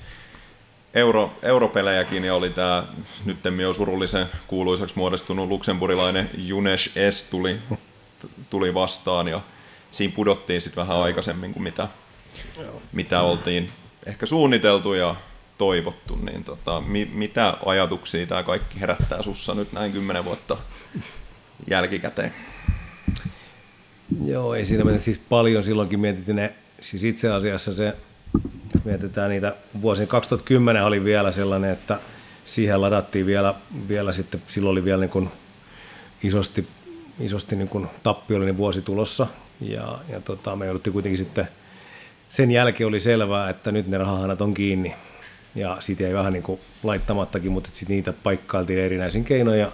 euro, 0.94 1.32
europelejäkin 1.42 2.26
ja 2.26 2.36
oli 2.36 2.50
tämä 2.50 2.84
nyt 3.26 3.38
jo 3.62 3.74
surullisen 3.74 4.28
kuuluisaksi 4.48 4.96
muodostunut 4.98 5.50
luksemburilainen 5.50 6.30
Junes 6.38 6.92
S 7.10 7.24
tuli, 7.24 7.60
tuli 8.50 8.74
vastaan 8.74 9.28
ja 9.28 9.42
siinä 9.92 10.14
pudottiin 10.16 10.62
sitten 10.62 10.82
vähän 10.82 11.02
aikaisemmin 11.02 11.54
kuin 11.54 11.64
mitä, 11.64 11.88
mitä 12.92 13.22
oltiin 13.22 13.72
ehkä 14.06 14.26
suunniteltu 14.26 14.94
ja 14.94 15.16
toivottu, 15.58 16.16
niin 16.16 16.44
tota, 16.44 16.82
mi, 16.82 17.12
mitä 17.14 17.58
ajatuksia 17.66 18.26
tämä 18.26 18.44
kaikki 18.44 18.80
herättää 18.80 19.24
sussa 19.24 19.54
nyt 19.54 19.74
näin 19.74 19.92
kymmenen 19.92 20.26
vuotta 20.26 20.58
jälkikäteen? 21.70 22.34
Joo, 24.26 24.54
ei 24.54 24.66
siinä 24.66 24.84
mene 24.84 25.00
siis 25.00 25.22
paljon 25.30 25.64
silloinkin 25.64 26.00
mietittiin 26.00 26.36
ne, 26.36 26.54
siis 26.82 27.04
itse 27.04 27.30
asiassa 27.30 27.74
se, 27.74 27.98
mietitään 28.90 29.30
niitä 29.30 29.56
vuosien 29.82 30.08
2010 30.08 30.84
oli 30.84 31.04
vielä 31.04 31.32
sellainen, 31.32 31.72
että 31.72 32.00
siihen 32.46 32.82
ladattiin 32.82 33.26
vielä, 33.26 33.56
vielä 33.88 34.12
sitten, 34.12 34.42
silloin 34.48 34.72
oli 34.72 34.84
vielä 34.86 35.00
niin 35.00 35.10
kuin 35.10 35.30
isosti, 36.24 36.68
isosti 37.20 37.56
niin 37.56 37.70
kuin 37.70 37.88
tappiollinen 38.04 38.58
vuosi 38.58 38.82
tulossa. 38.82 39.28
Ja, 39.62 40.00
ja 40.10 40.22
tota, 40.22 40.56
me 40.56 40.66
jouduttiin 40.66 40.94
kuitenkin 40.94 41.18
sitten, 41.18 41.48
sen 42.30 42.52
jälkeen 42.52 42.88
oli 42.88 43.00
selvää, 43.00 43.50
että 43.50 43.72
nyt 43.72 43.88
ne 43.88 43.98
rahahanat 43.98 44.42
on 44.42 44.54
kiinni. 44.54 44.96
Ja 45.56 45.78
siitä 45.80 46.08
ei 46.08 46.14
vähän 46.14 46.34
niin 46.34 46.44
kuin 46.44 46.60
laittamattakin, 46.84 47.52
mutta 47.52 47.70
sitten 47.74 47.96
niitä 47.96 48.14
paikkailtiin 48.14 48.80
erinäisin 48.80 49.24
keinoin 49.24 49.60
ja 49.60 49.72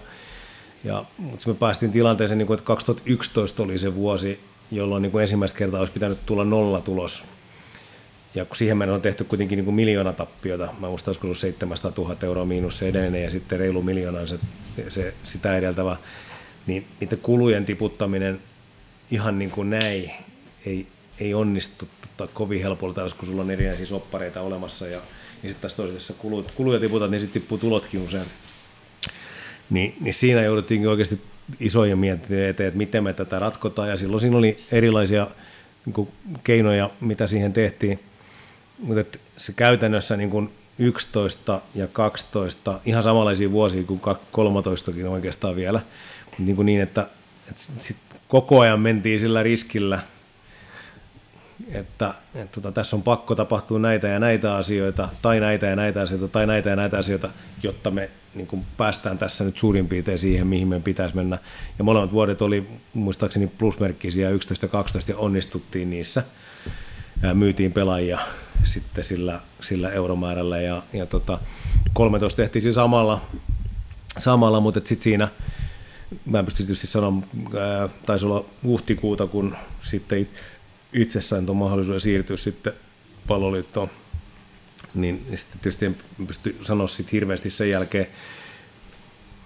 ja, 0.83 1.05
mutta 1.17 1.49
me 1.49 1.53
päästiin 1.53 1.91
tilanteeseen, 1.91 2.37
niin 2.37 2.47
kuin, 2.47 2.57
että 2.57 2.67
2011 2.67 3.63
oli 3.63 3.77
se 3.77 3.95
vuosi, 3.95 4.39
jolloin 4.71 5.01
niin 5.01 5.11
kuin 5.11 5.21
ensimmäistä 5.21 5.57
kertaa 5.57 5.79
olisi 5.79 5.93
pitänyt 5.93 6.25
tulla 6.25 6.43
nolla 6.43 6.81
tulos. 6.81 7.23
Ja 8.35 8.45
kun 8.45 8.55
siihen 8.55 8.77
mennessä 8.77 8.95
on 8.95 9.01
tehty 9.01 9.23
kuitenkin 9.23 9.57
niin 9.57 9.65
kuin 9.65 9.75
miljoona 9.75 10.13
tappiota, 10.13 10.73
mä 10.79 10.89
muistan, 10.89 11.09
olisiko 11.09 11.27
ollut 11.27 11.37
700 11.37 11.91
000 11.97 12.15
euroa 12.23 12.45
miinus 12.45 12.77
se 12.77 12.87
edellinen 12.87 13.23
ja 13.23 13.29
sitten 13.29 13.59
reilu 13.59 13.81
miljoona 13.81 14.27
se, 14.27 14.39
se, 14.89 15.13
sitä 15.23 15.57
edeltävä, 15.57 15.97
niin 16.67 16.85
niiden 16.99 17.17
kulujen 17.17 17.65
tiputtaminen 17.65 18.39
ihan 19.11 19.39
niin 19.39 19.51
kuin 19.51 19.69
näin 19.69 20.11
ei, 20.65 20.87
ei 21.19 21.33
onnistu 21.33 21.87
tota, 22.01 22.33
kovin 22.33 22.61
helpolla, 22.61 22.93
kun 22.93 23.27
sulla 23.27 23.41
on 23.41 23.51
erinäisiä 23.51 23.85
soppareita 23.85 24.41
olemassa 24.41 24.87
ja, 24.87 25.01
ja 25.43 25.49
sitten 25.49 25.61
taas 25.61 25.75
toisessa 25.75 26.13
kulut, 26.13 26.51
kuluja 26.51 26.79
tiputat, 26.79 27.11
niin 27.11 27.21
sitten 27.21 27.41
tippuu 27.41 27.57
tulotkin 27.57 28.01
usein. 28.01 28.25
Niin, 29.69 29.95
niin 30.01 30.13
siinä 30.13 30.41
jouduttiinkin 30.41 30.89
oikeasti 30.89 31.21
isoja 31.59 31.95
miettiä 31.95 32.49
eteen, 32.49 32.67
että 32.67 32.77
miten 32.77 33.03
me 33.03 33.13
tätä 33.13 33.39
ratkotaan. 33.39 33.89
Ja 33.89 33.97
silloin 33.97 34.21
siinä 34.21 34.37
oli 34.37 34.57
erilaisia 34.71 35.27
niin 35.85 35.93
kuin, 35.93 36.09
keinoja, 36.43 36.89
mitä 37.01 37.27
siihen 37.27 37.53
tehtiin 37.53 37.99
mutta 38.79 39.17
se 39.37 39.53
käytännössä 39.53 40.17
niin 40.17 40.29
kuin 40.29 40.49
11 40.79 41.61
ja 41.75 41.87
12, 41.87 42.79
ihan 42.85 43.03
samanlaisia 43.03 43.51
vuosia 43.51 43.83
kuin 43.83 44.01
13kin 44.01 45.07
oikeastaan 45.07 45.55
vielä, 45.55 45.81
niin, 46.39 46.55
kuin 46.55 46.65
niin 46.65 46.81
että, 46.81 47.07
että 47.49 47.61
sit 47.79 47.97
koko 48.27 48.59
ajan 48.59 48.79
mentiin 48.79 49.19
sillä 49.19 49.43
riskillä, 49.43 49.99
että, 51.71 52.13
että 52.35 52.61
tota, 52.61 52.71
tässä 52.71 52.95
on 52.95 53.03
pakko 53.03 53.35
tapahtua 53.35 53.79
näitä 53.79 54.07
ja 54.07 54.19
näitä 54.19 54.55
asioita, 54.55 55.09
tai 55.21 55.39
näitä 55.39 55.65
ja 55.65 55.75
näitä 55.75 56.01
asioita, 56.01 56.27
tai 56.27 56.47
näitä 56.47 56.69
ja 56.69 56.75
näitä 56.75 56.97
asioita, 56.97 57.29
jotta 57.63 57.91
me 57.91 58.09
niin 58.35 58.47
kuin 58.47 58.65
päästään 58.77 59.17
tässä 59.17 59.43
nyt 59.43 59.57
suurin 59.57 59.87
piirtein 59.87 60.19
siihen, 60.19 60.47
mihin 60.47 60.67
meidän 60.67 60.83
pitäisi 60.83 61.15
mennä. 61.15 61.37
Ja 61.77 61.83
molemmat 61.83 62.11
vuodet 62.11 62.41
oli 62.41 62.67
muistaakseni 62.93 63.47
plusmerkkisiä 63.47 64.29
11 64.29 64.65
ja 64.65 64.69
12 64.69 65.11
ja 65.11 65.17
onnistuttiin 65.17 65.89
niissä 65.89 66.23
myytiin 67.33 67.73
pelaajia 67.73 68.19
sitten 68.65 69.03
sillä, 69.03 69.41
sillä 69.61 69.89
euromäärällä. 69.89 70.61
Ja, 70.61 70.83
ja 70.93 71.05
tota, 71.05 71.39
13 71.93 72.37
tehtiin 72.37 72.63
siis 72.63 72.75
samalla, 72.75 73.21
samalla 74.17 74.59
mutta 74.59 74.81
sitten 74.83 75.03
siinä 75.03 75.27
mä 76.25 76.39
en 76.39 76.45
pysty 76.45 76.63
tietysti 76.63 76.87
sanoa, 76.87 77.13
ää, 77.59 77.89
taisi 78.05 78.25
olla 78.25 78.45
huhtikuuta, 78.63 79.27
kun 79.27 79.55
sitten 79.81 80.27
itse 80.93 81.21
sain 81.21 81.45
tuon 81.45 81.57
mahdollisuuden 81.57 82.01
siirtyä 82.01 82.37
sitten 82.37 82.73
palloliittoon, 83.27 83.89
niin, 84.95 85.25
niin 85.29 85.37
sitten 85.37 85.59
tietysti 85.59 85.85
en 85.85 85.97
pysty 86.27 86.57
sanoa 86.61 86.87
sitten 86.87 87.11
hirveästi 87.11 87.49
sen 87.49 87.69
jälkeen. 87.69 88.07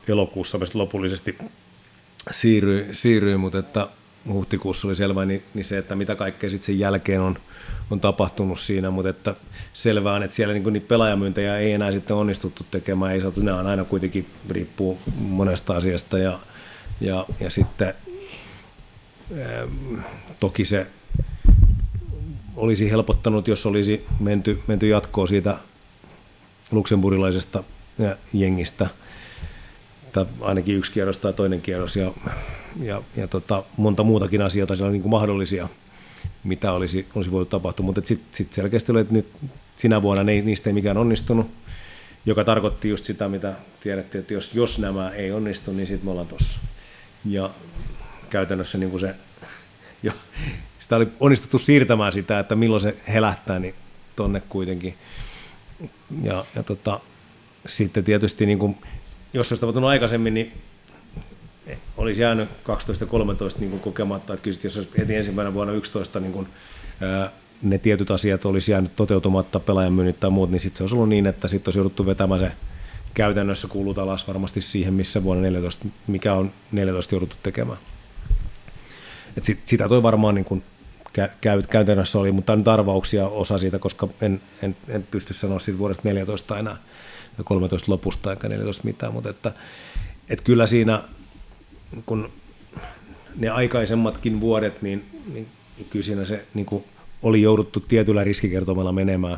Elokuussa 0.08 0.58
mä 0.58 0.66
lopullisesti 0.74 1.38
siirryin, 2.32 2.96
siirryin 2.96 3.40
mutta 3.40 3.60
että 3.60 3.88
huhtikuussa 4.28 4.88
oli 4.88 4.96
selvä, 4.96 5.26
niin, 5.26 5.44
niin 5.54 5.66
se, 5.66 5.78
että 5.78 5.96
mitä 5.96 6.16
kaikkea 6.16 6.50
sitten 6.50 6.66
sen 6.66 6.80
jälkeen 6.80 7.22
on, 7.22 7.38
on 7.90 8.00
tapahtunut 8.00 8.60
siinä, 8.60 8.90
mutta 8.90 9.10
että 9.10 9.36
selvää 9.74 10.14
on, 10.14 10.24
että 10.24 10.36
siellä 10.36 10.54
niin 10.54 10.74
niitä 10.74 10.88
pelaajamyyntejä 10.88 11.58
ei 11.58 11.72
enää 11.72 11.92
sitten 11.92 12.16
onnistuttu 12.16 12.66
tekemään, 12.72 13.14
ei 13.14 13.22
saatu, 13.22 13.42
ne 13.42 13.54
on 13.54 13.68
aina 13.68 13.84
kuitenkin 13.84 14.26
riippuu 14.50 15.00
monesta 15.18 15.76
asiasta 15.76 16.18
ja, 16.18 16.40
ja, 17.02 17.26
ja 17.40 17.50
sitten 17.50 17.94
ää, 19.38 19.68
toki 20.40 20.66
se 20.66 20.88
olisi 22.56 22.92
helpottanut, 22.92 23.48
jos 23.48 23.66
olisi 23.66 24.06
menty, 24.20 24.60
menty 24.68 24.88
jatkoon 24.88 25.28
siitä 25.28 25.58
luksemburilaisesta 26.72 27.64
jengistä, 28.34 28.90
tai 30.12 30.26
ainakin 30.42 30.76
yksi 30.76 30.92
kierros 30.92 31.18
tai 31.18 31.34
toinen 31.34 31.62
kierros, 31.62 31.96
ja, 31.96 32.12
ja, 32.82 33.02
ja 33.16 33.28
tota, 33.28 33.64
monta 33.78 34.04
muutakin 34.04 34.42
asioita 34.42 34.76
siellä 34.76 34.88
on 34.88 34.94
niin 34.94 35.02
kuin 35.02 35.12
mahdollisia 35.12 35.70
mitä 36.44 36.72
olisi, 36.72 37.08
olisi 37.16 37.32
voitu 37.32 37.50
tapahtua, 37.50 37.86
mutta 37.86 38.02
sitten 38.06 38.28
sit 38.32 38.54
selkeästi 38.54 38.92
oli, 38.92 39.00
että 39.00 39.14
nyt 39.14 39.28
sinä 39.76 40.02
vuonna 40.02 40.32
ei, 40.32 40.42
niistä 40.42 40.70
ei 40.70 40.74
mikään 40.74 40.98
onnistunut, 40.98 41.52
joka 42.26 42.44
tarkoitti 42.44 42.90
just 42.90 43.06
sitä, 43.06 43.30
mitä 43.30 43.54
tiedettiin, 43.84 44.20
että 44.20 44.34
jos, 44.34 44.56
jos 44.56 44.80
nämä 44.80 45.10
ei 45.10 45.32
onnistu, 45.32 45.72
niin 45.72 45.88
sitten 45.88 46.06
me 46.06 46.12
ollaan 46.12 46.28
tuossa. 46.28 46.60
Ja 47.26 47.50
käytännössä 48.30 48.78
niin 48.78 48.92
kuin 48.92 49.02
se, 49.02 49.16
jo, 50.04 50.12
sitä 50.80 50.96
oli 50.96 51.08
onnistuttu 51.20 51.60
siirtämään 51.60 52.14
sitä, 52.14 52.40
että 52.40 52.56
milloin 52.56 52.82
se 52.82 52.98
helähtää, 53.08 53.60
niin 53.60 53.76
tonne 54.16 54.42
kuitenkin. 54.50 54.98
Ja, 56.24 56.46
ja 56.56 56.64
tota, 56.64 57.00
sitten 57.66 58.04
tietysti, 58.04 58.46
niin 58.46 58.60
kuin, 58.60 58.78
jos 59.34 59.52
olisi 59.52 59.62
tapahtunut 59.62 59.90
aikaisemmin, 59.90 60.34
niin 60.34 60.54
olisi 61.98 62.22
jäänyt 62.22 62.50
12-13 62.50 63.60
niin 63.60 63.80
kokematta, 63.80 64.34
että 64.34 64.44
kyllä 64.44 64.58
jos 64.64 64.78
olisi 64.78 64.92
heti 64.98 65.16
ensimmäinen 65.16 65.54
vuonna 65.54 65.74
11 65.74 66.20
niin 66.20 66.34
kuin, 66.34 66.48
ää, 67.02 67.32
ne 67.62 67.78
tietyt 67.78 68.12
asiat 68.12 68.46
olisi 68.46 68.72
jäänyt 68.72 68.96
toteutumatta, 68.96 69.60
pelaajan 69.60 69.94
myynnit 69.94 70.20
tai 70.20 70.30
muut, 70.30 70.52
niin 70.52 70.60
sitten 70.60 70.78
se 70.78 70.84
olisi 70.84 70.96
ollut 70.96 71.10
niin, 71.10 71.28
että 71.28 71.48
sitten 71.48 71.70
olisi 71.70 71.80
jouduttu 71.80 72.06
vetämään 72.06 72.40
se 72.40 72.52
käytännössä 73.14 73.68
kulut 73.68 73.98
alas 73.98 74.28
varmasti 74.28 74.62
siihen, 74.62 74.94
missä 74.94 75.24
vuonna 75.24 75.44
14, 75.44 75.86
mikä 76.08 76.34
on 76.34 76.52
14 76.72 77.16
jouduttu 77.16 77.36
tekemään. 77.44 77.80
Et 79.38 79.46
sit, 79.46 79.60
sitä 79.66 79.90
toi 79.90 80.04
varmaan 80.04 80.36
niin 80.36 80.46
kuin 80.46 80.64
käy, 81.42 81.62
käytännössä 81.70 82.20
oli, 82.20 82.32
mutta 82.32 82.56
nyt 82.56 82.68
arvauksia 82.68 83.28
osa 83.28 83.58
siitä, 83.58 83.80
koska 83.80 84.08
en, 84.22 84.42
en, 84.62 84.76
en 84.88 85.04
pysty 85.04 85.34
sanoa 85.34 85.60
siitä 85.60 85.80
vuodesta 85.80 86.04
14 86.06 86.60
enää, 86.60 86.78
13 87.44 87.92
lopusta 87.92 88.32
eikä 88.32 88.50
14 88.50 88.84
mitään, 88.84 89.14
mutta 89.14 89.30
että, 89.30 89.52
että 90.30 90.44
kyllä 90.44 90.68
siinä 90.68 91.04
kun 92.06 92.30
ne 93.36 93.50
aikaisemmatkin 93.50 94.42
vuodet, 94.42 94.82
niin, 94.82 95.06
niin 95.34 95.48
kyllä 95.90 96.04
siinä 96.04 96.26
se 96.26 96.46
niin 96.54 96.66
kuin 96.66 96.84
oli 97.22 97.42
jouduttu 97.42 97.80
tietyllä 97.80 98.24
riskikertomalla 98.24 98.92
menemään 98.92 99.38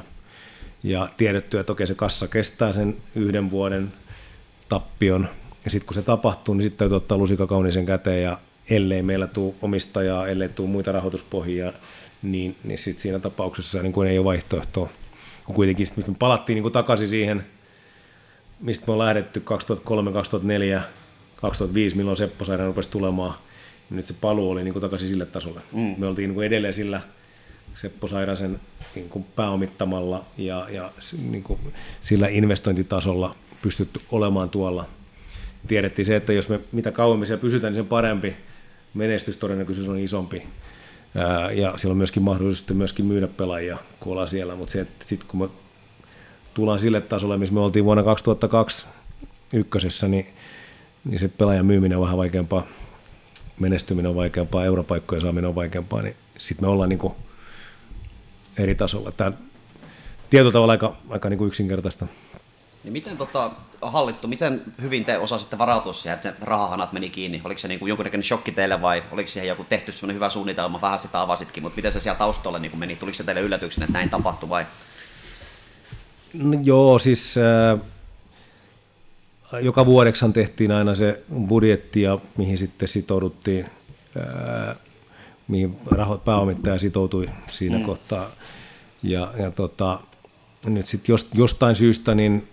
ja 0.84 1.10
tiedetty, 1.18 1.60
että 1.60 1.72
okei 1.72 1.88
se 1.88 1.96
kassa 1.96 2.28
kestää 2.28 2.74
sen 2.74 2.98
yhden 3.16 3.52
vuoden 3.52 3.94
tappion 4.70 5.30
ja 5.64 5.72
sitten 5.72 5.88
kun 5.88 5.96
se 5.96 6.02
tapahtuu, 6.02 6.56
niin 6.56 6.64
sitten 6.64 6.78
täytyy 6.78 6.96
ottaa 6.96 7.18
lusika 7.18 7.48
kauniisen 7.48 7.86
käteen 7.86 8.24
ja 8.24 8.38
ellei 8.70 9.02
meillä 9.02 9.28
tule 9.28 9.54
omistajaa, 9.62 10.28
ellei 10.28 10.50
tule 10.50 10.70
muita 10.70 10.92
rahoituspohjia, 10.92 11.74
niin, 12.22 12.56
niin 12.64 12.78
sitten 12.78 13.02
siinä 13.02 13.20
tapauksessa 13.20 13.82
niin 13.82 13.94
kuin 13.94 14.08
ei 14.08 14.18
ole 14.18 14.26
vaihtoehtoa. 14.26 14.90
Kun 15.46 15.56
kuitenkin 15.56 15.88
sit 15.88 15.98
me 15.98 16.16
palattiin 16.20 16.56
niin 16.56 16.64
kuin 16.64 16.74
takaisin 16.74 17.08
siihen, 17.08 17.46
mistä 18.60 18.86
me 18.88 18.94
on 18.94 19.00
lähdetty 19.00 19.44
2003-2004 20.78 20.82
2005, 21.42 21.98
milloin 21.98 22.18
Seppo 22.18 22.46
Sairainen 22.46 22.68
rupesi 22.68 22.92
tulemaan, 22.92 23.34
niin 23.90 23.96
nyt 23.96 24.06
se 24.06 24.16
paluu 24.22 24.50
oli 24.50 24.64
niin 24.64 24.74
kuin 24.74 24.82
takaisin 24.82 25.08
sille 25.08 25.26
tasolle. 25.26 25.62
Mm. 25.72 25.96
Me 25.98 26.08
oltiin 26.08 26.28
niin 26.28 26.36
kuin 26.36 26.48
edelleen 26.48 26.74
sillä 26.74 27.02
Seppo 27.74 28.08
Sairasen 28.08 28.60
niin 28.96 29.10
kuin 29.10 29.26
pääomittamalla 29.36 30.26
ja, 30.38 30.68
ja 30.70 30.92
niin 31.30 31.44
kuin 31.44 31.60
sillä 32.02 32.28
investointitasolla 32.28 33.36
pystytty 33.62 34.02
olemaan 34.12 34.50
tuolla. 34.50 34.88
Tiedettiin 35.68 36.06
se, 36.06 36.16
että 36.16 36.34
jos 36.34 36.50
me 36.50 36.60
mitä 36.72 36.92
kauemmin 36.92 37.28
siellä 37.28 37.42
pysytään, 37.42 37.74
niin 37.74 37.84
sen 37.84 37.88
parempi 37.88 38.36
menestystodennäköisyys 38.94 39.90
on 39.90 40.00
isompi. 40.00 40.48
Ja 41.54 41.74
siellä 41.78 41.94
on 41.94 41.98
myöskin 41.98 42.24
mahdollisuus 42.24 42.78
myöskin 42.78 43.06
myydä 43.06 43.28
pelaajia, 43.28 43.78
kun 44.00 44.12
ollaan 44.12 44.28
siellä, 44.28 44.56
mutta 44.56 44.72
se, 44.72 44.82
että 44.82 45.06
sitten 45.06 45.28
kun 45.28 45.40
me 45.40 45.48
tullaan 46.54 46.80
sille 46.80 47.02
tasolle, 47.02 47.38
missä 47.38 47.54
me 47.54 47.60
oltiin 47.60 47.86
vuonna 47.86 48.04
2002 48.04 48.86
ykkösessä, 49.54 50.08
niin 50.08 50.28
niin 51.06 51.20
se 51.20 51.28
pelaajan 51.28 51.66
myyminen 51.66 51.98
on 51.98 52.04
vähän 52.04 52.18
vaikeampaa, 52.18 52.68
menestyminen 53.60 54.10
on 54.10 54.16
vaikeampaa, 54.16 54.66
europaikkojen 54.66 55.22
saaminen 55.22 55.48
on 55.48 55.56
vaikeampaa, 55.56 56.02
niin 56.02 56.16
sitten 56.38 56.66
me 56.66 56.72
ollaan 56.72 56.90
niin 56.90 57.00
kuin 57.00 57.14
eri 58.58 58.76
tasolla. 58.76 59.12
Tämä 59.12 59.32
tietyllä 60.30 60.52
tavalla 60.52 60.72
aika, 60.72 60.96
aika 61.10 61.30
niin 61.30 61.38
kuin 61.38 61.48
yksinkertaista. 61.48 62.08
Niin 62.84 62.94
miten 62.94 63.18
tota, 63.18 63.52
hallittu, 63.82 64.28
miten 64.28 64.62
hyvin 64.82 65.06
te 65.06 65.18
osasitte 65.18 65.58
varautua 65.58 65.94
siihen, 65.94 66.16
että 66.16 66.34
rahahanat 66.42 66.94
meni 66.94 67.10
kiinni? 67.10 67.42
Oliko 67.44 67.60
se 67.60 67.68
niin 67.68 67.80
kuin 67.80 67.90
jonkunnäköinen 67.90 68.24
shokki 68.24 68.52
teille 68.52 68.82
vai 68.82 69.04
oliko 69.12 69.30
siihen 69.30 69.48
joku 69.48 69.64
tehty 69.64 69.92
semmoinen 69.92 70.16
hyvä 70.16 70.30
suunnitelma? 70.30 70.82
Vähän 70.82 71.00
sitä 71.00 71.22
avasitkin, 71.22 71.64
mutta 71.64 71.76
miten 71.76 71.94
se 71.94 72.02
siellä 72.02 72.18
taustalla 72.18 72.60
niin 72.60 72.72
kuin 72.72 72.80
meni? 72.80 72.96
Tuliko 72.96 73.16
se 73.16 73.24
teille 73.24 73.42
yllätyksenä, 73.42 73.84
että 73.84 73.98
näin 73.98 74.10
tapahtui 74.10 74.50
vai? 74.50 74.66
No, 76.34 76.60
joo, 76.64 77.00
siis 77.00 77.36
äh, 77.38 77.80
joka 79.60 79.86
vuodeksihan 79.86 80.34
tehtiin 80.34 80.72
aina 80.72 80.96
se 80.96 81.24
budjetti 81.48 82.02
ja 82.02 82.20
mihin 82.38 82.58
sitten 82.58 82.88
sitouduttiin, 82.88 83.66
ää, 84.18 84.76
mihin 85.48 85.78
raho, 85.92 86.18
pääomittaja 86.18 86.80
sitoutui 86.80 87.30
siinä 87.52 87.78
mm. 87.78 87.84
kohtaa. 87.84 88.30
Ja, 89.04 89.34
ja 89.38 89.52
tota, 89.52 90.00
nyt 90.66 90.88
sitten 90.88 91.16
jostain 91.34 91.76
syystä, 91.76 92.16
niin 92.16 92.48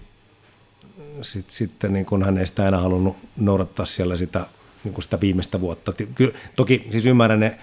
sit, 1.23 1.51
sitten 1.51 1.93
niin 1.93 2.07
kun 2.07 2.25
hän 2.25 2.39
ei 2.39 2.47
sitä 2.47 2.69
enää 2.69 2.81
halunnut 2.81 3.17
noudattaa 3.37 3.87
siellä 3.87 4.17
sitä, 4.17 4.47
niin 4.85 4.95
kuin 4.95 5.03
sitä 5.03 5.21
viimeistä 5.21 5.61
vuotta. 5.61 5.93
Kyllä, 6.15 6.33
toki 6.57 6.89
siis 6.91 7.07
ymmärrän 7.07 7.41
ne, 7.41 7.59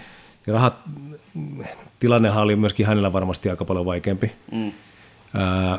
rahat, 0.46 0.74
tilannehan 2.00 2.42
oli 2.42 2.56
myöskin 2.56 2.86
hänellä 2.86 3.12
varmasti 3.12 3.50
aika 3.50 3.64
paljon 3.64 3.86
vaikeampi. 3.86 4.32
Mm. 4.52 4.72
Ää, 5.34 5.78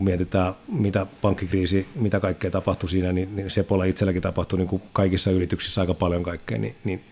mietitään, 0.00 0.54
mitä 0.68 1.06
pankkikriisi, 1.22 1.86
mitä 1.94 2.20
kaikkea 2.20 2.50
tapahtui 2.50 2.88
siinä, 2.88 3.12
niin, 3.12 3.36
niin 3.36 3.50
Sepolla 3.50 3.84
itselläkin 3.84 4.22
tapahtui 4.22 4.58
niin 4.58 4.68
kuin 4.68 4.82
kaikissa 4.92 5.30
yrityksissä 5.30 5.80
aika 5.80 5.94
paljon 5.94 6.22
kaikkea, 6.22 6.58
niin, 6.58 6.76
niin 6.84 7.04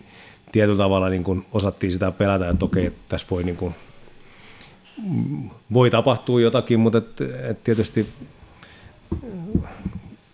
tietyllä 0.51 0.77
tavalla 0.77 1.09
niin 1.09 1.23
kuin 1.23 1.45
osattiin 1.51 1.91
sitä 1.91 2.11
pelätä, 2.11 2.49
että 2.49 2.65
okei, 2.65 2.85
että 2.85 3.01
tässä 3.09 3.27
voi 3.31 3.43
niin 3.43 3.55
kuin 3.55 3.75
voi 5.73 5.89
tapahtua 5.89 6.41
jotakin, 6.41 6.79
mutta 6.79 6.97
et, 6.97 7.21
et 7.49 7.63
tietysti 7.63 8.07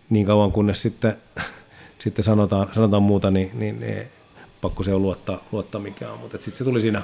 niin 0.10 0.26
kauan 0.26 0.52
kunnes 0.52 0.82
sitten, 0.82 1.18
sitten 2.00 2.24
sanotaan, 2.24 2.70
sanotaan 2.74 3.04
muuta, 3.04 3.32
niin, 3.32 3.52
niin, 3.54 3.80
niin 3.80 4.08
pakko 4.62 4.84
se 4.84 4.94
on 4.94 5.02
luottaa, 5.02 5.44
luottaa 5.52 5.82
mikään. 5.82 6.20
Mutta 6.20 6.38
sitten 6.38 6.58
se 6.58 6.64
tuli 6.64 6.82
siinä 6.82 7.02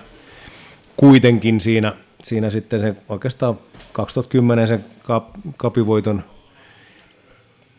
kuitenkin 0.98 1.62
siinä, 1.62 1.94
siinä 2.24 2.50
sitten 2.50 2.80
se 2.80 2.96
oikeastaan 3.10 3.60
2010 3.94 4.68
sen 4.68 4.86
kap, 5.03 5.30
kapivoiton 5.57 6.24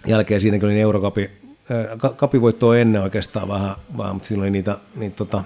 jälkeen 0.06 0.40
siinäkin 0.40 0.68
oli 0.68 0.80
eurokapi, 0.80 1.30
ää, 1.70 2.12
kapivoittoa 2.16 2.76
ennen 2.76 3.02
oikeastaan 3.02 3.48
vähän, 3.48 3.76
vähän 3.98 4.14
mutta 4.14 4.28
silloin 4.28 4.44
oli 4.44 4.50
niitä, 4.50 4.78
niitä 4.94 5.16
tota, 5.16 5.44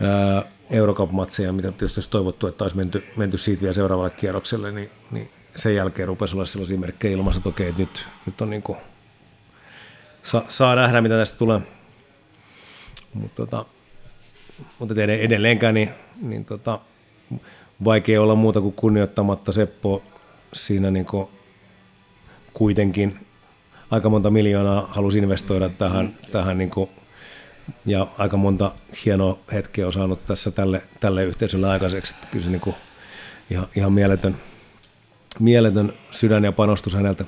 ää, 0.00 0.42
Eurocup-matseja, 0.70 1.52
mitä 1.52 1.72
tietysti 1.72 1.98
olisi 1.98 2.10
toivottu, 2.10 2.46
että 2.46 2.64
olisi 2.64 2.76
menty, 2.76 3.04
menty 3.16 3.38
siitä 3.38 3.62
vielä 3.62 3.74
seuraavalle 3.74 4.10
kierrokselle, 4.10 4.72
niin, 4.72 4.90
niin 5.10 5.30
sen 5.56 5.74
jälkeen 5.74 6.08
rupesi 6.08 6.36
olla 6.36 6.44
sellaisia 6.46 6.78
merkkejä 6.78 7.14
ilmassa, 7.14 7.38
että 7.38 7.48
okei, 7.48 7.68
että 7.68 7.80
nyt, 7.80 8.06
nyt 8.26 8.40
on 8.40 8.50
niin 8.50 8.62
kuin, 8.62 8.78
sa, 10.22 10.42
saa 10.48 10.74
nähdä, 10.74 11.00
mitä 11.00 11.14
tästä 11.14 11.38
tulee. 11.38 11.60
Mutta 13.14 13.46
tota, 13.46 13.64
mutta 14.78 14.94
edelleenkään 15.02 15.74
niin, 15.74 15.90
niin 16.20 16.44
tota, 16.44 16.80
vaikea 17.84 18.22
olla 18.22 18.34
muuta 18.34 18.60
kuin 18.60 18.74
kunnioittamatta 18.74 19.52
Seppo 19.52 20.02
siinä 20.52 20.90
niin 20.90 21.06
kuitenkin 22.54 23.26
aika 23.90 24.08
monta 24.08 24.30
miljoonaa 24.30 24.88
halusi 24.90 25.18
investoida 25.18 25.68
tähän, 25.68 26.14
tähän 26.32 26.58
niin 26.58 26.70
kuin, 26.70 26.90
ja 27.86 28.06
aika 28.18 28.36
monta 28.36 28.72
hienoa 29.04 29.38
hetkeä 29.52 29.86
on 29.86 29.92
saanut 29.92 30.26
tässä 30.26 30.50
tälle, 30.50 30.82
tälle 31.00 31.24
yhteisölle 31.24 31.68
aikaiseksi. 31.68 32.14
Että 32.14 32.26
kyllä 32.30 32.44
se 32.44 32.50
niin 32.50 32.60
kuin 32.60 32.76
ihan, 33.50 33.68
ihan 33.76 33.92
mieletön, 33.92 34.36
mieletön 35.38 35.92
sydän 36.10 36.44
ja 36.44 36.52
panostus 36.52 36.94
häneltä. 36.94 37.24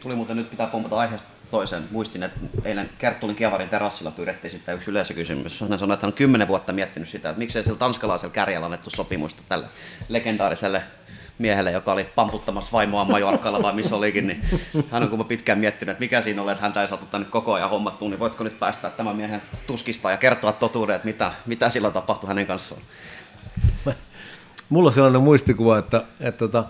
Tuli 0.00 0.14
muuten 0.14 0.36
nyt 0.36 0.50
pitää 0.50 0.66
pompata 0.66 0.98
aiheesta 0.98 1.37
toisen. 1.50 1.84
Muistin, 1.90 2.22
että 2.22 2.40
eilen 2.64 2.90
Kerttulin 2.98 3.36
Kiavarin 3.36 3.68
terassilla 3.68 4.10
pyydettiin 4.10 4.50
sitten 4.50 4.74
yksi 4.74 4.90
yleisökysymys. 4.90 5.60
Hän 5.60 5.78
sanoi, 5.78 5.94
että 5.94 6.06
hän 6.06 6.12
on 6.12 6.16
kymmenen 6.16 6.48
vuotta 6.48 6.72
miettinyt 6.72 7.08
sitä, 7.08 7.28
että 7.28 7.38
miksei 7.38 7.64
sillä 7.64 7.78
tanskalaisella 7.78 8.32
kärjellä 8.32 8.64
annettu 8.64 8.90
sopimusta 8.90 9.42
tälle 9.48 9.66
legendaariselle 10.08 10.82
miehelle, 11.38 11.72
joka 11.72 11.92
oli 11.92 12.04
pamputtamassa 12.04 12.72
vaimoa 12.72 13.04
Majorkalla 13.04 13.62
vai 13.62 13.72
missä 13.74 13.96
olikin, 13.96 14.26
niin 14.26 14.42
hän 14.90 15.02
on 15.02 15.08
kun 15.08 15.24
pitkään 15.24 15.58
miettinyt, 15.58 15.90
että 15.92 16.00
mikä 16.00 16.22
siinä 16.22 16.42
oli, 16.42 16.52
että 16.52 16.62
häntä 16.62 16.80
ei 16.80 16.88
saatu 16.88 17.06
tänne 17.06 17.26
koko 17.30 17.52
ajan 17.52 17.70
hommattua, 17.70 18.08
niin 18.08 18.18
voitko 18.18 18.44
nyt 18.44 18.58
päästä 18.58 18.90
tämän 18.90 19.16
miehen 19.16 19.42
tuskista 19.66 20.10
ja 20.10 20.16
kertoa 20.16 20.52
totuuden, 20.52 20.96
että 20.96 21.06
mitä, 21.06 21.32
mitä 21.46 21.68
silloin 21.68 21.94
tapahtui 21.94 22.28
hänen 22.28 22.46
kanssaan? 22.46 22.80
Mulla 24.68 24.88
on 24.88 24.94
sellainen 24.94 25.22
muistikuva, 25.22 25.78
että, 25.78 26.04
että, 26.20 26.44
että, 26.44 26.64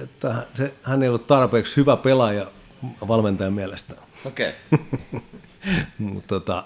että 0.00 0.46
se, 0.54 0.74
hän 0.82 1.02
ei 1.02 1.08
ollut 1.08 1.26
tarpeeksi 1.26 1.76
hyvä 1.76 1.96
pelaaja 1.96 2.46
valmentajan 3.08 3.52
mielestä. 3.52 3.94
Okei. 4.24 4.52
Okay. 5.66 5.80
Mutta 5.98 6.28
tota, 6.28 6.64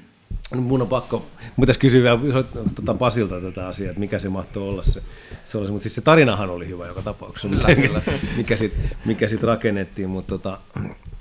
mun 0.60 0.82
on 0.82 0.88
pakko, 0.88 1.26
pitäisi 1.60 1.80
kysyä 1.80 2.02
vielä 2.22 2.42
tuota 2.74 2.94
Pasilta 2.94 3.40
tätä 3.40 3.68
asiaa, 3.68 3.90
että 3.90 4.00
mikä 4.00 4.18
se 4.18 4.28
mahtoi 4.28 4.68
olla 4.68 4.82
se. 4.82 5.02
se 5.44 5.58
olisi, 5.58 5.72
mutta 5.72 5.82
siis 5.82 5.94
se 5.94 6.00
tarinahan 6.00 6.50
oli 6.50 6.68
hyvä 6.68 6.86
joka 6.86 7.02
tapauksessa, 7.02 7.48
kyllä, 7.48 7.74
kyllä. 7.74 8.02
mikä 8.36 8.56
sitten 8.56 8.90
mikä 9.04 9.28
sit 9.28 9.42
rakennettiin, 9.42 10.10
mutta 10.10 10.38
tota, 10.38 10.58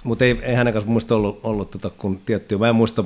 mutta 0.03 0.25
ei, 0.25 0.39
ei 0.41 0.55
hänen 0.55 0.73
kanssa 0.73 0.91
muista 0.91 1.15
ollut, 1.15 1.39
ollut 1.43 1.71
tota, 1.71 1.89
kun 1.89 2.21
tiettyä. 2.25 2.57
Mä 2.57 2.69
en 2.69 2.75
muista, 2.75 3.05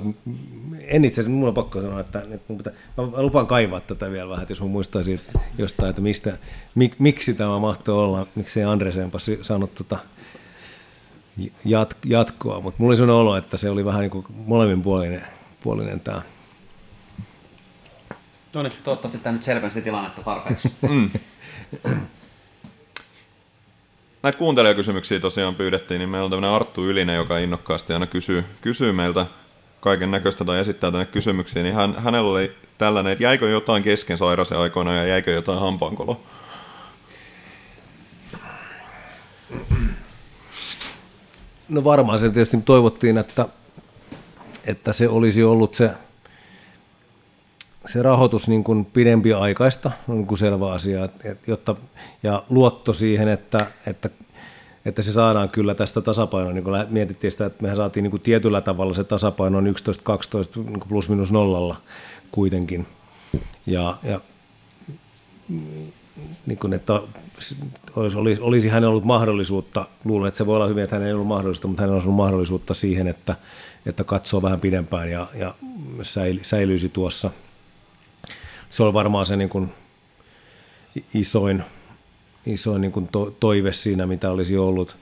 en 0.79 1.05
itse 1.05 1.21
asiassa, 1.21 1.37
mun 1.37 1.47
on 1.47 1.53
pakko 1.53 1.81
sanoa, 1.81 1.99
että, 1.99 2.23
mun 2.47 2.57
pitää, 2.57 2.73
mä 2.97 3.03
lupaan 3.21 3.47
kaivaa 3.47 3.79
tätä 3.79 4.11
vielä 4.11 4.29
vähän, 4.29 4.41
että 4.41 4.51
jos 4.51 4.61
mä 4.61 4.67
muistaisin 4.67 5.19
jostain, 5.57 5.89
että 5.89 6.01
mistä, 6.01 6.37
mik, 6.75 6.99
miksi 6.99 7.33
tämä 7.33 7.59
mahtoi 7.59 7.95
olla, 7.95 8.27
miksi 8.35 8.59
ei 8.59 8.65
Andresenpa 8.65 9.17
saanut 9.41 9.73
tota, 9.75 9.99
jat, 11.65 11.97
jatkoa, 12.05 12.61
mutta 12.61 12.77
mulla 12.79 12.91
oli 12.91 12.95
sellainen 12.97 13.21
olo, 13.21 13.37
että 13.37 13.57
se 13.57 13.69
oli 13.69 13.85
vähän 13.85 14.01
niin 14.01 14.11
kuin 14.11 14.25
molemminpuolinen 14.29 15.27
puolinen 15.63 15.99
tämä. 15.99 16.21
No 18.55 18.63
niin, 18.63 18.73
toivottavasti 18.83 19.17
tämä 19.17 19.33
nyt 19.33 19.43
selvensi 19.43 19.81
tilannetta 19.81 20.23
tarpeeksi. 20.23 20.71
mm. 20.89 21.09
Näitä 24.23 24.37
kuuntelijakysymyksiä 24.37 25.19
tosiaan 25.19 25.55
pyydettiin, 25.55 25.99
niin 25.99 26.09
meillä 26.09 26.25
on 26.25 26.31
tämmöinen 26.31 26.55
Arttu 26.55 26.85
Ylinen, 26.85 27.15
joka 27.15 27.37
innokkaasti 27.37 27.93
aina 27.93 28.07
kysyy, 28.07 28.45
kysyy 28.61 28.91
meiltä 28.91 29.25
kaiken 29.79 30.11
näköistä 30.11 30.45
tai 30.45 30.59
esittää 30.59 30.91
tänne 30.91 31.05
kysymyksiä, 31.05 31.63
niin 31.63 31.75
hän, 31.75 31.95
hänellä 31.97 32.31
oli 32.31 32.55
tällainen, 32.77 33.13
että 33.13 33.23
jäikö 33.23 33.49
jotain 33.49 33.83
kesken 33.83 34.17
sairaisen 34.17 34.57
aikoina 34.57 34.93
ja 34.93 35.05
jäikö 35.05 35.31
jotain 35.31 35.59
hampaankolo? 35.59 36.23
No 41.69 41.83
varmaan 41.83 42.19
se 42.19 42.29
tietysti 42.29 42.57
toivottiin, 42.65 43.17
että, 43.17 43.45
että 44.65 44.93
se 44.93 45.09
olisi 45.09 45.43
ollut 45.43 45.73
se, 45.73 45.91
se 47.85 48.01
rahoitus 48.03 48.47
niin 48.47 48.63
kuin 48.63 48.85
pidempi 48.85 49.33
aikaista, 49.33 49.91
on 50.07 50.15
niin 50.17 50.27
kuin 50.27 50.37
selvä 50.37 50.71
asia, 50.71 51.05
että, 51.05 51.51
jotta, 51.51 51.75
ja 52.23 52.43
luotto 52.49 52.93
siihen, 52.93 53.27
että, 53.27 53.67
että, 53.87 54.09
että 54.85 55.01
se 55.01 55.11
saadaan 55.11 55.49
kyllä 55.49 55.75
tästä 55.75 56.01
tasapainoa, 56.01 56.53
niin 56.53 56.63
kuin 56.63 56.85
mietittiin 56.89 57.31
sitä, 57.31 57.45
että 57.45 57.61
mehän 57.61 57.77
saatiin 57.77 58.03
niin 58.03 58.11
kuin 58.11 58.21
tietyllä 58.21 58.61
tavalla 58.61 58.93
se 58.93 59.03
tasapaino 59.03 59.61
11-12 59.61 59.63
niin 60.65 60.79
plus 60.89 61.09
minus 61.09 61.31
nollalla 61.31 61.81
kuitenkin, 62.31 62.87
ja, 63.65 63.97
ja 64.03 64.21
niin 66.45 66.59
kuin, 66.59 66.73
että 66.73 67.01
olisi, 67.95 68.17
olisi, 68.17 68.41
olisi 68.41 68.69
hänellä 68.69 68.89
ollut 68.89 69.05
mahdollisuutta, 69.05 69.87
luulen, 70.05 70.27
että 70.27 70.37
se 70.37 70.45
voi 70.45 70.55
olla 70.55 70.67
hyvin, 70.67 70.83
että 70.83 70.95
hänellä 70.95 71.09
ei 71.09 71.13
ollut 71.13 71.27
mahdollisuutta, 71.27 71.67
mutta 71.67 71.81
hänellä 71.81 71.95
olisi 71.95 72.07
ollut 72.07 72.17
mahdollisuutta 72.17 72.73
siihen, 72.73 73.07
että, 73.07 73.35
että 73.85 74.03
katsoo 74.03 74.41
vähän 74.41 74.59
pidempään 74.59 75.11
ja, 75.11 75.27
ja 75.33 75.55
säilyisi 76.41 76.89
tuossa. 76.89 77.31
Se 78.69 78.83
on 78.83 78.93
varmaan 78.93 79.25
se 79.25 79.35
niin 79.35 79.49
kuin 79.49 79.71
isoin, 81.13 81.63
isoin 82.45 82.81
niin 82.81 82.91
kuin 82.91 83.07
to, 83.07 83.35
toive 83.39 83.73
siinä, 83.73 84.05
mitä 84.05 84.31
olisi 84.31 84.57
ollut, 84.57 84.97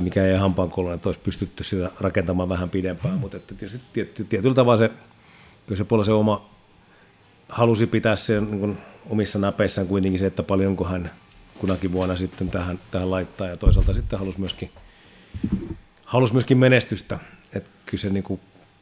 mikä 0.00 0.24
ei 0.24 0.36
hampaankolon, 0.36 0.94
että 0.94 1.08
olisi 1.08 1.20
pystytty 1.20 1.64
sitä 1.64 1.90
rakentamaan 2.00 2.48
vähän 2.48 2.70
pidempään, 2.70 3.18
mutta 3.18 3.36
että 3.36 3.54
tietysti 3.54 3.80
tiety, 3.92 4.24
tietyllä 4.24 4.54
tavalla 4.54 4.78
se, 4.78 4.90
kyllä 5.66 5.76
se 5.76 5.84
puolella 5.84 6.06
se 6.06 6.12
oma 6.12 6.50
halusi 7.48 7.86
pitää 7.86 8.16
sen 8.16 8.50
niin 8.50 8.60
kuin 8.60 8.78
omissa 9.10 9.38
näpeissään 9.38 9.86
kuitenkin 9.86 10.18
se, 10.18 10.26
että 10.26 10.42
paljonko 10.42 10.84
hän 10.84 11.10
kunakin 11.60 11.92
vuonna 11.92 12.16
sitten 12.16 12.50
tähän, 12.50 12.80
tähän 12.90 13.10
laittaa 13.10 13.46
ja 13.46 13.56
toisaalta 13.56 13.92
sitten 13.92 14.18
halusi 14.18 14.40
myöskin, 14.40 14.70
halusi 16.04 16.32
myöskin 16.32 16.58
menestystä. 16.58 17.18
Että 17.52 17.70
kyllä 17.86 18.02
se 18.02 18.10
niin 18.10 18.22
kuin 18.22 18.40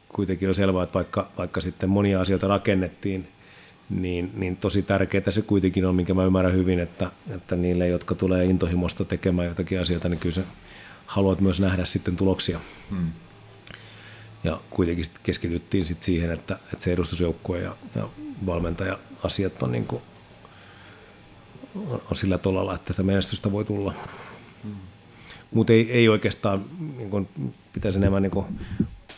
kuitenkin 0.09 0.47
on 0.47 0.55
selvää, 0.55 0.83
että 0.83 0.93
vaikka, 0.93 1.31
vaikka 1.37 1.61
sitten 1.61 1.89
monia 1.89 2.21
asioita 2.21 2.47
rakennettiin, 2.47 3.27
niin, 3.89 4.31
niin 4.35 4.57
tosi 4.57 4.81
tärkeää 4.81 5.31
se 5.31 5.41
kuitenkin 5.41 5.85
on, 5.85 5.95
minkä 5.95 6.13
mä 6.13 6.25
ymmärrän 6.25 6.53
hyvin, 6.53 6.79
että, 6.79 7.11
että 7.29 7.55
niille, 7.55 7.87
jotka 7.87 8.15
tulee 8.15 8.45
intohimosta 8.45 9.05
tekemään 9.05 9.47
jotakin 9.47 9.81
asioita, 9.81 10.09
niin 10.09 10.19
kyllä 10.19 10.35
se 10.35 10.43
haluat 11.05 11.41
myös 11.41 11.59
nähdä 11.59 11.85
sitten 11.85 12.15
tuloksia. 12.15 12.59
Hmm. 12.89 13.11
Ja 14.43 14.59
kuitenkin 14.69 15.05
keskityttiin 15.23 15.85
sitten 15.85 16.05
siihen, 16.05 16.31
että, 16.31 16.59
että 16.73 16.83
se 16.83 16.93
edustusjoukkue 16.93 17.59
ja, 17.59 17.75
ja 17.95 18.09
valmentaja-asiat 18.45 19.63
on 19.63 19.71
niin 19.71 19.85
kuin 19.85 20.01
on 21.75 22.15
sillä 22.15 22.37
tolalla, 22.37 22.75
että 22.75 22.93
sitä 22.93 23.03
menestystä 23.03 23.51
voi 23.51 23.65
tulla. 23.65 23.93
Mutta 25.51 25.73
ei, 25.73 25.91
ei 25.91 26.09
oikeastaan, 26.09 26.65
niin 26.97 27.09
kun 27.09 27.27
pitäisi 27.73 27.99
enemmän 27.99 28.21
niin 28.21 28.31
kun 28.31 28.45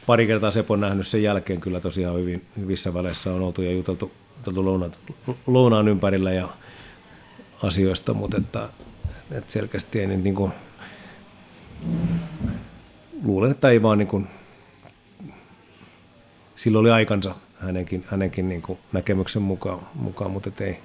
pari 0.06 0.28
kertaa 0.28 0.52
Sepon 0.52 0.82
nähnyt 0.82 1.08
sen 1.08 1.24
jälkeen 1.24 1.62
kyllä 1.62 1.80
tosiaan 1.80 2.18
hyvin, 2.18 2.46
hyvissä 2.58 2.94
väleissä 2.94 3.34
on 3.34 3.42
oltu 3.42 3.62
ja 3.62 3.72
juteltu, 3.72 4.12
juteltu 4.38 4.66
lounaan, 4.66 4.92
lounaan 5.48 5.88
ympärillä 5.88 6.32
ja 6.32 6.50
asioista, 7.64 8.14
mutta 8.14 8.38
että, 8.38 8.70
että 9.32 9.52
selkeästi 9.52 10.00
ei 10.00 10.08
niin, 10.08 10.24
niin 10.24 10.36
kuin, 10.36 10.52
luulen, 13.24 13.52
että 13.52 13.70
ei 13.70 13.82
vaan 13.82 13.98
niin 13.98 14.08
kuin, 14.08 14.28
silloin 16.56 16.82
oli 16.82 16.92
aikansa 16.92 17.36
hänenkin, 17.60 18.06
hänenkin 18.08 18.50
niin 18.50 18.64
näkemyksen 18.94 19.42
mukaan, 19.42 19.80
mukaan 19.96 20.32
mutta 20.32 20.52
ei, 20.60 20.80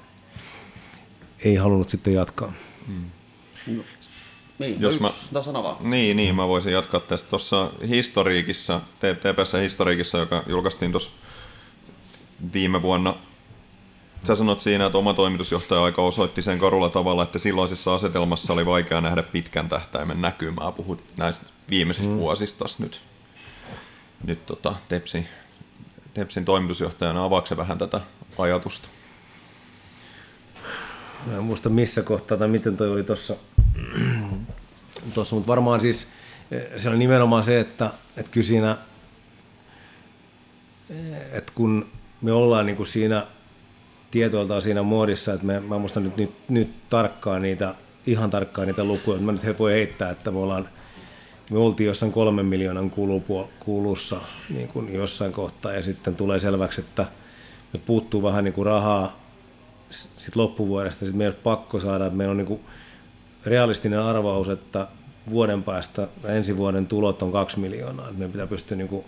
ei 1.45 1.55
halunnut 1.55 1.89
sitten 1.89 2.15
jatkaa. 2.15 2.53
Hmm. 2.87 3.11
No, 3.67 3.83
niin, 4.59 4.81
Jos 4.81 5.01
no 5.01 5.13
mä, 5.53 5.63
vaan. 5.63 5.91
Niin, 5.91 6.17
niin, 6.17 6.35
mä 6.35 6.49
voisin 6.49 6.73
jatkaa 6.73 7.01
tästä 7.01 7.31
tuossa 7.31 7.71
historiikissa, 7.89 8.81
TPS 9.01 9.53
historiikissa, 9.63 10.19
joka 10.19 10.43
julkaistiin 10.47 10.91
tuossa 10.91 11.11
viime 12.53 12.83
vuonna. 12.83 13.15
Sä 14.25 14.35
sanot 14.35 14.61
siinä, 14.61 14.87
että 14.87 14.99
oma 14.99 15.15
toimitusjohtaja 15.15 15.85
aika 15.85 16.03
osoitti 16.03 16.43
sen 16.43 16.59
karulla 16.59 16.89
tavalla, 16.89 17.23
että 17.23 17.39
silloisessa 17.39 17.95
asetelmassa 17.95 18.53
oli 18.53 18.67
vaikea 18.67 19.01
nähdä 19.01 19.23
pitkän 19.23 19.69
tähtäimen 19.69 20.21
näkymää. 20.21 20.73
Puhut 20.73 21.05
näistä 21.17 21.47
viimeisistä 21.71 22.13
hmm. 22.13 22.21
vuosista 22.21 22.65
nyt. 22.79 23.03
Nyt 24.25 24.47
tota, 24.47 24.75
Tepsi, 24.89 25.27
Tepsin 26.15 26.45
toimitusjohtajana 26.45 27.25
avaako 27.25 27.57
vähän 27.57 27.79
tätä 27.79 28.01
ajatusta? 28.39 28.89
Mä 31.27 31.37
en 31.37 31.43
muista 31.43 31.69
missä 31.69 32.03
kohtaa 32.03 32.39
tai 32.39 32.49
miten 32.49 32.77
toi 32.77 32.91
oli 32.91 33.03
tuossa, 33.03 33.37
tossa, 35.15 35.35
mutta 35.37 35.49
varmaan 35.49 35.81
siis 35.81 36.09
eh, 36.51 36.67
se 36.77 36.89
on 36.89 36.99
nimenomaan 36.99 37.45
se, 37.45 37.61
että, 37.61 37.91
että 38.17 38.33
kyllä 38.33 38.47
siinä, 38.47 38.77
eh, 40.91 41.17
että 41.33 41.53
kun 41.55 41.87
me 42.23 42.33
ollaan 42.33 42.67
niin 42.67 42.77
kuin 42.77 42.87
siinä 42.87 43.27
tietoiltaan 44.11 44.63
siinä 44.63 44.83
muodissa, 44.83 45.33
että 45.33 45.47
me, 45.47 45.61
mä 45.61 45.79
muistan 45.79 46.05
nyt, 46.05 46.17
nyt, 46.17 46.31
nyt 46.49 46.89
tarkkaan 46.91 47.43
niitä, 47.43 47.75
ihan 48.07 48.31
tarkkaan 48.31 48.67
niitä 48.67 48.85
lukuja, 48.85 49.21
mä 49.21 49.33
nyt 49.33 49.59
voi 49.59 49.73
heittää, 49.73 50.11
että 50.11 50.31
me 50.31 50.39
ollaan 50.39 50.69
me 51.51 51.59
oltiin 51.59 51.87
jossain 51.87 52.13
kolmen 52.13 52.47
miljoonan 52.47 52.93
kulussa 53.61 54.21
niin 54.55 54.69
kuin 54.69 54.95
jossain 54.95 55.33
kohtaa 55.33 55.73
ja 55.73 55.83
sitten 55.83 56.17
tulee 56.17 56.39
selväksi, 56.39 56.81
että 56.81 57.07
me 57.73 57.81
puuttuu 57.87 58.23
vähän 58.23 58.45
niin 58.45 58.55
kuin 58.55 58.67
rahaa 58.67 59.26
sit 59.91 60.37
loppuvuodesta. 60.37 60.99
Sitten 60.99 61.19
meidän 61.19 61.35
on 61.35 61.41
pakko 61.43 61.81
saada, 61.81 62.07
että 62.07 62.17
meillä 62.17 62.31
on 62.31 62.37
niin 62.37 62.47
kuin 62.47 62.61
realistinen 63.47 64.01
arvaus, 64.01 64.49
että 64.49 64.89
vuoden 65.31 65.63
päästä 65.63 66.09
ensi 66.25 66.57
vuoden 66.57 66.87
tulot 66.87 67.23
on 67.23 67.33
kaksi 67.33 67.59
miljoonaa. 67.59 68.13
Meidän 68.13 68.33
pitää 68.33 68.47
pystyä 68.47 68.77
niin 68.77 68.89
kuin 68.89 69.05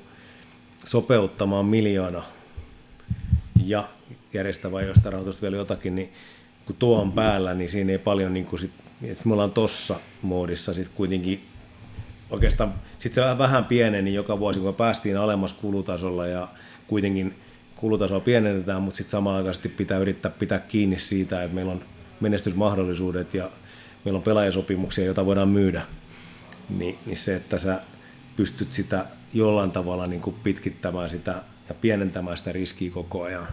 sopeuttamaan 0.85 1.67
miljoona 1.67 2.23
ja 3.65 3.89
järjestää 4.33 4.73
vai 4.73 4.87
jostain 4.87 5.13
rahoitusta 5.13 5.43
vielä 5.43 5.57
jotakin, 5.57 5.95
niin 5.95 6.13
kun 6.67 6.77
tuo 6.79 7.01
on 7.01 7.13
päällä, 7.13 7.55
niin 7.55 7.71
siinä 7.71 7.93
ei 7.93 7.99
paljon, 7.99 8.35
niin 8.35 8.47
kuin 8.47 8.61
sit, 8.61 8.71
että 9.03 9.27
me 9.27 9.33
ollaan 9.33 9.51
tossa 9.51 9.97
moodissa 10.23 10.75
sitten 10.75 10.97
kuitenkin 10.97 11.45
oikeastaan, 12.31 12.75
sitten 12.99 13.25
se 13.25 13.39
vähän 13.39 13.65
pieneni 13.65 14.15
joka 14.15 14.39
vuosi, 14.39 14.61
kun 14.61 14.75
päästiin 14.75 15.17
alemmas 15.17 15.53
kulutasolla 15.53 16.27
ja 16.27 16.49
kuitenkin 16.87 17.35
kulutasoa 17.79 18.21
pienennetään, 18.21 18.83
mutta 18.83 18.97
sitten 18.97 19.11
samaan 19.11 19.37
aikaan 19.37 19.55
pitää 19.77 19.99
yrittää 19.99 20.31
pitää 20.31 20.59
kiinni 20.59 20.99
siitä, 20.99 21.43
että 21.43 21.55
meillä 21.55 21.73
on 21.73 21.85
menestysmahdollisuudet 22.21 23.35
ja 23.35 23.51
meillä 24.05 24.17
on 24.17 24.23
pelaajasopimuksia, 24.23 25.05
joita 25.05 25.27
voidaan 25.27 25.49
myydä. 25.49 25.83
Niin, 26.69 26.99
niin 27.07 27.17
se, 27.17 27.37
että 27.37 27.59
sä 27.59 27.81
pystyt 28.37 28.73
sitä 28.73 29.07
jollain 29.35 29.71
tavalla 29.71 30.07
niin 30.07 30.21
kuin 30.21 30.37
pitkittämään 30.43 31.11
sitä 31.11 31.43
ja 31.69 31.75
pienentämään 31.75 32.39
sitä 32.39 32.53
riskiä 32.53 32.91
koko 32.91 33.23
ajan, 33.23 33.49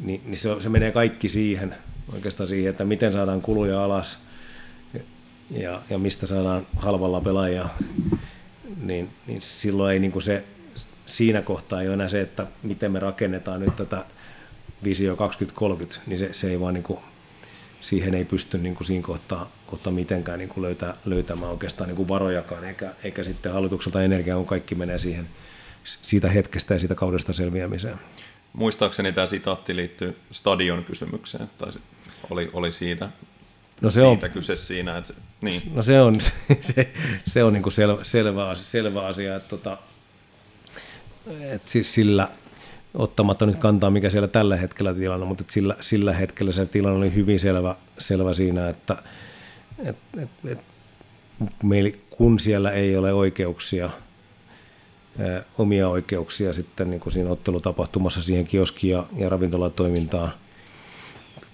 niin, 0.00 0.20
niin 0.24 0.38
se, 0.38 0.60
se 0.60 0.68
menee 0.68 0.92
kaikki 0.92 1.28
siihen, 1.28 1.74
oikeastaan 2.12 2.48
siihen, 2.48 2.70
että 2.70 2.84
miten 2.84 3.12
saadaan 3.12 3.42
kuluja 3.42 3.84
alas 3.84 4.18
ja, 5.50 5.82
ja 5.90 5.98
mistä 5.98 6.26
saadaan 6.26 6.66
halvalla 6.76 7.20
pelaajia, 7.20 7.68
niin, 8.82 9.08
niin 9.26 9.42
silloin 9.42 9.92
ei 9.92 9.98
niin 9.98 10.12
kuin 10.12 10.22
se 10.22 10.44
siinä 11.06 11.42
kohtaa 11.42 11.80
ei 11.80 11.88
ole 11.88 11.94
enää 11.94 12.08
se, 12.08 12.20
että 12.20 12.46
miten 12.62 12.92
me 12.92 12.98
rakennetaan 12.98 13.60
nyt 13.60 13.76
tätä 13.76 14.04
visio 14.84 15.16
2030, 15.16 16.00
niin 16.06 16.18
se, 16.18 16.28
se 16.32 16.50
ei 16.50 16.60
vaan 16.60 16.74
niin 16.74 16.84
kuin, 16.84 16.98
siihen 17.80 18.14
ei 18.14 18.24
pysty 18.24 18.58
niin 18.58 18.74
kuin 18.74 18.86
siinä 18.86 19.06
kohtaa, 19.06 19.50
kohtaa 19.66 19.92
mitenkään 19.92 20.38
niin 20.38 20.48
kuin 20.48 20.62
löytää, 20.62 20.94
löytämään 21.04 21.52
oikeastaan 21.52 21.88
niin 21.88 21.96
kuin 21.96 22.08
varojakaan, 22.08 22.64
eikä, 22.64 22.94
eikä 23.04 23.24
sitten 23.24 23.52
hallitukselta 23.52 24.02
energiaa, 24.02 24.36
kun 24.36 24.46
kaikki 24.46 24.74
menee 24.74 24.98
siihen 24.98 25.28
siitä 26.02 26.28
hetkestä 26.28 26.74
ja 26.74 26.80
siitä 26.80 26.94
kaudesta 26.94 27.32
selviämiseen. 27.32 27.98
Muistaakseni 28.52 29.12
tämä 29.12 29.26
sitaatti 29.26 29.76
liittyy 29.76 30.16
stadion 30.32 30.84
kysymykseen, 30.84 31.50
tai 31.58 31.72
oli, 32.30 32.50
oli 32.52 32.72
siitä, 32.72 33.08
no 33.80 33.90
se 33.90 33.94
siitä 33.94 34.26
on, 34.26 34.30
kyse 34.32 34.56
siinä. 34.56 34.96
Että, 34.96 35.14
niin. 35.40 35.60
No 35.74 35.82
se 35.82 36.00
on, 36.00 36.20
se, 36.60 36.92
se 37.26 37.44
on 37.44 37.52
niin 37.52 37.62
kuin 37.62 37.72
selvä, 37.72 38.04
selvä, 38.04 38.48
asia, 38.48 38.64
selvä 38.64 39.06
asia, 39.06 39.36
että 39.36 39.48
tota, 39.48 39.78
et 41.26 41.68
siis 41.68 41.94
sillä, 41.94 42.28
ottamatta 42.94 43.46
nyt 43.46 43.56
kantaa, 43.56 43.90
mikä 43.90 44.10
siellä 44.10 44.28
tällä 44.28 44.56
hetkellä 44.56 44.94
tilanne, 44.94 45.26
mutta 45.26 45.44
sillä, 45.48 45.76
sillä 45.80 46.12
hetkellä 46.12 46.52
se 46.52 46.66
tilanne 46.66 46.98
oli 46.98 47.14
hyvin 47.14 47.40
selvä, 47.40 47.76
selvä 47.98 48.34
siinä, 48.34 48.68
että 48.68 49.02
et, 49.78 49.96
et, 50.22 50.28
et, 50.46 50.58
meillä, 51.62 51.90
kun 52.10 52.38
siellä 52.38 52.70
ei 52.70 52.96
ole 52.96 53.12
oikeuksia, 53.12 53.90
omia 55.58 55.88
oikeuksia 55.88 56.52
sitten 56.52 56.90
niin 56.90 57.00
kuin 57.00 57.12
siinä 57.12 57.30
ottelutapahtumassa 57.30 58.22
siihen 58.22 58.46
kioski- 58.46 58.88
ja, 58.88 59.06
ja 59.16 59.28
ravintolatoimintaan, 59.28 60.32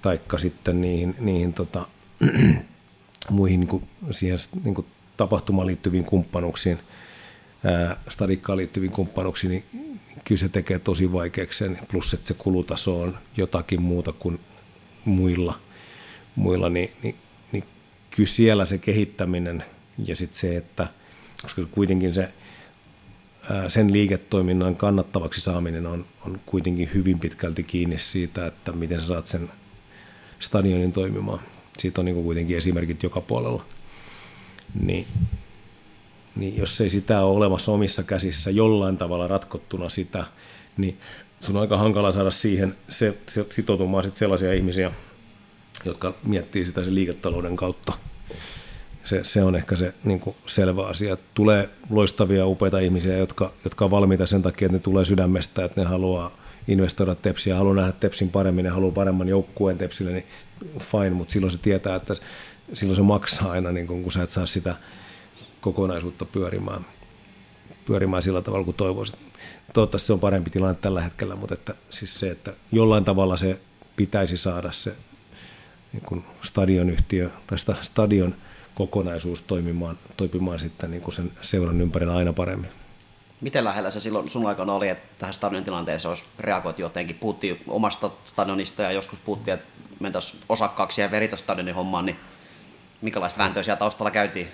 taikka 0.03 0.39
sitten 0.39 0.81
niihin, 0.81 1.15
niihin 1.19 1.53
tota, 1.53 1.86
muihin 3.31 3.61
niin 3.61 3.69
kuin 3.69 3.89
siihen 4.11 4.39
niin 4.65 4.74
kuin 4.74 4.86
tapahtumaan 5.16 5.66
liittyviin 5.66 6.05
kumppanuksiin– 6.05 6.78
stadikkaan 8.09 8.57
liittyviin 8.57 8.93
kumppanuksiin, 8.93 9.51
niin 9.51 9.65
kyllä 10.25 10.39
se 10.39 10.49
tekee 10.49 10.79
tosi 10.79 11.13
vaikeaksi 11.13 11.59
sen, 11.59 11.79
plus 11.91 12.15
että 12.15 12.29
se 12.29 12.35
kulutaso 12.35 13.01
on 13.01 13.19
jotakin 13.37 13.83
muuta 13.83 14.13
kuin 14.13 14.41
muilla, 15.05 15.59
muilla 16.37 16.69
niin, 16.69 16.93
niin, 17.03 17.17
niin 17.53 17.65
kyllä 18.11 18.29
siellä 18.29 18.65
se 18.65 18.79
kehittäminen 18.79 19.65
ja 20.07 20.17
sitten 20.17 20.39
se, 20.39 20.57
että 20.57 20.89
koska 21.43 21.63
kuitenkin 21.71 22.15
se 22.15 22.29
sen 23.69 23.93
liiketoiminnan 23.93 24.77
kannattavaksi 24.77 25.41
saaminen 25.41 25.87
on, 25.87 26.07
on 26.27 26.41
kuitenkin 26.47 26.91
hyvin 26.95 27.19
pitkälti 27.19 27.63
kiinni 27.63 27.99
siitä, 27.99 28.47
että 28.47 28.73
miten 28.73 29.01
sä 29.01 29.07
saat 29.07 29.27
sen 29.27 29.51
stadionin 30.39 30.93
toimimaan. 30.93 31.41
Siitä 31.79 32.01
on 32.01 32.05
niin 32.05 32.23
kuitenkin 32.23 32.57
esimerkit 32.57 33.03
joka 33.03 33.21
puolella. 33.21 33.65
Niin 34.83 35.07
niin 36.37 36.57
jos 36.57 36.81
ei 36.81 36.91
sitä 36.91 37.25
ole 37.25 37.37
olemassa 37.37 37.73
omissa 37.73 38.03
käsissä 38.03 38.51
jollain 38.51 38.97
tavalla 38.97 39.29
ratkottuna 39.29 39.89
sitä, 39.89 40.25
niin 40.77 40.99
sun 41.41 41.57
on 41.57 41.63
aika 41.63 41.77
hankala 41.77 42.13
saada 42.13 42.31
siihen 42.31 42.75
se, 42.89 43.15
se, 43.27 43.47
sitoutumaan 43.51 44.05
sit 44.05 44.17
sellaisia 44.17 44.53
ihmisiä, 44.53 44.91
jotka 45.85 46.15
miettii 46.25 46.67
sitä 46.67 46.85
sen 46.85 46.95
liiketalouden 46.95 47.57
kautta. 47.57 47.93
Se, 49.05 49.21
se 49.25 49.45
on 49.45 49.57
ehkä 49.57 49.77
se 49.77 49.95
niin 50.05 50.21
kuin 50.21 50.37
selvä 50.47 50.87
asia. 50.87 51.17
Tulee 51.35 51.69
loistavia, 51.91 52.47
upeita 52.47 52.79
ihmisiä, 52.79 53.17
jotka, 53.17 53.53
jotka 53.65 53.85
on 53.85 53.91
valmiita 53.91 54.27
sen 54.27 54.43
takia, 54.43 54.67
että 54.67 54.79
ne 54.79 54.83
tulee 54.83 55.05
sydämestä, 55.05 55.65
että 55.65 55.81
ne 55.81 55.87
haluaa 55.87 56.37
investoida 56.69 57.15
Tepsiä, 57.15 57.57
haluaa 57.57 57.75
nähdä 57.75 57.93
Tepsin 57.93 58.31
paremmin, 58.31 58.65
ne 58.65 58.71
haluaa 58.71 58.93
paremman 58.93 59.29
joukkueen 59.29 59.79
Tepsille, 59.79 60.13
niin 60.13 60.27
fine, 60.79 61.11
mutta 61.11 61.33
silloin 61.33 61.51
se 61.51 61.59
tietää, 61.59 61.97
että 61.97 62.15
silloin 62.75 62.97
se 62.97 63.03
maksaa 63.03 63.51
aina, 63.51 63.73
niin 63.73 63.87
kun, 63.87 64.03
kun 64.03 64.13
sä 64.13 64.23
et 64.23 64.31
saa 64.31 64.47
sitä 64.47 64.77
kokonaisuutta 65.63 66.25
pyörimään, 66.25 66.87
pyörimään 67.85 68.23
sillä 68.23 68.43
tavalla 68.43 68.65
kuin 68.65 68.77
toivoisin. 68.77 69.17
Toivottavasti 69.73 70.07
se 70.07 70.13
on 70.13 70.21
parempi 70.21 70.51
tilanne 70.51 70.75
tällä 70.81 71.03
hetkellä, 71.03 71.37
mutta 71.37 71.55
että, 71.55 71.75
siis 71.91 72.19
se, 72.21 72.31
että 72.31 72.53
jollain 72.73 73.05
tavalla 73.05 73.37
se 73.37 73.61
pitäisi 73.97 74.37
saada 74.37 74.73
se 74.73 74.95
niin 75.93 76.03
kuin 76.03 76.25
stadionyhtiö 76.43 77.31
tai 77.47 77.59
stadion 77.81 78.35
kokonaisuus 78.75 79.43
toimimaan, 79.43 79.99
toimimaan 80.17 80.59
sitten 80.59 80.91
niin 80.91 81.03
kuin 81.03 81.15
sen 81.15 81.33
seuran 81.41 81.81
ympärillä 81.81 82.15
aina 82.17 82.33
paremmin. 82.33 82.71
Miten 83.41 83.65
lähellä 83.65 83.91
se 83.91 84.01
silloin 84.01 84.29
sun 84.29 84.47
aikana 84.47 84.73
oli, 84.73 84.89
että 84.89 85.09
tähän 85.19 85.35
stadion 85.35 85.65
tilanteeseen 85.65 86.11
olisi 86.11 86.25
reagoitu 86.39 86.81
jotenkin? 86.81 87.17
Puhuttiin 87.17 87.61
omasta 87.69 88.11
stadionista 88.25 88.83
ja 88.83 88.93
joskus 88.93 89.19
puhuttiin, 89.19 89.55
että 89.55 89.67
mentäisiin 90.01 90.43
osakkaaksi 90.49 91.01
ja 91.01 91.11
verita 91.11 91.37
stadionin 91.37 91.75
hommaan, 91.75 92.07
niin 92.07 92.17
minkälaista 93.03 93.39
vääntöä 93.39 93.63
siellä 93.63 93.79
taustalla 93.79 94.11
käytiin? 94.11 94.49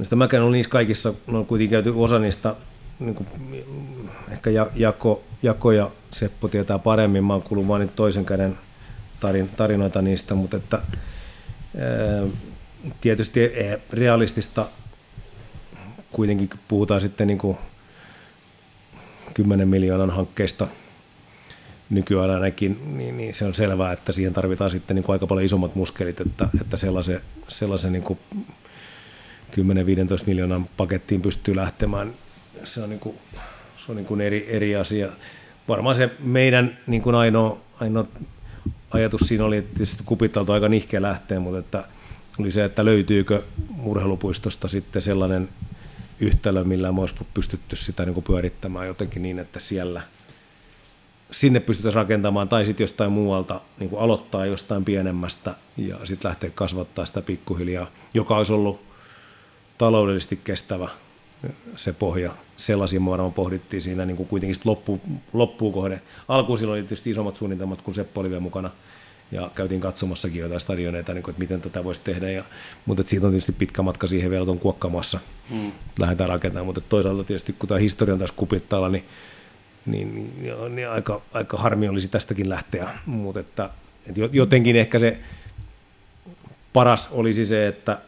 Mistä 0.00 0.16
mäkään 0.16 0.42
olen 0.42 0.52
niissä 0.52 0.70
kaikissa, 0.70 1.14
on 1.28 1.46
kuitenkin 1.46 1.70
käyty 1.70 1.92
osa 1.96 2.18
niistä, 2.18 2.54
niin 3.00 3.14
kuin, 3.14 3.28
ehkä 4.30 4.50
jako, 4.74 5.22
jako 5.42 5.72
ja 5.72 5.90
Seppo 6.10 6.48
tietää 6.48 6.78
paremmin, 6.78 7.24
mä 7.24 7.32
oon 7.32 7.42
kuullut 7.42 7.68
vain 7.68 7.88
toisen 7.88 8.24
käden 8.24 8.58
tarin, 9.20 9.48
tarinoita 9.48 10.02
niistä, 10.02 10.34
mutta 10.34 10.56
että, 10.56 10.76
ää, 10.76 12.26
tietysti 13.00 13.40
realistista 13.92 14.66
kuitenkin 16.12 16.50
puhutaan 16.68 17.00
sitten 17.00 17.26
niin 17.26 17.38
kuin 17.38 17.58
10 19.34 19.68
miljoonan 19.68 20.10
hankkeista 20.10 20.66
nykyään 21.90 22.30
ainakin, 22.30 22.96
niin, 22.96 23.16
niin 23.16 23.34
se 23.34 23.44
on 23.44 23.54
selvää, 23.54 23.92
että 23.92 24.12
siihen 24.12 24.32
tarvitaan 24.32 24.70
sitten 24.70 24.94
niin 24.94 25.04
kuin 25.04 25.14
aika 25.14 25.26
paljon 25.26 25.44
isommat 25.44 25.74
muskelit, 25.74 26.20
että, 26.20 26.48
että 26.60 26.76
sellaisen, 26.76 27.20
sellaisen 27.48 27.92
niin 27.92 28.02
kuin 28.02 28.18
10-15 29.56 30.22
miljoonan 30.26 30.68
pakettiin 30.76 31.22
pystyy 31.22 31.56
lähtemään. 31.56 32.14
Se 32.64 32.82
on, 32.82 32.90
niin 32.90 33.00
kuin, 33.00 33.16
se 33.76 33.92
on 33.92 33.96
niin 33.96 34.06
kuin 34.06 34.20
eri, 34.20 34.46
eri 34.48 34.76
asia. 34.76 35.08
Varmaan 35.68 35.96
se 35.96 36.10
meidän 36.18 36.78
niin 36.86 37.02
kuin 37.02 37.14
ainoa, 37.14 37.60
ainoa 37.80 38.06
ajatus 38.90 39.20
siinä 39.20 39.44
oli, 39.44 39.56
että 39.56 39.82
kupitalta 40.04 40.52
aika 40.52 40.68
nihkeä 40.68 41.02
lähteä, 41.02 41.40
mutta 41.40 41.58
että 41.58 41.84
oli 42.38 42.50
se, 42.50 42.64
että 42.64 42.84
löytyykö 42.84 43.42
urheilupuistosta 43.82 44.68
sitten 44.68 45.02
sellainen 45.02 45.48
yhtälö, 46.20 46.64
millä 46.64 46.92
me 46.92 47.00
olisi 47.00 47.14
pystytty 47.34 47.76
sitä 47.76 48.04
niin 48.04 48.14
kuin 48.14 48.24
pyörittämään 48.24 48.86
jotenkin 48.86 49.22
niin, 49.22 49.38
että 49.38 49.60
siellä 49.60 50.02
sinne 51.30 51.60
pystytään 51.60 51.94
rakentamaan, 51.94 52.48
tai 52.48 52.66
sitten 52.66 52.84
jostain 52.84 53.12
muualta 53.12 53.60
niin 53.78 53.90
kuin 53.90 54.02
aloittaa 54.02 54.46
jostain 54.46 54.84
pienemmästä 54.84 55.54
ja 55.76 55.96
sitten 56.04 56.28
lähteä 56.28 56.50
kasvattaa 56.54 57.04
sitä 57.06 57.22
pikkuhiljaa, 57.22 57.90
joka 58.14 58.36
olisi 58.36 58.52
ollut 58.52 58.89
taloudellisesti 59.80 60.40
kestävä 60.44 60.88
se 61.76 61.92
pohja. 61.92 62.34
Sellaisia 62.56 63.04
varmaan 63.04 63.32
pohdittiin 63.32 63.82
siinä 63.82 64.04
niin 64.04 64.16
kuin 64.16 64.28
kuitenkin 64.28 64.56
loppu, 64.64 65.00
loppuun 65.32 65.72
kohde. 65.72 66.00
Alkuun 66.28 66.58
silloin 66.58 66.78
oli 66.78 66.82
tietysti 66.82 67.10
isommat 67.10 67.36
suunnitelmat, 67.36 67.82
kun 67.82 67.94
Seppo 67.94 68.20
oli 68.20 68.30
vielä 68.30 68.40
mukana 68.40 68.70
ja 69.32 69.50
käytiin 69.54 69.80
katsomassakin 69.80 70.40
jotain 70.40 70.60
stadioneita, 70.60 71.14
niin 71.14 71.22
kuin, 71.22 71.32
että 71.32 71.40
miten 71.40 71.60
tätä 71.60 71.84
voisi 71.84 72.00
tehdä. 72.04 72.30
Ja, 72.30 72.44
mutta 72.86 73.02
siitä 73.06 73.26
on 73.26 73.32
tietysti 73.32 73.52
pitkä 73.52 73.82
matka 73.82 74.06
siihen 74.06 74.30
vielä 74.30 74.44
tuon 74.44 74.58
kuokkamassa. 74.58 75.20
Mm. 75.50 75.72
Lähdetään 75.98 76.28
rakentamaan, 76.28 76.66
mutta 76.66 76.80
toisaalta 76.80 77.24
tietysti 77.24 77.52
kun 77.52 77.68
tämä 77.68 77.78
historian 77.80 78.18
taas 78.18 78.32
kupittaa, 78.32 78.88
niin, 78.88 79.04
niin, 79.86 80.14
niin, 80.42 80.76
niin 80.76 80.88
aika, 80.88 81.22
aika 81.32 81.56
harmi 81.56 81.88
olisi 81.88 82.08
tästäkin 82.08 82.48
lähteä. 82.48 82.88
Mutta 83.06 83.40
että, 83.40 83.70
että 84.06 84.20
jotenkin 84.32 84.76
ehkä 84.76 84.98
se 84.98 85.18
paras 86.72 87.08
olisi 87.12 87.46
se, 87.46 87.68
että 87.68 87.98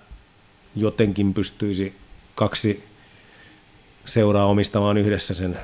jotenkin 0.77 1.35
pystyisi 1.35 1.95
kaksi 2.35 2.85
seuraa 4.05 4.47
omistamaan 4.47 4.97
yhdessä 4.97 5.35
sen 5.35 5.59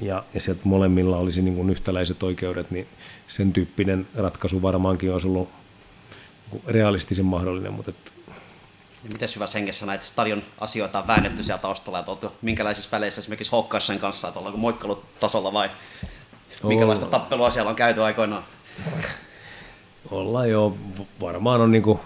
ja, 0.00 0.24
ja 0.34 0.40
sieltä 0.40 0.60
molemmilla 0.64 1.16
olisi 1.16 1.42
niin 1.42 1.56
kuin 1.56 1.70
yhtäläiset 1.70 2.22
oikeudet, 2.22 2.70
niin 2.70 2.86
sen 3.28 3.52
tyyppinen 3.52 4.06
ratkaisu 4.14 4.62
varmaankin 4.62 5.12
olisi 5.12 5.26
ollut 5.26 5.48
niin 6.52 6.62
realistisen 6.66 7.24
mahdollinen, 7.24 7.72
mutta 7.72 7.90
että 7.90 8.10
Miten 9.12 9.28
hyvässä 9.34 9.58
hengessä 9.58 9.86
näitä 9.86 10.04
stadion 10.04 10.42
asioita 10.58 10.98
on 10.98 11.06
väännetty 11.06 11.42
siellä 11.42 11.62
taustalla, 11.62 11.98
että 11.98 12.10
oltu 12.10 12.32
minkälaisissa 12.42 12.90
väleissä 12.90 13.20
esimerkiksi 13.20 13.50
Hokkaisen 13.50 13.98
kanssa, 13.98 14.28
että 14.28 14.40
ollaanko 14.40 14.58
moikkelutasolla 14.58 15.52
vai 15.52 15.70
minkälaista 16.62 17.06
tappelua 17.06 17.50
siellä 17.50 17.70
on 17.70 17.76
käyty 17.76 18.02
aikoinaan? 18.02 18.44
Ollaan 20.10 20.50
jo, 20.50 20.76
varmaan 21.20 21.60
on 21.60 21.72
niin 21.72 21.82
kuin 21.82 22.00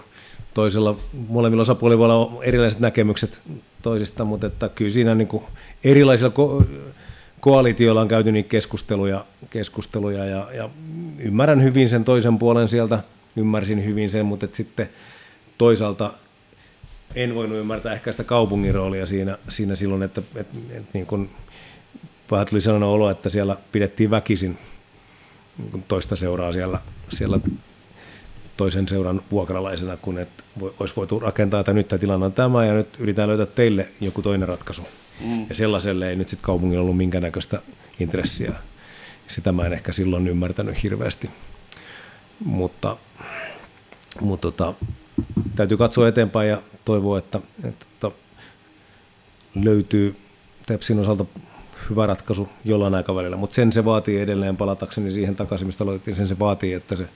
toisella, 0.53 0.97
molemmilla 1.27 1.61
osapuolilla 1.61 1.99
voi 1.99 2.15
olla 2.15 2.43
erilaiset 2.43 2.79
näkemykset 2.79 3.41
toisista, 3.81 4.25
mutta 4.25 4.47
että 4.47 4.69
kyllä 4.69 4.91
siinä 4.91 5.15
niin 5.15 5.27
kuin 5.27 5.43
erilaisilla 5.83 6.31
ko- 6.31 6.65
koalitioilla 7.39 8.01
on 8.01 8.07
käyty 8.07 8.31
niitä 8.31 8.49
keskusteluja, 8.49 9.25
keskusteluja 9.49 10.25
ja, 10.25 10.47
ja, 10.53 10.69
ymmärrän 11.19 11.63
hyvin 11.63 11.89
sen 11.89 12.05
toisen 12.05 12.39
puolen 12.39 12.69
sieltä, 12.69 13.03
ymmärsin 13.35 13.85
hyvin 13.85 14.09
sen, 14.09 14.25
mutta 14.25 14.45
että 14.45 14.57
sitten 14.57 14.89
toisaalta 15.57 16.13
en 17.15 17.35
voinut 17.35 17.57
ymmärtää 17.57 17.93
ehkä 17.93 18.11
sitä 18.11 18.23
kaupungin 18.23 18.75
roolia 18.75 19.05
siinä, 19.05 19.37
siinä 19.49 19.75
silloin, 19.75 20.03
että, 20.03 20.21
että, 20.35 20.57
että 20.71 20.89
niin 20.93 21.05
kuin, 21.05 21.29
vähän 22.31 22.47
tuli 22.47 22.61
sellainen 22.61 22.89
olo, 22.89 23.09
että 23.09 23.29
siellä 23.29 23.57
pidettiin 23.71 24.11
väkisin 24.11 24.57
niin 25.57 25.83
toista 25.87 26.15
seuraa 26.15 26.51
siellä, 26.51 26.79
siellä 27.09 27.39
toisen 28.57 28.87
seuran 28.87 29.21
vuokralaisena, 29.31 29.97
kun 29.97 30.17
että 30.17 30.43
olisi 30.79 30.95
voitu 30.95 31.19
rakentaa, 31.19 31.59
että 31.59 31.73
nyt 31.73 31.87
tämä 31.87 31.99
tilanne 31.99 32.25
on 32.25 32.33
tämä 32.33 32.65
ja 32.65 32.73
nyt 32.73 32.99
yritetään 32.99 33.29
löytää 33.29 33.45
teille 33.45 33.87
joku 34.01 34.21
toinen 34.21 34.47
ratkaisu. 34.47 34.81
Mm. 35.25 35.45
Ja 35.49 35.55
sellaiselle 35.55 36.09
ei 36.09 36.15
nyt 36.15 36.29
sitten 36.29 36.45
kaupungilla 36.45 36.81
ollut 36.81 36.97
minkäännäköistä 36.97 37.61
intressiä. 37.99 38.53
Sitä 39.27 39.51
mä 39.51 39.65
en 39.65 39.73
ehkä 39.73 39.91
silloin 39.91 40.27
ymmärtänyt 40.27 40.83
hirveästi. 40.83 41.29
Mutta, 42.45 42.97
mutta 44.21 44.51
tota, 44.51 44.73
täytyy 45.55 45.77
katsoa 45.77 46.07
eteenpäin 46.07 46.49
ja 46.49 46.61
toivoa, 46.85 47.17
että, 47.17 47.37
että, 47.37 47.69
että 47.69 47.85
tota, 47.99 48.15
löytyy 49.55 50.15
Tepsin 50.65 50.99
osalta 50.99 51.25
hyvä 51.89 52.07
ratkaisu 52.07 52.49
jollain 52.65 52.95
aikavälillä, 52.95 53.35
mutta 53.35 53.53
sen 53.53 53.73
se 53.73 53.85
vaatii 53.85 54.19
edelleen 54.19 54.57
palatakseni 54.57 55.11
siihen 55.11 55.35
takaisin, 55.35 55.67
mistä 55.67 55.83
aloitettiin, 55.83 56.15
sen 56.15 56.27
se 56.27 56.39
vaatii, 56.39 56.73
että, 56.73 56.95
se, 56.95 57.07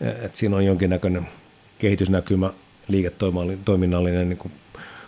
että 0.00 0.38
siinä 0.38 0.56
on 0.56 0.64
jonkinnäköinen 0.64 1.28
kehitysnäkymä, 1.78 2.50
liiketoiminnallinen 2.88 4.28
niin 4.28 4.52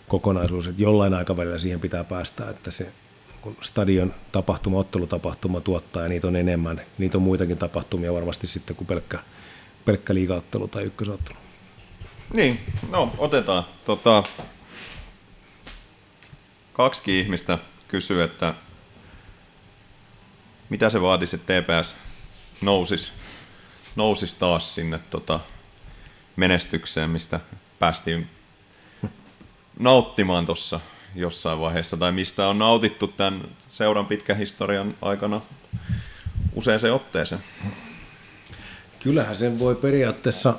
kokonaisuus, 0.08 0.66
että 0.66 0.82
jollain 0.82 1.14
aikavälillä 1.14 1.58
siihen 1.58 1.80
pitää 1.80 2.04
päästä, 2.04 2.50
että 2.50 2.70
se 2.70 2.92
kun 3.40 3.56
stadion 3.60 4.14
tapahtuma, 4.32 4.78
ottelutapahtuma 4.78 5.60
tuottaa 5.60 6.02
ja 6.02 6.08
niitä 6.08 6.26
on 6.26 6.36
enemmän, 6.36 6.80
niitä 6.98 7.18
on 7.18 7.22
muitakin 7.22 7.58
tapahtumia 7.58 8.14
varmasti 8.14 8.46
sitten 8.46 8.76
kuin 8.76 8.86
pelkkä, 8.86 9.18
pelkkä 9.84 10.14
liigaottelu 10.14 10.68
tai 10.68 10.82
ykkösottelu. 10.82 11.36
Niin, 12.34 12.60
no 12.90 13.14
otetaan. 13.18 13.64
Tota, 13.86 14.22
kaksi 16.72 17.20
ihmistä 17.20 17.58
kysyy, 17.88 18.22
että 18.22 18.54
mitä 20.68 20.90
se 20.90 21.00
vaatisi, 21.00 21.36
että 21.36 21.62
TPS 21.62 21.94
nousisi, 22.60 23.12
nousisi 23.98 24.36
taas 24.38 24.74
sinne 24.74 25.00
tota, 25.10 25.40
menestykseen, 26.36 27.10
mistä 27.10 27.40
päästiin 27.78 28.26
nauttimaan 29.78 30.46
tuossa 30.46 30.80
jossain 31.14 31.60
vaiheessa, 31.60 31.96
tai 31.96 32.12
mistä 32.12 32.48
on 32.48 32.58
nautittu 32.58 33.06
tämän 33.06 33.44
seuran 33.70 34.06
pitkän 34.06 34.36
historian 34.36 34.94
aikana 35.02 35.40
useaseen 36.54 36.92
otteeseen? 36.92 37.40
Kyllähän 39.00 39.36
sen 39.36 39.58
voi 39.58 39.74
periaatteessa 39.74 40.54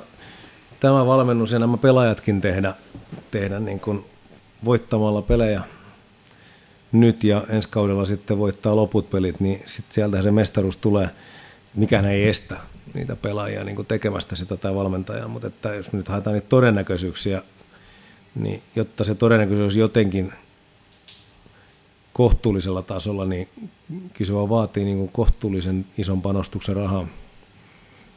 tämä 0.80 1.06
valmennus 1.06 1.52
ja 1.52 1.58
nämä 1.58 1.76
pelaajatkin 1.76 2.40
tehdä, 2.40 2.74
tehdä 3.30 3.60
niin 3.60 3.80
kuin 3.80 4.04
voittamalla 4.64 5.22
pelejä 5.22 5.62
nyt 6.92 7.24
ja 7.24 7.44
ensi 7.48 7.68
kaudella 7.68 8.04
sitten 8.04 8.38
voittaa 8.38 8.76
loput 8.76 9.10
pelit, 9.10 9.40
niin 9.40 9.62
sitten 9.66 9.94
sieltä 9.94 10.22
se 10.22 10.30
mestaruus 10.30 10.76
tulee. 10.76 11.10
Mikään 11.74 12.04
ei 12.04 12.28
estä 12.28 12.56
niitä 12.94 13.16
pelaajia 13.16 13.64
niin 13.64 13.86
tekemästä 13.86 14.36
sitä 14.36 14.56
tai 14.56 14.74
valmentajaa, 14.74 15.28
mutta 15.28 15.46
että 15.46 15.74
jos 15.74 15.92
me 15.92 15.96
nyt 15.96 16.08
haetaan 16.08 16.34
niitä 16.34 16.48
todennäköisyyksiä, 16.48 17.42
niin 18.34 18.62
jotta 18.76 19.04
se 19.04 19.14
todennäköisyys 19.14 19.76
jotenkin 19.76 20.32
kohtuullisella 22.12 22.82
tasolla, 22.82 23.24
niin 23.24 23.48
vaan 24.32 24.48
vaatii 24.48 24.84
niin 24.84 24.98
kuin 24.98 25.10
kohtuullisen 25.12 25.86
ison 25.98 26.22
panostuksen 26.22 26.76
rahaa. 26.76 27.08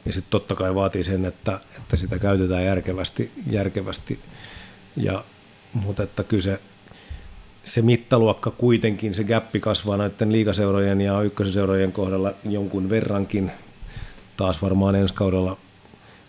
Ja 0.06 0.12
sitten 0.12 0.30
totta 0.30 0.54
kai 0.54 0.74
vaatii 0.74 1.04
sen, 1.04 1.24
että, 1.24 1.60
että 1.76 1.96
sitä 1.96 2.18
käytetään 2.18 2.64
järkevästi, 2.64 3.30
järkevästi. 3.50 4.20
Ja, 4.96 5.24
mutta 5.74 6.02
että 6.02 6.24
kyllä 6.24 6.42
se, 6.42 6.60
se 7.64 7.82
mittaluokka 7.82 8.50
kuitenkin, 8.50 9.14
se 9.14 9.24
gappi 9.24 9.60
kasvaa 9.60 9.96
näiden 9.96 10.32
liikaseurojen 10.32 11.00
ja 11.00 11.22
ykköseseurojen 11.22 11.92
kohdalla 11.92 12.32
jonkun 12.44 12.90
verrankin. 12.90 13.50
Taas 14.36 14.62
varmaan 14.62 14.94
ensi 14.94 15.14
kaudella 15.14 15.56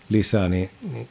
lisää, 0.08 0.48
niin, 0.48 0.70
niin 0.92 1.08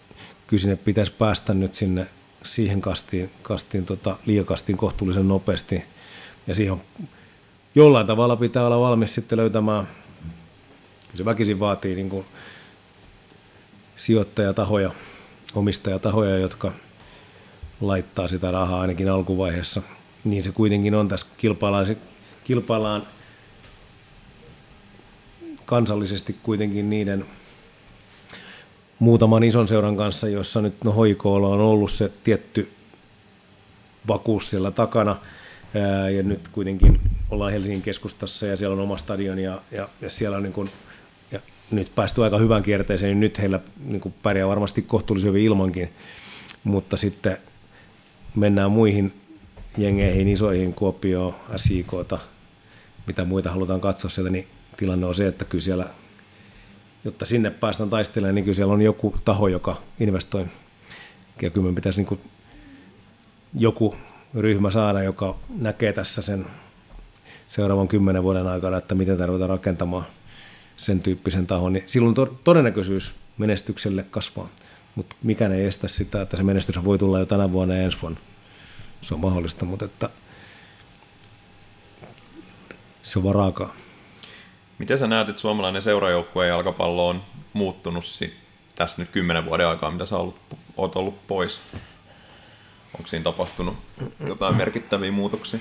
kyllä 0.48 0.62
sinne 0.62 0.76
pitäisi 0.76 1.12
päästä 1.12 1.54
nyt 1.54 1.74
sinne 1.74 2.08
siihen 2.44 2.82
kastiin, 2.82 3.32
kastiin 3.42 3.86
tota, 3.86 4.16
liikakastiin 4.26 4.78
kohtuullisen 4.78 5.28
nopeasti. 5.28 5.84
Ja 6.48 6.56
siihen 6.56 6.82
jollain 7.76 8.08
tavalla 8.08 8.36
pitää 8.36 8.66
olla 8.66 8.80
valmis 8.80 9.16
sitten 9.16 9.38
löytämään, 9.38 9.88
se 11.16 11.26
väkisin 11.26 11.60
vaatii 11.60 11.96
niin 11.96 12.10
kuin 12.10 12.26
sijoittajatahoja, 13.98 14.92
omistajatahoja, 15.56 16.38
jotka 16.38 16.72
laittaa 17.82 18.28
sitä 18.28 18.52
rahaa 18.52 18.82
ainakin 18.82 19.10
alkuvaiheessa. 19.10 19.82
Niin 20.24 20.44
se 20.44 20.52
kuitenkin 20.52 20.96
on 20.96 21.08
tässä, 21.08 21.26
kilpaillaan, 21.38 21.88
kilpaillaan 22.44 23.08
kansallisesti 25.66 26.36
kuitenkin 26.44 26.90
niiden 26.90 27.26
muutaman 29.00 29.44
ison 29.44 29.68
seuran 29.68 29.98
kanssa, 29.98 30.30
jossa 30.30 30.62
nyt 30.62 30.84
no 30.84 30.92
hoikoolla 30.92 31.48
on 31.48 31.60
ollut 31.60 31.92
se 31.92 32.12
tietty 32.24 32.72
vakuus 34.08 34.50
siellä 34.50 34.72
takana. 34.72 35.18
Ja 36.16 36.24
nyt 36.24 36.48
kuitenkin 36.48 37.02
ollaan 37.30 37.52
Helsingin 37.52 37.82
keskustassa 37.82 38.46
ja 38.46 38.58
siellä 38.58 38.74
on 38.74 38.82
oma 38.82 38.98
stadion 38.98 39.40
ja, 39.40 39.62
ja, 39.72 39.90
ja 40.02 40.10
siellä 40.10 40.38
on 40.38 40.44
niin 40.44 40.54
kuin, 40.54 40.70
ja 41.32 41.40
nyt 41.72 41.92
päästy 41.96 42.24
aika 42.24 42.38
hyvän 42.38 42.64
kierteeseen, 42.64 43.10
niin 43.10 43.20
nyt 43.20 43.40
heillä 43.40 43.60
niin 43.86 44.02
kuin 44.02 44.14
pärjää 44.24 44.48
varmasti 44.48 44.82
kohtuullisen 44.82 45.30
hyvin 45.30 45.44
ilmankin. 45.44 45.90
Mutta 46.64 46.98
sitten 46.98 47.38
mennään 48.36 48.72
muihin 48.72 49.14
jengeihin, 49.78 50.28
isoihin, 50.28 50.74
Kuopioon, 50.74 51.36
SIK, 51.56 51.92
mitä 53.08 53.26
muita 53.26 53.52
halutaan 53.52 53.82
katsoa 53.82 54.10
sieltä, 54.10 54.32
niin 54.32 54.48
tilanne 54.78 55.06
on 55.06 55.16
se, 55.16 55.28
että 55.28 55.46
kyllä 55.46 55.62
siellä 55.62 55.90
jotta 57.06 57.26
sinne 57.26 57.50
päästään 57.50 57.90
taistelemaan, 57.90 58.36
niin 58.36 58.46
kyllä 58.46 58.56
siellä 58.56 58.74
on 58.74 58.82
joku 58.82 59.16
taho, 59.26 59.48
joka 59.48 59.82
investoi. 60.00 60.46
Ja 61.42 61.50
kyllä 61.50 61.68
me 61.68 61.76
pitäisi 61.76 62.00
niin 62.00 62.08
kuin 62.08 62.22
joku 63.54 63.96
ryhmä 64.34 64.72
saada, 64.72 65.04
joka 65.04 65.38
näkee 65.58 65.94
tässä 65.94 66.22
sen 66.22 66.46
seuraavan 67.48 67.88
kymmenen 67.88 68.24
vuoden 68.24 68.48
aikana, 68.48 68.78
että 68.78 68.96
miten 68.96 69.18
tarvitaan 69.18 69.50
rakentamaan 69.50 70.06
sen 70.78 71.00
tyyppisen 71.00 71.48
tahon, 71.48 71.74
niin 71.74 71.84
silloin 71.88 72.16
todennäköisyys 72.44 73.16
menestykselle 73.38 74.04
kasvaa. 74.04 74.50
Mutta 74.96 75.16
mikään 75.24 75.52
ei 75.52 75.66
estä 75.66 75.88
sitä, 75.88 76.22
että 76.22 76.38
se 76.38 76.44
menestys 76.44 76.84
voi 76.84 76.98
tulla 76.98 77.20
jo 77.20 77.26
tänä 77.26 77.52
vuonna 77.52 77.76
ja 77.76 77.82
ensi 77.82 77.98
vuonna. 78.02 78.20
Se 79.02 79.14
on 79.14 79.20
mahdollista, 79.20 79.66
mutta 79.66 79.86
että 79.86 80.10
se 83.04 83.20
on 83.20 83.24
varaakaan. 83.24 83.72
Miten 84.78 84.98
sä 84.98 85.08
näet, 85.08 85.30
että 85.30 85.42
suomalainen 85.42 85.82
seurajoukkueen 85.82 86.50
jalkapallo 86.50 87.10
on 87.10 87.22
muuttunut 87.54 88.04
tässä 88.76 89.02
nyt 89.02 89.10
kymmenen 89.12 89.46
vuoden 89.46 89.68
aikaa, 89.68 89.92
mitä 89.92 90.06
sä 90.06 90.18
ollut, 90.18 90.36
oot 90.78 90.96
ollut 90.96 91.28
pois? 91.28 91.62
Onko 92.98 93.08
siinä 93.08 93.24
tapahtunut 93.24 93.76
jotain 94.28 94.56
merkittäviä 94.58 95.12
muutoksia? 95.12 95.60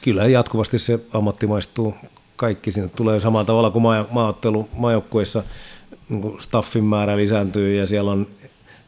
Kyllä 0.00 0.26
jatkuvasti 0.26 0.78
se 0.78 0.98
ammattimaistuu 1.12 1.94
kaikki. 2.36 2.72
Sinne 2.72 2.88
tulee 2.88 3.20
samalla 3.20 3.44
tavalla 3.44 3.70
kuin 3.70 3.82
maa- 3.82 4.06
maaottelu 4.10 4.68
maajoukkueissa 4.72 5.42
niin 6.08 6.40
staffin 6.40 6.84
määrä 6.84 7.16
lisääntyy 7.16 7.76
ja 7.76 7.86
siellä 7.86 8.10
on 8.10 8.26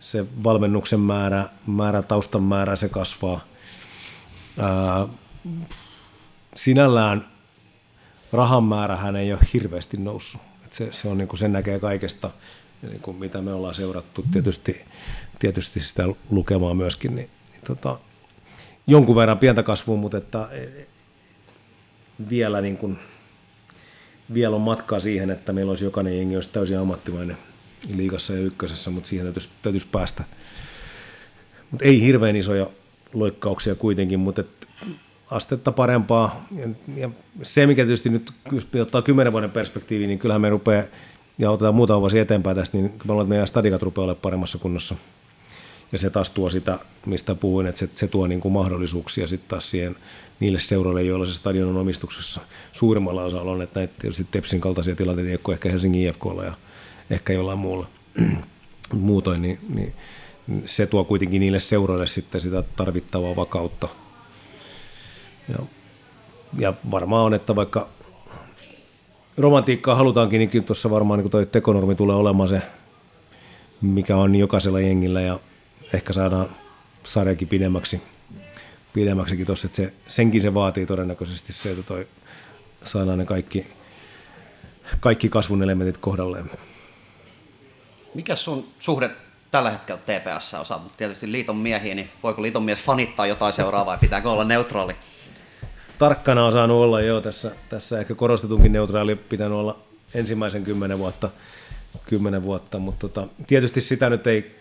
se 0.01 0.27
valmennuksen 0.45 1.01
määrä, 1.01 1.45
määrä 1.67 2.03
taustan 2.03 2.43
määrä, 2.43 2.77
se 2.77 2.89
kasvaa. 2.89 3.41
Ää, 4.59 5.07
sinällään 6.55 7.29
rahan 8.33 8.65
määrähän 8.65 9.17
ei 9.17 9.33
ole 9.33 9.41
hirveästi 9.55 9.97
noussut. 9.97 10.41
Et 10.65 10.73
se, 10.73 10.89
se 10.93 11.09
on 11.09 11.19
niin 11.19 11.29
kuin 11.29 11.39
sen 11.39 11.53
näkee 11.53 11.81
kaikesta, 11.81 12.31
niin 12.83 13.01
kuin 13.01 13.17
mitä 13.17 13.43
me 13.43 13.53
ollaan 13.53 13.75
seurattu, 13.75 14.25
tietysti, 14.33 14.85
tietysti 15.39 15.81
sitä 15.81 16.05
lukemaan 16.31 16.77
myöskin, 16.77 17.17
niin, 17.17 17.31
niin 17.53 17.63
tota, 17.67 17.99
jonkun 18.87 19.17
verran 19.17 19.39
pientä 19.39 19.63
kasvua, 19.63 19.97
mutta 19.97 20.17
että 20.17 20.49
e, 20.53 20.87
vielä, 22.31 22.61
niin 22.61 22.77
kuin, 22.77 22.99
vielä 24.35 24.57
on 24.57 24.63
matkaa 24.63 25.01
siihen, 25.01 25.31
että 25.31 25.53
meillä 25.53 25.71
olisi 25.71 25.85
jokainen 25.85 26.17
jengi 26.17 26.37
olisi 26.37 26.53
täysin 26.53 26.79
ammattimainen 26.79 27.39
liigassa 27.95 28.33
ja 28.33 28.41
ykkösessä, 28.41 28.91
mutta 28.91 29.09
siihen 29.09 29.27
täytyisi, 29.27 29.49
täytyisi 29.63 29.87
päästä. 29.93 30.25
Mutta 31.71 31.85
ei 31.85 32.03
hirveän 32.03 32.37
isoja 32.37 32.71
loikkauksia 33.13 33.75
kuitenkin, 33.75 34.21
mutta 34.21 34.41
et 34.41 34.58
astetta 35.31 35.73
parempaa. 35.73 36.47
Ja, 36.57 36.69
ja 36.97 37.11
se, 37.43 37.67
mikä 37.67 37.85
tietysti 37.85 38.09
nyt, 38.11 38.33
ottaa 38.83 39.03
kymmenen 39.03 39.33
vuoden 39.33 39.51
perspektiivi, 39.51 40.07
niin 40.07 40.19
kyllähän 40.19 40.41
me 40.41 40.51
rupeaa, 40.51 40.85
ja 41.39 41.51
otetaan 41.51 41.75
muutama 41.75 42.01
vuosi 42.01 42.19
eteenpäin 42.19 42.57
tästä, 42.57 42.77
niin 42.77 42.85
mä 42.85 43.13
luulen, 43.13 43.25
että 43.25 43.29
meidän 43.29 43.47
stadikat 43.47 43.83
rupeaa 43.83 44.05
olemaan 44.05 44.23
paremmassa 44.23 44.59
kunnossa. 44.59 44.95
Ja 45.93 45.99
se 45.99 46.11
taas 46.11 46.31
tuo 46.31 46.51
sitä, 46.51 46.79
mistä 47.07 47.35
puhuin, 47.35 47.67
että 47.67 47.79
se, 47.79 47.89
se 47.95 48.09
tuo 48.09 48.27
niin 48.27 48.41
kuin 48.41 48.53
mahdollisuuksia 48.53 49.27
sitten 49.27 49.49
taas 49.49 49.71
siihen 49.71 49.97
niille 50.41 50.59
seuroille, 50.59 51.03
joilla 51.03 51.27
se 51.27 51.35
stadion 51.35 51.69
on 51.69 51.77
omistuksessa 51.77 52.41
suurimmalla 52.73 53.23
osalla 53.23 53.53
on, 53.53 53.63
että 53.63 53.81
näitä 53.81 53.95
tietysti 53.99 54.27
Tepsin 54.31 54.61
kaltaisia 54.61 54.97
tilanteita 54.97 55.31
ei 55.31 55.53
ehkä 55.53 55.71
Helsingin 55.71 56.09
IFKlla 56.09 56.45
ja 56.45 56.55
ehkä 57.11 57.33
jollain 57.33 57.59
muulla 57.59 57.87
muutoin, 58.93 59.43
niin, 59.43 59.59
niin 59.75 59.95
se 60.67 60.87
tuo 60.87 61.05
kuitenkin 61.05 61.41
niille 61.41 61.59
seuroille 61.59 62.07
sitten 62.07 62.41
sitä 62.41 62.63
tarvittavaa 62.63 63.37
vakautta. 63.37 63.89
Ja, 65.49 65.59
ja 66.59 66.75
varmaan 66.91 67.25
on, 67.25 67.35
että 67.35 67.57
vaikka 67.57 67.89
romantiikkaa 69.39 69.95
halutaankin, 69.95 70.39
niin 70.39 70.65
tuossa 70.65 70.91
varmaan 70.91 71.21
niin 71.21 71.31
toi 71.31 71.47
tekonormi 71.47 71.95
tulee 71.95 72.17
olemaan 72.17 72.49
se, 72.49 72.63
mikä 73.81 74.17
on 74.17 74.37
jokaisella 74.37 74.81
jengillä 74.81 75.21
ja 75.21 75.41
ehkä 75.93 76.13
saadaan 76.13 76.57
sarjakin 77.03 77.49
pidemmäksi, 77.49 78.03
pidemmäksikin 78.93 79.47
tuossa, 79.47 79.67
että 79.67 79.77
se, 79.77 79.93
senkin 80.09 80.43
se 80.43 80.55
vaatii 80.55 80.87
todennäköisesti 80.87 81.53
se, 81.53 81.71
että 81.71 81.83
toi 81.83 82.09
saadaan 82.85 83.19
ne 83.19 83.25
kaikki, 83.25 83.67
kaikki 85.01 85.29
kasvun 85.29 85.63
elementit 85.63 85.99
kohdalleen. 85.99 86.51
Mikä 88.15 88.37
sun 88.37 88.69
suhde 88.79 89.11
tällä 89.51 89.71
hetkellä 89.71 90.01
TPS 90.01 90.55
on? 90.71 90.91
Tietysti 90.97 91.33
liiton 91.33 91.57
miehiä, 91.57 91.95
niin 91.95 92.11
voiko 92.23 92.43
liiton 92.43 92.63
mies 92.63 92.83
fanittaa 92.83 93.27
jotain 93.27 93.53
seuraavaa 93.53 93.87
vai 93.87 93.99
pitääkö 93.99 94.31
olla 94.31 94.45
neutraali? 94.45 94.97
Tarkkana 95.99 96.47
on 96.47 96.53
saanut 96.53 96.83
olla 96.83 97.01
jo 97.01 97.21
tässä, 97.21 97.51
tässä 97.69 98.01
ehkä 98.01 98.15
korostetunkin 98.15 98.73
neutraali 98.73 99.17
pitänyt 99.17 99.59
olla 99.59 99.79
ensimmäisen 100.15 100.65
kymmenen 100.65 100.99
vuotta, 100.99 101.31
kymmenen 102.07 102.43
vuotta 102.43 102.79
mutta 102.79 103.09
tota, 103.09 103.29
tietysti 103.47 103.81
sitä 103.81 104.11
nyt 104.11 104.27
ei 104.27 104.59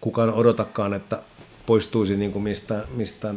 kukaan 0.00 0.34
odotakaan, 0.34 0.94
että 0.94 1.22
poistuisi 1.66 2.16
niin 2.16 2.32
kuin 2.32 2.42
mistä, 2.42 2.84
mistä 2.94 3.34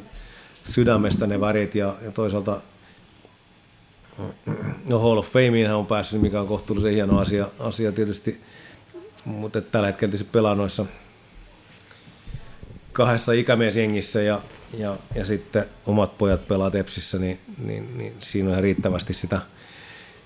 sydämestä 0.64 1.28
ne 1.28 1.40
värit 1.40 1.76
ja, 1.76 1.96
ja 2.02 2.12
toisaalta 2.12 2.62
no 4.90 5.00
Hall 5.00 5.18
of 5.18 5.32
Fameen 5.32 5.76
on 5.76 5.86
päässyt, 5.86 6.22
mikä 6.22 6.42
on 6.42 6.48
kohtuullisen 6.48 6.94
hieno 6.94 7.20
asia, 7.20 7.50
asia 7.60 7.92
tietysti, 7.92 8.42
mutta 9.26 9.62
tällä 9.62 9.88
hetkellä 9.88 10.12
tietysti 10.12 10.32
pelaa 10.32 10.56
noissa 10.56 10.86
kahdessa 12.94 13.32
ikämiesjengissä 13.32 14.22
ja, 14.22 14.42
ja, 14.74 14.98
ja 15.16 15.26
sitten 15.26 15.66
omat 15.86 16.18
pojat 16.18 16.48
pelaa 16.48 16.72
Tepsissä, 16.72 17.20
niin, 17.20 17.40
niin, 17.58 17.98
niin 17.98 18.16
siinä 18.20 18.48
on 18.48 18.52
ihan 18.52 18.64
riittävästi 18.64 19.14
sitä, 19.14 19.42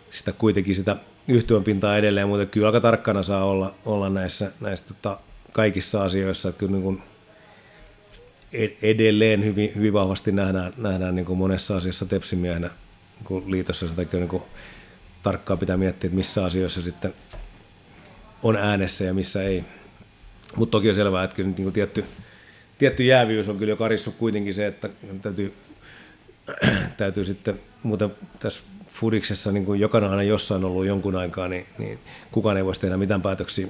sitä 0.09 0.31
kuitenkin 0.31 0.76
sitä 0.76 0.95
yhtyönpintaa 1.27 1.97
edelleen, 1.97 2.27
mutta 2.27 2.45
kyllä 2.45 2.68
aika 2.68 2.81
tarkkana 2.81 3.23
saa 3.23 3.45
olla, 3.45 3.76
olla 3.85 4.09
näissä, 4.09 4.51
näissä 4.59 4.85
tota, 4.88 5.19
kaikissa 5.51 6.03
asioissa, 6.03 6.49
että 6.49 6.59
kyllä 6.59 6.72
niin 6.72 6.84
kuin 6.84 7.01
edelleen 8.81 9.45
hyvin, 9.45 9.72
hyvin 9.76 9.93
vahvasti 9.93 10.31
nähdään, 10.31 10.73
nähdään 10.77 11.15
niin 11.15 11.26
kuin 11.26 11.39
monessa 11.39 11.77
asiassa 11.77 12.05
tepsimiehenä 12.05 12.69
niin 13.30 13.51
liitossa, 13.51 13.88
sitä 13.88 14.05
niin 14.13 14.27
kuin 14.27 14.43
tarkkaan 15.23 15.59
pitää 15.59 15.77
miettiä, 15.77 16.07
että 16.07 16.18
missä 16.18 16.45
asioissa 16.45 16.81
sitten 16.81 17.13
on 18.43 18.55
äänessä 18.55 19.03
ja 19.03 19.13
missä 19.13 19.43
ei. 19.43 19.63
Mutta 20.55 20.72
toki 20.72 20.89
on 20.89 20.95
selvää, 20.95 21.23
että 21.23 21.35
kyllä 21.35 21.49
niin 21.49 21.63
kuin 21.63 21.73
tietty, 21.73 22.05
tietty 22.82 23.03
jäävyys 23.03 23.49
on 23.49 23.58
kyllä 23.58 23.72
jo 23.72 23.78
karissut 23.78 24.16
kuitenkin 24.16 24.53
se, 24.53 24.68
että 24.68 24.90
täytyy, 25.22 25.53
täytyy 26.98 27.26
sitten, 27.26 27.60
muuten 27.84 28.10
tässä 28.40 28.64
Fudiksessa 28.90 29.52
niin 29.52 29.66
kuin 29.66 29.80
jokainen 29.80 30.10
aina 30.10 30.24
jossain 30.24 30.64
ollut 30.64 30.86
jonkun 30.86 31.16
aikaa, 31.16 31.48
niin, 31.48 31.66
niin 31.78 31.99
kukaan 32.32 32.58
ei 32.58 32.66
voisi 32.66 32.82
tehdä 32.82 32.98
mitään 32.98 33.22
päätöksiä 33.22 33.68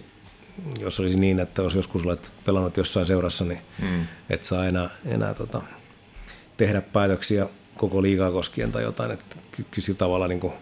jos 0.80 1.00
olisi 1.00 1.20
niin, 1.20 1.40
että 1.40 1.62
olisi 1.62 1.78
joskus 1.78 2.06
olet 2.06 2.32
pelannut 2.46 2.78
jossain 2.78 3.08
seurassa, 3.08 3.46
niin 3.46 3.62
mm. 3.82 4.06
et 4.30 4.44
saa 4.44 4.66
enää, 4.66 4.90
enää 5.06 5.34
tota, 5.34 5.62
tehdä 6.58 6.82
päätöksiä 6.82 7.48
koko 7.78 8.02
liigaa 8.02 8.32
koskien 8.32 8.72
tai 8.72 8.84
jotain, 8.84 9.12
että 9.12 9.36
kyllä 9.52 9.98
tavalla 9.98 10.28
niin 10.28 10.40
kuin 10.40 10.54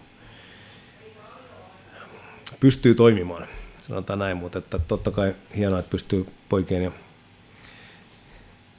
pystyy 2.60 2.96
toimimaan, 2.96 3.48
sanotaan 3.82 4.20
näin, 4.20 4.38
mutta 4.38 4.58
että 4.58 4.80
totta 4.80 5.12
kai 5.12 5.36
hienoa, 5.58 5.80
että 5.80 5.92
pystyy 5.92 6.28
poikien 6.50 6.84
ja, 6.84 6.92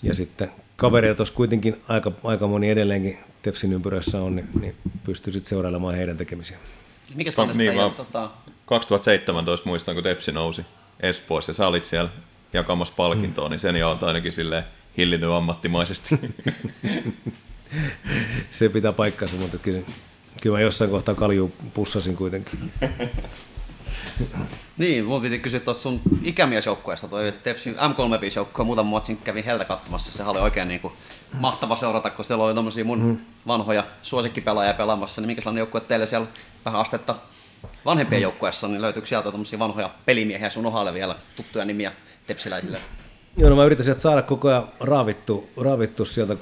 ja 0.03 0.15
sitten 0.15 0.53
kavereita 0.77 1.17
tuossa 1.17 1.35
kuitenkin 1.35 1.83
aika, 1.89 2.13
aika 2.25 2.47
moni 2.47 2.71
edelleenkin 2.71 3.19
Tepsin 3.43 3.73
ympyröissä 3.73 4.23
on, 4.23 4.37
niin, 4.37 4.49
niin 4.61 4.77
pystyy 5.05 5.33
sitten 5.33 5.49
seurailemaan 5.49 5.95
heidän 5.95 6.17
tekemisiään. 6.17 6.63
Mikä 7.15 7.31
niin, 7.55 7.77
ja, 7.77 7.91
tota... 7.97 8.31
2017 8.67 9.69
muistan, 9.69 9.95
kun 9.95 10.05
Tepsi 10.05 10.33
nousi 10.33 10.67
Espoossa 11.01 11.51
ja 11.51 11.55
sä 11.55 11.67
olit 11.67 11.85
siellä 11.85 12.11
jakamassa 12.53 12.95
palkintoa, 12.97 13.49
mm. 13.49 13.51
niin 13.51 13.61
sen 13.61 13.77
jaot 13.77 14.03
ainakin 14.03 14.33
sille 14.33 14.65
hillinnyt 14.97 15.31
ammattimaisesti. 15.31 16.21
Se 18.51 18.69
pitää 18.69 18.93
paikkansa, 18.93 19.37
mutta 19.37 19.59
kyllä, 19.59 19.81
kyllä 20.43 20.57
mä 20.57 20.61
jossain 20.61 20.91
kohtaa 20.91 21.15
kalju 21.15 21.53
pussasin 21.75 22.17
kuitenkin. 22.17 22.73
Niin, 24.79 25.05
mun 25.05 25.23
piti 25.23 25.39
kysyä 25.39 25.61
tuossa 25.61 25.83
sun 25.83 26.01
ikämiesjoukkueesta, 26.23 27.09
toi 27.09 27.33
Tepsin 27.43 27.75
M35-joukkue, 27.75 28.65
muutaman 28.65 28.91
matsin 28.91 29.17
kävin 29.17 29.45
heiltä 29.45 29.65
katsomassa, 29.65 30.13
se 30.13 30.25
oli 30.25 30.41
oikein 30.41 30.69
niin 30.69 30.81
kuin 30.81 30.93
mahtava 31.33 31.77
seurata, 31.77 32.11
kun 32.11 32.25
siellä 32.25 32.45
oli 32.45 32.55
tommosia 32.55 32.85
mun 32.85 33.03
mm. 33.03 33.19
vanhoja 33.47 33.85
suosikkipelaajia 34.03 34.75
pelaamassa, 34.75 35.21
niin 35.21 35.27
minkä 35.27 35.43
sellainen 35.43 35.61
joukkue 35.61 35.81
teille 35.81 36.07
siellä 36.07 36.27
vähän 36.65 36.81
astetta 36.81 37.15
vanhempien 37.85 38.23
joukkueessa, 38.23 38.69
niin 38.69 38.83
löytyykö 38.83 39.09
sieltä 39.09 39.31
tämmöisiä 39.31 39.59
vanhoja 39.59 39.91
pelimiehiä 40.07 40.51
sun 40.51 40.67
ohalle 40.67 40.95
vielä 40.95 41.17
tuttuja 41.37 41.65
nimiä 41.65 41.93
tepsiläisille? 42.27 42.79
Joo, 43.37 43.51
no 43.51 43.57
mä 43.57 43.65
yritän 43.65 43.85
sieltä 43.85 44.01
saada 44.01 44.23
koko 44.23 44.49
ajan 44.49 44.69
raavittu, 44.81 45.49
raavittu 45.57 46.05
sieltä 46.05 46.37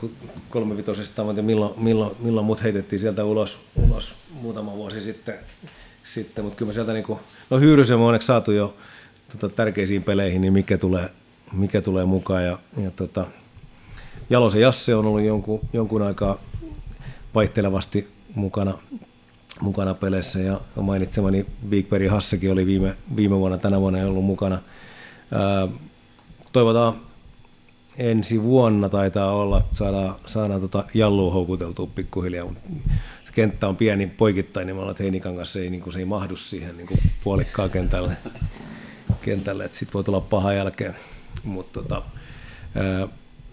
kolmevitosesta, 0.51 1.25
milloin, 1.25 1.75
milloin, 1.77 2.17
milloin 2.19 2.47
mut 2.47 2.63
heitettiin 2.63 3.01
sieltä 3.01 3.25
ulos, 3.25 3.61
ulos 3.77 4.15
muutama 4.31 4.73
vuosi 4.73 5.01
sitten, 5.01 5.39
sitten 6.15 6.45
mutta 6.45 6.59
kyllä 6.59 6.69
mä 6.69 6.73
sieltä 6.73 6.93
niinku, 6.93 7.21
no 7.51 7.59
Hyyrysen 7.59 7.97
on 7.97 8.03
onneksi 8.03 8.27
saatu 8.27 8.53
jo 8.53 8.77
tota, 9.33 9.57
tärkeisiin 9.57 10.03
peleihin, 10.03 10.41
niin 10.41 10.53
mikä 10.53 10.79
tulee, 10.79 11.11
mikä 11.53 11.81
tulee 11.81 12.05
mukaan 12.05 12.45
ja, 12.45 12.59
ja 12.83 12.91
tota, 12.91 13.27
Jalosen 14.31 14.61
Jasse 14.63 14.95
on 14.95 15.07
ollut 15.07 15.23
jonkun, 15.23 15.61
jonkun 15.73 16.03
aikaa 16.03 16.39
vaihtelevasti 17.35 18.09
mukana, 18.35 18.79
mukana 19.61 19.95
peleissä 19.95 20.39
ja 20.39 20.61
mainitsemani 20.81 21.47
Bigberg 21.69 22.11
Hassekin 22.11 22.53
oli 22.53 22.67
viime, 22.67 22.97
viime 23.17 23.37
vuonna, 23.37 23.59
tänä 23.59 23.81
vuonna 23.81 24.07
ollut 24.07 24.25
mukana. 24.25 24.63
Ää, 25.33 25.69
toivotaan 26.53 27.01
ensi 27.97 28.43
vuonna 28.43 28.89
taitaa 28.89 29.33
olla, 29.33 29.63
saadaan, 29.73 30.15
saadaan 30.27 30.61
tota 30.61 30.85
Jallua 30.95 31.33
houkuteltua 31.33 31.89
pikkuhiljaa, 31.95 32.45
mutta 32.45 32.61
se 33.29 33.35
kenttä 33.35 33.69
on 33.69 33.77
pieni 33.77 34.07
poikittain, 34.07 34.67
niin 34.67 34.77
me 34.77 34.81
ollaan 34.81 34.97
Heinikan 34.99 35.37
kanssa, 35.37 35.59
ei, 35.59 35.71
niin 35.71 35.83
kuin, 35.83 35.93
se 35.93 35.99
ei 35.99 36.05
mahdu 36.05 36.37
siihen 36.37 36.77
niin 36.77 36.87
kuin 36.87 37.01
puolikkaan 37.25 37.71
kentälle, 37.71 38.17
kentälle 39.23 39.65
että 39.65 39.77
sitten 39.77 39.93
voi 39.93 40.05
tulla 40.05 40.21
paha 40.21 40.53
jälkeen. 40.53 40.95
Mutta 41.45 41.83
tota, 41.83 42.03
ää, 42.75 43.09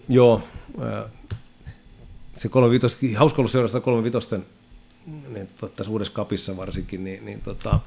joo, 0.08 0.42
ää, 0.80 1.04
se 2.36 2.48
35, 2.48 3.14
hauska 3.14 3.42
ollut 3.42 3.50
seurasta 3.50 3.80
35 3.80 4.36
niin 5.06 5.48
tässä 5.76 5.92
uudessa 5.92 6.12
kapissa 6.12 6.56
varsinkin, 6.56 7.04
niin, 7.04 7.24
niin 7.24 7.40
tota, 7.40 7.80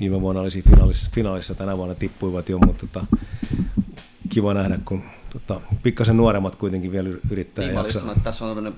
viime 0.00 0.20
vuonna 0.20 0.40
oli 0.40 0.62
finaalissa, 0.70 1.10
finaalissa, 1.14 1.54
tänä 1.54 1.76
vuonna 1.76 1.94
tippuivat 1.94 2.48
jo, 2.48 2.58
mutta 2.58 2.86
tota, 2.86 3.06
kiva 4.28 4.54
nähdä, 4.54 4.78
kun 4.84 5.02
tota, 5.30 5.60
pikkasen 5.82 6.16
nuoremmat 6.16 6.56
kuitenkin 6.56 6.92
vielä 6.92 7.08
yrittää 7.30 7.64
Niin, 7.64 7.74
mä 7.74 7.80
jaksaa. 7.80 8.00
sanonut, 8.00 8.16
että 8.16 8.24
tässä 8.24 8.44
on 8.44 8.74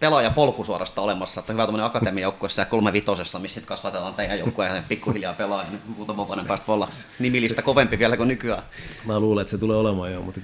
pelaajapolku 0.00 0.64
suorasta 0.64 1.00
olemassa, 1.00 1.40
että 1.40 1.52
hyvä 1.52 1.66
tämmöinen 1.66 1.86
akatemiajoukkuessa 1.86 2.62
ja 2.62 2.66
kolme 2.66 2.92
vitosessa, 2.92 3.38
missä 3.38 3.54
sitten 3.54 3.68
kasvatetaan 3.68 4.14
teidän 4.14 4.38
joukkue 4.38 4.66
ja 4.66 4.82
pikkuhiljaa 4.88 5.34
pelaa, 5.34 5.62
ja 5.62 5.70
nyt 5.70 5.80
muutaman 5.96 6.26
vuoden 6.26 6.46
päästä 6.46 6.66
voi 6.66 6.74
olla 6.74 6.88
nimilistä 7.18 7.62
kovempi 7.62 7.98
vielä 7.98 8.16
kuin 8.16 8.28
nykyään. 8.28 8.62
Mä 9.04 9.20
luulen, 9.20 9.42
että 9.42 9.50
se 9.50 9.58
tulee 9.58 9.76
olemaan 9.76 10.12
jo, 10.12 10.22
mutta 10.22 10.40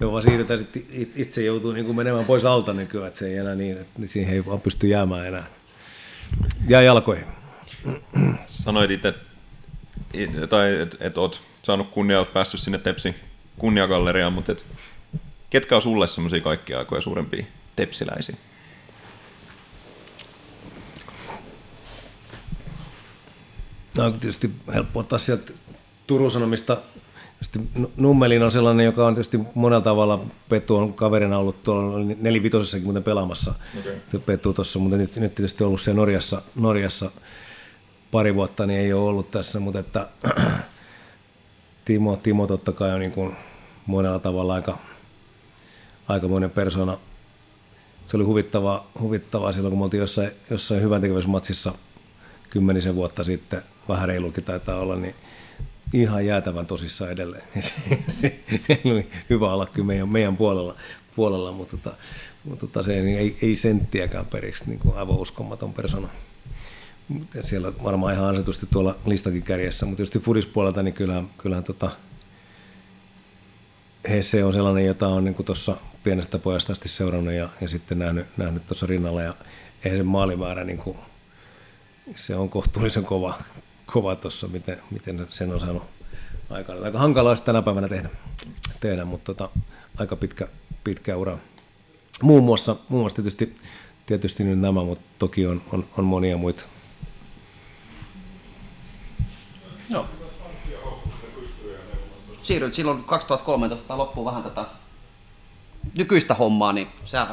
me 0.00 0.12
vaan 0.12 0.22
siirrytään 0.22 0.58
sitten 0.58 0.82
it- 0.90 1.16
itse 1.16 1.42
joutuu 1.42 1.72
niin 1.72 1.86
kuin 1.86 1.96
menemään 1.96 2.24
pois 2.24 2.44
alta 2.44 2.72
nykyään, 2.72 3.06
että 3.06 3.18
se 3.18 3.26
ei 3.26 3.36
enää 3.36 3.54
niin, 3.54 3.78
että 3.78 4.06
siihen 4.06 4.34
ei 4.34 4.46
vaan 4.46 4.60
pysty 4.60 4.86
jäämään 4.86 5.26
enää. 5.26 5.46
Jää 6.68 6.82
jalkoihin. 6.82 7.24
Sanoit 8.46 8.90
itse, 8.90 9.14
it- 10.14 10.50
tai 10.50 10.80
että 10.80 10.96
et 11.00 11.18
oot 11.18 11.42
saanut 11.62 11.90
kunnia, 11.90 12.18
oot 12.18 12.32
päässyt 12.32 12.60
sinne 12.60 12.78
Tepsin 12.78 13.14
kunniagalleriaan, 13.58 14.32
mutta 14.32 14.52
et, 14.52 14.64
ketkä 15.50 15.76
on 15.76 15.82
sulle 15.82 16.06
semmoisia 16.06 16.40
kaikkia 16.40 16.78
aikoja 16.78 17.00
suurempia 17.00 17.44
tepsiläisiä? 17.76 18.36
No 23.98 24.04
on 24.04 24.20
tietysti 24.20 24.50
helppo 24.74 25.00
ottaa 25.00 25.18
sieltä 25.18 25.52
Turun 26.06 26.30
Sanomista. 26.30 26.76
Nu- 27.74 27.92
Nummelin 27.96 28.42
on 28.42 28.52
sellainen, 28.52 28.86
joka 28.86 29.06
on 29.06 29.14
tietysti 29.14 29.40
monella 29.54 29.80
tavalla, 29.80 30.24
Petu 30.48 30.76
on 30.76 30.94
kaverina 30.94 31.38
ollut 31.38 31.62
tuolla 31.62 32.14
nelivitosessakin 32.20 32.84
muuten 32.84 33.02
pelaamassa. 33.02 33.54
Okay. 33.78 34.20
Petu 34.26 34.52
tuossa, 34.52 34.78
mutta 34.78 34.96
nyt, 34.96 35.16
nyt 35.16 35.34
tietysti 35.34 35.64
ollut 35.64 35.80
siellä 35.80 35.96
Norjassa, 35.96 36.42
Norjassa 36.54 37.10
pari 38.10 38.34
vuotta, 38.34 38.66
niin 38.66 38.80
ei 38.80 38.92
ole 38.92 39.08
ollut 39.08 39.30
tässä, 39.30 39.60
mutta 39.60 39.78
että 39.78 40.08
Timo, 41.84 42.16
Timo 42.16 42.46
totta 42.46 42.72
kai 42.72 42.90
on 42.90 43.00
niin 43.00 43.12
kuin 43.12 43.36
monella 43.86 44.18
tavalla 44.18 44.54
aika, 44.54 44.78
aikamoinen 46.08 46.50
persona. 46.50 46.98
Se 48.06 48.16
oli 48.16 48.24
huvittavaa, 48.24 48.90
huvittavaa 49.00 49.52
silloin, 49.52 49.72
kun 49.72 49.78
me 49.78 49.84
oltiin 49.84 50.00
jossain, 50.00 50.30
jossain 50.50 50.82
hyvän 50.82 51.00
tekevyysmatsissa 51.00 51.72
kymmenisen 52.50 52.94
vuotta 52.94 53.24
sitten, 53.24 53.62
vähän 53.88 54.08
reilukin 54.08 54.44
taitaa 54.44 54.78
olla, 54.78 54.96
niin 54.96 55.14
ihan 55.92 56.26
jäätävän 56.26 56.66
tosissaan 56.66 57.12
edelleen. 57.12 57.44
Se, 57.62 57.72
se, 58.08 58.38
se 58.60 58.80
oli 58.84 59.10
hyvä 59.30 59.52
olla 59.52 59.66
kyllä 59.66 59.86
meidän, 59.86 60.08
meidän 60.08 60.36
puolella, 60.36 60.74
puolella 61.16 61.52
mutta, 61.52 61.76
tota, 61.76 61.96
mutta 62.44 62.66
tota, 62.66 62.82
se 62.82 63.00
niin 63.00 63.18
ei, 63.18 63.38
ei 63.42 63.56
senttiäkään 63.56 64.26
periksi, 64.26 64.64
niin 64.66 64.78
kuin 64.78 64.96
aivan 64.96 65.16
uskomaton 65.16 65.72
persona. 65.72 66.08
Ja 67.34 67.42
siellä 67.42 67.72
varmaan 67.84 68.14
ihan 68.14 68.26
ansetusti 68.26 68.66
tuolla 68.72 68.96
listakin 69.06 69.42
kärjessä, 69.42 69.86
mutta 69.86 69.96
tietysti 69.96 70.18
fudispuolelta, 70.18 70.82
niin 70.82 70.94
kyllähän, 70.94 71.30
kyllähän 71.38 71.64
tota, 71.64 71.90
Hesse 74.08 74.44
on 74.44 74.52
sellainen, 74.52 74.86
jota 74.86 75.08
on 75.08 75.24
niin 75.24 75.44
tuossa 75.44 75.76
pienestä 76.02 76.38
pojasta 76.38 76.72
asti 76.72 76.88
seurannut 76.88 77.34
ja, 77.34 77.48
ja 77.60 77.68
sitten 77.68 77.98
nähnyt, 77.98 78.26
nähnyt 78.36 78.66
tuossa 78.66 78.86
rinnalla. 78.86 79.22
Ja 79.22 79.34
eihän 79.84 79.98
se 79.98 80.02
maalimäärä, 80.02 80.64
niin 80.64 80.78
kuin, 80.78 80.96
se 82.14 82.36
on 82.36 82.50
kohtuullisen 82.50 83.04
kova, 83.04 83.38
kova 83.92 84.16
tuossa, 84.16 84.48
miten, 84.48 84.82
miten 84.90 85.26
sen 85.30 85.52
on 85.52 85.60
saanut 85.60 85.82
aikaan. 86.50 86.84
Aika 86.84 86.98
hankalaa 86.98 87.36
tänä 87.36 87.62
päivänä 87.62 87.88
tehdä, 87.88 88.10
tehdä 88.80 89.04
mutta 89.04 89.34
tota, 89.34 89.50
aika 89.98 90.16
pitkä, 90.16 90.48
pitkä 90.84 91.16
ura. 91.16 91.38
Muun 92.22 92.44
muassa, 92.44 92.76
muun 92.88 93.02
muassa 93.02 93.16
tietysti, 93.16 93.56
tietysti 94.06 94.44
nyt 94.44 94.58
nämä, 94.58 94.84
mutta 94.84 95.04
toki 95.18 95.46
on, 95.46 95.62
on, 95.72 95.84
on 95.98 96.04
monia 96.04 96.36
muita. 96.36 96.64
Joo. 99.90 100.06
Siirryt 102.42 102.74
silloin 102.74 103.04
2013 103.04 103.88
tai 103.88 103.96
loppuu 103.96 104.24
vähän 104.24 104.42
tätä 104.42 104.64
nykyistä 105.98 106.34
hommaa, 106.34 106.72
niin 106.72 106.86
sä 107.04 107.26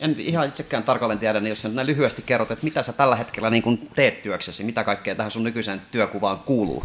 en 0.00 0.16
ihan 0.18 0.48
itsekään 0.48 0.82
tarkalleen 0.82 1.18
tiedä, 1.18 1.40
niin 1.40 1.50
jos 1.50 1.64
näin 1.64 1.86
lyhyesti 1.86 2.22
kerrot, 2.22 2.50
että 2.50 2.64
mitä 2.64 2.82
sä 2.82 2.92
tällä 2.92 3.16
hetkellä 3.16 3.50
niin 3.50 3.62
kun 3.62 3.78
teet 3.78 4.22
työksesi, 4.22 4.64
mitä 4.64 4.84
kaikkea 4.84 5.14
tähän 5.14 5.30
sun 5.30 5.44
nykyiseen 5.44 5.82
työkuvaan 5.90 6.38
kuuluu? 6.38 6.84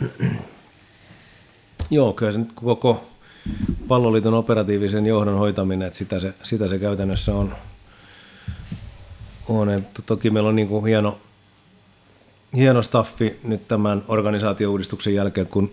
Joo, 1.90 2.12
kyllä 2.12 2.32
se 2.32 2.38
nyt 2.38 2.52
koko 2.54 3.08
palloliiton 3.88 4.34
operatiivisen 4.34 5.06
johdon 5.06 5.38
hoitaminen, 5.38 5.86
että 5.86 5.98
sitä 5.98 6.20
se, 6.20 6.34
sitä 6.42 6.68
se 6.68 6.78
käytännössä 6.78 7.34
on. 7.34 7.54
on. 9.48 9.70
Et 9.70 10.02
toki 10.06 10.30
meillä 10.30 10.48
on 10.48 10.56
niin 10.56 10.68
kuin 10.68 10.86
hieno, 10.86 11.18
hieno 12.56 12.82
staffi 12.82 13.40
nyt 13.44 13.68
tämän 13.68 14.04
organisaatiouudistuksen 14.08 15.14
jälkeen, 15.14 15.46
kun, 15.46 15.72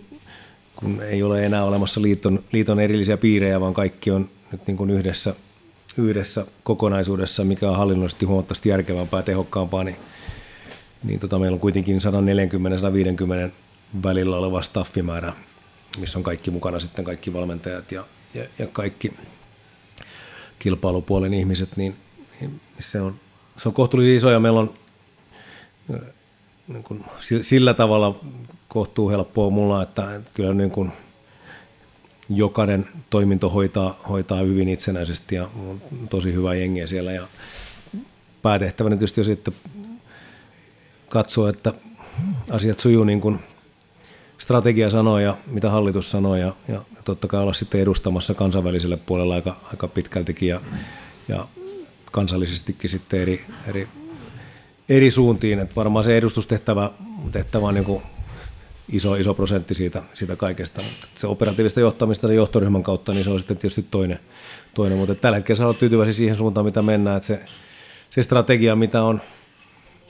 kun 0.76 1.02
ei 1.02 1.22
ole 1.22 1.46
enää 1.46 1.64
olemassa 1.64 2.02
liiton, 2.02 2.44
liiton 2.52 2.80
erillisiä 2.80 3.16
piirejä, 3.16 3.60
vaan 3.60 3.74
kaikki 3.74 4.10
on 4.10 4.30
nyt 4.52 4.66
niin 4.66 4.76
kuin 4.76 4.90
yhdessä, 4.90 5.34
yhdessä 5.98 6.46
kokonaisuudessa, 6.64 7.44
mikä 7.44 7.70
on 7.70 7.76
hallinnollisesti 7.76 8.26
huomattavasti 8.26 8.68
järkevämpää 8.68 9.18
ja 9.18 9.24
tehokkaampaa, 9.24 9.84
niin, 9.84 9.96
niin 11.04 11.20
tota, 11.20 11.38
meillä 11.38 11.54
on 11.54 11.60
kuitenkin 11.60 11.98
140-150 13.48 13.52
välillä 14.02 14.36
oleva 14.36 14.62
staffimäärä, 14.62 15.32
missä 15.98 16.18
on 16.18 16.22
kaikki 16.22 16.50
mukana 16.50 16.80
sitten, 16.80 17.04
kaikki 17.04 17.32
valmentajat 17.32 17.92
ja, 17.92 18.04
ja, 18.34 18.44
ja 18.58 18.66
kaikki 18.66 19.12
kilpailupuolen 20.58 21.34
ihmiset, 21.34 21.76
niin, 21.76 21.96
niin 22.40 22.60
se, 22.78 23.00
on, 23.00 23.14
se 23.56 23.68
on 23.68 23.74
kohtuullisen 23.74 24.16
iso 24.16 24.30
ja 24.30 24.40
meillä 24.40 24.60
on 24.60 24.74
äh, 25.94 26.00
niin 26.68 26.82
kuin, 26.82 27.04
si- 27.20 27.42
sillä 27.42 27.74
tavalla 27.74 28.20
kohtuu 28.68 29.10
helppoa 29.10 29.50
mulla, 29.50 29.82
että 29.82 30.20
kyllä 30.34 30.54
niin 30.54 30.70
kuin, 30.70 30.92
jokainen 32.28 32.88
toiminto 33.10 33.50
hoitaa, 33.50 34.00
hoitaa 34.08 34.40
hyvin 34.40 34.68
itsenäisesti 34.68 35.34
ja 35.34 35.50
on 35.68 35.80
tosi 36.10 36.32
hyvä 36.32 36.54
jengiä 36.54 36.86
siellä 36.86 37.12
ja 37.12 37.26
päätehtävänä 38.42 38.96
tietysti 38.96 39.20
on 39.20 39.24
sitten 39.24 39.54
katsoa, 41.08 41.50
että 41.50 41.72
asiat 42.50 42.80
sujuu 42.80 43.04
niin 43.04 43.20
kuin 43.20 43.38
strategia 44.38 44.90
sanoo 44.90 45.18
ja 45.18 45.36
mitä 45.46 45.70
hallitus 45.70 46.10
sanoo 46.10 46.36
ja, 46.36 46.52
ja 46.68 46.82
totta 47.04 47.28
kai 47.28 47.42
olla 47.42 47.52
sitten 47.52 47.80
edustamassa 47.80 48.34
kansainväliselle 48.34 48.96
puolelle 48.96 49.34
aika, 49.34 49.56
aika 49.64 49.88
pitkältikin 49.88 50.48
ja, 50.48 50.60
ja 51.28 51.48
kansallisestikin 52.12 52.90
sitten 52.90 53.20
eri, 53.20 53.44
eri, 53.66 53.88
eri 54.88 55.10
suuntiin. 55.10 55.58
että 55.58 55.74
varmaan 55.76 56.04
se 56.04 56.16
edustustehtävä 56.16 56.90
tehtävä 57.32 57.66
on 57.66 57.74
niin 57.74 58.02
iso, 58.88 59.14
iso 59.14 59.34
prosentti 59.34 59.74
siitä, 59.74 60.02
siitä 60.14 60.36
kaikesta. 60.36 60.82
Se 61.14 61.26
operatiivista 61.26 61.80
johtamista 61.80 62.26
sen 62.26 62.36
johtoryhmän 62.36 62.82
kautta, 62.82 63.12
niin 63.12 63.24
se 63.24 63.30
on 63.30 63.38
sitten 63.38 63.56
tietysti 63.56 63.86
toinen. 63.90 64.18
toinen. 64.74 64.98
Mutta 64.98 65.14
tällä 65.14 65.36
hetkellä 65.36 65.56
saa 65.56 65.66
olla 65.66 65.78
tyytyväisiä 65.78 66.12
siihen 66.12 66.36
suuntaan, 66.36 66.66
mitä 66.66 66.82
mennään. 66.82 67.16
Että 67.16 67.26
se, 67.26 67.44
se 68.10 68.22
strategia, 68.22 68.76
mitä 68.76 69.02
on 69.02 69.20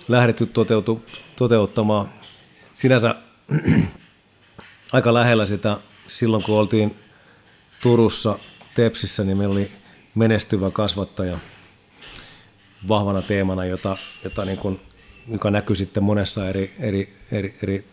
lähdetty 0.09 0.47
toteutu, 0.47 1.03
toteuttamaan, 1.37 2.13
sinänsä 2.73 3.15
aika 4.93 5.15
lähellä 5.15 5.47
sitä 5.47 5.77
silloin, 6.07 6.43
kun 6.43 6.59
oltiin 6.59 6.97
Turussa 7.83 8.39
Tepsissä, 8.75 9.25
niin 9.25 9.39
meillä 9.39 9.53
oli 9.53 9.71
menestyvä 10.15 10.71
kasvattaja 10.71 11.39
vahvana 12.89 13.23
teemana, 13.23 13.65
jota, 13.65 13.97
jota 14.25 14.45
niin 14.45 14.59
kuin, 14.59 14.81
joka 15.29 15.51
näkyy 15.51 15.77
sitten 15.77 16.03
monessa 16.03 16.49
eri, 16.49 16.75
eri, 16.79 17.15
eri, 17.33 17.57
eri, 17.63 17.85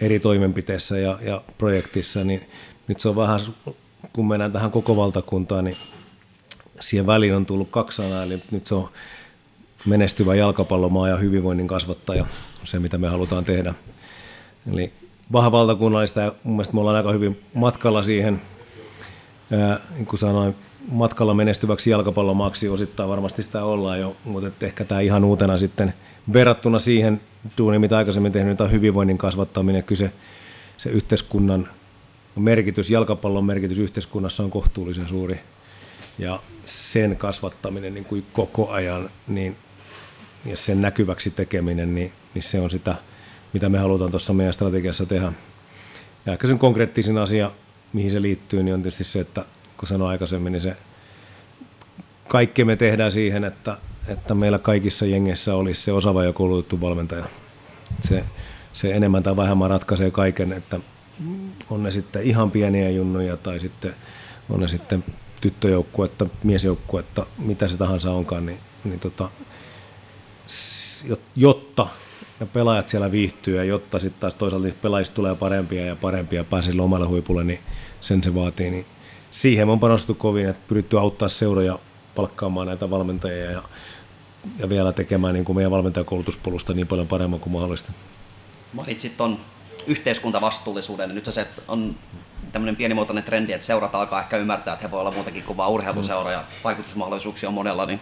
eri 0.00 0.20
toimenpiteessä 0.20 0.98
ja, 0.98 1.18
ja 1.22 1.42
projektissa, 1.58 2.24
niin 2.24 2.50
nyt 2.88 3.00
se 3.00 3.08
on 3.08 3.16
vähän, 3.16 3.40
kun 4.12 4.28
mennään 4.28 4.52
tähän 4.52 4.70
koko 4.70 4.96
valtakuntaan, 4.96 5.64
niin 5.64 5.76
siihen 6.80 7.06
väliin 7.06 7.34
on 7.34 7.46
tullut 7.46 7.68
kaksi 7.70 8.02
sanaa, 8.02 8.22
eli 8.22 8.42
nyt 8.50 8.66
se 8.66 8.74
on 8.74 8.88
menestyvä 9.86 10.34
jalkapallomaa 10.34 11.08
ja 11.08 11.16
hyvinvoinnin 11.16 11.68
kasvattaja, 11.68 12.26
se 12.64 12.78
mitä 12.78 12.98
me 12.98 13.08
halutaan 13.08 13.44
tehdä. 13.44 13.74
Eli 14.72 14.92
vähän 15.32 15.52
valtakunnallista 15.52 16.20
ja 16.20 16.34
mun 16.44 16.56
mielestä 16.56 16.74
me 16.74 16.80
ollaan 16.80 16.96
aika 16.96 17.12
hyvin 17.12 17.40
matkalla 17.54 18.02
siihen, 18.02 18.40
ää, 19.52 19.80
niin 19.94 20.06
kuin 20.06 20.18
sanoin, 20.18 20.54
matkalla 20.88 21.34
menestyväksi 21.34 21.90
jalkapallomaaksi 21.90 22.68
osittain 22.68 23.08
varmasti 23.08 23.42
sitä 23.42 23.64
ollaan 23.64 24.00
jo, 24.00 24.16
mutta 24.24 24.66
ehkä 24.66 24.84
tämä 24.84 25.00
ihan 25.00 25.24
uutena 25.24 25.58
sitten 25.58 25.94
verrattuna 26.32 26.78
siihen 26.78 27.20
duuniin, 27.58 27.80
mitä 27.80 27.96
aikaisemmin 27.96 28.32
tehnyt, 28.32 28.56
tämä 28.56 28.70
hyvinvoinnin 28.70 29.18
kasvattaminen, 29.18 29.84
kyse 29.84 30.12
se 30.76 30.90
yhteiskunnan 30.90 31.68
merkitys, 32.36 32.90
jalkapallon 32.90 33.44
merkitys 33.44 33.78
yhteiskunnassa 33.78 34.42
on 34.42 34.50
kohtuullisen 34.50 35.08
suuri 35.08 35.40
ja 36.18 36.40
sen 36.64 37.16
kasvattaminen 37.16 37.94
niin 37.94 38.04
kuin 38.04 38.26
koko 38.32 38.70
ajan 38.70 39.10
niin, 39.28 39.56
ja 40.44 40.56
sen 40.56 40.80
näkyväksi 40.80 41.30
tekeminen, 41.30 41.94
niin, 41.94 42.12
niin 42.34 42.42
se 42.42 42.60
on 42.60 42.70
sitä, 42.70 42.94
mitä 43.52 43.68
me 43.68 43.78
halutaan 43.78 44.10
tuossa 44.10 44.32
meidän 44.32 44.52
strategiassa 44.52 45.06
tehdä. 45.06 45.32
Ja 46.26 46.32
ehkä 46.32 46.46
sen 46.46 46.58
konkreettisin 46.58 47.18
asia, 47.18 47.50
mihin 47.92 48.10
se 48.10 48.22
liittyy, 48.22 48.62
niin 48.62 48.74
on 48.74 48.82
tietysti 48.82 49.04
se, 49.04 49.20
että 49.20 49.44
kun 49.76 49.88
sanoin 49.88 50.10
aikaisemmin, 50.10 50.52
niin 50.52 50.60
se 50.60 50.76
kaikki 52.28 52.64
me 52.64 52.76
tehdään 52.76 53.12
siihen, 53.12 53.44
että, 53.44 53.76
että 54.10 54.34
meillä 54.34 54.58
kaikissa 54.58 55.06
jengeissä 55.06 55.54
olisi 55.54 55.82
se 55.82 55.92
osaava 55.92 56.24
ja 56.24 56.32
koulutettu 56.32 56.80
valmentaja. 56.80 57.24
Se, 57.98 58.24
se 58.72 58.92
enemmän 58.92 59.22
tai 59.22 59.36
vähemmän 59.36 59.70
ratkaisee 59.70 60.10
kaiken, 60.10 60.52
että 60.52 60.80
on 61.70 61.82
ne 61.82 61.90
sitten 61.90 62.22
ihan 62.22 62.50
pieniä 62.50 62.90
junnuja 62.90 63.36
tai 63.36 63.60
sitten 63.60 63.94
on 64.50 64.60
ne 64.60 64.68
sitten 64.68 65.04
tyttöjoukkuetta, 65.40 66.26
miesjoukkuetta, 66.44 67.26
mitä 67.38 67.66
se 67.68 67.76
tahansa 67.76 68.10
onkaan, 68.10 68.46
niin, 68.46 68.58
niin 68.84 69.00
tota, 69.00 69.30
jotta 71.36 71.86
ne 72.40 72.46
pelaajat 72.46 72.88
siellä 72.88 73.10
viihtyy 73.10 73.56
ja 73.56 73.64
jotta 73.64 73.98
sitten 73.98 74.20
taas 74.20 74.34
toisaalta 74.34 74.64
niistä 74.64 74.82
pelaajista 74.82 75.14
tulee 75.14 75.34
parempia 75.34 75.86
ja 75.86 75.96
parempia 75.96 76.44
pääsee 76.44 76.74
omalle 76.80 77.06
huipulle, 77.06 77.44
niin 77.44 77.60
sen 78.00 78.24
se 78.24 78.34
vaatii. 78.34 78.70
Niin 78.70 78.86
siihen 79.30 79.68
on 79.68 79.80
panostettu 79.80 80.14
kovin, 80.14 80.48
että 80.48 80.62
pyritty 80.68 80.98
auttaa 80.98 81.28
seuroja 81.28 81.78
palkkaamaan 82.14 82.66
näitä 82.66 82.90
valmentajia 82.90 83.50
ja, 83.50 83.62
ja 84.58 84.68
vielä 84.68 84.92
tekemään 84.92 85.34
niin 85.34 85.44
kuin 85.44 85.56
meidän 85.56 85.70
valmentajakoulutuspolusta 85.70 86.74
niin 86.74 86.86
paljon 86.86 87.08
paremmin 87.08 87.40
kuin 87.40 87.52
mahdollista. 87.52 87.92
Mainitsit 88.72 89.16
ton 89.16 89.40
yhteiskuntavastuullisuuden. 89.86 91.14
Nyt 91.14 91.24
se 91.30 91.46
on 91.68 91.96
tämmöinen 92.52 92.76
pienimuotoinen 92.76 93.24
trendi, 93.24 93.52
että 93.52 93.66
seurat 93.66 93.94
alkaa 93.94 94.20
ehkä 94.20 94.36
ymmärtää, 94.36 94.74
että 94.74 94.86
he 94.86 94.90
voi 94.90 95.00
olla 95.00 95.10
muutakin 95.10 95.42
kuin 95.42 95.56
vain 95.56 95.70
urheiluseura 95.70 96.32
ja 96.32 96.44
vaikutusmahdollisuuksia 96.64 97.48
on 97.48 97.54
monella, 97.54 97.86
niin 97.86 98.00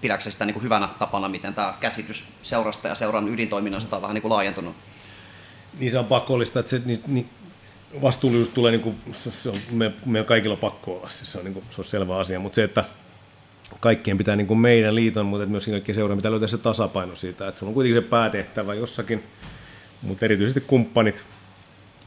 pidätkö 0.00 0.30
sitä 0.30 0.44
niin 0.44 0.54
kuin 0.54 0.64
hyvänä 0.64 0.88
tapana, 0.98 1.28
miten 1.28 1.54
tämä 1.54 1.74
käsitys 1.80 2.24
seurasta 2.42 2.88
ja 2.88 2.94
seuran 2.94 3.28
ydintoiminnasta 3.28 3.96
on 3.96 4.02
vähän 4.02 4.14
niin 4.14 4.22
kuin 4.22 4.32
laajentunut? 4.32 4.76
Niin 5.78 5.90
se 5.90 5.98
on 5.98 6.06
pakollista, 6.06 6.60
että 6.60 6.70
se 6.70 6.82
niin, 6.84 7.00
niin 7.06 7.30
vastuullisuus 8.02 8.48
tulee, 8.48 8.72
niin 8.72 8.80
kuin, 8.80 8.96
se, 9.12 9.48
on, 9.48 9.56
me, 9.70 9.92
meillä 10.06 10.26
kaikilla 10.26 10.56
pakko 10.56 10.96
olla, 10.96 11.08
se 11.08 11.38
on, 11.38 11.44
niin 11.44 11.54
kuin, 11.54 11.64
se 11.70 11.80
on 11.80 11.84
selvä 11.84 12.16
asia, 12.16 12.40
mutta 12.40 12.56
se, 12.56 12.64
että 12.64 12.84
kaikkien 13.80 14.18
pitää 14.18 14.36
niin 14.36 14.46
kuin 14.46 14.58
meidän 14.58 14.94
liiton, 14.94 15.26
mutta 15.26 15.42
että 15.42 15.50
myöskin 15.50 15.74
kaikkien 15.74 15.94
seuraa 15.94 16.16
pitää 16.16 16.30
löytää 16.30 16.48
se 16.48 16.58
tasapaino 16.58 17.16
siitä, 17.16 17.48
että 17.48 17.58
se 17.58 17.64
on 17.64 17.74
kuitenkin 17.74 18.02
se 18.02 18.08
päätehtävä 18.08 18.74
jossakin, 18.74 19.22
mutta 20.02 20.24
erityisesti 20.24 20.60
kumppanit, 20.60 21.24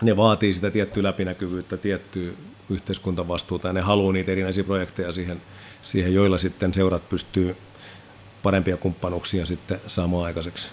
ne 0.01 0.17
vaatii 0.17 0.53
sitä 0.53 0.71
tiettyä 0.71 1.03
läpinäkyvyyttä, 1.03 1.77
tiettyä 1.77 2.31
yhteiskuntavastuuta 2.69 3.67
ja 3.67 3.73
ne 3.73 3.81
haluaa 3.81 4.13
niitä 4.13 4.31
erinäisiä 4.31 4.63
projekteja 4.63 5.13
siihen, 5.13 5.41
siihen 5.81 6.13
joilla 6.13 6.37
sitten 6.37 6.73
seurat 6.73 7.09
pystyy 7.09 7.55
parempia 8.43 8.77
kumppanuuksia 8.77 9.45
sitten 9.45 9.81
saamaan 9.87 10.25
aikaiseksi. 10.25 10.69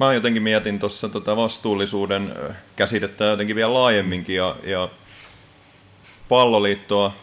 Mä 0.00 0.14
jotenkin 0.14 0.42
mietin 0.42 0.78
tuossa 0.78 1.08
tota 1.08 1.36
vastuullisuuden 1.36 2.34
käsitettä 2.76 3.24
jotenkin 3.24 3.56
vielä 3.56 3.74
laajemminkin 3.74 4.36
ja, 4.36 4.56
ja 4.62 4.88
palloliittoa 6.28 7.14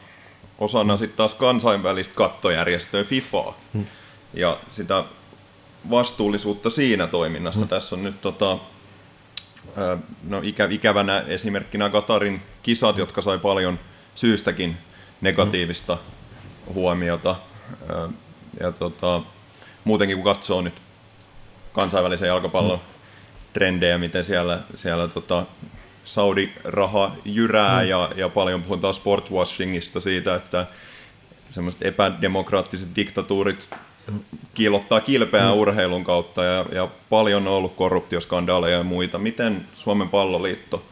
osana 0.59 0.97
sitten 0.97 1.17
taas 1.17 1.35
kansainvälistä 1.35 2.15
kattojärjestöä 2.15 3.03
FIFAa 3.03 3.55
hmm. 3.73 3.85
ja 4.33 4.59
sitä 4.71 5.03
vastuullisuutta 5.89 6.69
siinä 6.69 7.07
toiminnassa. 7.07 7.59
Hmm. 7.59 7.69
Tässä 7.69 7.95
on 7.95 8.03
nyt 8.03 8.21
tota, 8.21 8.57
no, 10.23 10.41
ikä, 10.43 10.67
ikävänä 10.71 11.19
esimerkkinä 11.19 11.89
Katarin 11.89 12.41
kisat, 12.63 12.97
jotka 12.97 13.21
sai 13.21 13.37
paljon 13.37 13.79
syystäkin 14.15 14.77
negatiivista 15.21 15.97
huomiota. 16.73 17.35
Ö, 17.89 18.09
Ja 18.59 18.71
tota, 18.71 19.21
muutenkin 19.83 20.17
kun 20.17 20.25
katsoo 20.25 20.61
nyt 20.61 20.81
kansainvälisen 21.73 22.27
jalkapallon 22.27 22.81
trendejä, 23.53 23.97
miten 23.97 24.23
siellä, 24.23 24.59
siellä 24.75 25.07
tota 25.07 25.45
Saudi-raha 26.09 27.11
jyrää 27.25 27.81
mm. 27.81 27.89
ja, 27.89 28.11
ja 28.15 28.29
paljon 28.29 28.63
puhutaan 28.63 28.93
sportwashingista 28.93 30.01
siitä, 30.01 30.35
että 30.35 30.67
semmoiset 31.49 31.85
epädemokraattiset 31.85 32.89
diktatuurit 32.95 33.69
kiilottaa 34.53 35.01
kilpeää 35.01 35.53
mm. 35.53 35.57
urheilun 35.57 36.03
kautta 36.03 36.43
ja, 36.43 36.65
ja 36.71 36.87
paljon 37.09 37.47
on 37.47 37.53
ollut 37.53 37.75
korruptioskandaaleja 37.75 38.77
ja 38.77 38.83
muita. 38.83 39.17
Miten 39.17 39.67
Suomen 39.73 40.09
palloliitto 40.09 40.85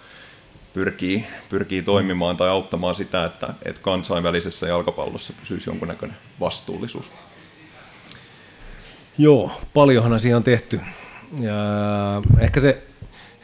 pyrkii, 0.73 1.25
pyrkii 1.49 1.81
toimimaan 1.81 2.37
tai 2.37 2.49
auttamaan 2.49 2.95
sitä, 2.95 3.25
että, 3.25 3.53
että 3.65 3.81
kansainvälisessä 3.81 4.67
jalkapallossa 4.67 5.33
pysyisi 5.39 5.69
jonkunnäköinen 5.69 6.17
vastuullisuus? 6.39 7.11
Joo, 9.17 9.51
paljonhan 9.73 10.13
asia 10.13 10.37
on 10.37 10.43
tehty. 10.43 10.81
Ja 11.39 11.53
ehkä 12.39 12.59
se, 12.59 12.86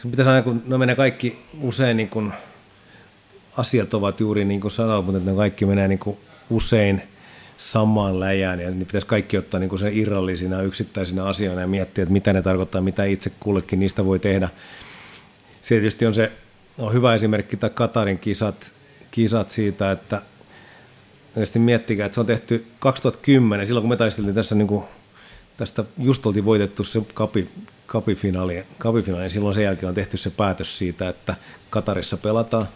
se 0.04 0.10
pitäisi 0.10 0.30
aina, 0.30 0.42
kun 0.42 0.64
ne 0.68 0.78
menee 0.78 0.96
kaikki 0.96 1.38
usein 1.62 1.98
niin 1.98 2.10
kuin, 2.10 2.34
asiat 3.58 3.94
ovat 3.94 4.20
juuri 4.20 4.46
niin 4.46 4.62
kuin 4.62 4.72
sanoit, 4.72 5.06
mutta 5.06 5.32
ne 5.32 5.36
kaikki 5.36 5.66
menee 5.66 5.88
niin 5.88 6.00
kuin 6.00 6.18
usein 6.50 7.02
samaan 7.58 8.20
läjään 8.20 8.60
ja 8.60 8.72
niin 8.72 8.86
pitäisi 8.86 9.08
kaikki 9.08 9.38
ottaa 9.38 9.60
niin 9.60 9.70
kuin 9.70 9.80
sen 9.80 9.98
irrallisina 9.98 10.62
yksittäisinä 10.62 11.26
asioina 11.26 11.62
ja 11.62 11.68
miettiä, 11.68 12.02
että 12.02 12.14
mitä 12.14 12.34
ne 12.34 12.42
tarkoittaa, 12.42 12.82
mitä 12.82 13.04
itse 13.04 13.32
kullekin 13.40 13.80
niistä 13.80 14.06
voi 14.06 14.20
tehdä. 14.20 14.50
Se 15.62 15.76
tietysti 15.76 16.06
on 16.06 16.14
se 16.14 16.32
on 16.78 16.94
hyvä 16.94 17.14
esimerkki 17.14 17.58
tämä 17.58 17.70
Katarin 17.70 18.20
kisat, 18.20 18.72
kisat 19.12 19.50
siitä, 19.50 19.92
että 19.92 20.22
Oikeasti 21.36 21.60
miettikää, 21.60 22.06
että 22.06 22.14
se 22.14 22.20
on 22.20 22.26
tehty 22.26 22.66
2010, 22.80 23.68
silloin 23.68 23.82
kun 23.82 23.90
me 23.90 23.96
taisteltiin 23.96 24.36
tässä 24.36 24.56
niin 24.56 24.68
kuin, 24.68 24.84
tästä 25.58 25.86
just 25.98 26.26
oltiin 26.26 26.46
voitettu 26.46 26.84
se 26.84 27.02
kapi, 27.14 27.50
kapifinaali, 27.94 28.66
kapifinaali, 28.78 29.30
silloin 29.30 29.56
sen 29.56 29.64
jälkeen 29.64 29.88
on 29.88 29.96
tehty 29.96 30.18
se 30.18 30.30
päätös 30.30 30.78
siitä, 30.78 31.10
että 31.10 31.36
Katarissa 31.70 32.18
pelataan. 32.18 32.68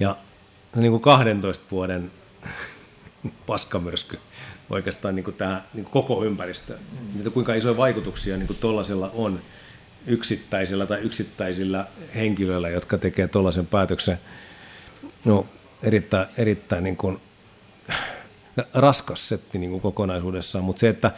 Ja 0.00 0.16
se 0.74 0.80
niin 0.80 0.90
kuin 0.90 1.02
12 1.02 1.64
vuoden 1.70 2.10
paskamyrsky 3.46 4.18
oikeastaan 4.70 5.14
niin 5.14 5.24
kuin 5.24 5.36
tämä 5.36 5.62
niin 5.74 5.84
kuin 5.84 5.92
koko 5.92 6.24
ympäristö. 6.24 6.78
Mm. 7.14 7.32
Kuinka 7.32 7.54
isoja 7.54 7.76
vaikutuksia 7.76 8.36
niin 8.36 8.56
tuollaisella 8.60 9.10
on 9.14 9.40
yksittäisillä 10.06 10.86
tai 10.86 11.00
yksittäisillä 11.00 11.86
henkilöillä, 12.14 12.68
jotka 12.68 12.98
tekee 12.98 13.28
tuollaisen 13.28 13.66
päätöksen. 13.66 14.20
No, 15.24 15.46
erittäin, 15.82 16.26
erittäin 16.36 16.84
niin 16.84 16.96
kuin, 16.96 17.20
raskas 18.74 19.28
setti 19.28 19.58
niin 19.58 19.70
kuin 19.70 19.82
kokonaisuudessaan, 19.82 20.64
mutta 20.64 20.80
se, 20.80 20.88
että 20.88 21.10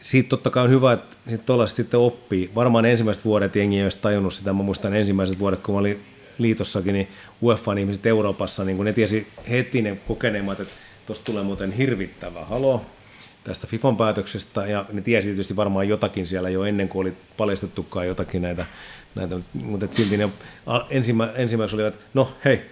siitä 0.00 0.28
totta 0.28 0.50
kai 0.50 0.64
on 0.64 0.70
hyvä, 0.70 0.92
että 0.92 1.16
tuollaiset 1.46 1.76
sitten 1.76 2.00
oppii. 2.00 2.50
Varmaan 2.54 2.84
ensimmäiset 2.84 3.24
vuodet 3.24 3.56
jengi 3.56 3.76
ei 3.76 3.82
olisi 3.82 3.98
tajunnut 4.02 4.34
sitä. 4.34 4.52
Mä 4.52 4.62
muistan 4.62 4.94
ensimmäiset 4.94 5.38
vuodet, 5.38 5.60
kun 5.60 5.74
mä 5.74 5.78
olin 5.78 6.00
liitossakin, 6.38 6.94
niin 6.94 7.08
UEFA 7.42 7.72
ihmiset 7.72 8.06
Euroopassa, 8.06 8.64
niin 8.64 8.76
kun 8.76 8.86
ne 8.86 8.92
tiesi 8.92 9.26
heti 9.50 9.82
ne 9.82 9.98
kokeneemmat, 10.08 10.60
että 10.60 10.74
tuosta 11.06 11.24
tulee 11.24 11.42
muuten 11.42 11.72
hirvittävä 11.72 12.44
halo 12.44 12.82
tästä 13.44 13.66
FIFAn 13.66 13.96
päätöksestä, 13.96 14.66
ja 14.66 14.86
ne 14.92 15.00
tiesi 15.00 15.28
tietysti 15.28 15.56
varmaan 15.56 15.88
jotakin 15.88 16.26
siellä 16.26 16.50
jo 16.50 16.64
ennen 16.64 16.88
kuin 16.88 17.00
oli 17.00 17.16
paljastettukaan 17.36 18.06
jotakin 18.06 18.42
näitä, 18.42 18.66
näitä 19.14 19.36
mutta 19.54 19.88
silti 19.90 20.16
ne 20.16 20.28
ensimmä, 20.90 21.32
ensimmäisenä 21.34 21.82
olivat, 21.82 21.94
että 21.94 22.06
no 22.14 22.32
hei, 22.44 22.62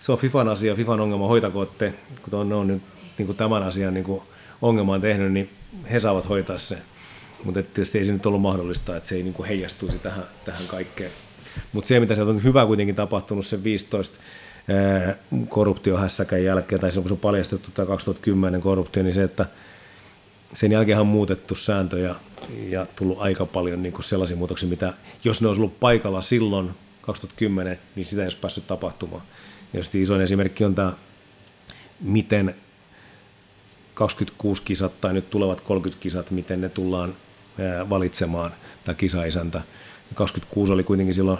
se 0.00 0.12
on 0.12 0.18
FIFAn 0.18 0.48
asia, 0.48 0.74
FIFAn 0.74 1.00
ongelma, 1.00 1.26
hoitakoon 1.26 1.68
te, 1.78 1.94
kun 2.22 2.48
ne 2.48 2.54
on 2.54 2.66
nyt 2.66 2.82
niin 3.18 3.26
kuin 3.26 3.36
tämän 3.36 3.62
asian 3.62 3.94
niin 3.94 4.04
kuin 4.04 4.22
ongelmaan 4.62 5.00
tehnyt, 5.00 5.32
niin 5.32 5.50
he 5.92 5.98
saavat 5.98 6.28
hoitaa 6.28 6.58
se. 6.58 6.78
Mutta 7.44 7.62
tietysti 7.62 7.98
ei 7.98 8.04
se 8.04 8.12
nyt 8.12 8.26
ollut 8.26 8.40
mahdollista, 8.40 8.96
että 8.96 9.08
se 9.08 9.14
ei 9.14 9.22
niin 9.22 9.34
kuin 9.34 9.48
heijastuisi 9.48 9.98
tähän, 9.98 10.24
tähän 10.44 10.66
kaikkeen. 10.66 11.10
Mutta 11.72 11.88
se, 11.88 12.00
mitä 12.00 12.14
sieltä 12.14 12.30
on 12.30 12.42
hyvä 12.42 12.66
kuitenkin 12.66 12.94
tapahtunut, 12.94 13.46
se 13.46 13.64
15 13.64 14.18
korruptiohässäkän 15.48 16.44
jälkeen, 16.44 16.80
tai 16.80 16.92
se 16.92 17.00
on 17.00 17.18
paljastettu 17.18 17.70
tämä 17.70 17.86
2010 17.86 18.60
korruptio, 18.60 19.02
niin 19.02 19.14
se, 19.14 19.22
että 19.22 19.46
sen 20.52 20.72
jälkeen 20.72 21.00
on 21.00 21.06
muutettu 21.06 21.54
sääntöjä 21.54 22.14
ja 22.68 22.86
tullut 22.96 23.20
aika 23.20 23.46
paljon 23.46 23.82
niin 23.82 23.92
kuin 23.92 24.04
sellaisia 24.04 24.36
muutoksia, 24.36 24.68
mitä 24.68 24.92
jos 25.24 25.42
ne 25.42 25.48
olisi 25.48 25.60
ollut 25.60 25.80
paikalla 25.80 26.20
silloin 26.20 26.70
2010, 27.02 27.78
niin 27.96 28.06
sitä 28.06 28.22
ei 28.22 28.26
olisi 28.26 28.38
päässyt 28.38 28.66
tapahtumaan. 28.66 29.22
Ja 29.72 29.80
isoin 29.94 30.20
esimerkki 30.20 30.64
on 30.64 30.74
tämä, 30.74 30.92
miten 32.00 32.54
26 33.96 34.62
kisat 34.62 35.00
tai 35.00 35.12
nyt 35.12 35.30
tulevat 35.30 35.60
30 35.60 36.02
kisat, 36.02 36.30
miten 36.30 36.60
ne 36.60 36.68
tullaan 36.68 37.14
valitsemaan, 37.90 38.50
tämä 38.84 38.94
kisaisäntä. 38.94 39.62
26 40.14 40.72
oli 40.72 40.84
kuitenkin 40.84 41.14
silloin 41.14 41.38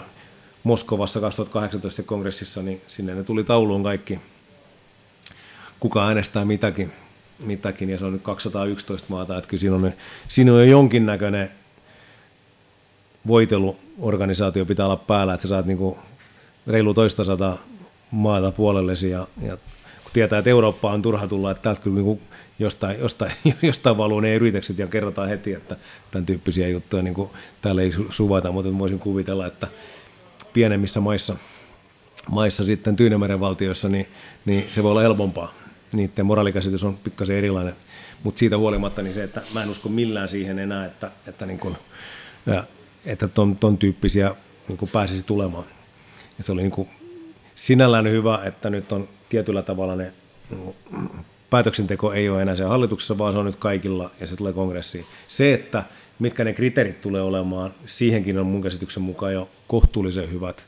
Moskovassa 0.63 1.19
2018 1.19 2.03
kongressissa, 2.03 2.61
niin 2.61 2.81
sinne 2.87 3.15
ne 3.15 3.23
tuli 3.23 3.43
tauluun 3.43 3.83
kaikki, 3.83 4.19
kuka 5.79 6.07
äänestää 6.07 6.45
mitäkin, 6.45 6.91
mitäkin 7.43 7.89
ja 7.89 7.97
se 7.97 8.05
on 8.05 8.13
nyt 8.13 8.21
211 8.21 9.07
maata, 9.09 9.37
että 9.37 9.49
kyllä 9.49 9.61
siinä 9.61 9.75
on, 9.75 9.91
siinä 10.27 10.53
on 10.53 10.59
jo 10.59 10.65
jonkinnäköinen 10.65 11.51
voiteluorganisaatio 13.27 14.65
pitää 14.65 14.85
olla 14.85 14.95
päällä, 14.95 15.33
että 15.33 15.41
sä 15.41 15.47
saat 15.47 15.65
niinku 15.65 15.97
reilu 16.67 16.93
toista 16.93 17.23
sata 17.23 17.57
maata 18.11 18.51
puolellesi 18.51 19.09
ja, 19.09 19.27
ja 19.41 19.57
kun 20.03 20.11
tietää, 20.13 20.39
että 20.39 20.49
Eurooppa 20.49 20.91
on 20.91 21.01
turha 21.01 21.27
tulla, 21.27 21.51
että 21.51 21.63
täältä 21.63 21.81
kyllä 21.81 21.95
niinku 21.95 22.21
jostain, 22.59 22.99
jostain, 22.99 23.31
jostain 23.61 23.97
valuu 23.97 24.19
ne 24.19 24.35
yritykset 24.35 24.77
ja 24.77 24.87
kerrotaan 24.87 25.29
heti, 25.29 25.53
että 25.53 25.75
tämän 26.11 26.25
tyyppisiä 26.25 26.67
juttuja 26.67 27.03
niin 27.03 27.13
kuin 27.13 27.29
täällä 27.61 27.81
ei 27.81 27.91
suvata, 28.09 28.51
mutta 28.51 28.79
voisin 28.79 28.99
kuvitella, 28.99 29.47
että 29.47 29.67
pienemmissä 30.53 30.99
maissa, 30.99 31.35
maissa 32.29 32.63
sitten 32.63 32.95
Tyynemeren 32.95 33.39
valtioissa, 33.39 33.89
niin, 33.89 34.07
niin 34.45 34.67
se 34.71 34.83
voi 34.83 34.91
olla 34.91 35.01
helpompaa. 35.01 35.53
Niiden 35.91 36.25
moraalikäsitys 36.25 36.83
on 36.83 36.97
pikkasen 36.97 37.35
erilainen, 37.35 37.75
mutta 38.23 38.39
siitä 38.39 38.57
huolimatta 38.57 39.01
niin 39.01 39.13
se, 39.13 39.23
että 39.23 39.41
mä 39.53 39.63
en 39.63 39.69
usko 39.69 39.89
millään 39.89 40.29
siihen 40.29 40.59
enää, 40.59 40.85
että, 40.85 41.11
että, 41.27 41.45
niin 41.45 41.59
kuin, 41.59 41.77
että 43.05 43.27
ton, 43.27 43.55
ton 43.55 43.77
tyyppisiä 43.77 44.35
niin 44.67 44.77
kuin 44.77 44.91
pääsisi 44.93 45.23
tulemaan. 45.23 45.65
Ja 46.37 46.43
se 46.43 46.51
oli 46.51 46.61
niin 46.61 46.71
kuin 46.71 46.89
sinällään 47.55 48.09
hyvä, 48.09 48.39
että 48.45 48.69
nyt 48.69 48.91
on 48.91 49.09
tietyllä 49.29 49.61
tavalla 49.61 49.95
ne 49.95 50.13
niin 50.49 50.75
päätöksenteko 51.49 52.13
ei 52.13 52.29
ole 52.29 52.41
enää 52.41 52.55
se 52.55 52.63
hallituksessa, 52.63 53.17
vaan 53.17 53.33
se 53.33 53.39
on 53.39 53.45
nyt 53.45 53.55
kaikilla 53.55 54.11
ja 54.19 54.27
se 54.27 54.35
tulee 54.35 54.53
kongressiin. 54.53 55.05
Se, 55.27 55.53
että 55.53 55.83
mitkä 56.19 56.43
ne 56.43 56.53
kriteerit 56.53 57.01
tulee 57.01 57.21
olemaan, 57.21 57.73
siihenkin 57.85 58.37
on 58.37 58.45
mun 58.45 58.61
käsityksen 58.61 59.03
mukaan 59.03 59.33
jo 59.33 59.49
kohtuullisen 59.67 60.31
hyvät, 60.31 60.67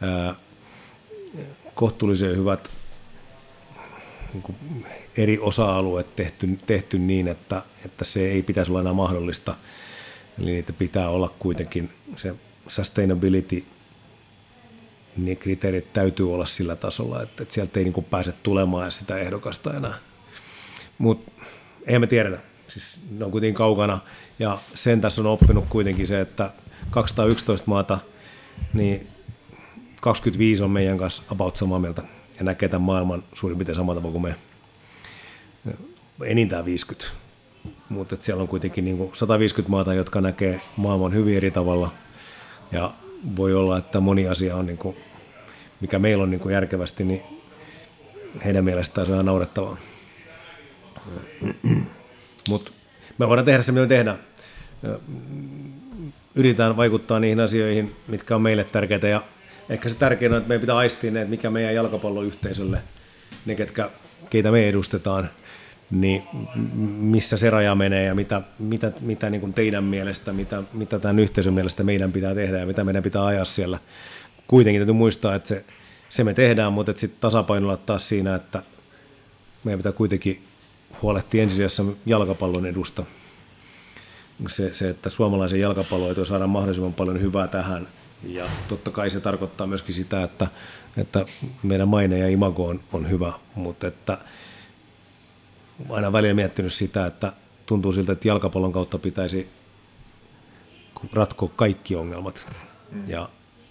ää, 0.00 0.34
kohtuullisen 1.74 2.36
hyvät 2.36 2.70
niin 4.32 4.42
kuin 4.42 4.56
eri 5.16 5.38
osa-alueet 5.38 6.16
tehty, 6.16 6.58
tehty 6.66 6.98
niin, 6.98 7.28
että, 7.28 7.62
että 7.84 8.04
se 8.04 8.30
ei 8.30 8.42
pitäisi 8.42 8.72
olla 8.72 8.80
enää 8.80 8.92
mahdollista. 8.92 9.54
Eli 10.38 10.50
niitä 10.50 10.72
pitää 10.72 11.08
olla 11.08 11.34
kuitenkin 11.38 11.90
se 12.16 12.34
sustainability, 12.68 13.64
niin 15.16 15.36
kriteerit 15.36 15.92
täytyy 15.92 16.34
olla 16.34 16.46
sillä 16.46 16.76
tasolla, 16.76 17.22
että, 17.22 17.42
että 17.42 17.54
sieltä 17.54 17.80
ei 17.80 17.84
niin 17.84 18.04
pääse 18.10 18.32
tulemaan 18.32 18.92
sitä 18.92 19.18
ehdokasta 19.18 19.76
enää. 19.76 20.09
Mutta 21.00 21.30
eihän 21.86 22.00
me 22.00 22.06
tiedetä. 22.06 22.38
Siis 22.68 23.00
ne 23.10 23.24
on 23.24 23.30
kuitenkin 23.30 23.54
kaukana. 23.54 24.00
Ja 24.38 24.58
sen 24.74 25.00
tässä 25.00 25.22
on 25.22 25.26
oppinut 25.26 25.64
kuitenkin 25.68 26.06
se, 26.06 26.20
että 26.20 26.50
211 26.90 27.70
maata, 27.70 27.98
niin 28.74 29.08
25 30.00 30.62
on 30.62 30.70
meidän 30.70 30.98
kanssa 30.98 31.22
about 31.30 31.56
samaa 31.56 31.78
mieltä 31.78 32.02
ja 32.38 32.44
näkee 32.44 32.68
tämän 32.68 32.82
maailman 32.82 33.22
suurin 33.34 33.58
piirtein 33.58 33.76
samalla 33.76 34.00
tavalla 34.00 34.20
kuin 34.20 34.22
me. 34.22 34.34
Enintään 36.24 36.64
50. 36.64 37.10
Mutta 37.88 38.16
siellä 38.20 38.42
on 38.42 38.48
kuitenkin 38.48 38.84
niin 38.84 39.10
150 39.12 39.70
maata, 39.70 39.94
jotka 39.94 40.20
näkee 40.20 40.60
maailman 40.76 41.14
hyvin 41.14 41.36
eri 41.36 41.50
tavalla. 41.50 41.90
Ja 42.72 42.94
voi 43.36 43.54
olla, 43.54 43.78
että 43.78 44.00
moni 44.00 44.28
asia 44.28 44.56
on, 44.56 44.66
niin 44.66 44.78
kuin, 44.78 44.96
mikä 45.80 45.98
meillä 45.98 46.24
on 46.24 46.30
niin 46.30 46.40
kuin 46.40 46.52
järkevästi, 46.52 47.04
niin 47.04 47.22
heidän 48.44 48.64
mielestään 48.64 49.06
se 49.06 49.12
on 49.12 49.16
ihan 49.16 49.26
naurettavaa. 49.26 49.76
Mutta 52.48 52.72
me 53.18 53.28
voidaan 53.28 53.44
tehdä 53.44 53.62
se, 53.62 53.72
mitä 53.72 53.82
me 53.82 53.88
tehdään. 53.88 54.18
Yritetään 56.34 56.76
vaikuttaa 56.76 57.20
niihin 57.20 57.40
asioihin, 57.40 57.96
mitkä 58.08 58.34
on 58.36 58.42
meille 58.42 58.64
tärkeitä 58.64 59.08
ja 59.08 59.22
ehkä 59.68 59.88
se 59.88 59.96
tärkein 59.96 60.32
on, 60.32 60.38
että 60.38 60.48
meidän 60.48 60.60
pitää 60.60 60.76
aistia 60.76 61.10
ne, 61.10 61.20
että 61.20 61.30
mikä 61.30 61.50
meidän 61.50 61.74
jalkapalloyhteisölle, 61.74 62.82
ne 63.46 63.54
ketkä, 63.54 63.90
keitä 64.30 64.50
me 64.50 64.68
edustetaan, 64.68 65.30
niin 65.90 66.22
missä 67.00 67.36
se 67.36 67.50
raja 67.50 67.74
menee 67.74 68.04
ja 68.04 68.14
mitä, 68.14 68.42
mitä, 68.58 68.92
mitä 69.00 69.30
niin 69.30 69.40
kuin 69.40 69.54
teidän 69.54 69.84
mielestä, 69.84 70.32
mitä, 70.32 70.62
mitä 70.72 70.98
tämän 70.98 71.18
yhteisön 71.18 71.54
mielestä 71.54 71.82
meidän 71.82 72.12
pitää 72.12 72.34
tehdä 72.34 72.58
ja 72.58 72.66
mitä 72.66 72.84
meidän 72.84 73.02
pitää 73.02 73.26
ajaa 73.26 73.44
siellä. 73.44 73.78
Kuitenkin 74.46 74.80
täytyy 74.80 74.94
muistaa, 74.94 75.34
että 75.34 75.48
se, 75.48 75.64
se 76.08 76.24
me 76.24 76.34
tehdään, 76.34 76.72
mutta 76.72 76.92
sitten 76.96 77.20
tasapainolla 77.20 77.76
taas 77.76 78.08
siinä, 78.08 78.34
että 78.34 78.62
meidän 79.64 79.78
pitää 79.78 79.92
kuitenkin 79.92 80.42
huolehtia 81.02 81.42
ensisijassa 81.42 81.84
jalkapallon 82.06 82.66
edusta. 82.66 83.04
Se, 84.48 84.74
se 84.74 84.90
että 84.90 85.10
suomalaisen 85.10 85.60
jalkapallon 85.60 86.26
saada 86.26 86.46
mahdollisimman 86.46 86.94
paljon 86.94 87.20
hyvää 87.20 87.48
tähän– 87.48 87.88
ja 88.22 88.46
totta 88.68 88.90
kai 88.90 89.10
se 89.10 89.20
tarkoittaa 89.20 89.66
myöskin 89.66 89.94
sitä, 89.94 90.22
että, 90.22 90.46
että 90.96 91.24
meidän 91.62 91.88
maine 91.88 92.18
ja 92.18 92.28
imago 92.28 92.66
on, 92.66 92.80
on 92.92 93.10
hyvä, 93.10 93.32
mutta 93.54 93.86
että 93.86 94.18
aina 95.88 96.12
välillä 96.12 96.34
miettinyt 96.34 96.72
sitä, 96.72 97.06
että 97.06 97.32
tuntuu 97.66 97.92
siltä, 97.92 98.12
että 98.12 98.28
jalkapallon 98.28 98.72
kautta 98.72 98.98
pitäisi 98.98 99.48
ratkoa 101.12 101.50
kaikki 101.56 101.96
ongelmat. 101.96 102.46
Mm. 102.92 103.02
Ja, 103.06 103.28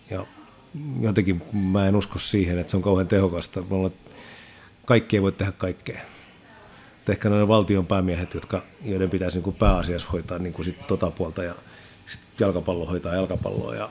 ja 0.09 0.25
jotenkin 1.01 1.41
mä 1.53 1.87
en 1.87 1.95
usko 1.95 2.19
siihen, 2.19 2.59
että 2.59 2.71
se 2.71 2.77
on 2.77 2.83
kauhean 2.83 3.07
tehokasta. 3.07 3.63
Kaikki 4.85 5.17
ei 5.17 5.21
voi 5.21 5.31
tehdä 5.31 5.51
kaikkea. 5.51 6.01
Että 7.09 7.27
ehkä 7.27 7.29
ne 7.29 7.47
valtion 7.47 7.87
päämiehet, 7.87 8.33
jotka, 8.33 8.61
joiden 8.85 9.09
pitäisi 9.09 9.37
niin 9.37 9.43
kuin 9.43 9.55
pääasiassa 9.55 10.07
hoitaa 10.11 10.39
niin 10.39 10.53
kuin 10.53 10.65
sit 10.65 10.87
tota 10.87 11.11
puolta 11.11 11.43
ja 11.43 11.55
sit 12.05 12.19
jalkapallo 12.39 12.85
hoitaa 12.85 13.15
jalkapalloa 13.15 13.75
ja 13.75 13.89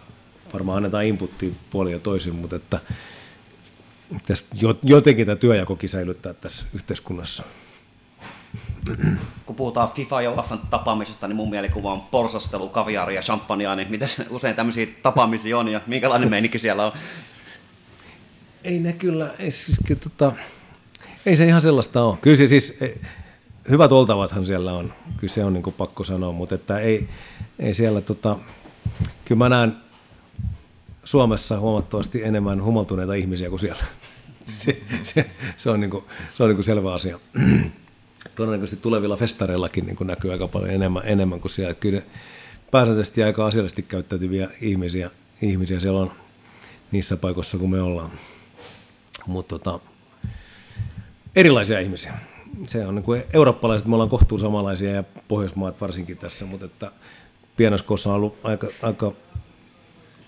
varmaan 0.53 0.77
annetaan 0.77 1.05
inputtia 1.05 1.51
puoli 1.71 1.93
ja 1.93 1.99
toisin, 1.99 2.35
mutta 2.35 2.57
että 2.57 2.81
pitäisi 4.11 4.45
jotenkin 4.83 5.27
tämä 5.27 5.37
työjakokin 5.37 5.89
säilyttää 5.89 6.35
tässä 6.35 6.65
yhteiskunnassa. 6.75 7.43
Kun 9.47 9.57
puhutaan 9.57 9.93
FIFA 9.93 10.23
ja 10.23 10.31
UEFA 10.31 10.57
tapaamisesta, 10.57 11.29
niin 11.29 11.37
mun 11.37 11.51
mielikuva 11.51 11.93
on 11.93 12.01
porsastelu, 12.01 12.69
kaviaari 12.69 13.15
ja 13.15 13.23
champagnea, 13.23 13.77
niin 13.77 13.91
miten 13.91 14.09
usein 14.31 14.57
tämmöisiä 14.57 14.87
tapaamisia 15.03 15.59
on 15.59 15.69
ja 15.69 15.81
minkälainen 15.87 16.31
meininki 16.31 16.59
siellä 16.59 16.87
on? 16.87 16.93
Ei 18.65 18.79
ne 18.79 18.93
kyllä, 18.93 19.31
ei, 19.39 19.51
siis, 19.51 19.81
tota, 20.03 20.33
ei 21.29 21.37
se 21.37 21.47
ihan 21.47 21.61
sellaista 21.61 22.03
ole. 22.03 22.17
Kyllä 22.21 22.37
se 22.37 22.49
siis, 22.49 22.77
e, 22.81 22.95
hyvät 23.71 23.93
oltavathan 23.93 24.47
siellä 24.47 24.73
on, 24.73 24.95
kyllä 25.17 25.33
se 25.33 25.45
on 25.45 25.53
niin 25.53 25.75
pakko 25.77 26.05
sanoa, 26.05 26.33
mutta 26.33 26.55
että 26.55 26.79
ei, 26.79 27.09
ei 27.59 27.75
siellä, 27.75 28.01
tota, 28.01 28.37
kyllä 29.25 29.39
mä 29.39 29.49
näen 29.49 29.77
Suomessa 31.05 31.59
huomattavasti 31.59 32.25
enemmän 32.25 32.65
humaltuneita 32.65 33.15
ihmisiä 33.15 33.51
kuin 33.51 33.61
siellä. 33.61 33.83
Se, 34.47 34.83
se, 35.03 35.31
se 35.57 35.71
on, 35.71 35.81
niin 35.81 35.91
kuin, 35.91 36.05
se 36.37 36.43
on 36.43 36.49
niin 36.49 36.57
kuin 36.57 36.65
selvä 36.65 36.95
asia. 36.95 37.21
Todennäköisesti 38.37 38.83
tulevilla 38.83 39.17
festareillakin 39.17 39.87
niin 39.87 39.97
kuin 39.97 40.07
näkyy 40.07 40.33
aika 40.33 40.49
paljon 40.49 40.71
enemmän, 40.71 41.03
enemmän 41.07 41.41
kuin 41.41 41.51
siellä. 41.51 41.75
Kyllä 41.75 42.03
pääsääntöisesti 42.71 43.23
aika 43.23 43.47
asiallisesti 43.47 43.83
käyttäytyviä 43.83 44.51
ihmisiä, 44.61 45.11
ihmisiä 45.43 45.81
siellä 45.81 46.01
on 46.01 46.13
niissä 46.93 47.17
paikoissa, 47.17 47.59
kun 47.59 47.71
me 47.71 47.81
ollaan. 47.83 48.11
Mutta 49.27 49.59
tota, 49.59 49.81
erilaisia 51.37 51.81
ihmisiä. 51.81 52.13
Se 52.67 52.87
on 52.87 52.95
niin 52.95 53.03
kuin 53.03 53.23
eurooppalaiset, 53.33 53.87
me 53.87 53.95
ollaan 53.95 54.11
kohtuun 54.11 54.41
samanlaisia 54.41 54.91
ja 54.91 55.05
Pohjoismaat 55.29 55.81
varsinkin 55.81 56.19
tässä, 56.19 56.45
mutta 56.45 56.67
että 56.67 56.93
pienoskossa 57.57 58.11
on 58.11 58.17
ollut 58.17 58.39
aika, 58.43 58.67
aika 58.83 59.13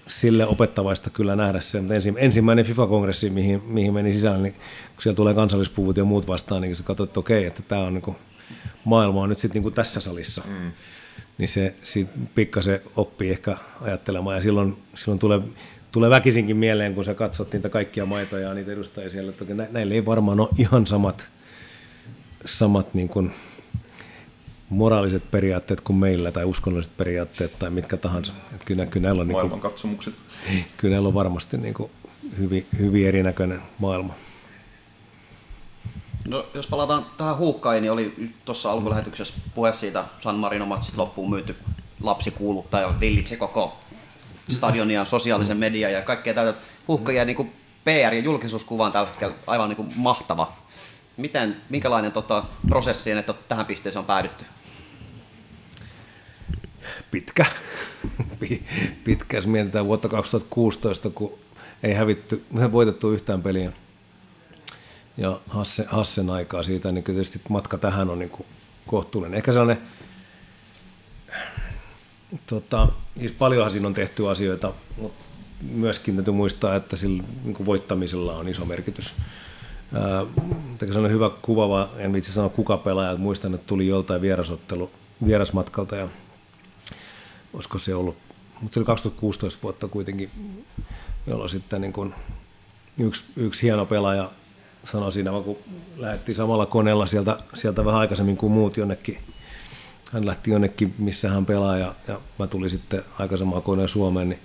sille 0.09 0.47
opettavaista 0.47 1.10
kyllä 1.10 1.36
nähdä 1.36 1.60
se. 1.60 1.81
Mutta 1.81 1.94
ensimmäinen 2.16 2.64
FIFA-kongressi, 2.64 3.31
mihin, 3.31 3.62
mihin 3.64 3.94
meni 3.94 4.12
sisään, 4.12 4.43
niin 4.43 4.52
kun 4.94 5.02
siellä 5.02 5.16
tulee 5.16 5.35
kansallispuvut 5.35 5.97
ja 5.97 6.05
muut 6.05 6.28
vastaan, 6.28 6.62
niin 6.62 6.77
sä 6.77 6.82
katsot, 6.82 7.09
että 7.09 7.20
okei, 7.20 7.47
että 7.47 7.62
tämä 7.62 7.81
on 7.81 7.94
niin 7.94 8.02
kuin, 8.02 8.16
maailma 8.85 9.22
on 9.22 9.28
nyt 9.28 9.39
sitten 9.39 9.62
niin 9.62 9.72
tässä 9.72 10.01
salissa. 10.01 10.43
Mm. 10.47 10.72
Niin 11.39 11.48
se 11.48 11.74
pikkasen 12.35 12.81
oppii 12.97 13.31
ehkä 13.31 13.56
ajattelemaan 13.81 14.36
ja 14.36 14.43
silloin, 14.43 14.77
silloin 14.94 15.18
tulee, 15.18 15.40
tulee 15.92 16.10
väkisinkin 16.10 16.56
mieleen, 16.56 16.94
kun 16.94 17.04
sä 17.04 17.14
katsot 17.14 17.52
niitä 17.52 17.68
kaikkia 17.68 18.06
maita 18.06 18.38
ja 18.38 18.54
niitä 18.54 18.72
edustajia 18.72 19.10
siellä, 19.10 19.30
että 19.30 19.44
näillä 19.70 19.94
ei 19.94 20.06
varmaan 20.06 20.40
ole 20.40 20.48
ihan 20.58 20.86
samat, 20.86 21.30
samat 22.46 22.94
niin 22.94 23.08
kuin, 23.08 23.32
moraaliset 24.70 25.30
periaatteet 25.30 25.80
kuin 25.80 25.96
meillä 25.96 26.32
tai 26.32 26.44
uskonnolliset 26.44 26.96
periaatteet 26.96 27.58
tai 27.58 27.70
mitkä 27.70 27.96
tahansa. 27.96 28.32
Että 28.52 28.64
kyllä, 28.64 28.86
kyllä 28.86 29.04
näillä 29.04 29.20
on, 29.20 29.28
niin 29.28 29.50
kuin, 29.50 29.60
katsomukset. 29.60 30.14
Kyllä 30.76 30.92
näillä 30.92 31.08
on 31.08 31.14
varmasti 31.14 31.56
niin 31.58 31.74
kuin 31.74 31.90
hyvin, 32.38 32.66
hyvin 32.78 33.06
erinäköinen 33.06 33.62
maailma. 33.78 34.14
No, 36.28 36.46
jos 36.54 36.66
palataan 36.66 37.06
tähän 37.16 37.36
huuhkaiin, 37.36 37.82
niin 37.82 37.92
oli 37.92 38.32
tuossa 38.44 38.72
alkulähetyksessä 38.72 39.34
puhe 39.54 39.72
siitä 39.72 40.04
San 40.20 40.36
Marino 40.36 40.66
matsit 40.66 40.96
loppuun 40.96 41.30
myyty 41.30 41.56
lapsikuuluttaja 42.02 42.94
villitse 43.00 43.36
koko 43.36 43.78
stadionia, 44.55 45.05
sosiaalisen 45.05 45.56
median 45.56 45.93
ja 45.93 46.02
kaikkea 46.02 46.35
täältä 46.35 46.59
huuhkajia 46.89 47.24
niin 47.24 47.36
kuin 47.36 47.52
PR- 47.85 48.14
ja 48.14 48.20
julkisuuskuva 48.20 48.86
on 48.86 48.93
tällä 48.93 49.09
hetkellä 49.09 49.35
aivan 49.47 49.68
niin 49.68 49.77
kuin 49.77 49.93
mahtava. 49.97 50.52
Miten, 51.16 51.56
minkälainen 51.70 52.12
tota, 52.12 52.44
prosessi, 52.68 53.10
että 53.10 53.35
tähän 53.48 53.66
pisteeseen 53.66 54.01
on 54.01 54.06
päädytty? 54.06 54.44
pitkä, 57.10 57.47
pitkä, 59.05 59.36
jos 59.36 59.47
mietitään 59.47 59.86
vuotta 59.86 60.09
2016, 60.09 61.10
kun 61.10 61.32
ei 61.82 61.94
hävitty, 61.94 62.44
me 62.51 62.72
voitettu 62.72 63.12
yhtään 63.12 63.43
peliä 63.43 63.72
ja 65.16 65.40
Hasse, 65.48 65.85
Hassen 65.89 66.31
aikaa 66.31 66.62
siitä, 66.62 66.93
niin 66.93 67.05
tietysti 67.05 67.40
matka 67.48 67.78
tähän 67.78 68.10
on 68.10 68.18
niin 68.18 68.31
kuin 68.31 68.47
kohtuullinen. 68.86 69.36
Ehkä 69.36 69.52
sellainen, 69.52 69.85
tota, 72.47 72.89
siis 73.19 73.32
paljonhan 73.32 73.70
siinä 73.70 73.86
on 73.86 73.94
tehty 73.94 74.28
asioita, 74.28 74.73
mutta 74.97 75.24
myöskin 75.62 76.15
täytyy 76.15 76.35
muistaa, 76.35 76.77
että 76.77 76.97
sillä 76.97 77.23
niin 77.44 77.66
voittamisella 77.66 78.36
on 78.36 78.48
iso 78.48 78.65
merkitys. 78.65 79.15
Ää, 79.94 80.20
on 80.97 81.11
hyvä 81.11 81.31
kuvava, 81.43 81.89
en 81.97 82.16
itse 82.16 82.32
sanoa 82.32 82.48
kuka 82.48 82.77
pelaaja, 82.77 83.16
muistan, 83.16 83.55
että 83.55 83.66
tuli 83.66 83.86
joltain 83.86 84.23
vierasottelu, 84.23 84.90
vierasmatkalta 85.27 85.97
ja 85.97 86.09
olisiko 87.52 87.78
se 87.78 87.94
ollut, 87.94 88.16
mutta 88.61 88.74
se 88.74 88.81
oli 88.81 88.86
2016 88.86 89.62
vuotta 89.62 89.89
kuitenkin, 89.89 90.31
jolloin 91.27 91.51
sitten 91.51 91.81
niin 91.81 91.93
kuin 91.93 92.15
yksi, 92.98 93.24
yksi 93.36 93.62
hieno 93.62 93.86
pelaaja 93.86 94.31
sanoi 94.85 95.12
siinä, 95.12 95.31
kun 95.31 95.59
lähdettiin 95.97 96.35
samalla 96.35 96.66
koneella 96.66 97.07
sieltä, 97.07 97.39
sieltä 97.55 97.85
vähän 97.85 98.01
aikaisemmin 98.01 98.36
kuin 98.36 98.52
muut 98.52 98.77
jonnekin, 98.77 99.19
hän 100.12 100.26
lähti 100.26 100.50
jonnekin, 100.50 100.94
missä 100.98 101.30
hän 101.30 101.46
pelaa, 101.46 101.78
ja, 101.78 101.94
ja 102.08 102.20
mä 102.38 102.46
tulin 102.46 102.70
sitten 102.70 103.04
aikaisemmin 103.18 103.54
aikoinaan 103.54 103.88
Suomeen, 103.88 104.28
niin 104.28 104.40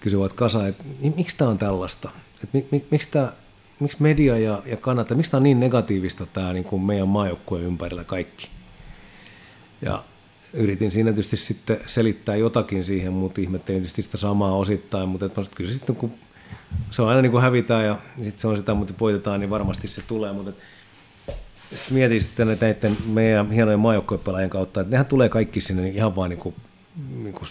kysyivät 0.00 0.32
Kasa, 0.32 0.66
että 0.66 0.84
miksi 1.16 1.36
tämä 1.36 1.50
on 1.50 1.58
tällaista? 1.58 2.10
Et 2.44 2.52
mi, 2.52 2.68
mi, 2.70 2.84
miksi, 2.90 3.08
tää, 3.10 3.32
miksi 3.80 4.02
media 4.02 4.38
ja, 4.38 4.62
ja 4.66 4.76
kannattaa, 4.76 5.16
miksi 5.16 5.30
tämä 5.30 5.38
on 5.38 5.42
niin 5.42 5.60
negatiivista 5.60 6.26
tämä 6.26 6.52
niin 6.52 6.64
kuin 6.64 6.82
meidän 6.82 7.08
maajoukkueen 7.08 7.64
ympärillä 7.64 8.04
kaikki? 8.04 8.48
Ja 9.82 10.04
yritin 10.52 10.90
siinä 10.90 11.10
tietysti 11.12 11.36
sitten 11.36 11.80
selittää 11.86 12.36
jotakin 12.36 12.84
siihen, 12.84 13.12
mutta 13.12 13.40
ihmettelin 13.40 13.80
tietysti 13.80 14.02
sitä 14.02 14.16
samaa 14.16 14.56
osittain, 14.56 15.08
mutta 15.08 15.26
että 15.26 15.42
kyllä 15.54 15.70
sitten 15.70 15.96
kun 15.96 16.12
se 16.90 17.02
on 17.02 17.08
aina 17.08 17.22
niin 17.22 17.32
kuin 17.32 17.42
hävitään 17.42 17.84
ja 17.84 17.98
sitten 18.16 18.38
se 18.38 18.48
on 18.48 18.56
sitä, 18.56 18.74
mutta 18.74 18.94
voitetaan, 19.00 19.40
niin 19.40 19.50
varmasti 19.50 19.88
se 19.88 20.02
tulee, 20.02 20.32
mutta 20.32 20.52
sitten 21.74 21.94
mietin 21.94 22.22
sitten 22.22 22.58
näiden 22.60 22.96
meidän 23.06 23.50
hienojen 23.50 23.80
maajoukkuepelaajien 23.80 24.50
kautta, 24.50 24.80
että 24.80 24.90
nehän 24.90 25.06
tulee 25.06 25.28
kaikki 25.28 25.60
sinne 25.60 25.82
niin 25.82 25.94
ihan 25.94 26.16
vaan 26.16 26.30
niin 26.30 26.40
kuin, 26.40 26.54
niin 27.22 27.34
kuin 27.34 27.48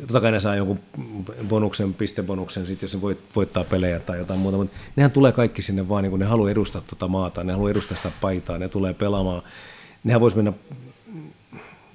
totta 0.00 0.20
kai 0.20 0.32
ne 0.32 0.40
saa 0.40 0.56
jonkun 0.56 0.80
bonuksen, 1.48 1.94
pistebonuksen, 1.94 2.66
sit 2.66 2.82
jos 2.82 2.92
se 2.92 3.00
voit, 3.00 3.18
voittaa 3.36 3.64
pelejä 3.64 4.00
tai 4.00 4.18
jotain 4.18 4.40
muuta, 4.40 4.56
mutta 4.56 4.76
nehän 4.96 5.10
tulee 5.10 5.32
kaikki 5.32 5.62
sinne 5.62 5.88
vaan, 5.88 6.02
niin 6.02 6.10
kuin 6.10 6.20
ne 6.20 6.26
haluaa 6.26 6.50
edustaa 6.50 6.82
tuota 6.82 7.08
maata, 7.08 7.44
ne 7.44 7.52
haluaa 7.52 7.70
edustaa 7.70 7.96
sitä 7.96 8.10
paitaa, 8.20 8.58
ne 8.58 8.68
tulee 8.68 8.94
pelaamaan. 8.94 9.42
Nehän 10.04 10.20
voisi 10.20 10.36
mennä 10.36 10.52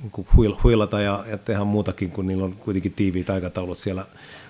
niin 0.02 0.58
huilata 0.64 1.02
ja, 1.02 1.24
ja 1.28 1.38
tehdä 1.38 1.64
muutakin, 1.64 2.12
kun 2.12 2.28
niillä 2.28 2.46
on 2.46 2.54
kuitenkin 2.54 2.94
tiiviit 2.94 3.30
aikataulut 3.30 3.78
siellä. 3.78 4.06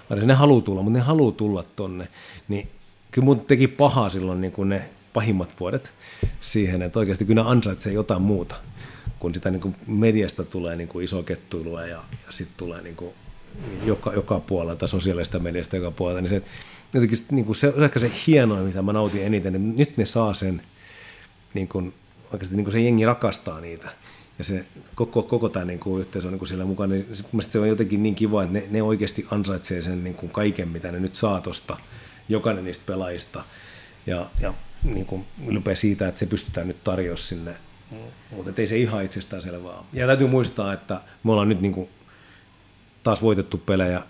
Ne 0.10 0.34
haluaa 0.34 0.61
tulla, 0.61 0.82
mutta 0.82 0.99
ne 0.99 1.06
haluaa 1.06 1.32
tulla 1.32 1.64
tonne. 1.76 2.07
Niin 2.48 2.68
kyllä 3.11 3.26
mun 3.26 3.40
teki 3.40 3.68
pahaa 3.68 4.10
silloin 4.10 4.41
niin 4.41 4.52
kuin 4.52 4.69
ne 4.69 4.90
pahimmat 5.16 5.60
vuodet 5.60 5.94
siihen, 6.42 6.82
että 6.82 7.00
oikeasti 7.00 7.26
kyllä 7.26 7.50
ansaitsee 7.50 7.94
jotain 7.94 8.22
muuta, 8.22 8.56
kun 9.20 9.36
sitä 9.36 9.52
niin 9.52 9.62
kuin 9.62 9.76
mediasta 9.88 10.44
tulee 10.44 10.76
niin 10.76 10.88
kuin 10.88 11.06
iso 11.06 11.24
kettuilua 11.24 11.82
ja, 11.82 12.04
ja 12.26 12.32
sitten 12.32 12.58
tulee 12.58 12.82
niin 12.82 12.96
kuin 12.96 13.14
joka, 13.86 14.14
joka 14.14 14.40
puolelta, 14.40 14.88
sosiaalista 14.88 15.40
mediasta 15.40 15.76
joka 15.76 15.92
puolelta, 15.92 16.22
niin 16.22 16.30
se, 16.30 16.42
jotenkin, 16.94 17.20
niin 17.32 17.46
kuin 17.46 17.56
se 17.56 17.74
on 17.78 17.84
ehkä 17.84 18.00
se 18.00 18.12
hienoin, 18.28 18.66
mitä 18.66 18.82
mä 18.82 18.94
nautin 18.94 19.26
eniten, 19.26 19.56
että 19.56 19.68
nyt 19.78 19.98
ne 19.98 20.06
saa 20.06 20.34
sen, 20.34 20.62
niin 21.54 21.68
kuin, 21.68 21.94
oikeasti 22.34 22.56
niin 22.56 22.66
kuin 22.66 22.74
se 22.74 22.82
jengi 22.82 23.06
rakastaa 23.06 23.62
niitä 23.62 23.90
ja 24.38 24.44
se 24.44 24.66
koko, 24.96 25.24
koko 25.24 25.50
tämä 25.50 25.66
niin 25.66 25.80
kuin, 25.80 26.02
yhteisö 26.02 26.28
on 26.28 26.34
niin 26.34 26.40
kuin 26.40 26.50
siellä 26.50 26.66
mukana, 26.66 26.94
niin 26.94 27.16
se 27.40 27.60
on 27.60 27.68
jotenkin 27.68 28.04
niin 28.04 28.16
kiva, 28.16 28.44
että 28.44 28.54
ne, 28.54 28.68
ne 28.70 28.84
oikeasti 28.84 29.28
ansaitsee 29.32 29.82
sen 29.82 30.04
niin 30.04 30.16
kuin 30.16 30.32
kaiken, 30.32 30.68
mitä 30.68 30.92
ne 30.92 31.00
nyt 31.00 31.16
saa 31.16 31.42
tosta, 31.42 31.78
jokainen 32.30 32.66
niistä 32.66 32.84
pelaajista. 32.86 33.44
Ja, 34.08 34.30
ja 34.42 34.54
niin 34.84 35.06
kuin 35.06 35.26
ylpeä 35.48 35.76
siitä, 35.76 36.08
että 36.08 36.20
se 36.20 36.26
pystytään 36.26 36.68
nyt 36.68 36.84
tarjoamaan 36.84 37.18
sinne, 37.18 37.56
mutta 38.32 38.62
ei 38.62 38.68
se 38.68 38.78
ihan 38.78 39.06
itsestään 39.06 39.42
selvää 39.42 39.84
Ja 39.94 40.08
täytyy 40.08 40.28
muistaa, 40.28 40.74
että 40.74 41.02
me 41.24 41.32
ollaan 41.32 41.50
nyt 41.50 41.62
niin 41.62 41.74
kuin 41.74 41.90
taas 43.04 43.22
voitettu 43.22 43.58
pelejä, 43.58 44.02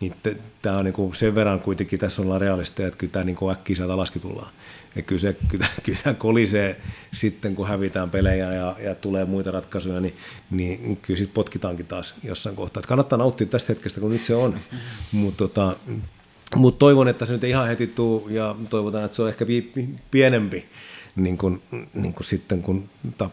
niin 0.00 0.14
tämä 0.62 0.78
on 0.78 0.84
niin 0.84 0.94
kuin 0.94 1.14
sen 1.14 1.34
verran 1.34 1.60
kuitenkin, 1.60 1.98
tässä 1.98 2.22
ollaan 2.22 2.40
realisteja, 2.40 2.88
että 2.88 2.98
kyllä 2.98 3.12
tämä 3.12 3.24
niin 3.24 3.36
kuin 3.36 3.52
äkkiä 3.52 3.76
sieltä 3.76 3.96
laski 3.96 4.18
tullaan. 4.18 4.52
Ja 4.96 5.02
kyllä 5.02 5.20
se, 5.20 5.36
kyllä, 5.48 5.66
kyllä 5.82 5.98
se 5.98 6.14
kolisee 6.14 6.80
sitten, 7.12 7.54
kun 7.54 7.68
hävitään 7.68 8.10
pelejä 8.10 8.52
ja, 8.52 8.76
ja 8.78 8.94
tulee 8.94 9.24
muita 9.24 9.50
ratkaisuja, 9.50 10.00
niin, 10.00 10.16
niin 10.50 10.96
kyllä 10.96 11.18
sitten 11.18 11.34
potkitaankin 11.34 11.86
taas 11.86 12.14
jossain 12.24 12.56
kohtaa. 12.56 12.80
Että 12.80 12.88
kannattaa 12.88 13.18
nauttia 13.18 13.46
tästä 13.46 13.72
hetkestä, 13.72 14.00
kun 14.00 14.10
nyt 14.10 14.24
se 14.24 14.34
on. 14.34 14.58
Mutta 15.12 15.38
tota, 15.38 15.76
mut 16.56 16.78
toivon, 16.78 17.08
että 17.08 17.24
se 17.24 17.32
nyt 17.32 17.44
ihan 17.44 17.68
heti 17.68 17.86
tuu 17.86 18.28
ja 18.28 18.56
toivotaan, 18.70 19.04
että 19.04 19.16
se 19.16 19.22
on 19.22 19.28
ehkä 19.28 19.46
pienempi 20.10 20.64
niin 21.16 21.38
kuin, 21.38 21.62
niin 21.94 22.14
kuin 22.14 22.24
sitten, 22.24 22.62
kun 22.62 22.90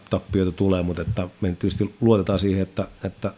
tappioita 0.10 0.52
tulee, 0.52 0.84
mutta 0.84 1.02
että 1.02 1.28
me 1.42 1.48
tietysti 1.48 1.96
luotetaan 2.02 2.40
siihen, 2.40 2.62
että, 2.62 2.88
että 3.04 3.34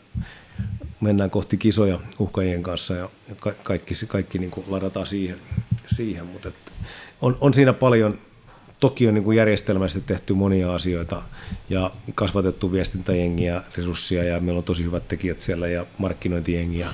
mennään 1.02 1.30
kohti 1.30 1.58
kisoja 1.58 2.00
uhkajien 2.20 2.64
kanssa 2.64 2.96
ja 2.96 3.10
kaikki, 3.64 3.94
kaikki 4.08 4.40
niin 4.40 4.52
ladataan 4.68 5.08
siihen, 5.08 5.38
siihen. 5.86 6.26
Mutta 6.26 6.48
että 6.48 6.72
on, 7.22 7.38
on 7.42 7.54
siinä 7.54 7.74
paljon, 7.74 8.20
toki 8.80 9.08
on 9.08 9.14
niin 9.14 9.34
järjestelmästi 9.36 10.02
tehty 10.02 10.34
monia 10.34 10.74
asioita 10.74 11.22
ja 11.70 11.92
kasvatettu 12.16 12.72
viestintäjengiä, 12.72 13.62
resursseja 13.78 14.24
ja 14.24 14.40
meillä 14.40 14.58
on 14.58 14.64
tosi 14.64 14.84
hyvät 14.84 15.08
tekijät 15.08 15.42
siellä 15.42 15.68
ja 15.68 15.86
markkinointijengiä, 15.98 16.88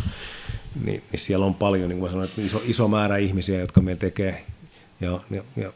niin, 0.86 1.04
niin 1.12 1.20
siellä 1.20 1.46
on 1.46 1.56
paljon, 1.56 1.90
niin 1.90 2.00
kuin 2.00 2.10
mä 2.10 2.12
sanoin, 2.12 2.30
että 2.30 2.42
iso, 2.42 2.62
iso 2.66 2.88
määrä 2.88 3.18
ihmisiä, 3.18 3.60
jotka 3.60 3.82
meillä 3.82 4.00
tekee 4.00 4.46
ja, 5.02 5.20
ja, 5.32 5.44
ja, 5.56 5.74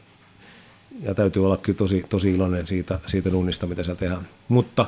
ja 1.02 1.14
täytyy 1.14 1.44
olla 1.44 1.56
kyllä 1.56 1.76
tosi, 1.76 2.04
tosi 2.08 2.34
iloinen 2.34 2.66
siitä, 2.66 3.00
siitä 3.06 3.32
dunnista, 3.32 3.66
mitä 3.66 3.82
siellä 3.82 3.98
tehdään. 3.98 4.28
Mutta 4.48 4.86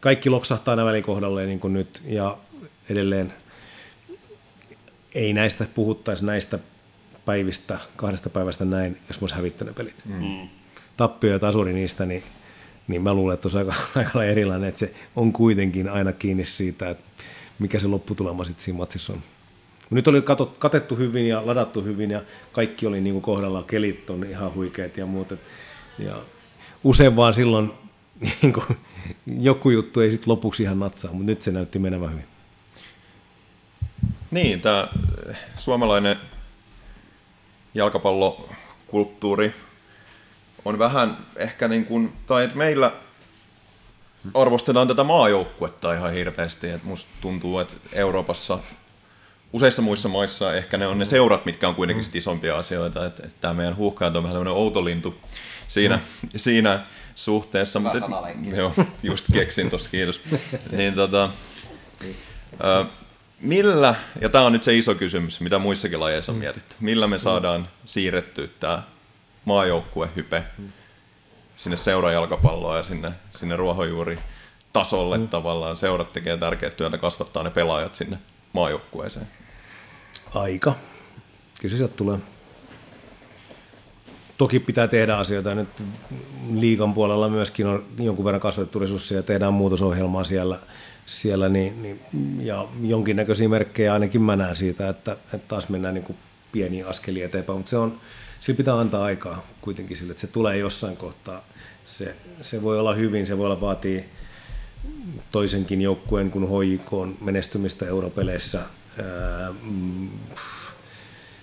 kaikki 0.00 0.30
loksahtaa 0.30 0.72
aina 0.72 0.84
välin 0.84 1.02
kohdalleen 1.02 1.48
niin 1.48 1.60
kuin 1.60 1.72
nyt 1.72 2.02
ja 2.06 2.38
edelleen 2.90 3.32
ei 5.14 5.32
näistä 5.32 5.66
puhuttaisi 5.74 6.26
näistä 6.26 6.58
päivistä, 7.24 7.78
kahdesta 7.96 8.30
päivästä 8.30 8.64
näin, 8.64 8.98
jos 9.08 9.20
mä 9.20 9.24
olisi 9.24 9.34
hävittänyt 9.34 9.74
pelit. 9.74 10.02
Mm. 10.04 10.48
Tappio 10.96 11.32
ja 11.32 11.38
tasuri 11.38 11.72
niistä, 11.72 12.06
niin, 12.06 12.22
niin 12.88 13.02
mä 13.02 13.14
luulen, 13.14 13.34
että 13.34 13.48
se 13.48 13.58
on 13.58 13.66
aika, 13.66 13.82
aika 14.00 14.24
erilainen, 14.24 14.68
että 14.68 14.78
se 14.78 14.94
on 15.16 15.32
kuitenkin 15.32 15.88
aina 15.88 16.12
kiinni 16.12 16.44
siitä, 16.44 16.90
että 16.90 17.04
mikä 17.58 17.78
se 17.78 17.86
lopputulema 17.86 18.44
sitten 18.44 18.64
siinä 18.64 18.76
matsissa 18.76 19.12
on. 19.12 19.22
Nyt 19.90 20.08
oli 20.08 20.22
katot, 20.22 20.56
katettu 20.58 20.96
hyvin 20.96 21.26
ja 21.26 21.46
ladattu 21.46 21.82
hyvin 21.82 22.10
ja 22.10 22.22
kaikki 22.52 22.86
oli 22.86 23.00
niin 23.00 23.14
kuin 23.14 23.22
kohdallaan, 23.22 23.64
kelit 23.64 24.10
on 24.10 24.24
ihan 24.24 24.54
huikeat 24.54 24.96
ja 24.96 25.06
muut. 25.06 25.28
Ja 25.98 26.16
usein 26.84 27.16
vaan 27.16 27.34
silloin 27.34 27.72
niin 28.42 28.52
kuin, 28.52 28.78
joku 29.26 29.70
juttu 29.70 30.00
ei 30.00 30.10
sitten 30.10 30.32
lopuksi 30.32 30.62
ihan 30.62 30.78
natsaa, 30.78 31.12
mutta 31.12 31.26
nyt 31.26 31.42
se 31.42 31.52
näytti 31.52 31.78
menevän 31.78 32.10
hyvin. 32.10 32.24
Niin, 34.30 34.60
tämä 34.60 34.88
suomalainen 35.56 36.16
jalkapallokulttuuri 37.74 39.54
on 40.64 40.78
vähän 40.78 41.16
ehkä 41.36 41.68
niin 41.68 41.84
kuin, 41.84 42.12
tai 42.26 42.44
että 42.44 42.56
meillä 42.56 42.92
arvostetaan 44.34 44.88
tätä 44.88 45.04
maajoukkuetta 45.04 45.94
ihan 45.94 46.12
hirveästi, 46.12 46.68
että 46.68 46.86
musta 46.86 47.10
tuntuu, 47.20 47.58
että 47.58 47.76
Euroopassa 47.92 48.58
useissa 49.52 49.82
muissa 49.82 50.08
maissa 50.08 50.54
ehkä 50.54 50.78
ne 50.78 50.86
on 50.86 50.98
ne 50.98 51.04
seurat, 51.04 51.44
mitkä 51.44 51.68
on 51.68 51.74
kuitenkin 51.74 52.04
sit 52.04 52.16
isompia 52.16 52.58
asioita, 52.58 53.06
että, 53.06 53.22
että 53.26 53.38
tämä 53.40 53.54
meidän 53.54 53.76
huuhkajat 53.76 54.16
on 54.16 54.22
vähän 54.22 54.34
tämmöinen 54.34 54.54
outolintu 54.54 55.14
siinä, 55.68 55.96
mm. 55.96 56.28
siinä 56.36 56.80
suhteessa. 57.14 57.78
Hyvä 57.78 57.92
mutta, 58.08 58.56
joo, 58.56 58.74
just 59.02 59.26
keksin 59.32 59.70
tuossa, 59.70 59.90
kiitos. 59.90 60.20
niin, 60.76 60.94
tota, 60.94 61.30
ö, 62.64 62.84
millä, 63.40 63.94
ja 64.20 64.28
tämä 64.28 64.44
on 64.44 64.52
nyt 64.52 64.62
se 64.62 64.74
iso 64.74 64.94
kysymys, 64.94 65.40
mitä 65.40 65.58
muissakin 65.58 66.00
lajeissa 66.00 66.32
on 66.32 66.36
mm. 66.36 66.40
mietitty, 66.40 66.76
millä 66.80 67.06
me 67.06 67.18
saadaan 67.18 67.68
siirrettyä 67.84 68.48
tämä 68.60 68.82
maajoukkuehype 69.44 70.44
sinne 71.56 71.76
seurajalkapalloa 71.76 72.76
ja 72.76 72.82
sinne, 72.82 73.12
sinne 73.38 73.56
ruohonjuuri 73.56 74.18
tasolle 74.72 75.18
mm. 75.18 75.28
tavallaan. 75.28 75.76
Seurat 75.76 76.12
tekee 76.12 76.36
tärkeää 76.36 76.72
työtä 76.72 76.98
kasvattaa 76.98 77.42
ne 77.42 77.50
pelaajat 77.50 77.94
sinne 77.94 78.18
maajoukkueeseen. 78.52 79.28
Aika. 80.34 80.74
Kyllä 81.60 81.76
se 81.76 81.88
tulee. 81.88 82.18
Toki 84.38 84.60
pitää 84.60 84.88
tehdä 84.88 85.16
asioita. 85.16 85.54
Nyt 85.54 85.68
liikan 86.52 86.94
puolella 86.94 87.28
myöskin 87.28 87.66
on 87.66 87.84
jonkun 87.98 88.24
verran 88.24 88.40
kasvatettu 88.40 88.78
resursseja, 88.78 89.22
tehdään 89.22 89.54
muutosohjelmaa 89.54 90.24
siellä– 90.24 90.58
siellä, 91.08 91.48
niin, 91.48 91.82
niin, 91.82 92.00
ja 92.40 92.68
jonkinnäköisiä 92.82 93.48
merkkejä 93.48 93.92
ainakin 93.92 94.22
mä 94.22 94.36
näen 94.36 94.56
siitä, 94.56 94.88
että, 94.88 95.12
että 95.12 95.48
taas 95.48 95.68
mennään 95.68 95.94
niin 95.94 96.04
kuin 96.04 96.16
pieniä 96.52 96.86
askelia 96.86 97.26
eteenpäin, 97.26 97.58
mutta 97.58 97.70
se 97.70 97.76
on, 97.76 98.00
sillä 98.40 98.56
pitää 98.56 98.78
antaa 98.78 99.04
aikaa 99.04 99.46
kuitenkin 99.60 99.96
sille, 99.96 100.10
että 100.10 100.20
se 100.20 100.26
tulee 100.26 100.56
jossain 100.56 100.96
kohtaa. 100.96 101.44
Se, 101.84 102.16
se 102.42 102.62
voi 102.62 102.78
olla 102.78 102.94
hyvin, 102.94 103.26
se 103.26 103.38
voi 103.38 103.46
olla 103.46 103.60
vaatii 103.60 104.04
toisenkin 105.32 105.82
joukkueen 105.82 106.30
kuin 106.30 106.48
HJK 106.48 107.20
menestymistä 107.20 107.86
europeleissä. 107.86 108.60
Mm, 109.62 110.08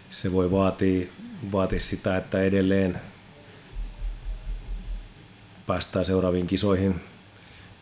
se 0.10 0.34
voi 0.34 0.52
vaatia, 0.52 1.08
vaatia 1.52 1.80
sitä, 1.80 2.18
että 2.18 2.42
edelleen 2.42 3.02
päästään 5.68 6.06
seuraaviin 6.06 6.48
kisoihin– 6.48 6.96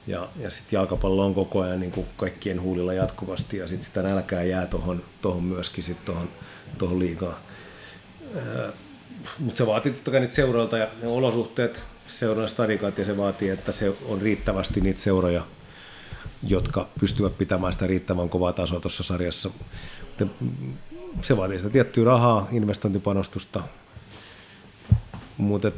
ja, 0.08 0.28
ja 0.40 0.50
sitten 0.50 0.78
jalkapallo 0.78 1.26
on 1.26 1.36
koko 1.36 1.62
ajan 1.62 1.80
niin 1.80 2.06
kaikkien 2.18 2.62
huulilla 2.62 2.94
jatkuvasti 2.94 3.58
ja 3.58 3.68
sitten 3.68 3.86
sitä 3.86 4.02
nälkää 4.02 4.44
jää 4.44 4.66
tuohon 4.66 5.04
tohon 5.22 5.44
myöskin 5.44 5.84
sit 5.84 6.06
tohon, 6.06 6.30
tohon 6.78 7.00
liigaan. 7.00 7.36
Mutta 9.40 9.58
se 9.58 9.66
vaatii 9.66 9.92
totta 9.92 10.12
kai 10.12 10.20
niitä 10.20 10.36
seuroilta 10.36 10.78
ja 10.78 10.88
ne 11.02 11.08
olosuhteet, 11.08 11.86
seuran 12.08 12.50
stadikat 12.50 12.98
ja 12.98 13.06
se 13.06 13.18
vaatii, 13.18 13.50
että 13.50 13.72
se 13.72 13.94
on 14.06 14.22
riittävästi 14.22 14.82
niitä 14.82 15.00
seuroja, 15.00 15.46
jotka 16.48 16.88
pystyvät 17.00 17.38
pitämään 17.38 17.74
sitä 17.74 17.88
riittävän 17.88 18.30
kovaa 18.30 18.54
tasoa 18.54 18.80
tuossa 18.80 19.04
sarjassa. 19.04 19.50
Se 21.22 21.38
vaatii 21.38 21.60
sitä 21.60 21.70
tiettyä 21.70 22.06
rahaa, 22.06 22.48
investointipanostusta, 22.52 23.64
mutta 25.38 25.72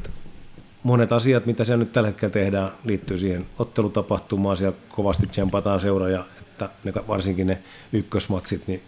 monet 0.84 1.12
asiat, 1.12 1.46
mitä 1.46 1.64
siellä 1.64 1.84
nyt 1.84 1.94
tällä 1.94 2.08
hetkellä 2.08 2.34
tehdään, 2.34 2.72
liittyy 2.84 3.18
siihen 3.18 3.46
ottelutapahtumaan. 3.60 4.58
Siellä 4.58 4.78
kovasti 4.90 5.28
tsempataan 5.28 5.80
seuroja, 5.80 6.26
että 6.42 6.70
ne, 6.84 6.94
varsinkin 7.08 7.48
ne 7.48 7.64
ykkösmatsit, 7.94 8.68
niin 8.68 8.82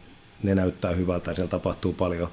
ne 0.44 0.56
näyttää 0.56 0.92
hyvältä 0.92 1.32
ja 1.32 1.36
siellä 1.36 1.50
tapahtuu 1.50 1.94
paljon 1.94 2.30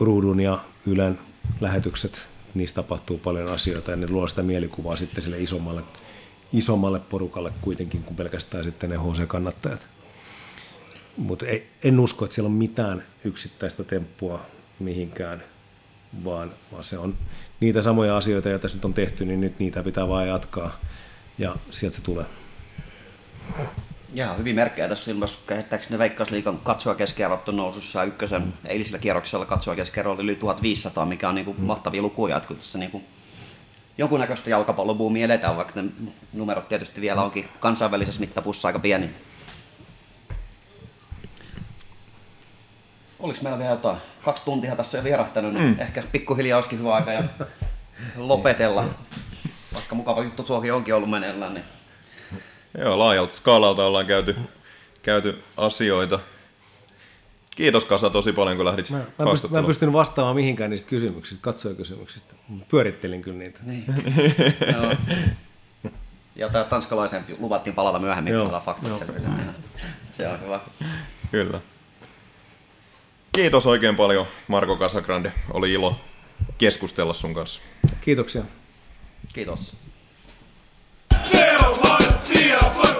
ruudun 0.00 0.40
ja 0.40 0.64
Ylen 0.86 1.18
lähetykset, 1.60 2.28
niistä 2.54 2.76
tapahtuu 2.82 3.18
paljon 3.18 3.50
asioita 3.50 3.90
ja 3.90 3.96
ne 3.96 4.08
luo 4.08 4.28
sitä 4.28 4.42
mielikuvaa 4.42 4.96
sitten 4.96 5.22
sille 5.22 5.38
isommalle, 5.38 5.82
isommalle 6.52 7.00
porukalle 7.00 7.52
kuitenkin 7.60 8.02
kuin 8.02 8.16
pelkästään 8.16 8.64
sitten 8.64 8.90
ne 8.90 8.96
HC-kannattajat. 8.96 9.86
Mutta 11.16 11.46
en 11.84 12.00
usko, 12.00 12.24
että 12.24 12.34
siellä 12.34 12.48
on 12.48 12.52
mitään 12.52 13.04
yksittäistä 13.24 13.84
temppua 13.84 14.46
mihinkään, 14.78 15.42
vaan, 16.24 16.52
vaan 16.72 16.84
se 16.84 16.98
on 16.98 17.14
niitä 17.60 17.82
samoja 17.82 18.16
asioita, 18.16 18.48
joita 18.48 18.68
nyt 18.74 18.84
on 18.84 18.94
tehty, 18.94 19.24
niin 19.24 19.40
nyt 19.40 19.58
niitä 19.58 19.82
pitää 19.82 20.08
vaan 20.08 20.28
jatkaa 20.28 20.80
ja 21.38 21.56
sieltä 21.70 21.96
se 21.96 22.02
tulee. 22.02 22.24
Ja 24.14 24.34
hyvin 24.34 24.54
merkkejä 24.54 24.88
tässä 24.88 25.10
ilmassa. 25.10 25.38
Käsittääkseni 25.46 25.98
Veikkausliikan 25.98 26.58
katsoa 26.58 26.94
keskiarvot 26.94 27.48
on 27.48 27.56
nousussa 27.56 28.04
ykkösen 28.04 28.54
eilisellä 28.64 28.98
kierroksella 28.98 29.46
katsoa 29.46 29.76
keskiarvo 29.76 30.12
oli 30.12 30.22
yli 30.22 30.36
1500, 30.36 31.06
mikä 31.06 31.28
on 31.28 31.34
niin 31.34 31.44
kuin 31.44 31.60
mahtavia 31.60 32.02
lukuja, 32.02 32.36
että 32.36 32.46
kun 32.46 32.56
tässä 32.56 32.78
niin 32.78 32.90
kuin 32.90 33.04
jonkunnäköistä 33.98 34.50
jalkapallobuumia 34.50 35.24
eletään, 35.24 35.56
vaikka 35.56 35.82
ne 35.82 35.90
numerot 36.32 36.68
tietysti 36.68 37.00
vielä 37.00 37.22
onkin 37.22 37.48
kansainvälisessä 37.60 38.20
mittapussa 38.20 38.68
aika 38.68 38.78
pieni. 38.78 39.10
Oliko 43.18 43.38
meillä 43.42 43.58
vielä 43.58 43.70
jotain? 43.70 43.96
Kaksi 44.24 44.44
tuntia 44.44 44.76
tässä 44.76 44.98
jo 44.98 45.04
vierahtanut, 45.04 45.54
niin 45.54 45.64
mm. 45.64 45.80
ehkä 45.80 46.02
pikkuhiljaa 46.12 46.56
olisikin 46.56 46.78
hyvä 46.78 46.94
aika 46.94 47.12
ja 47.12 47.22
lopetella. 48.16 48.84
Vaikka 49.74 49.94
mukava 49.94 50.24
juttu 50.24 50.42
tuokin 50.42 50.72
onkin 50.72 50.94
ollut 50.94 51.10
meneillään, 51.10 51.54
niin 51.54 51.64
Joo, 52.78 52.98
laajalta 52.98 53.34
skaalalta 53.34 53.86
ollaan 53.86 54.06
käyty, 54.06 54.36
käyty 55.02 55.42
asioita. 55.56 56.20
Kiitos 57.56 57.84
Kasa 57.84 58.10
tosi 58.10 58.32
paljon, 58.32 58.56
kun 58.56 58.66
lähdit 58.66 58.90
mä, 58.90 58.98
mä, 58.98 59.30
pyst, 59.30 59.50
mä 59.50 59.58
en 59.58 59.64
pystynyt 59.64 59.92
vastaamaan 59.92 60.36
mihinkään 60.36 60.70
niistä 60.70 60.88
kysymyksistä, 60.88 61.42
katsojakysymyksistä. 61.42 62.34
Pyörittelin 62.68 63.22
kyllä 63.22 63.38
niitä. 63.38 63.58
Niin. 63.62 63.84
Joo. 64.74 64.92
Ja 66.36 66.48
tämä 66.48 66.64
tanskalaisen 66.64 67.24
luvattiin 67.38 67.74
palata 67.74 67.98
myöhemmin, 67.98 68.32
kun 68.32 68.42
ollaan 68.42 68.62
faktat 68.62 68.92
Se 70.10 70.28
on 70.28 70.40
hyvä. 70.40 70.60
Kyllä. 71.30 71.60
Kiitos 73.32 73.66
oikein 73.66 73.96
paljon 73.96 74.26
Marko 74.48 74.76
Casagrande. 74.76 75.32
Oli 75.50 75.72
ilo 75.72 75.96
keskustella 76.58 77.14
sun 77.14 77.34
kanssa. 77.34 77.62
Kiitoksia. 78.00 78.42
Kiitos. 79.32 79.76
a 82.52 82.72
football. 82.72 82.99